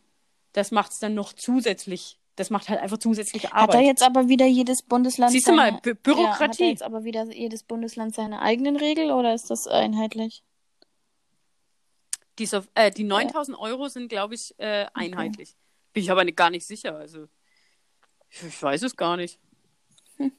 Das 0.54 0.72
macht 0.72 0.92
es 0.92 1.00
dann 1.00 1.14
noch 1.14 1.34
zusätzlich. 1.34 2.18
Das 2.36 2.50
macht 2.50 2.70
halt 2.70 2.80
einfach 2.80 2.98
zusätzliche 2.98 3.50
Hat 3.50 3.54
da 3.54 3.78
Arbeit. 3.78 3.86
jetzt 3.86 4.04
aber 4.04 4.30
wieder 4.30 4.46
jedes 4.46 4.82
Bundesland 4.82 5.32
Siehst 5.32 5.48
du 5.48 5.54
mal, 5.54 5.70
seine... 5.70 5.82
Bü 5.82 5.90
Ja, 5.90 5.96
hat 5.96 6.08
da 6.08 6.12
Bürokratie. 6.14 6.70
jetzt 6.70 6.84
aber 6.84 7.04
wieder 7.04 7.26
jedes 7.26 7.64
Bundesland 7.64 8.16
seine 8.16 8.42
eigenen 8.42 8.78
Regeln 8.78 9.12
oder 9.12 9.34
ist 9.34 9.50
das 9.50 9.68
einheitlich? 9.68 10.44
die, 12.42 12.46
so, 12.46 12.64
äh, 12.76 12.92
die 12.92 13.04
9000 13.04 13.58
Euro 13.58 13.88
sind, 13.88 14.10
glaube 14.10 14.36
ich, 14.36 14.54
äh, 14.58 14.88
einheitlich. 14.94 15.56
Bin 15.94 16.04
ich 16.04 16.12
aber 16.12 16.24
nicht, 16.24 16.38
gar 16.38 16.50
nicht 16.50 16.66
sicher. 16.66 16.96
Also, 16.96 17.28
ich, 18.30 18.44
ich 18.44 18.62
weiß 18.62 18.84
es 18.84 18.96
gar 18.96 19.18
nicht. 19.18 19.40
Hm. 20.18 20.32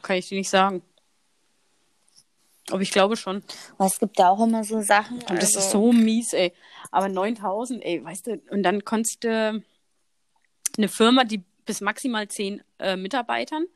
Kann 0.00 0.16
ich 0.16 0.28
dir 0.28 0.38
nicht 0.38 0.50
sagen. 0.50 0.82
Aber 2.70 2.80
ich 2.80 2.90
glaube 2.90 3.16
schon. 3.16 3.42
Weil 3.76 3.88
es 3.88 3.98
gibt 3.98 4.18
da 4.18 4.30
auch 4.30 4.42
immer 4.42 4.64
so 4.64 4.80
Sachen. 4.80 5.18
Und 5.18 5.30
das 5.30 5.56
also, 5.56 5.58
ist 5.58 5.70
so 5.72 5.92
mies, 5.92 6.32
ey. 6.32 6.52
Aber 6.90 7.08
9000, 7.08 7.84
ey, 7.84 8.02
weißt 8.02 8.26
du, 8.28 8.40
und 8.50 8.62
dann 8.62 8.84
konntest 8.84 9.24
du 9.24 9.62
eine 10.76 10.88
Firma, 10.88 11.24
die 11.24 11.42
bis 11.64 11.80
maximal 11.80 12.28
10 12.28 12.62
äh, 12.78 12.96
Mitarbeitern, 12.96 13.66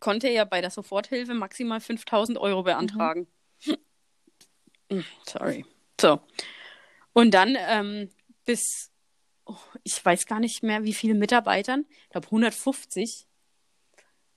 konnte 0.00 0.28
ja 0.28 0.44
bei 0.44 0.60
der 0.60 0.70
Soforthilfe 0.70 1.34
maximal 1.34 1.80
5000 1.80 2.38
Euro 2.38 2.62
beantragen. 2.62 3.26
Hm, 4.90 5.04
Sorry. 5.26 5.64
So. 6.00 6.20
Und 7.12 7.32
dann 7.32 7.56
ähm, 7.58 8.10
bis, 8.44 8.92
oh, 9.46 9.56
ich 9.82 10.04
weiß 10.04 10.26
gar 10.26 10.40
nicht 10.40 10.62
mehr, 10.62 10.84
wie 10.84 10.94
viele 10.94 11.14
Mitarbeitern, 11.14 11.86
ich 12.04 12.10
glaube 12.10 12.26
150, 12.26 13.26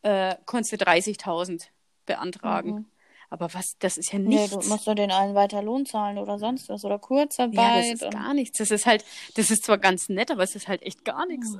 äh, 0.01 0.35
konntest 0.45 0.71
du 0.73 0.77
30.000 0.77 1.67
beantragen. 2.05 2.71
Mhm. 2.71 2.85
Aber 3.31 3.53
was, 3.53 3.77
das 3.77 3.97
ist 3.97 4.11
ja 4.11 4.19
Nee, 4.19 4.35
nichts. 4.35 4.51
du 4.57 4.67
musst 4.69 4.85
nur 4.87 4.95
den 4.95 5.11
einen 5.11 5.35
weiter 5.35 5.61
Lohn 5.61 5.85
zahlen 5.85 6.17
oder 6.17 6.39
sonst 6.39 6.67
was 6.69 6.83
oder 6.83 6.95
ja, 6.95 6.99
Kurzarbeit. 6.99 7.57
das 7.93 7.93
ist 7.93 8.03
und- 8.03 8.11
gar 8.13 8.33
nichts. 8.33 8.57
Das 8.57 8.71
ist 8.71 8.85
halt, 8.87 9.05
das 9.35 9.51
ist 9.51 9.63
zwar 9.65 9.77
ganz 9.77 10.09
nett, 10.09 10.31
aber 10.31 10.43
es 10.43 10.55
ist 10.55 10.67
halt 10.67 10.81
echt 10.81 11.05
gar 11.05 11.25
nichts. 11.27 11.55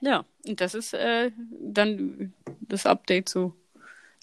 ja, 0.00 0.24
und 0.46 0.60
das 0.60 0.74
ist 0.74 0.92
äh, 0.94 1.30
dann 1.60 2.32
das 2.60 2.86
Update 2.86 3.28
zu 3.28 3.54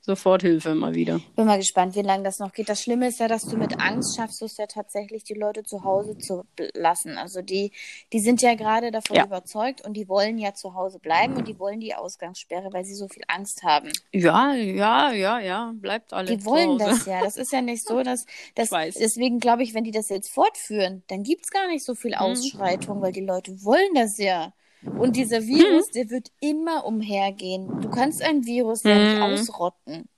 Soforthilfe 0.10 0.74
mal 0.74 0.96
wieder. 0.96 1.20
Bin 1.36 1.46
mal 1.46 1.60
gespannt, 1.60 1.96
wie 1.96 2.02
lange 2.02 2.24
das 2.24 2.40
noch 2.40 2.52
geht. 2.52 2.68
Das 2.68 2.82
Schlimme 2.82 3.08
ist 3.08 3.20
ja, 3.20 3.28
dass 3.28 3.48
du 3.48 3.58
mit 3.58 3.80
Angst 3.80 4.16
schaffst, 4.16 4.42
es 4.42 4.58
ja 4.58 4.66
tatsächlich, 4.66 5.24
die 5.24 5.36
Leute 5.36 5.64
zu 5.64 5.84
Hause 5.84 6.18
zu 6.18 6.46
lassen. 6.74 7.18
Also 7.20 7.44
die, 7.44 7.72
die 8.12 8.20
sind 8.20 8.42
ja 8.42 8.56
gerade 8.56 8.90
davon 8.90 9.18
Ja. 9.18 9.26
überzeugt 9.26 9.82
und 9.86 9.94
die 9.94 10.10
wollen 10.10 10.40
ja 10.40 10.56
zu 10.56 10.74
Hause 10.74 10.98
bleiben 10.98 11.36
und 11.38 11.48
die 11.48 11.60
wollen 11.60 11.80
die 11.80 11.94
Ausgangssperre, 11.94 12.74
weil 12.74 12.86
sie 12.86 12.96
so 12.96 13.08
viel 13.08 13.22
Angst 13.28 13.62
haben. 13.64 13.92
Ja, 14.12 14.54
ja, 14.54 15.12
ja, 15.12 15.40
ja, 15.40 15.74
bleibt 15.76 16.12
alle 16.12 16.36
Die 16.38 16.44
wollen 16.44 16.80
das 16.80 17.06
ja. 17.06 17.22
Das 17.24 17.38
ist 17.38 17.52
ja 17.52 17.62
nicht 17.62 17.86
so, 17.88 18.02
dass 18.04 18.26
das 18.56 18.66
Ich 18.66 18.72
weiß. 18.72 18.96
deswegen 18.96 19.40
glaube 19.40 19.62
ich, 19.62 19.76
wenn 19.76 19.84
die 19.84 19.92
das 19.92 20.10
jetzt 20.10 20.32
fortführen, 20.34 21.04
dann 21.08 21.22
gibt 21.22 21.44
es 21.46 21.52
gar 21.52 21.68
nicht 21.68 21.86
so 21.86 21.92
Mhm. 21.94 21.98
viel 21.98 22.16
Ausschreitung, 22.16 23.02
weil 23.02 23.12
die 23.12 23.22
Leute 23.26 23.64
wollen 23.64 23.94
das 23.94 24.18
ja. 24.18 24.54
Und 24.84 25.16
dieser 25.16 25.42
Virus, 25.46 25.88
Mhm. 25.90 25.94
der 25.94 26.10
wird 26.10 26.32
immer 26.40 26.86
umhergehen. 26.86 27.82
Du 27.82 27.90
kannst 27.90 28.22
ein 28.22 28.46
Virus 28.46 28.84
ja 28.84 28.98
nicht 28.98 29.16
Mhm. 29.18 29.22
ausrotten. 29.24 30.10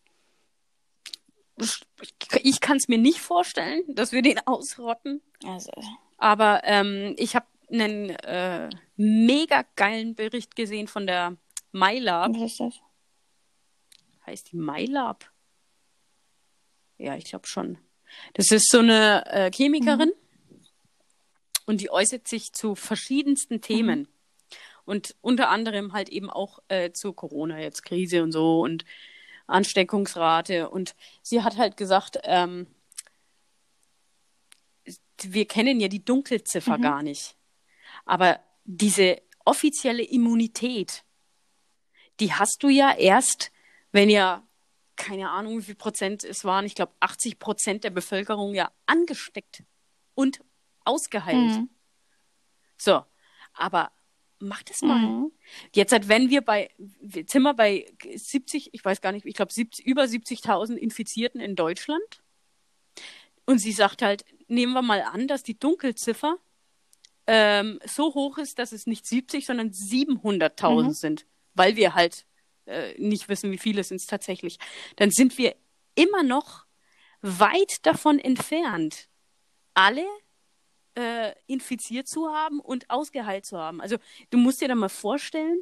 Ich 2.43 2.59
kann 2.61 2.77
es 2.77 2.87
mir 2.87 2.97
nicht 2.97 3.19
vorstellen, 3.19 3.83
dass 3.89 4.11
wir 4.11 4.21
den 4.21 4.39
ausrotten. 4.47 5.21
Also, 5.45 5.71
Aber 6.17 6.61
ähm, 6.63 7.15
ich 7.17 7.35
habe 7.35 7.45
einen 7.71 8.09
äh, 8.09 8.69
mega 8.97 9.63
geilen 9.75 10.15
Bericht 10.15 10.55
gesehen 10.55 10.87
von 10.87 11.05
der 11.07 11.37
MyLab. 11.71 12.33
was 12.35 12.51
ist 12.51 12.59
das? 12.59 12.73
Heißt 14.25 14.51
die 14.51 14.57
MyLab? 14.57 15.29
Ja, 16.97 17.15
ich 17.15 17.25
glaube 17.25 17.47
schon. 17.47 17.77
Das 18.33 18.51
ist 18.51 18.69
so 18.69 18.79
eine 18.79 19.25
äh, 19.27 19.51
Chemikerin 19.51 20.11
und 21.65 21.81
die 21.81 21.89
äußert 21.89 22.27
sich 22.27 22.51
zu 22.53 22.75
verschiedensten 22.75 23.61
Themen. 23.61 24.07
Und 24.91 25.15
unter 25.21 25.47
anderem 25.47 25.93
halt 25.93 26.09
eben 26.09 26.29
auch 26.29 26.59
äh, 26.67 26.91
zu 26.91 27.13
Corona 27.13 27.61
jetzt, 27.61 27.83
Krise 27.83 28.23
und 28.23 28.33
so 28.33 28.59
und 28.59 28.83
Ansteckungsrate. 29.47 30.69
Und 30.69 30.95
sie 31.21 31.43
hat 31.43 31.55
halt 31.55 31.77
gesagt, 31.77 32.19
ähm, 32.23 32.67
wir 35.21 35.47
kennen 35.47 35.79
ja 35.79 35.87
die 35.87 36.03
Dunkelziffer 36.03 36.77
Mhm. 36.77 36.81
gar 36.81 37.03
nicht. 37.03 37.37
Aber 38.03 38.41
diese 38.65 39.21
offizielle 39.45 40.03
Immunität, 40.03 41.05
die 42.19 42.33
hast 42.33 42.57
du 42.59 42.67
ja 42.67 42.93
erst, 42.93 43.53
wenn 43.93 44.09
ja, 44.09 44.45
keine 44.97 45.29
Ahnung, 45.29 45.59
wie 45.59 45.63
viel 45.63 45.75
Prozent 45.75 46.25
es 46.25 46.43
waren, 46.43 46.65
ich 46.65 46.75
glaube 46.75 46.91
80 46.99 47.39
Prozent 47.39 47.85
der 47.85 47.91
Bevölkerung 47.91 48.53
ja 48.55 48.69
angesteckt 48.87 49.63
und 50.15 50.41
ausgeheilt. 50.83 51.61
Mhm. 51.61 51.69
So, 52.75 53.05
aber 53.53 53.93
mach 54.41 54.63
das 54.63 54.81
mal. 54.81 54.99
Mhm. 54.99 55.31
Jetzt, 55.73 55.91
halt, 55.91 56.07
wenn 56.07 56.29
wir 56.29 56.41
bei, 56.41 56.69
jetzt 57.01 57.31
sind 57.31 57.43
wir 57.43 57.53
bei 57.53 57.85
70, 58.13 58.73
ich 58.73 58.83
weiß 58.83 59.01
gar 59.01 59.11
nicht, 59.11 59.25
ich 59.25 59.35
glaube 59.35 59.51
über 59.83 60.03
70.000 60.03 60.75
Infizierten 60.75 61.39
in 61.41 61.55
Deutschland. 61.55 62.21
Und 63.45 63.59
sie 63.59 63.71
sagt 63.71 64.01
halt, 64.01 64.23
nehmen 64.47 64.73
wir 64.73 64.81
mal 64.81 65.01
an, 65.01 65.27
dass 65.27 65.43
die 65.43 65.57
Dunkelziffer 65.57 66.37
ähm, 67.27 67.79
so 67.85 68.13
hoch 68.13 68.37
ist, 68.37 68.59
dass 68.59 68.71
es 68.71 68.87
nicht 68.87 69.05
70, 69.05 69.45
sondern 69.45 69.71
700.000 69.71 70.83
Mhm. 70.83 70.91
sind, 70.93 71.25
weil 71.53 71.75
wir 71.75 71.95
halt 71.95 72.25
äh, 72.65 72.93
nicht 72.99 73.29
wissen, 73.29 73.51
wie 73.51 73.57
viele 73.57 73.83
sind 73.83 73.97
es 73.97 74.07
tatsächlich. 74.07 74.57
Dann 74.95 75.11
sind 75.11 75.37
wir 75.37 75.55
immer 75.95 76.23
noch 76.23 76.65
weit 77.21 77.85
davon 77.85 78.19
entfernt, 78.19 79.07
alle 79.73 80.05
äh, 80.95 81.31
infiziert 81.47 82.07
zu 82.07 82.29
haben 82.29 82.59
und 82.59 82.89
ausgeheilt 82.89 83.45
zu 83.45 83.57
haben. 83.57 83.81
Also 83.81 83.97
du 84.29 84.37
musst 84.37 84.61
dir 84.61 84.67
da 84.67 84.75
mal 84.75 84.89
vorstellen, 84.89 85.61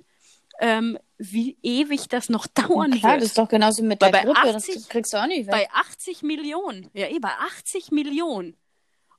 ähm, 0.60 0.98
wie 1.18 1.58
ewig 1.64 2.08
das 2.10 2.30
noch 2.30 2.48
dauern 2.54 2.92
Klar, 2.92 3.14
wird. 3.14 3.22
das 3.22 3.30
ist 3.30 3.38
doch 3.38 3.48
genauso 3.50 3.84
mit 3.84 4.02
Weil 4.02 4.12
der 4.12 4.20
bei 4.20 4.26
Grippe. 4.26 4.56
80 4.56 4.74
das 4.76 4.90
kriegst 4.90 5.14
du 5.14 5.18
auch 5.18 5.28
nicht 5.28 5.46
weg. 5.48 5.52
bei 5.52 5.70
80 5.72 6.24
Millionen. 6.24 6.90
Ja, 6.94 7.08
eh, 7.08 7.20
bei 7.20 7.32
80 7.32 7.92
Millionen. 7.92 8.56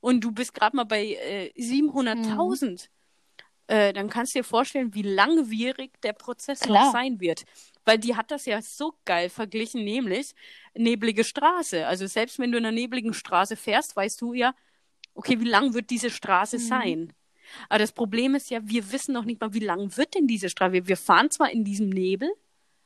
Und 0.01 0.23
du 0.23 0.33
bist 0.33 0.55
gerade 0.55 0.77
mal 0.77 0.85
bei 0.85 1.05
äh, 1.07 1.53
700.000. 1.59 2.89
Äh, 3.67 3.93
dann 3.93 4.09
kannst 4.11 4.35
du 4.35 4.41
dir 4.41 4.45
vorstellen, 4.45 4.95
wie 4.95 5.03
langwierig 5.03 6.01
der 6.03 6.13
Prozess 6.13 6.61
Klar. 6.61 6.87
noch 6.87 6.93
sein 6.93 7.21
wird. 7.21 7.45
Weil 7.85 7.99
die 7.99 8.17
hat 8.17 8.31
das 8.31 8.47
ja 8.47 8.61
so 8.63 8.95
geil 9.05 9.29
verglichen, 9.29 9.85
nämlich 9.85 10.33
neblige 10.75 11.23
Straße. 11.23 11.87
Also 11.87 12.07
selbst 12.07 12.39
wenn 12.39 12.51
du 12.51 12.59
in 12.59 12.65
einer 12.67 12.75
nebligen 12.75 13.15
Straße 13.15 13.57
fährst, 13.57 13.95
weißt 13.95 14.21
du 14.21 14.33
ja, 14.35 14.55
okay, 15.15 15.41
wie 15.41 15.49
lang 15.49 15.75
wird 15.75 15.91
diese 15.91 16.11
Straße 16.11 16.57
Mhm. 16.59 16.63
sein? 16.63 17.13
Aber 17.69 17.79
das 17.81 17.93
Problem 17.93 18.35
ist 18.37 18.51
ja, 18.51 18.61
wir 18.63 18.93
wissen 18.93 19.13
noch 19.13 19.25
nicht 19.25 19.41
mal, 19.41 19.53
wie 19.55 19.59
lang 19.61 19.97
wird 19.97 20.15
denn 20.15 20.27
diese 20.29 20.49
Straße. 20.49 20.73
Wir, 20.73 20.87
wir 20.87 20.97
fahren 20.97 21.31
zwar 21.31 21.51
in 21.51 21.65
diesem 21.65 21.89
Nebel, 21.89 22.31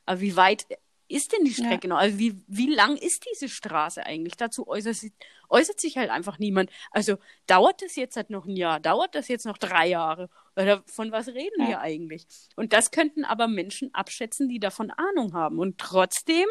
aber 0.06 0.20
wie 0.20 0.36
weit 0.36 0.66
ist 1.06 1.32
denn 1.32 1.44
die 1.44 1.50
Ja. 1.52 1.64
Strecke 1.66 1.86
noch? 1.86 1.98
Also 1.98 2.18
wie, 2.18 2.34
wie 2.46 2.72
lang 2.74 2.96
ist 2.96 3.26
diese 3.30 3.50
Straße 3.50 4.04
eigentlich? 4.06 4.36
Dazu 4.38 4.66
äußert 4.66 4.96
sich, 4.96 5.12
äußert 5.50 5.78
sich 5.78 5.98
halt 5.98 6.08
einfach 6.08 6.38
niemand. 6.38 6.70
Also 6.92 7.18
dauert 7.46 7.82
das 7.82 7.94
jetzt 7.96 8.16
halt 8.16 8.30
noch 8.30 8.46
ein 8.46 8.56
Jahr? 8.56 8.80
Dauert 8.80 9.14
das 9.14 9.28
jetzt 9.28 9.44
noch 9.44 9.58
drei 9.58 9.86
Jahre? 9.88 10.30
Oder 10.56 10.82
von 10.86 11.12
was 11.12 11.28
reden 11.28 11.60
Ja. 11.60 11.68
wir 11.68 11.80
eigentlich? 11.80 12.26
Und 12.56 12.72
das 12.72 12.90
könnten 12.90 13.24
aber 13.26 13.48
Menschen 13.48 13.92
abschätzen, 13.94 14.48
die 14.48 14.58
davon 14.60 14.90
Ahnung 14.90 15.34
haben. 15.34 15.58
Und 15.58 15.76
trotzdem 15.76 16.46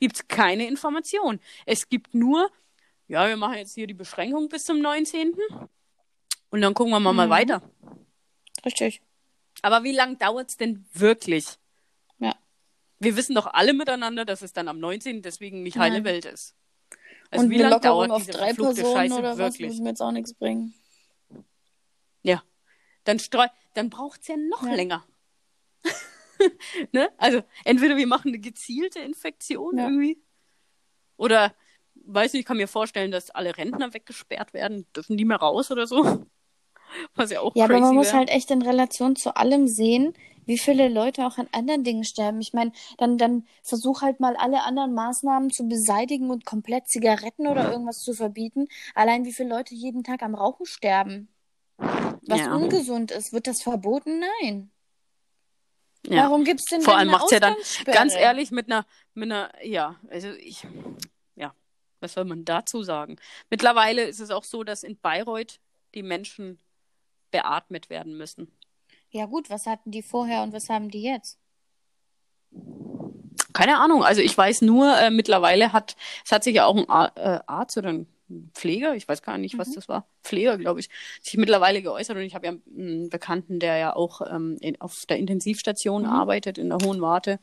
gibt 0.00 0.16
es 0.16 0.28
keine 0.28 0.66
Information. 0.66 1.38
Es 1.66 1.90
gibt 1.90 2.14
nur, 2.14 2.50
ja, 3.10 3.28
wir 3.28 3.36
machen 3.36 3.54
jetzt 3.56 3.74
hier 3.74 3.86
die 3.86 3.94
Beschränkung 3.94 4.48
bis 4.48 4.64
zum 4.64 4.80
19. 4.80 5.34
Und 6.50 6.60
dann 6.60 6.74
gucken 6.74 6.92
wir 6.92 7.00
mal, 7.00 7.12
mal 7.12 7.26
Mhm. 7.26 7.30
weiter. 7.30 7.62
Richtig. 8.64 9.02
Aber 9.62 9.82
wie 9.84 9.92
lange 9.92 10.16
dauert 10.16 10.50
es 10.50 10.56
denn 10.56 10.86
wirklich? 10.92 11.46
Ja. 12.18 12.34
Wir 12.98 13.16
wissen 13.16 13.34
doch 13.34 13.46
alle 13.46 13.72
miteinander, 13.72 14.24
dass 14.24 14.42
es 14.42 14.52
dann 14.52 14.68
am 14.68 14.78
19. 14.78 15.22
deswegen 15.22 15.62
nicht 15.62 15.76
Nein. 15.76 15.92
heile 15.92 16.04
Welt 16.04 16.24
ist. 16.24 16.54
Also 17.30 17.44
und 17.44 17.50
wie 17.50 17.58
lange 17.58 17.80
dauert 17.80 18.10
auf 18.10 18.22
diese 18.24 18.32
drei 18.38 18.52
Personen 18.52 18.76
Scheiße 18.96 19.14
oder 19.18 19.30
was 19.32 19.38
wirklich? 19.38 19.70
würde 19.72 19.82
mir 19.82 19.88
jetzt 19.90 20.00
auch 20.00 20.12
nichts 20.12 20.34
bringen. 20.34 20.74
Ja. 22.22 22.42
Dann 23.04 23.18
streu, 23.18 23.46
dann 23.74 23.90
braucht 23.90 24.20
es 24.22 24.28
ja 24.28 24.36
noch 24.36 24.62
Ja. 24.66 24.74
länger. 24.74 25.04
ne? 26.92 27.10
Also 27.18 27.42
entweder 27.64 27.96
wir 27.96 28.06
machen 28.06 28.28
eine 28.28 28.38
gezielte 28.40 28.98
Infektion 29.00 29.78
Ja. 29.78 29.84
irgendwie. 29.84 30.22
Oder 31.16 31.54
weiß 31.94 32.32
nicht, 32.32 32.40
ich 32.40 32.46
kann 32.46 32.56
mir 32.56 32.68
vorstellen, 32.68 33.10
dass 33.10 33.30
alle 33.30 33.56
Rentner 33.56 33.94
weggesperrt 33.94 34.52
werden, 34.54 34.86
dürfen 34.94 35.16
die 35.16 35.24
mehr 35.24 35.38
raus 35.38 35.70
oder 35.70 35.86
so. 35.86 36.24
Was 37.14 37.30
ja 37.30 37.40
auch 37.40 37.54
Ja, 37.54 37.64
aber 37.66 37.78
man 37.78 37.94
muss 37.94 38.08
wär. 38.08 38.18
halt 38.18 38.30
echt 38.30 38.50
in 38.50 38.62
Relation 38.62 39.14
zu 39.14 39.36
allem 39.36 39.68
sehen, 39.68 40.12
wie 40.46 40.58
viele 40.58 40.88
Leute 40.88 41.26
auch 41.26 41.38
an 41.38 41.48
anderen 41.52 41.84
Dingen 41.84 42.02
sterben. 42.02 42.40
Ich 42.40 42.52
meine, 42.52 42.72
dann, 42.98 43.18
dann 43.18 43.46
versuch 43.62 44.02
halt 44.02 44.18
mal 44.18 44.34
alle 44.36 44.64
anderen 44.64 44.92
Maßnahmen 44.94 45.50
zu 45.50 45.68
beseitigen 45.68 46.30
und 46.30 46.44
komplett 46.44 46.88
Zigaretten 46.88 47.46
oder 47.46 47.70
irgendwas 47.70 48.00
zu 48.02 48.14
verbieten. 48.14 48.66
Allein 48.94 49.24
wie 49.24 49.32
viele 49.32 49.50
Leute 49.50 49.74
jeden 49.76 50.02
Tag 50.02 50.22
am 50.22 50.34
Rauchen 50.34 50.66
sterben. 50.66 51.28
Was 51.78 52.40
Ja. 52.40 52.54
ungesund 52.56 53.12
ist. 53.12 53.32
Wird 53.32 53.46
das 53.46 53.62
verboten? 53.62 54.20
Nein. 54.42 54.70
ja. 56.06 56.24
Warum 56.24 56.44
gibt's 56.44 56.64
denn 56.66 56.80
Vor 56.82 56.94
allem 56.94 57.08
eine 57.08 57.18
macht's 57.18 57.30
ja 57.30 57.40
dann, 57.40 57.54
ganz 57.84 58.14
ehrlich, 58.14 58.50
mit 58.50 58.66
einer, 58.66 58.86
mit 59.14 59.30
einer, 59.30 59.50
ja, 59.64 59.96
also 60.08 60.30
ich, 60.30 60.64
ja, 60.64 60.68
was 62.00 62.14
soll 62.14 62.24
man 62.24 62.44
dazu 62.44 62.82
sagen? 62.82 63.16
Mittlerweile 63.50 64.02
ist 64.04 64.20
es 64.20 64.30
auch 64.30 64.44
so, 64.44 64.64
dass 64.64 64.82
in 64.82 64.96
Bayreuth 64.98 65.60
die 65.94 66.02
Menschen 66.02 66.58
beatmet 67.30 67.90
werden 67.90 68.16
müssen. 68.16 68.50
Ja 69.10 69.26
gut, 69.26 69.50
was 69.50 69.66
hatten 69.66 69.90
die 69.90 70.02
vorher 70.02 70.42
und 70.42 70.52
was 70.52 70.68
haben 70.68 70.90
die 70.90 71.02
jetzt? 71.02 71.38
Keine 73.52 73.78
Ahnung, 73.78 74.04
also 74.04 74.20
ich 74.20 74.36
weiß 74.36 74.62
nur, 74.62 74.96
äh, 74.98 75.10
mittlerweile 75.10 75.72
hat, 75.72 75.96
es 76.24 76.32
hat 76.32 76.44
sich 76.44 76.54
ja 76.54 76.66
auch 76.66 76.76
ein 76.76 76.88
Ar 76.88 77.12
äh, 77.16 77.40
Arzt 77.46 77.76
oder 77.76 77.90
ein 77.90 78.06
Pfleger, 78.54 78.94
ich 78.94 79.08
weiß 79.08 79.22
gar 79.22 79.38
nicht, 79.38 79.58
was 79.58 79.68
Mhm. 79.70 79.74
das 79.74 79.88
war, 79.88 80.06
Pfleger, 80.22 80.56
glaube 80.56 80.78
ich, 80.78 80.88
sich 81.20 81.36
mittlerweile 81.36 81.82
geäußert 81.82 82.16
und 82.16 82.22
ich 82.22 82.36
habe 82.36 82.46
ja 82.46 82.52
einen 82.52 83.10
Bekannten, 83.10 83.58
der 83.58 83.76
ja 83.76 83.96
auch 83.96 84.20
ähm, 84.30 84.56
in, 84.60 84.80
auf 84.80 85.04
der 85.06 85.18
Intensivstation 85.18 86.02
Mhm. 86.02 86.08
arbeitet, 86.08 86.58
in 86.58 86.68
der 86.68 86.78
Hohen 86.78 87.00
Warte, 87.00 87.40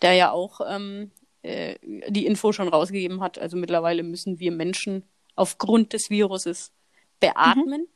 der 0.00 0.12
ja 0.12 0.30
auch 0.30 0.60
ähm, 0.66 1.10
äh, 1.48 1.78
die 2.08 2.26
Info 2.26 2.52
schon 2.52 2.68
rausgegeben 2.68 3.20
hat. 3.20 3.38
Also 3.38 3.56
mittlerweile 3.56 4.02
müssen 4.02 4.38
wir 4.38 4.52
Menschen 4.52 5.04
aufgrund 5.36 5.92
des 5.92 6.10
Viruses 6.10 6.72
beatmen. 7.20 7.86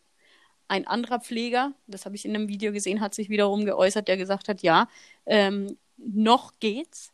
Ein 0.69 0.87
anderer 0.87 1.21
Pfleger, 1.21 1.73
das 1.87 2.07
habe 2.07 2.17
ich 2.17 2.25
in 2.25 2.35
einem 2.35 2.49
Video 2.49 2.73
gesehen, 2.73 3.01
hat 3.01 3.15
sich 3.15 3.29
wiederum 3.29 3.65
geäußert, 3.67 4.09
der 4.09 4.17
gesagt 4.17 4.49
hat, 4.49 4.63
ja, 4.63 4.89
ähm, 5.27 5.77
noch 5.99 6.53
geht's, 6.61 7.13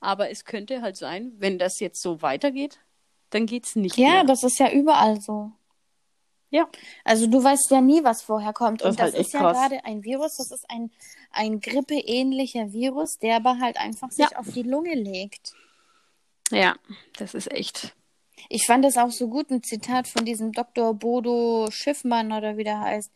aber 0.00 0.30
es 0.30 0.44
könnte 0.44 0.80
halt 0.82 0.96
sein, 0.96 1.32
wenn 1.38 1.58
das 1.58 1.80
jetzt 1.80 2.00
so 2.00 2.22
weitergeht, 2.22 2.78
dann 3.30 3.46
geht's 3.46 3.74
nicht 3.74 3.96
Ja, 3.96 4.10
mehr. 4.10 4.24
das 4.24 4.44
ist 4.44 4.58
ja 4.60 4.70
überall 4.70 5.20
so. 5.20 5.50
Ja. 6.50 6.68
Also 7.04 7.26
du 7.26 7.42
weißt 7.42 7.70
ja 7.70 7.80
nie, 7.80 8.04
was 8.04 8.22
vorher 8.22 8.52
kommt. 8.52 8.80
Das 8.82 8.90
Und 8.90 9.00
das 9.00 9.12
halt 9.12 9.14
ist 9.16 9.32
ja 9.34 9.40
krass. 9.40 9.56
gerade 9.56 9.84
ein 9.84 10.04
Virus, 10.04 10.36
das 10.36 10.50
ist 10.52 10.64
ein, 10.70 10.90
ein 11.30 11.60
grippeähnlicher 11.60 12.72
Virus, 12.72 13.18
der 13.18 13.36
aber 13.36 13.58
halt 13.58 13.78
einfach 13.78 14.10
sich 14.10 14.30
Ja. 14.30 14.38
auf 14.38 14.46
die 14.52 14.62
Lunge 14.62 14.94
legt. 14.94 15.52
Ja, 16.50 16.76
das 17.18 17.34
ist 17.34 17.50
echt. 17.50 17.94
Ich 18.48 18.66
fand 18.66 18.84
es 18.84 18.96
auch 18.96 19.10
so 19.10 19.28
gut, 19.28 19.50
ein 19.50 19.62
Zitat 19.64 20.06
von 20.06 20.24
diesem 20.24 20.52
Dr. 20.52 20.94
Bodo 20.94 21.68
Schiffmann 21.70 22.32
oder 22.32 22.56
wie 22.56 22.64
der 22.64 22.80
heißt. 22.80 23.10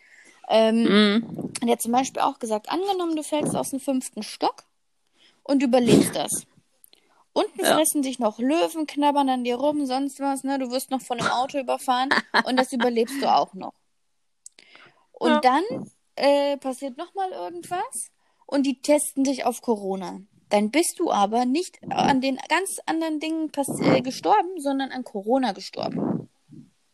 Ähm, 0.49 0.83
Mhm. 0.83 1.53
Der 1.63 1.73
hat 1.73 1.83
zum 1.83 1.93
Beispiel 1.93 2.23
auch 2.23 2.41
gesagt, 2.41 2.69
angenommen, 2.69 3.15
du 3.15 3.23
fällst 3.23 3.55
aus 3.55 3.71
dem 3.71 3.79
fünften 3.81 4.23
Stock 4.25 4.65
und 5.45 5.63
überlebst 5.63 6.17
das. 6.17 6.47
Unten 7.33 7.65
Ja. 7.65 7.77
fressen 7.77 8.03
dich 8.03 8.19
noch 8.19 8.39
Löwen, 8.39 8.87
knabbern 8.87 9.29
an 9.29 9.45
dir 9.45 9.57
rum, 9.57 9.87
sonst 9.87 10.19
was, 10.21 10.43
ne? 10.43 10.59
Du 10.59 10.71
wirst 10.71 10.91
noch 10.91 11.01
von 11.01 11.21
einem 11.21 11.31
Auto 11.31 11.59
überfahren 11.59 12.09
und 12.45 12.57
das 12.59 12.73
überlebst 12.73 13.23
du 13.23 13.27
auch 13.33 13.55
noch. 13.55 13.75
Und 15.13 15.31
Ja. 15.31 15.41
dann 15.41 15.63
äh, 16.17 16.57
passiert 16.57 16.97
nochmal 16.97 17.31
irgendwas 17.31 18.11
und 18.47 18.65
die 18.65 18.81
testen 18.81 19.25
dich 19.25 19.45
auf 19.45 19.63
Corona. 19.63 20.21
Dann 20.49 20.71
bist 20.73 20.95
du 20.99 21.13
aber 21.13 21.45
nicht 21.45 21.81
an 21.91 22.21
den 22.21 22.37
ganz 22.49 22.79
anderen 22.85 23.21
Dingen 23.21 23.53
äh, 23.55 24.01
gestorben, 24.03 24.61
sondern 24.61 24.91
an 24.91 25.05
Corona 25.05 25.53
gestorben. 25.53 26.20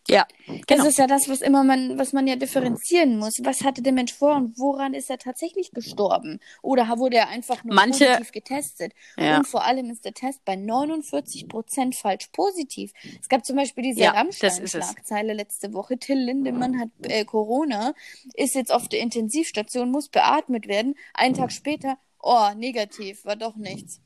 Ja, 0.08 0.26
Das 0.46 0.60
genau. 0.78 0.84
ist 0.86 0.98
ja 0.98 1.06
das, 1.06 1.28
was 1.28 1.40
immer 1.40 1.64
man, 1.64 1.98
was 1.98 2.12
man 2.12 2.26
ja 2.28 2.36
differenzieren 2.36 3.18
muss. 3.18 3.34
Was 3.42 3.62
hatte 3.64 3.82
der 3.82 3.92
Mensch 3.92 4.12
vor 4.14 4.36
und 4.36 4.56
woran 4.58 4.94
ist 4.94 5.10
er 5.10 5.18
tatsächlich 5.18 5.72
gestorben? 5.72 6.38
Oder 6.62 6.86
wurde 6.98 7.16
er 7.16 7.28
einfach 7.28 7.64
nur 7.64 7.74
Manche- 7.74 8.04
positiv 8.06 8.30
getestet? 8.32 8.92
Ja. 9.16 9.38
Und 9.38 9.48
vor 9.48 9.64
allem 9.64 9.90
ist 9.90 10.04
der 10.04 10.14
Test 10.14 10.44
bei 10.44 10.54
49 10.54 11.48
Prozent 11.48 11.96
falsch 11.96 12.28
positiv. 12.32 12.92
Es 13.20 13.28
gab 13.28 13.44
zum 13.44 13.56
Beispiel 13.56 13.82
diese 13.82 14.00
Ja, 14.00 14.12
das. 14.12 14.20
Rammstein-Schlagzeile 14.20 15.32
letzte 15.32 15.72
Woche. 15.72 15.98
Till 15.98 16.18
Lindemann 16.18 16.78
hat 16.78 16.88
äh, 17.02 17.24
Corona, 17.24 17.92
ist 18.34 18.54
jetzt 18.54 18.72
auf 18.72 18.88
der 18.88 19.00
Intensivstation, 19.00 19.90
muss 19.90 20.08
beatmet 20.08 20.68
werden. 20.68 20.94
Einen 21.14 21.34
Tag 21.34 21.50
später, 21.50 21.98
oh, 22.22 22.50
negativ, 22.56 23.24
war 23.24 23.36
doch 23.36 23.56
nichts. 23.56 24.00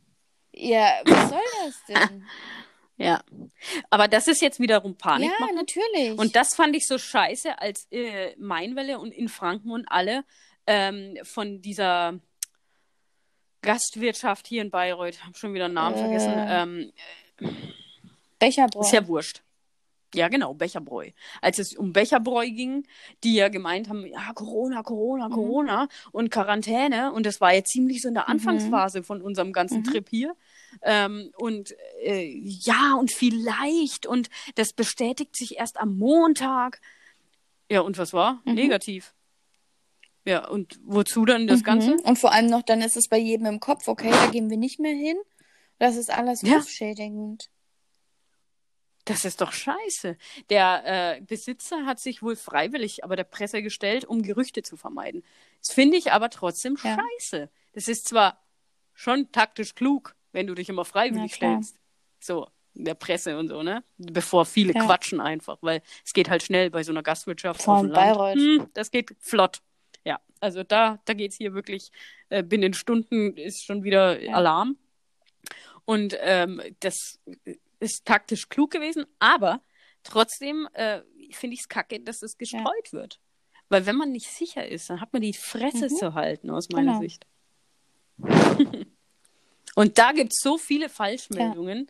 Ja, 0.53 0.92
was 1.05 1.28
soll 1.28 1.38
das 1.64 1.84
denn? 2.09 2.24
Ja. 3.01 3.22
Aber 3.88 4.09
das 4.09 4.28
ist 4.28 4.42
jetzt 4.42 4.61
wiederum 4.61 4.94
Panik. 4.96 5.30
ja, 5.40 5.46
natürlich. 5.55 6.18
Und 6.18 6.36
das 6.36 6.55
fand 6.55 6.76
ich 6.76 6.86
so 6.86 6.98
scheiße, 6.98 7.59
als 7.59 7.86
äh, 7.90 8.34
Mainwelle 8.36 8.98
und 8.98 9.12
in 9.12 9.28
Franken 9.28 9.70
und 9.70 9.86
alle 9.90 10.22
ähm, 10.66 11.16
von 11.24 11.62
dieser 11.62 12.18
Gastwirtschaft 13.62 14.46
hier 14.46 14.62
in 14.62 14.70
Bayreuth, 14.70 15.24
hab 15.24 15.36
schon 15.36 15.55
wieder 15.55 15.66
einen 15.66 15.74
Namen 15.74 15.96
Äh. 15.96 15.98
vergessen, 15.98 16.32
ähm, 16.36 16.92
Becherbräu. 18.38 18.80
ist 18.82 18.92
ja 18.92 19.07
wurscht. 19.07 19.42
Ja, 20.14 20.26
genau, 20.28 20.55
Becherbräu. 20.55 21.11
Als 21.40 21.59
es 21.61 21.76
um 21.76 21.92
Becherbräu 21.92 22.46
ging, 22.51 22.84
die 23.22 23.34
ja 23.36 23.48
gemeint 23.48 23.88
haben, 23.88 24.05
ja, 24.07 24.32
Corona, 24.34 24.82
Corona, 24.82 25.28
Mhm. 25.28 25.32
Corona 25.32 25.88
und 26.11 26.30
Quarantäne. 26.30 27.12
Und 27.12 27.26
das 27.26 27.40
war 27.40 27.55
jetzt 27.55 27.70
ziemlich 27.70 28.03
so 28.03 28.09
in 28.09 28.14
der 28.14 28.28
Anfangsphase 28.28 29.05
von 29.05 29.22
unserem 29.22 29.53
ganzen 29.53 29.78
Mhm. 29.80 29.84
Trip 29.84 30.09
hier. 30.09 30.34
Ähm, 30.83 31.33
und 31.37 31.75
äh, 32.03 32.27
ja, 32.27 32.95
und 32.99 33.12
vielleicht. 33.12 34.07
Und 34.07 34.29
das 34.55 34.73
bestätigt 34.73 35.37
sich 35.37 35.57
erst 35.59 35.79
am 35.79 35.97
Montag. 35.99 36.81
Ja, 37.71 37.81
und 37.81 37.99
was 37.99 38.12
war? 38.12 38.41
Mhm. 38.45 38.55
Negativ. 38.55 39.14
Ja, 40.25 40.47
und 40.49 40.79
wozu 40.85 41.25
dann 41.25 41.47
das 41.47 41.61
Mhm. 41.61 41.64
Ganze? 41.64 41.95
Und 42.03 42.18
vor 42.18 42.33
allem 42.33 42.47
noch, 42.47 42.62
dann 42.62 42.83
ist 42.83 42.97
es 42.97 43.09
bei 43.09 43.18
jedem 43.18 43.47
im 43.47 43.61
Kopf, 43.61 43.89
okay, 43.89 44.11
da 44.11 44.27
gehen 44.27 44.51
wir 44.51 44.57
nicht 44.59 44.79
mehr 44.79 44.95
hin. 44.95 45.16
Das 45.79 45.97
ist 45.97 46.11
alles 46.11 46.43
Ja. 46.43 46.57
rufschädigend. 46.57 47.49
Das 49.07 49.25
ist 49.25 49.41
doch 49.41 49.53
scheiße. 49.53 50.16
Der 50.51 51.16
äh, 51.16 51.21
Besitzer 51.23 51.87
hat 51.87 51.99
sich 51.99 52.23
wohl 52.23 52.37
freiwillig 52.37 53.03
aber 53.03 53.16
der 53.16 53.25
Presse 53.25 53.62
gestellt, 53.62 54.05
um 54.05 54.23
Gerüchte 54.23 54.62
zu 54.62 54.77
vermeiden. 54.77 55.25
Das 55.62 55.75
finde 55.75 55.97
ich 55.97 56.12
aber 56.12 56.29
trotzdem 56.31 56.77
Ja. 56.85 56.97
scheiße. 57.18 57.49
Das 57.73 57.89
ist 57.89 58.07
zwar 58.07 58.41
schon 58.95 59.33
taktisch 59.33 59.75
klug, 59.75 60.14
wenn 60.33 60.47
du 60.47 60.55
dich 60.55 60.68
immer 60.68 60.85
freiwillig 60.85 61.35
stellst. 61.35 61.76
So, 62.20 62.49
in 62.74 62.85
der 62.85 62.95
Presse 62.95 63.39
und 63.39 63.49
so, 63.49 63.62
ne? 63.62 63.83
Bevor 63.99 64.45
viele 64.47 64.74
Ja. 64.74 64.85
quatschen 64.85 65.20
einfach, 65.20 65.59
weil 65.61 65.83
es 66.05 66.12
geht 66.12 66.31
halt 66.31 66.43
schnell 66.43 66.70
bei 66.70 66.83
so 66.83 66.93
einer 66.93 67.03
Gastwirtschaft. 67.03 67.62
Vor 67.62 67.76
allem. 67.76 67.93
Bayreuth. 67.93 68.37
Hm, 68.39 68.66
das 68.74 68.91
geht 68.91 69.16
flott. 69.20 69.61
Ja, 70.05 70.20
also 70.41 70.62
da, 70.62 71.01
da 71.05 71.12
geht 71.14 71.33
es 71.33 71.37
hier 71.39 71.53
wirklich, 71.55 71.91
äh, 72.28 72.43
binnen 72.43 72.72
Stunden 72.74 73.37
ist 73.37 73.64
schon 73.64 73.83
wieder 73.83 74.20
Ja. 74.22 74.35
Alarm. 74.35 74.76
Und 75.85 76.16
ähm, 76.20 76.62
das 76.81 77.18
ist 77.81 78.05
taktisch 78.05 78.49
klug 78.49 78.70
gewesen, 78.70 79.05
aber 79.18 79.61
trotzdem 80.05 80.68
äh, 80.74 81.01
finde 81.33 81.55
ich 81.55 81.61
es 81.61 81.68
kacke, 81.68 81.99
dass 82.01 82.22
es 82.22 82.39
gestreut 82.39 82.93
wird. 82.93 83.18
Weil 83.68 83.87
wenn 83.87 83.97
man 83.97 84.12
nicht 84.12 84.28
sicher 84.31 84.66
ist, 84.66 84.91
dann 84.91 85.01
hat 85.01 85.12
man 85.12 85.22
die 85.22 85.33
Fresse 85.33 85.87
Mhm. 85.87 85.97
zu 85.97 86.14
halten, 86.14 86.51
aus 86.51 86.68
meiner 86.70 86.93
Genau. 86.93 87.01
Sicht. 87.01 87.26
Und 89.75 89.99
da 89.99 90.12
gibt 90.12 90.33
es 90.33 90.41
so 90.43 90.59
viele 90.59 90.89
Falschmeldungen. 90.89 91.89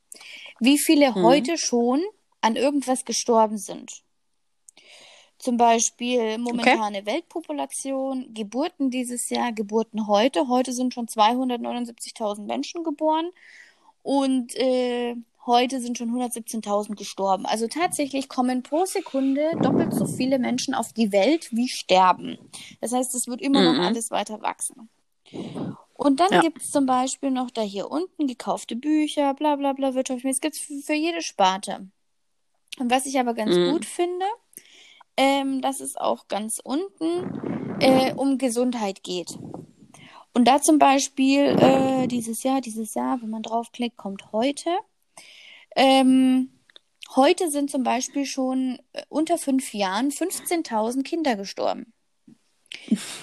wie 0.60 0.78
viele 0.78 1.12
Mhm. 1.12 1.24
heute 1.24 1.58
schon 1.58 2.04
an 2.42 2.56
irgendwas 2.56 3.06
gestorben 3.06 3.58
sind. 3.58 4.04
Zum 5.38 5.56
Beispiel 5.56 6.38
momentane 6.38 7.06
Weltpopulation, 7.06 8.34
Geburten 8.34 8.90
dieses 8.92 9.30
Jahr, 9.30 9.54
Geburten 9.54 10.08
heute. 10.08 10.50
Heute 10.50 10.74
sind 10.74 10.94
schon 10.94 11.08
279.000 11.08 12.42
Menschen 12.46 12.84
geboren 12.84 13.30
und 14.04 14.54
äh, 14.56 15.16
heute 15.46 15.80
sind 15.80 15.98
schon 15.98 16.12
117.000 16.12 16.96
gestorben. 16.98 17.46
Also 17.46 17.68
tatsächlich 17.68 18.28
kommen 18.28 18.64
pro 18.64 18.84
Sekunde 18.86 19.50
doppelt 19.62 19.94
so 19.94 20.06
viele 20.06 20.40
Menschen 20.40 20.74
auf 20.74 20.92
die 20.92 21.14
Welt 21.14 21.48
wie 21.54 21.70
sterben. 21.70 22.38
Das 22.82 22.92
heißt, 22.92 23.16
es 23.16 23.28
wird 23.28 23.42
immer 23.42 23.62
Mhm. 23.62 23.78
noch 23.78 23.86
alles 23.86 24.12
weiter 24.12 24.42
wachsen. 24.42 24.90
Und 25.94 26.20
dann 26.20 26.32
Ja. 26.34 26.42
gibt 26.42 26.62
es 26.62 26.72
zum 26.72 26.86
Beispiel 26.86 27.32
noch 27.32 27.50
da 27.52 27.62
hier 27.62 27.90
unten 27.90 28.28
gekaufte 28.28 28.76
Bücher, 28.76 29.34
bla 29.34 29.56
bla 29.56 29.74
bla, 29.74 29.94
Wirtschaftsmäßig. 29.96 30.38
Es 30.38 30.42
gibt 30.42 30.86
für 30.86 30.94
jede 30.94 31.22
Sparte. 31.22 31.88
Und 32.78 32.92
was 32.92 33.06
ich 33.06 33.20
aber 33.20 33.34
ganz 33.34 33.56
Mhm. 33.56 33.72
gut 33.72 33.86
finde, 33.86 34.26
ähm, 35.18 35.62
dass 35.62 35.80
es 35.80 35.98
auch 35.98 36.28
ganz 36.28 36.60
unten 36.64 37.78
äh, 37.82 38.14
um 38.14 38.38
Gesundheit 38.38 39.04
geht. 39.04 39.38
Und 40.34 40.46
da 40.48 40.62
zum 40.62 40.80
Beispiel 40.80 41.58
äh, 41.60 42.08
dieses 42.08 42.44
Jahr, 42.44 42.62
dieses 42.62 42.94
Jahr, 42.94 43.22
wenn 43.22 43.30
man 43.30 43.42
draufklickt, 43.44 43.98
kommt 43.98 44.32
heute. 44.32 44.70
Ähm, 45.76 46.52
heute 47.16 47.50
sind 47.50 47.72
zum 47.72 47.84
Beispiel 47.84 48.26
schon 48.26 48.80
äh, 48.94 49.04
unter 49.10 49.38
fünf 49.38 49.74
Jahren 49.74 50.10
15.000 50.12 51.04
Kinder 51.04 51.36
gestorben. 51.36 51.94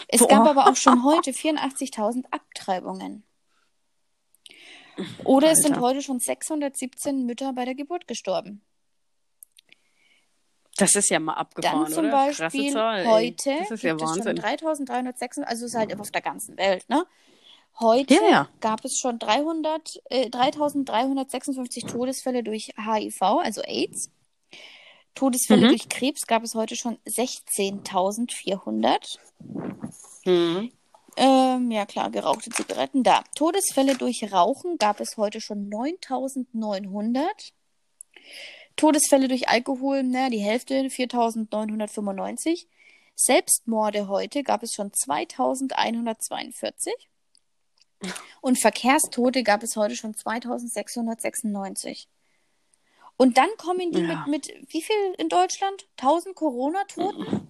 Es 0.09 0.21
Boah. 0.21 0.29
gab 0.29 0.47
aber 0.49 0.69
auch 0.69 0.77
schon 0.77 1.05
heute 1.05 1.33
84.000 1.33 2.25
Abtreibungen. 2.31 3.25
Oder 5.25 5.51
es 5.53 5.63
sind 5.63 5.79
heute 5.81 6.03
schon 6.03 6.21
617 6.21 7.27
Mütter 7.27 7.53
bei 7.53 7.65
der 7.65 7.75
Geburt 7.75 8.09
gestorben. 8.09 8.63
Das 10.79 10.95
ist 10.95 11.11
ja 11.11 11.21
mal 11.21 11.35
abgefahren, 11.35 11.85
Dann 11.85 11.93
zum 11.93 12.05
oder? 12.07 12.13
Beispiel 12.13 12.75
heute 13.07 13.51
Das 13.59 13.71
ist 13.71 13.71
gibt 13.71 13.83
ja 13.83 13.95
es 13.95 14.01
schon 14.01 14.09
Wahnsinn. 14.19 14.37
3306, 14.37 15.39
also 15.39 15.65
es 15.67 15.73
ist 15.73 15.79
halt 15.79 15.99
auf 15.99 16.11
der 16.11 16.21
ganzen 16.23 16.57
Welt, 16.59 16.87
ne? 16.89 17.07
Heute 17.79 18.15
Ja, 18.15 18.21
ja. 18.31 18.49
gab 18.61 18.85
es 18.87 18.99
schon 18.99 19.19
300, 19.19 20.01
äh, 20.11 20.31
3356 20.31 21.85
Todesfälle 21.85 22.43
durch 22.43 22.73
HIV, 22.79 23.21
also 23.23 23.61
AIDS. 23.63 24.11
Todesfälle 25.15 25.67
Mhm. 25.67 25.71
durch 25.71 25.89
Krebs 25.89 26.27
gab 26.27 26.43
es 26.43 26.55
heute 26.55 26.77
schon 26.77 26.99
16.400. 27.07 29.19
Mhm. 30.25 30.73
Ähm, 31.19 31.71
ja 31.71 31.87
klar, 31.87 32.11
gerauchte 32.11 32.51
Zigaretten. 32.51 33.03
Da. 33.03 33.25
Todesfälle 33.35 33.97
durch 33.97 34.31
Rauchen 34.31 34.77
gab 34.79 35.01
es 35.01 35.17
heute 35.17 35.41
schon 35.41 35.69
9900. 35.71 37.53
Todesfälle 38.77 39.29
durch 39.29 39.49
Alkohol, 39.49 40.03
naja, 40.03 40.29
die 40.31 40.39
Hälfte, 40.39 40.89
4995. 40.91 42.69
Selbstmorde 43.15 44.09
heute 44.09 44.43
gab 44.43 44.63
es 44.63 44.75
schon 44.75 44.93
2142. 44.93 46.93
Und 48.43 48.61
Verkehrstote 48.61 49.43
gab 49.43 49.63
es 49.63 49.77
heute 49.77 49.97
schon 49.97 50.15
2696. 50.15 52.09
Und 53.17 53.39
dann 53.39 53.49
kommen 53.57 53.93
die 53.93 54.01
Ja. 54.03 54.27
mit, 54.27 54.47
mit, 54.49 54.71
wie 54.73 54.83
viel 54.83 55.15
in 55.17 55.31
Deutschland? 55.31 55.87
1000 55.97 56.35
Corona-Toten? 56.37 57.49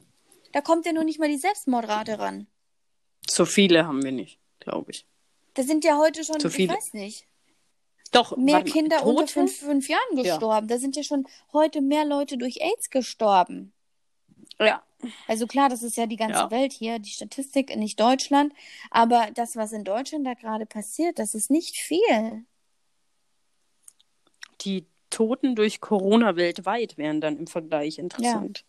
Da 0.53 0.61
kommt 0.61 0.87
ja 0.87 0.93
noch 0.93 1.03
nicht 1.03 1.19
mal 1.19 1.29
die 1.29 1.39
Selbstmordrate 1.39 2.21
ran. 2.21 2.47
So 3.29 3.45
viele 3.45 3.85
haben 3.87 4.05
wir 4.05 4.13
nicht, 4.13 4.39
glaube 4.61 4.93
ich. 4.93 5.05
Da 5.55 5.65
sind 5.65 5.85
ja 5.85 5.99
heute 5.99 6.23
schon, 6.23 6.39
Zu 6.39 6.47
ich 6.49 6.55
viele. 6.55 6.75
weiß 6.75 6.93
nicht, 6.93 7.27
Doch, 8.17 8.37
mehr 8.37 8.57
warte 8.57 8.71
Kinder 8.71 9.05
unter 9.07 9.21
Tote? 9.23 9.33
fünf, 9.33 9.57
fünf 9.59 9.89
Jahren 9.89 10.17
Ja. 10.17 10.23
gestorben. 10.23 10.69
Da 10.69 10.79
sind 10.79 10.97
ja 10.97 11.03
schon 11.03 11.27
heute 11.53 11.81
mehr 11.81 12.05
Leute 12.05 12.39
durch 12.39 12.61
AIDS 12.63 12.91
gestorben. 12.91 13.73
Ja. 14.59 14.83
Also 15.29 15.47
klar, 15.47 15.69
das 15.69 15.83
ist 15.83 15.97
ja 15.97 16.07
die 16.07 16.17
ganze 16.17 16.41
Ja. 16.41 16.51
Welt 16.51 16.73
hier, 16.73 16.99
die 16.99 17.11
Statistik, 17.11 17.75
nicht 17.77 18.01
Deutschland. 18.01 18.53
Aber 18.91 19.29
das, 19.35 19.57
was 19.57 19.73
in 19.73 19.85
Deutschland 19.85 20.27
da 20.27 20.35
gerade 20.35 20.67
passiert, 20.67 21.19
das 21.19 21.35
ist 21.35 21.51
nicht 21.51 21.77
viel. 21.77 22.45
Die 24.63 24.87
Toten 25.11 25.55
durch 25.55 25.81
Corona 25.81 26.37
weltweit 26.37 26.97
wären 26.97 27.21
dann 27.21 27.37
im 27.37 27.47
Vergleich 27.47 27.99
interessant. 27.99 28.65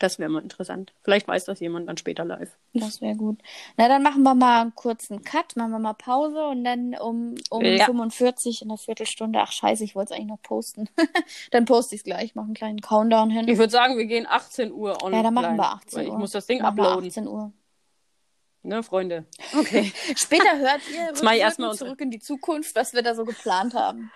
Das 0.00 0.18
wäre 0.18 0.28
mal 0.28 0.42
interessant. 0.42 0.92
Vielleicht 1.02 1.28
weiß 1.28 1.44
das 1.44 1.60
jemand 1.60 1.88
dann 1.88 1.96
später 1.96 2.24
live. 2.24 2.50
Das 2.72 3.00
wäre 3.00 3.14
gut. 3.14 3.40
Na, 3.76 3.86
dann 3.86 4.02
machen 4.02 4.22
wir 4.24 4.34
mal 4.34 4.62
einen 4.62 4.74
kurzen 4.74 5.22
Cut, 5.22 5.54
machen 5.56 5.70
wir 5.70 5.78
mal 5.78 5.92
Pause 5.94 6.44
und 6.46 6.64
dann 6.64 6.94
um, 6.96 7.36
um 7.50 7.62
Ja. 7.64 7.84
45 7.86 8.62
in 8.62 8.70
einer 8.70 8.78
Viertelstunde. 8.78 9.40
Ach 9.40 9.52
scheiße, 9.52 9.84
ich 9.84 9.94
wollte 9.94 10.12
es 10.12 10.18
eigentlich 10.18 10.30
noch 10.30 10.42
posten. 10.42 10.88
dann 11.52 11.64
poste 11.64 11.94
ich 11.94 12.00
es 12.00 12.04
gleich, 12.04 12.34
mache 12.34 12.46
einen 12.46 12.54
kleinen 12.54 12.80
Countdown 12.80 13.30
hin. 13.30 13.46
Ich 13.48 13.56
würde 13.56 13.70
sagen, 13.70 13.96
wir 13.96 14.06
gehen 14.06 14.26
18 14.28 14.72
Uhr 14.72 15.00
online. 15.02 15.16
ja, 15.18 15.22
dann 15.22 15.34
machen 15.34 15.56
wir 15.56 15.70
18 15.74 15.98
weil 15.98 16.06
Uhr. 16.08 16.12
Ich 16.14 16.18
muss 16.18 16.32
das 16.32 16.46
Ding 16.46 16.60
machen 16.60 16.80
uploaden. 16.80 17.08
18 17.08 17.28
Uhr. 17.28 17.52
Ne, 18.62 18.82
Freunde? 18.82 19.26
Okay. 19.56 19.92
Später 20.16 20.58
hört 20.58 20.80
ihr 20.92 21.08
rückwirkend 21.10 21.38
erstmal 21.38 21.74
zurück 21.76 22.00
in 22.00 22.10
die 22.10 22.18
Zukunft, 22.18 22.74
was 22.74 22.94
wir 22.94 23.02
da 23.02 23.14
so 23.14 23.24
geplant 23.24 23.74
haben. 23.74 24.10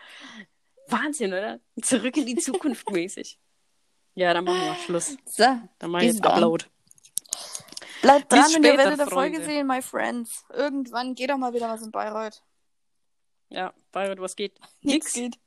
Wahnsinn, 0.88 1.32
oder? 1.34 1.60
Zurück 1.82 2.16
in 2.16 2.26
die 2.26 2.36
Zukunft 2.38 2.90
mäßig. 2.90 3.38
Ja, 4.18 4.34
dann 4.34 4.42
machen 4.44 4.60
wir 4.60 4.74
Schluss. 4.74 5.16
So, 5.26 5.44
Dann 5.78 5.90
mache 5.92 6.02
ich 6.02 6.08
Bis 6.08 6.16
jetzt. 6.16 6.26
Upload. 6.26 6.64
bleibt 8.02 8.28
Bis 8.28 8.38
dran 8.40 8.46
und 8.46 8.64
ihr 8.64 8.70
später, 8.70 8.78
werdet 8.78 8.98
Erfolge 8.98 9.36
Freunde. 9.36 9.44
sehen, 9.44 9.66
my 9.68 9.80
friends. 9.80 10.44
Irgendwann 10.52 11.14
geht 11.14 11.30
doch 11.30 11.36
mal 11.36 11.54
wieder 11.54 11.68
was 11.68 11.82
in 11.82 11.92
Bayreuth. 11.92 12.42
Ja, 13.48 13.72
Bayreuth, 13.92 14.20
was 14.20 14.34
geht? 14.34 14.58
Nix 14.82 15.12
geht. 15.12 15.38